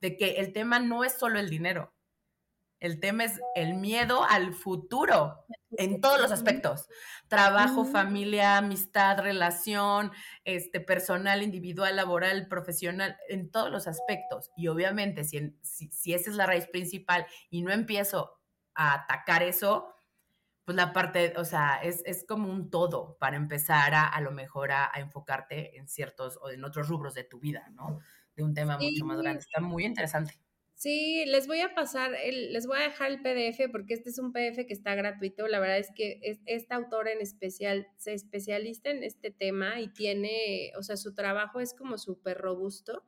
de 0.00 0.16
que 0.16 0.32
el 0.40 0.52
tema 0.52 0.78
no 0.78 1.04
es 1.04 1.14
solo 1.14 1.38
el 1.38 1.50
dinero. 1.50 1.94
El 2.84 3.00
tema 3.00 3.24
es 3.24 3.40
el 3.54 3.74
miedo 3.74 4.24
al 4.24 4.52
futuro 4.52 5.46
en 5.70 6.02
todos 6.02 6.20
los 6.20 6.30
aspectos. 6.30 6.86
Trabajo, 7.28 7.86
familia, 7.86 8.58
amistad, 8.58 9.18
relación, 9.20 10.12
este, 10.44 10.80
personal, 10.80 11.42
individual, 11.42 11.96
laboral, 11.96 12.46
profesional, 12.46 13.16
en 13.30 13.50
todos 13.50 13.70
los 13.70 13.86
aspectos. 13.86 14.50
Y 14.54 14.68
obviamente, 14.68 15.24
si, 15.24 15.56
si, 15.62 16.12
esa 16.12 16.28
es 16.28 16.36
la 16.36 16.44
raíz 16.44 16.66
principal 16.66 17.26
y 17.48 17.62
no 17.62 17.72
empiezo 17.72 18.38
a 18.74 18.92
atacar 18.92 19.42
eso, 19.42 19.93
pues 20.64 20.76
la 20.76 20.92
parte, 20.92 21.34
o 21.36 21.44
sea, 21.44 21.76
es, 21.82 22.02
es 22.06 22.24
como 22.26 22.50
un 22.50 22.70
todo 22.70 23.16
para 23.18 23.36
empezar 23.36 23.94
a 23.94 24.06
a 24.06 24.20
lo 24.20 24.30
mejor 24.32 24.72
a, 24.72 24.90
enfocarte 24.96 25.76
en 25.78 25.88
ciertos 25.88 26.38
o 26.42 26.50
en 26.50 26.64
otros 26.64 26.88
rubros 26.88 27.14
de 27.14 27.24
tu 27.24 27.38
vida, 27.38 27.68
¿no? 27.72 28.00
De 28.34 28.42
un 28.42 28.54
tema 28.54 28.78
mucho 28.78 29.04
más 29.04 29.20
grande. 29.20 29.40
Está 29.40 29.60
muy 29.60 29.84
interesante. 29.84 30.34
Sí, 30.74 31.24
les 31.26 31.46
voy 31.46 31.60
a 31.60 31.74
pasar, 31.74 32.14
el, 32.14 32.52
les 32.52 32.66
voy 32.66 32.78
a 32.78 32.82
dejar 32.82 33.10
el 33.10 33.22
PDF 33.22 33.70
porque 33.70 33.94
este 33.94 34.10
es 34.10 34.18
un 34.18 34.32
PDF 34.32 34.66
que 34.66 34.72
está 34.72 34.94
gratuito. 34.94 35.46
La 35.46 35.60
verdad 35.60 35.78
es 35.78 35.90
que 35.94 36.18
es, 36.22 36.40
esta 36.46 36.74
autora 36.76 37.12
en 37.12 37.20
especial 37.20 37.86
se 37.96 38.12
especialista 38.12 38.90
en 38.90 39.04
este 39.04 39.30
tema 39.30 39.80
y 39.80 39.88
tiene, 39.88 40.72
o 40.76 40.82
sea, 40.82 40.96
su 40.96 41.14
trabajo 41.14 41.60
es 41.60 41.74
como 41.74 41.96
súper 41.96 42.38
robusto. 42.38 43.04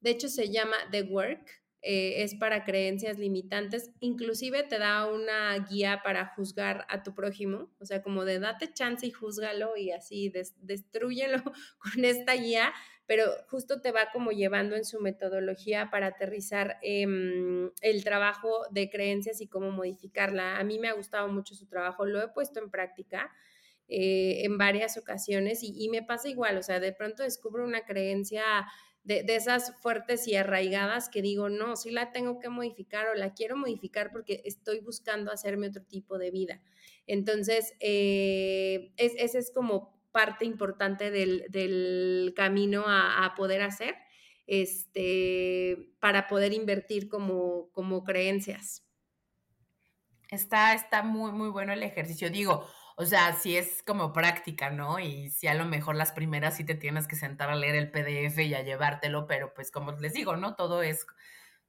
De 0.00 0.10
hecho, 0.10 0.28
se 0.28 0.50
llama 0.50 0.76
The 0.92 1.02
Work, 1.02 1.59
eh, 1.82 2.22
es 2.22 2.34
para 2.34 2.64
creencias 2.64 3.18
limitantes. 3.18 3.90
Inclusive 4.00 4.62
te 4.64 4.78
da 4.78 5.06
una 5.06 5.56
guía 5.70 6.00
para 6.04 6.26
juzgar 6.34 6.86
a 6.88 7.02
tu 7.02 7.14
prójimo, 7.14 7.70
o 7.78 7.86
sea, 7.86 8.02
como 8.02 8.24
de 8.24 8.38
date 8.38 8.72
chance 8.72 9.06
y 9.06 9.10
júzgalo 9.10 9.76
y 9.76 9.90
así 9.90 10.32
destruyelo 10.60 11.42
con 11.78 12.04
esta 12.04 12.34
guía 12.34 12.72
pero 13.10 13.24
justo 13.48 13.80
te 13.80 13.90
va 13.90 14.12
como 14.12 14.30
llevando 14.30 14.76
en 14.76 14.84
su 14.84 15.00
metodología 15.00 15.90
para 15.90 16.06
aterrizar 16.06 16.78
em, 16.80 17.72
el 17.80 18.04
trabajo 18.04 18.62
de 18.70 18.88
creencias 18.88 19.40
y 19.40 19.48
cómo 19.48 19.72
modificarla. 19.72 20.58
A 20.58 20.62
mí 20.62 20.78
me 20.78 20.86
ha 20.86 20.92
gustado 20.92 21.26
mucho 21.26 21.56
su 21.56 21.66
trabajo, 21.66 22.06
lo 22.06 22.22
he 22.22 22.28
puesto 22.28 22.60
en 22.60 22.70
práctica. 22.70 23.28
Eh, 23.88 24.44
en 24.44 24.58
varias 24.58 24.96
ocasiones 24.96 25.64
y, 25.64 25.88
me 25.88 26.04
pasa 26.04 26.28
igual, 26.28 26.56
o 26.56 26.62
sea, 26.62 26.78
de 26.78 26.92
pronto 26.92 27.24
descubro 27.24 27.64
una 27.64 27.84
creencia 27.84 28.44
de, 29.04 29.24
esas 29.28 29.74
fuertes 29.80 30.28
y 30.28 30.36
arraigadas 30.36 31.08
que 31.08 31.22
digo, 31.22 31.48
no, 31.48 31.76
sí 31.76 31.90
la 31.90 32.12
tengo 32.12 32.38
que 32.38 32.48
modificar 32.48 33.08
o 33.08 33.14
la 33.14 33.32
quiero 33.34 33.56
modificar 33.56 34.10
porque 34.12 34.42
estoy 34.44 34.80
buscando 34.80 35.32
hacerme 35.32 35.68
otro 35.68 35.82
tipo 35.82 36.18
de 36.18 36.30
vida. 36.30 36.60
Entonces, 37.06 37.74
eh, 37.80 38.92
ese 38.96 39.38
es 39.38 39.50
como 39.52 39.98
parte 40.12 40.44
importante 40.44 41.10
del, 41.10 42.32
camino 42.36 42.84
a, 42.86 43.32
poder 43.36 43.62
hacer 43.62 43.94
este, 44.46 45.92
para 46.00 46.26
poder 46.26 46.52
invertir 46.52 47.08
como, 47.08 47.70
como 47.72 48.04
creencias. 48.04 48.84
Está, 50.30 50.74
está 50.74 51.02
muy, 51.02 51.32
muy 51.32 51.48
bueno 51.48 51.72
el 51.72 51.82
ejercicio. 51.82 52.30
Digo, 52.30 52.66
o 53.00 53.06
sea, 53.06 53.32
si 53.32 53.56
es 53.56 53.82
como 53.82 54.12
práctica, 54.12 54.70
¿no? 54.70 54.98
Y 54.98 55.30
si 55.30 55.46
a 55.46 55.54
lo 55.54 55.64
mejor 55.64 55.96
las 55.96 56.12
primeras 56.12 56.56
sí 56.56 56.64
te 56.64 56.74
tienes 56.74 57.08
que 57.08 57.16
sentar 57.16 57.48
a 57.48 57.56
leer 57.56 57.74
el 57.74 57.90
PDF 57.90 58.38
y 58.38 58.54
a 58.54 58.62
llevártelo, 58.62 59.26
pero 59.26 59.54
pues 59.54 59.70
como 59.70 59.92
les 59.92 60.12
digo, 60.12 60.36
¿no? 60.36 60.54
Todo 60.54 60.82
es 60.82 61.06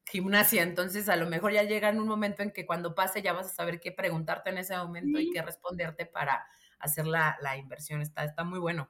gimnasia, 0.06 0.64
entonces 0.64 1.08
a 1.08 1.16
lo 1.16 1.28
mejor 1.28 1.54
ya 1.54 1.64
llega 1.64 1.88
en 1.88 2.02
un 2.02 2.08
momento 2.08 2.44
en 2.44 2.52
que 2.52 2.66
cuando 2.66 2.96
pase 2.96 3.22
ya 3.22 3.32
vas 3.32 3.48
a 3.48 3.56
saber 3.56 3.80
qué 3.80 3.94
preguntarte 3.94 4.50
en 4.50 4.58
ese 4.58 4.76
momento 4.76 5.20
y 5.20 5.32
qué 5.32 5.42
responderte 5.42 6.06
para, 6.06 6.46
hacer 6.82 7.08
la, 7.08 7.58
inversión. 7.58 8.02
Está, 8.02 8.26
está 8.26 8.44
muy 8.44 8.60
bueno. 8.60 8.90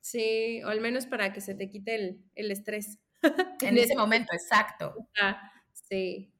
Sí, 0.00 0.62
o 0.62 0.68
al 0.68 0.80
menos 0.80 1.06
para 1.06 1.32
que 1.32 1.40
se 1.40 1.54
te 1.54 1.68
quite 1.68 2.22
el, 2.34 2.50
estrés. 2.50 3.00
en 3.62 3.76
ese 3.76 3.96
momento, 3.96 4.32
exacto. 4.32 4.94
Ah, 5.20 5.50
sí. 5.72 6.32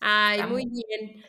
Ay, 0.00 0.42
muy 0.44 0.66
bien. 0.66 1.24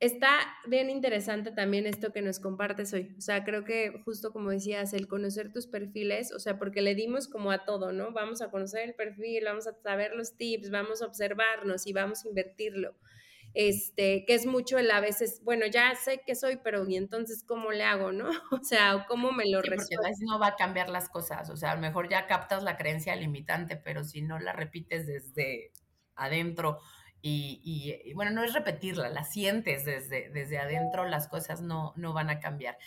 Está 0.00 0.38
bien 0.66 0.90
interesante 0.90 1.50
también 1.50 1.86
esto 1.86 2.12
que 2.12 2.22
nos 2.22 2.38
compartes 2.38 2.92
hoy. 2.92 3.14
O 3.18 3.20
sea, 3.20 3.44
creo 3.44 3.64
que 3.64 4.00
justo 4.04 4.32
como 4.32 4.50
decías, 4.50 4.92
el 4.92 5.08
conocer 5.08 5.52
tus 5.52 5.66
perfiles, 5.66 6.32
o 6.32 6.38
sea, 6.38 6.58
porque 6.58 6.82
le 6.82 6.94
dimos 6.94 7.26
como 7.26 7.50
a 7.50 7.64
todo, 7.64 7.92
¿no? 7.92 8.12
Vamos 8.12 8.40
a 8.40 8.50
conocer 8.50 8.82
el 8.82 8.94
perfil, 8.94 9.44
vamos 9.44 9.66
a 9.66 9.74
saber 9.82 10.14
los 10.14 10.36
tips, 10.36 10.70
vamos 10.70 11.02
a 11.02 11.06
observarnos 11.06 11.86
y 11.86 11.92
vamos 11.92 12.24
a 12.24 12.28
invertirlo 12.28 12.94
este, 13.54 14.24
que 14.26 14.34
es 14.34 14.46
mucho 14.46 14.78
el 14.78 14.90
a 14.90 15.00
veces, 15.00 15.40
bueno, 15.42 15.66
ya 15.66 15.94
sé 15.94 16.22
que 16.26 16.34
soy, 16.34 16.58
pero 16.62 16.88
¿y 16.88 16.96
entonces 16.96 17.44
cómo 17.44 17.72
le 17.72 17.84
hago, 17.84 18.12
no? 18.12 18.28
O 18.52 18.62
sea, 18.62 19.04
¿cómo 19.08 19.32
me 19.32 19.50
lo 19.50 19.62
sí, 19.62 19.70
Porque 19.70 19.96
no 20.20 20.38
va 20.38 20.48
a 20.48 20.56
cambiar 20.56 20.88
las 20.88 21.08
cosas, 21.08 21.50
o 21.50 21.56
sea, 21.56 21.72
a 21.72 21.74
lo 21.74 21.80
mejor 21.80 22.08
ya 22.08 22.26
captas 22.26 22.62
la 22.62 22.76
creencia 22.76 23.16
limitante, 23.16 23.76
pero 23.76 24.04
si 24.04 24.22
no 24.22 24.38
la 24.38 24.52
repites 24.52 25.06
desde 25.06 25.72
adentro 26.14 26.78
y, 27.20 28.12
bueno, 28.14 28.30
no 28.30 28.44
es 28.44 28.52
repetirla, 28.52 29.08
la 29.08 29.24
sientes 29.24 29.84
desde, 29.84 30.30
desde 30.30 30.58
adentro, 30.58 31.04
las 31.04 31.28
cosas 31.28 31.60
no, 31.60 31.92
no 31.96 32.12
van 32.12 32.30
a 32.30 32.40
cambiar. 32.40 32.78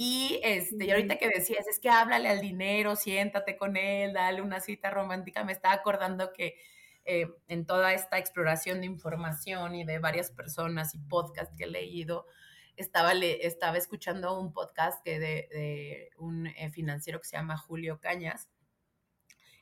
Y, 0.00 0.40
este, 0.44 0.84
y 0.84 0.90
ahorita 0.90 1.16
que 1.16 1.28
decías, 1.28 1.66
es 1.66 1.80
que 1.80 1.90
háblale 1.90 2.28
al 2.28 2.40
dinero, 2.40 2.94
siéntate 2.94 3.56
con 3.56 3.76
él, 3.76 4.12
dale 4.12 4.42
una 4.42 4.60
cita 4.60 4.90
romántica, 4.90 5.42
me 5.42 5.52
estaba 5.52 5.74
acordando 5.74 6.32
que 6.32 6.54
eh, 7.04 7.26
en 7.48 7.66
toda 7.66 7.92
esta 7.94 8.18
exploración 8.18 8.80
de 8.80 8.86
información 8.86 9.74
y 9.74 9.84
de 9.84 9.98
varias 9.98 10.30
personas 10.30 10.94
y 10.94 10.98
podcasts 10.98 11.54
que 11.56 11.64
he 11.64 11.66
leído, 11.66 12.26
estaba, 12.76 13.12
le, 13.12 13.46
estaba 13.46 13.76
escuchando 13.76 14.38
un 14.38 14.52
podcast 14.52 15.02
que 15.02 15.18
de, 15.18 16.10
un 16.16 16.46
eh, 16.46 16.70
financiero 16.70 17.18
que 17.20 17.26
se 17.26 17.36
llama 17.36 17.56
Julio 17.56 17.98
Cañas, 17.98 18.48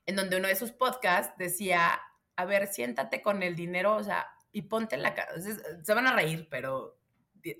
en 0.05 0.16
donde 0.16 0.36
uno 0.36 0.48
de 0.48 0.56
sus 0.56 0.72
podcasts 0.72 1.32
decía, 1.38 1.98
a 2.36 2.44
ver, 2.44 2.66
siéntate 2.66 3.22
con 3.22 3.42
el 3.42 3.56
dinero, 3.56 3.96
o 3.96 4.04
sea, 4.04 4.28
y 4.52 4.62
ponte 4.62 4.94
en 4.94 5.02
la 5.02 5.14
cara. 5.14 5.32
Se 5.40 5.94
van 5.94 6.06
a 6.06 6.14
reír, 6.14 6.48
pero 6.50 6.98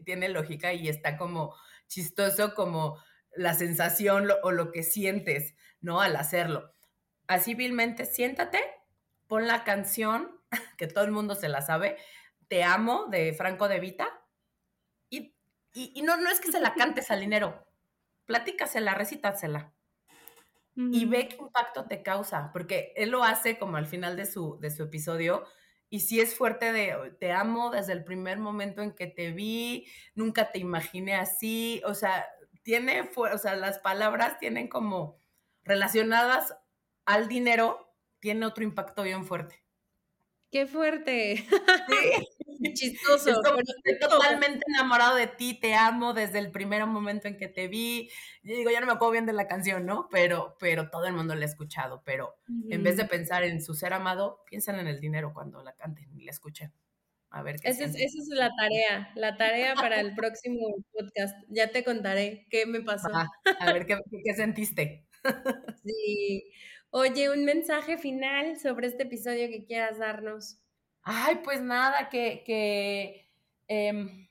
tiene 0.05 0.28
lógica 0.28 0.73
y 0.73 0.89
está 0.89 1.16
como 1.16 1.55
chistoso 1.86 2.55
como 2.55 3.03
la 3.35 3.55
sensación 3.55 4.28
o 4.43 4.51
lo 4.51 4.73
que 4.73 4.82
sientes, 4.82 5.55
¿no? 5.81 6.01
Al 6.01 6.16
hacerlo. 6.16 6.73
Así 7.27 7.55
vilmente, 7.55 8.07
siéntate 8.07 8.61
pon 9.27 9.47
la 9.47 9.65
canción, 9.65 10.40
que 10.78 10.86
todo 10.86 11.05
el 11.05 11.12
mundo 11.12 11.35
se 11.35 11.48
la 11.48 11.62
sabe, 11.62 11.97
Te 12.48 12.62
amo, 12.62 13.07
de 13.07 13.32
Franco 13.35 13.69
de 13.69 13.81
Vita, 13.81 14.09
y, 15.11 15.35
y, 15.73 16.03
no, 16.03 16.16
no 16.16 16.31
es 16.31 16.40
que 16.40 16.53
se 16.53 16.61
la 16.61 16.74
cantes 16.74 17.11
al 17.11 17.20
dinero, 17.20 17.66
platícasela, 18.24 18.94
recítasela. 18.94 19.73
Y 20.77 21.07
ve 21.07 21.28
qué 21.28 21.36
impacto 21.36 21.86
te 21.86 22.03
causa, 22.03 22.51
porque 22.53 22.93
él 22.97 23.11
lo 23.11 23.24
hace 23.24 23.59
como 23.59 23.78
al 23.78 23.86
final 23.86 24.15
de 24.16 24.27
su, 24.27 24.59
de 24.61 24.70
su 24.70 24.82
episodio, 24.82 25.44
y 25.89 26.01
si 26.01 26.20
es 26.20 26.35
fuerte 26.35 26.73
de 26.73 27.15
te 27.19 27.32
amo 27.32 27.70
desde 27.70 27.93
el 27.94 28.05
primer 28.05 28.39
momento 28.39 28.82
en 28.82 28.93
que 28.93 29.07
te 29.07 29.31
vi, 29.32 29.86
nunca 30.15 30.53
te 30.53 30.59
imaginé 30.59 31.15
así, 31.15 31.81
o 31.86 31.94
sea, 31.94 32.27
tiene, 32.62 33.09
o 33.16 33.39
sea, 33.39 33.57
las 33.57 33.78
palabras 33.78 34.39
tienen 34.39 34.69
como 34.69 35.16
relacionadas 35.65 36.55
al 37.07 37.28
dinero, 37.28 37.94
tiene 38.20 38.44
otro 38.47 38.65
impacto 38.65 39.03
bien 39.03 39.24
fuerte. 39.24 39.62
¡Qué 40.51 40.66
fuerte! 40.66 41.47
Sí. 41.86 41.94
Chistoso. 42.74 43.31
Estoy 43.31 43.99
totalmente 44.01 44.65
enamorado 44.69 45.16
de 45.16 45.27
ti, 45.27 45.59
te 45.59 45.74
amo 45.74 46.15
desde 46.15 46.39
el 46.39 46.51
primer 46.51 46.85
momento 46.87 47.28
en 47.28 47.37
que 47.37 47.49
te 47.49 47.69
vi. 47.69 48.11
Yo 48.43 48.57
digo, 48.57 48.70
ya 48.70 48.81
no 48.81 48.87
me 48.87 48.93
acuerdo 48.93 49.12
bien 49.12 49.27
de 49.27 49.33
la 49.33 49.47
canción, 49.47 49.87
¿no? 49.87 50.09
Pero, 50.11 50.57
pero 50.59 50.91
todo 50.91 51.07
el 51.07 51.12
mundo 51.12 51.35
la 51.35 51.43
ha 51.43 51.49
escuchado. 51.49 52.03
Pero 52.05 52.37
en 52.70 52.83
vez 52.83 52.97
de 52.97 53.05
pensar 53.05 53.45
en 53.45 53.62
su 53.62 53.74
ser 53.74 53.93
amado, 53.93 54.43
piensan 54.49 54.78
en 54.78 54.87
el 54.87 55.01
dinero 55.01 55.33
cuando 55.35 55.62
la 55.62 55.74
canten 55.74 56.12
y 56.19 56.24
la 56.24 56.31
escuchen. 56.31 56.73
A 57.31 57.43
ver 57.43 57.57
qué 57.57 57.69
esa 57.69 57.85
es, 57.85 57.95
esa 57.97 58.19
es, 58.19 58.28
la 58.28 58.51
tarea, 58.57 59.11
la 59.15 59.37
tarea 59.37 59.74
para 59.74 60.01
el 60.01 60.15
próximo 60.15 60.77
podcast. 60.93 61.37
Ya 61.49 61.70
te 61.70 61.85
contaré 61.85 62.47
qué 62.51 62.66
me 62.66 62.81
pasó. 62.83 63.09
a 63.12 63.73
ver 63.73 63.87
qué, 63.87 63.99
qué 64.24 64.35
sentiste. 64.35 65.07
Sí. 65.85 66.51
Oye, 66.91 67.31
un 67.31 67.45
mensaje 67.45 67.99
final 67.99 68.59
sobre 68.59 68.87
este 68.87 69.03
episodio 69.03 69.49
que 69.49 69.65
quieras 69.65 69.99
darnos. 69.99 70.61
Ay, 71.09 71.37
pues 71.45 71.61
nada, 71.62 72.09
que, 72.09 72.43
que, 72.45 73.31
em, 73.69 74.28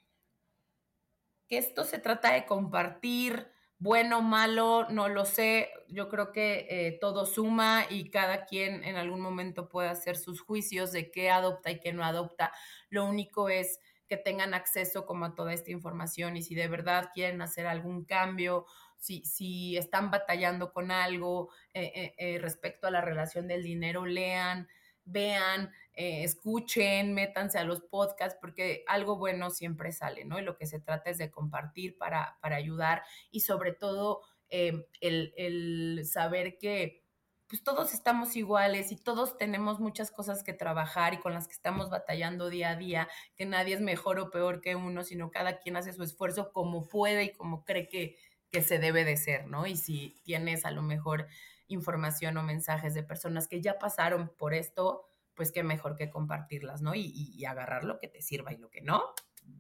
que 1.47 1.57
esto 1.57 1.84
se 1.84 1.99
trata 1.99 2.34
de 2.34 2.45
compartir 2.45 3.52
bueno, 3.77 4.22
malo, 4.22 4.88
no 4.89 5.10
lo 5.10 5.26
sé. 5.26 5.69
Yo 5.89 6.07
creo 6.10 6.31
que 6.31 6.65
eh, 6.69 6.97
todo 7.02 7.26
suma 7.26 7.85
y 7.89 8.10
cada 8.10 8.45
quien 8.45 8.84
en 8.85 8.95
algún 8.95 9.19
momento 9.19 9.68
puede 9.68 9.89
hacer 9.89 10.15
sus 10.18 10.39
juicios 10.41 10.91
de 10.93 11.11
qué 11.11 11.30
adopta 11.30 11.72
y 11.72 11.80
qué 11.81 11.91
no 11.91 12.03
adopta. 12.03 12.53
Lo 12.89 13.06
único 13.06 13.49
es 13.49 13.80
que 14.07 14.15
tengan 14.18 14.53
acceso 14.53 15.06
como 15.06 15.26
a 15.26 15.35
toda 15.35 15.53
esta 15.53 15.72
información 15.72 16.38
y 16.38 16.41
si 16.41 16.56
de 16.56 16.69
verdad 16.69 17.10
quieren 17.14 17.41
hacer 17.41 17.68
algún 17.68 18.06
cambio, 18.06 18.65
si, 18.97 19.26
si 19.26 19.76
están 19.77 20.10
batallando 20.10 20.72
con 20.72 20.89
algo 20.89 21.49
eh, 21.73 22.15
eh, 22.18 22.39
respecto 22.39 22.88
a 22.88 22.91
la 22.91 23.02
relación 23.02 23.47
del 23.47 23.61
dinero, 23.61 24.06
lean, 24.06 24.68
vean, 25.06 25.72
eh, 25.94 26.23
escuchen, 26.23 27.14
métanse 27.14 27.57
a 27.57 27.64
los 27.64 27.82
podcasts, 27.82 28.38
porque 28.41 28.84
algo 28.88 29.18
bueno 29.18 29.49
siempre 29.49 29.91
sale, 29.91 30.26
¿no? 30.26 30.40
Y 30.40 30.44
lo 30.44 30.57
que 30.57 30.65
se 30.65 30.80
trata 30.80 31.10
es 31.10 31.18
de 31.18 31.32
compartir 31.32 31.98
para, 31.98 32.38
para 32.41 32.57
ayudar 32.57 33.03
y 33.32 33.41
sobre 33.41 33.72
todo 33.72 34.22
eh, 34.49 34.86
el, 35.02 35.34
el, 35.38 36.06
saber 36.06 36.57
que 36.57 37.03
pues 37.48 37.64
todos 37.64 37.94
estamos 37.94 38.36
iguales 38.36 38.91
y 38.91 38.95
todos 38.95 39.38
tenemos 39.38 39.80
muchas 39.80 40.11
cosas 40.11 40.44
que 40.44 40.53
trabajar 40.53 41.14
y 41.14 41.19
con 41.19 41.34
las 41.34 41.48
que 41.48 41.53
estamos 41.53 41.91
batallando 41.91 42.49
día 42.49 42.72
a 42.72 42.76
día, 42.76 43.07
que 43.36 43.45
nadie 43.45 43.76
es 43.76 43.82
mejor 43.82 44.19
o 44.19 44.32
peor 44.32 44.61
que 44.61 44.76
uno, 44.76 45.03
sino 45.03 45.30
cada 45.30 45.60
quien 45.60 45.77
hace 45.77 45.94
su 45.94 46.03
esfuerzo 46.03 46.52
como 46.52 46.88
puede 46.90 47.26
y 47.26 47.34
como 47.34 47.64
cree 47.64 47.88
que, 47.88 48.18
que 48.52 48.64
se 48.64 48.80
debe 48.80 49.06
de 49.06 49.18
ser, 49.18 49.48
¿no? 49.48 49.68
Y 49.68 49.77
si 49.77 50.19
tienes 50.23 50.65
a 50.65 50.72
lo 50.72 50.82
mejor 50.82 51.27
información 51.67 52.37
o 52.37 52.43
mensajes 52.43 52.93
de 52.93 53.03
personas 53.03 53.47
que 53.47 53.61
ya 53.61 53.79
pasaron 53.79 54.31
por 54.37 54.53
esto, 54.53 55.05
pues 55.35 55.51
qué 55.51 55.63
mejor 55.63 55.95
que 55.95 56.09
compartirlas, 56.09 56.81
¿no? 56.81 56.95
Y, 56.95 57.11
y, 57.13 57.45
agarrar 57.45 57.83
lo 57.83 57.99
que 57.99 58.07
te 58.07 58.21
sirva 58.21 58.53
y 58.53 58.57
lo 58.57 58.69
que 58.69 58.81
no, 58.81 59.03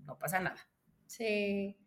no 0.05 0.17
pasa 0.17 0.39
nada. 0.39 0.57
Sí. 1.07 1.77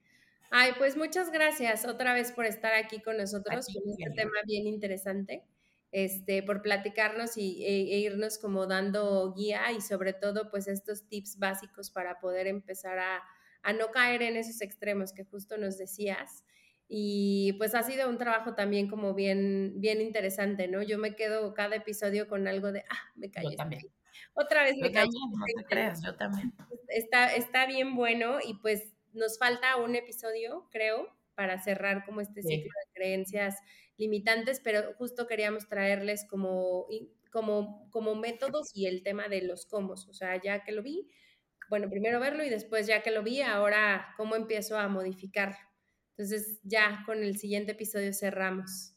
Ay, 0.50 0.72
pues 0.78 0.96
muchas 0.96 1.30
gracias 1.30 1.84
otra 1.84 2.14
vez 2.14 2.32
por 2.32 2.46
estar 2.46 2.72
aquí 2.74 3.00
con 3.00 3.16
nosotros 3.18 3.66
con 3.66 3.90
este 3.90 4.10
tema 4.14 4.32
bien 4.46 4.66
interesante, 4.66 5.44
este, 5.92 6.42
por 6.42 6.62
platicarnos 6.62 7.36
y, 7.36 7.64
e, 7.64 7.94
e, 7.94 7.98
irnos 7.98 8.38
como 8.38 8.66
dando 8.66 9.34
guía 9.34 9.72
y 9.72 9.80
sobre 9.80 10.14
todo 10.14 10.50
pues 10.50 10.66
estos 10.68 11.06
tips 11.08 11.38
básicos 11.38 11.90
para 11.90 12.18
poder 12.18 12.46
empezar 12.46 12.98
a, 12.98 13.22
a 13.62 13.72
no 13.72 13.90
caer 13.90 14.22
en 14.22 14.36
esos 14.36 14.62
extremos 14.62 15.12
que 15.12 15.24
justo 15.24 15.58
nos 15.58 15.76
decías. 15.76 16.44
Y 16.88 17.52
pues 17.58 17.74
ha 17.74 17.82
sido 17.82 18.08
un 18.08 18.16
trabajo 18.16 18.54
también 18.54 18.88
como 18.88 19.14
bien, 19.14 19.74
bien 19.76 20.00
interesante, 20.00 20.68
¿no? 20.68 20.82
Yo 20.82 20.98
me 20.98 21.14
quedo 21.14 21.52
cada 21.52 21.76
episodio 21.76 22.28
con 22.28 22.48
algo 22.48 22.72
de, 22.72 22.84
ah, 22.88 23.12
me 23.14 23.30
cayó. 23.30 23.50
Yo 23.50 23.56
también. 23.56 23.82
Otra 24.32 24.62
vez 24.62 24.76
me 24.78 24.90
cayó. 24.90 25.10
No 25.10 25.44
te 25.44 25.64
creas, 25.64 26.02
yo 26.02 26.16
también. 26.16 26.52
Está, 26.88 27.34
está 27.34 27.66
bien 27.66 27.94
bueno 27.94 28.38
y 28.42 28.54
pues 28.54 28.94
nos 29.12 29.38
falta 29.38 29.76
un 29.76 29.96
episodio, 29.96 30.66
creo, 30.70 31.14
para 31.34 31.60
cerrar 31.60 32.04
como 32.06 32.20
este 32.20 32.42
ciclo 32.42 32.70
de 32.84 32.92
creencias 32.94 33.56
limitantes, 33.96 34.60
pero 34.60 34.94
justo 34.94 35.26
queríamos 35.26 35.68
traerles 35.68 36.26
como, 36.28 36.86
como, 37.30 37.90
como 37.90 38.14
métodos 38.14 38.70
y 38.74 38.86
el 38.86 39.02
tema 39.02 39.28
de 39.28 39.42
los 39.42 39.66
cómo. 39.66 39.92
O 39.92 40.14
sea, 40.14 40.40
ya 40.40 40.64
que 40.64 40.72
lo 40.72 40.82
vi, 40.82 41.08
bueno, 41.68 41.90
primero 41.90 42.18
verlo 42.20 42.44
y 42.44 42.48
después 42.48 42.86
ya 42.86 43.02
que 43.02 43.10
lo 43.10 43.22
vi, 43.22 43.42
ahora 43.42 44.14
cómo 44.16 44.36
empiezo 44.36 44.78
a 44.78 44.88
modificarlo. 44.88 45.58
Entonces 46.18 46.58
ya 46.64 47.04
con 47.06 47.22
el 47.22 47.38
siguiente 47.38 47.72
episodio 47.72 48.12
cerramos. 48.12 48.92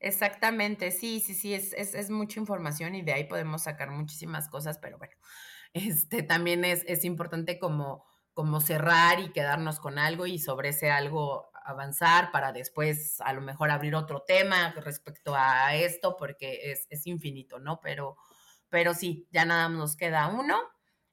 Exactamente, 0.00 0.90
sí, 0.90 1.20
sí, 1.20 1.34
sí, 1.34 1.52
es, 1.52 1.74
es, 1.74 1.94
es, 1.94 2.08
mucha 2.08 2.40
información 2.40 2.94
y 2.94 3.02
de 3.02 3.12
ahí 3.12 3.24
podemos 3.24 3.64
sacar 3.64 3.90
muchísimas 3.90 4.48
cosas, 4.48 4.78
pero 4.78 4.96
bueno, 4.96 5.14
este 5.74 6.22
también 6.22 6.64
es, 6.64 6.82
es 6.86 7.04
importante 7.04 7.58
como, 7.58 8.06
como 8.32 8.62
cerrar 8.62 9.20
y 9.20 9.32
quedarnos 9.32 9.80
con 9.80 9.98
algo 9.98 10.26
y 10.26 10.38
sobre 10.38 10.70
ese 10.70 10.90
algo 10.90 11.50
avanzar 11.62 12.32
para 12.32 12.52
después 12.52 13.20
a 13.20 13.34
lo 13.34 13.42
mejor 13.42 13.70
abrir 13.70 13.94
otro 13.94 14.22
tema 14.22 14.72
respecto 14.76 15.34
a 15.36 15.74
esto, 15.74 16.16
porque 16.16 16.72
es, 16.72 16.86
es 16.88 17.06
infinito, 17.06 17.58
¿no? 17.58 17.80
Pero, 17.80 18.16
pero 18.70 18.94
sí, 18.94 19.28
ya 19.30 19.44
nada 19.44 19.68
nos 19.68 19.94
queda 19.94 20.28
uno 20.28 20.58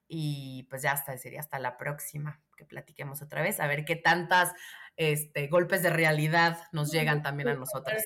y 0.08 0.66
pues 0.70 0.82
ya 0.82 0.92
hasta 0.92 1.16
sería 1.18 1.40
hasta 1.40 1.58
la 1.58 1.76
próxima 1.76 2.42
que 2.56 2.64
platiquemos 2.64 3.22
otra 3.22 3.42
vez, 3.42 3.60
a 3.60 3.66
ver 3.66 3.84
qué 3.84 3.96
tantas 3.96 4.52
este, 4.96 5.48
golpes 5.48 5.82
de 5.82 5.90
realidad 5.90 6.58
nos 6.72 6.92
llegan 6.92 7.22
también 7.22 7.48
a 7.48 7.54
nosotras. 7.54 8.04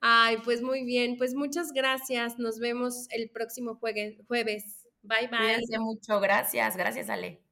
Ay, 0.00 0.36
pues 0.44 0.62
muy 0.62 0.84
bien, 0.84 1.16
pues 1.16 1.34
muchas 1.34 1.72
gracias. 1.72 2.38
Nos 2.38 2.60
vemos 2.60 3.06
el 3.10 3.30
próximo 3.30 3.76
jueves. 3.76 4.86
Bye 5.02 5.28
bye. 5.28 5.38
Cuídense 5.38 5.78
mucho, 5.78 6.20
gracias, 6.20 6.76
gracias 6.76 7.08
Ale. 7.08 7.47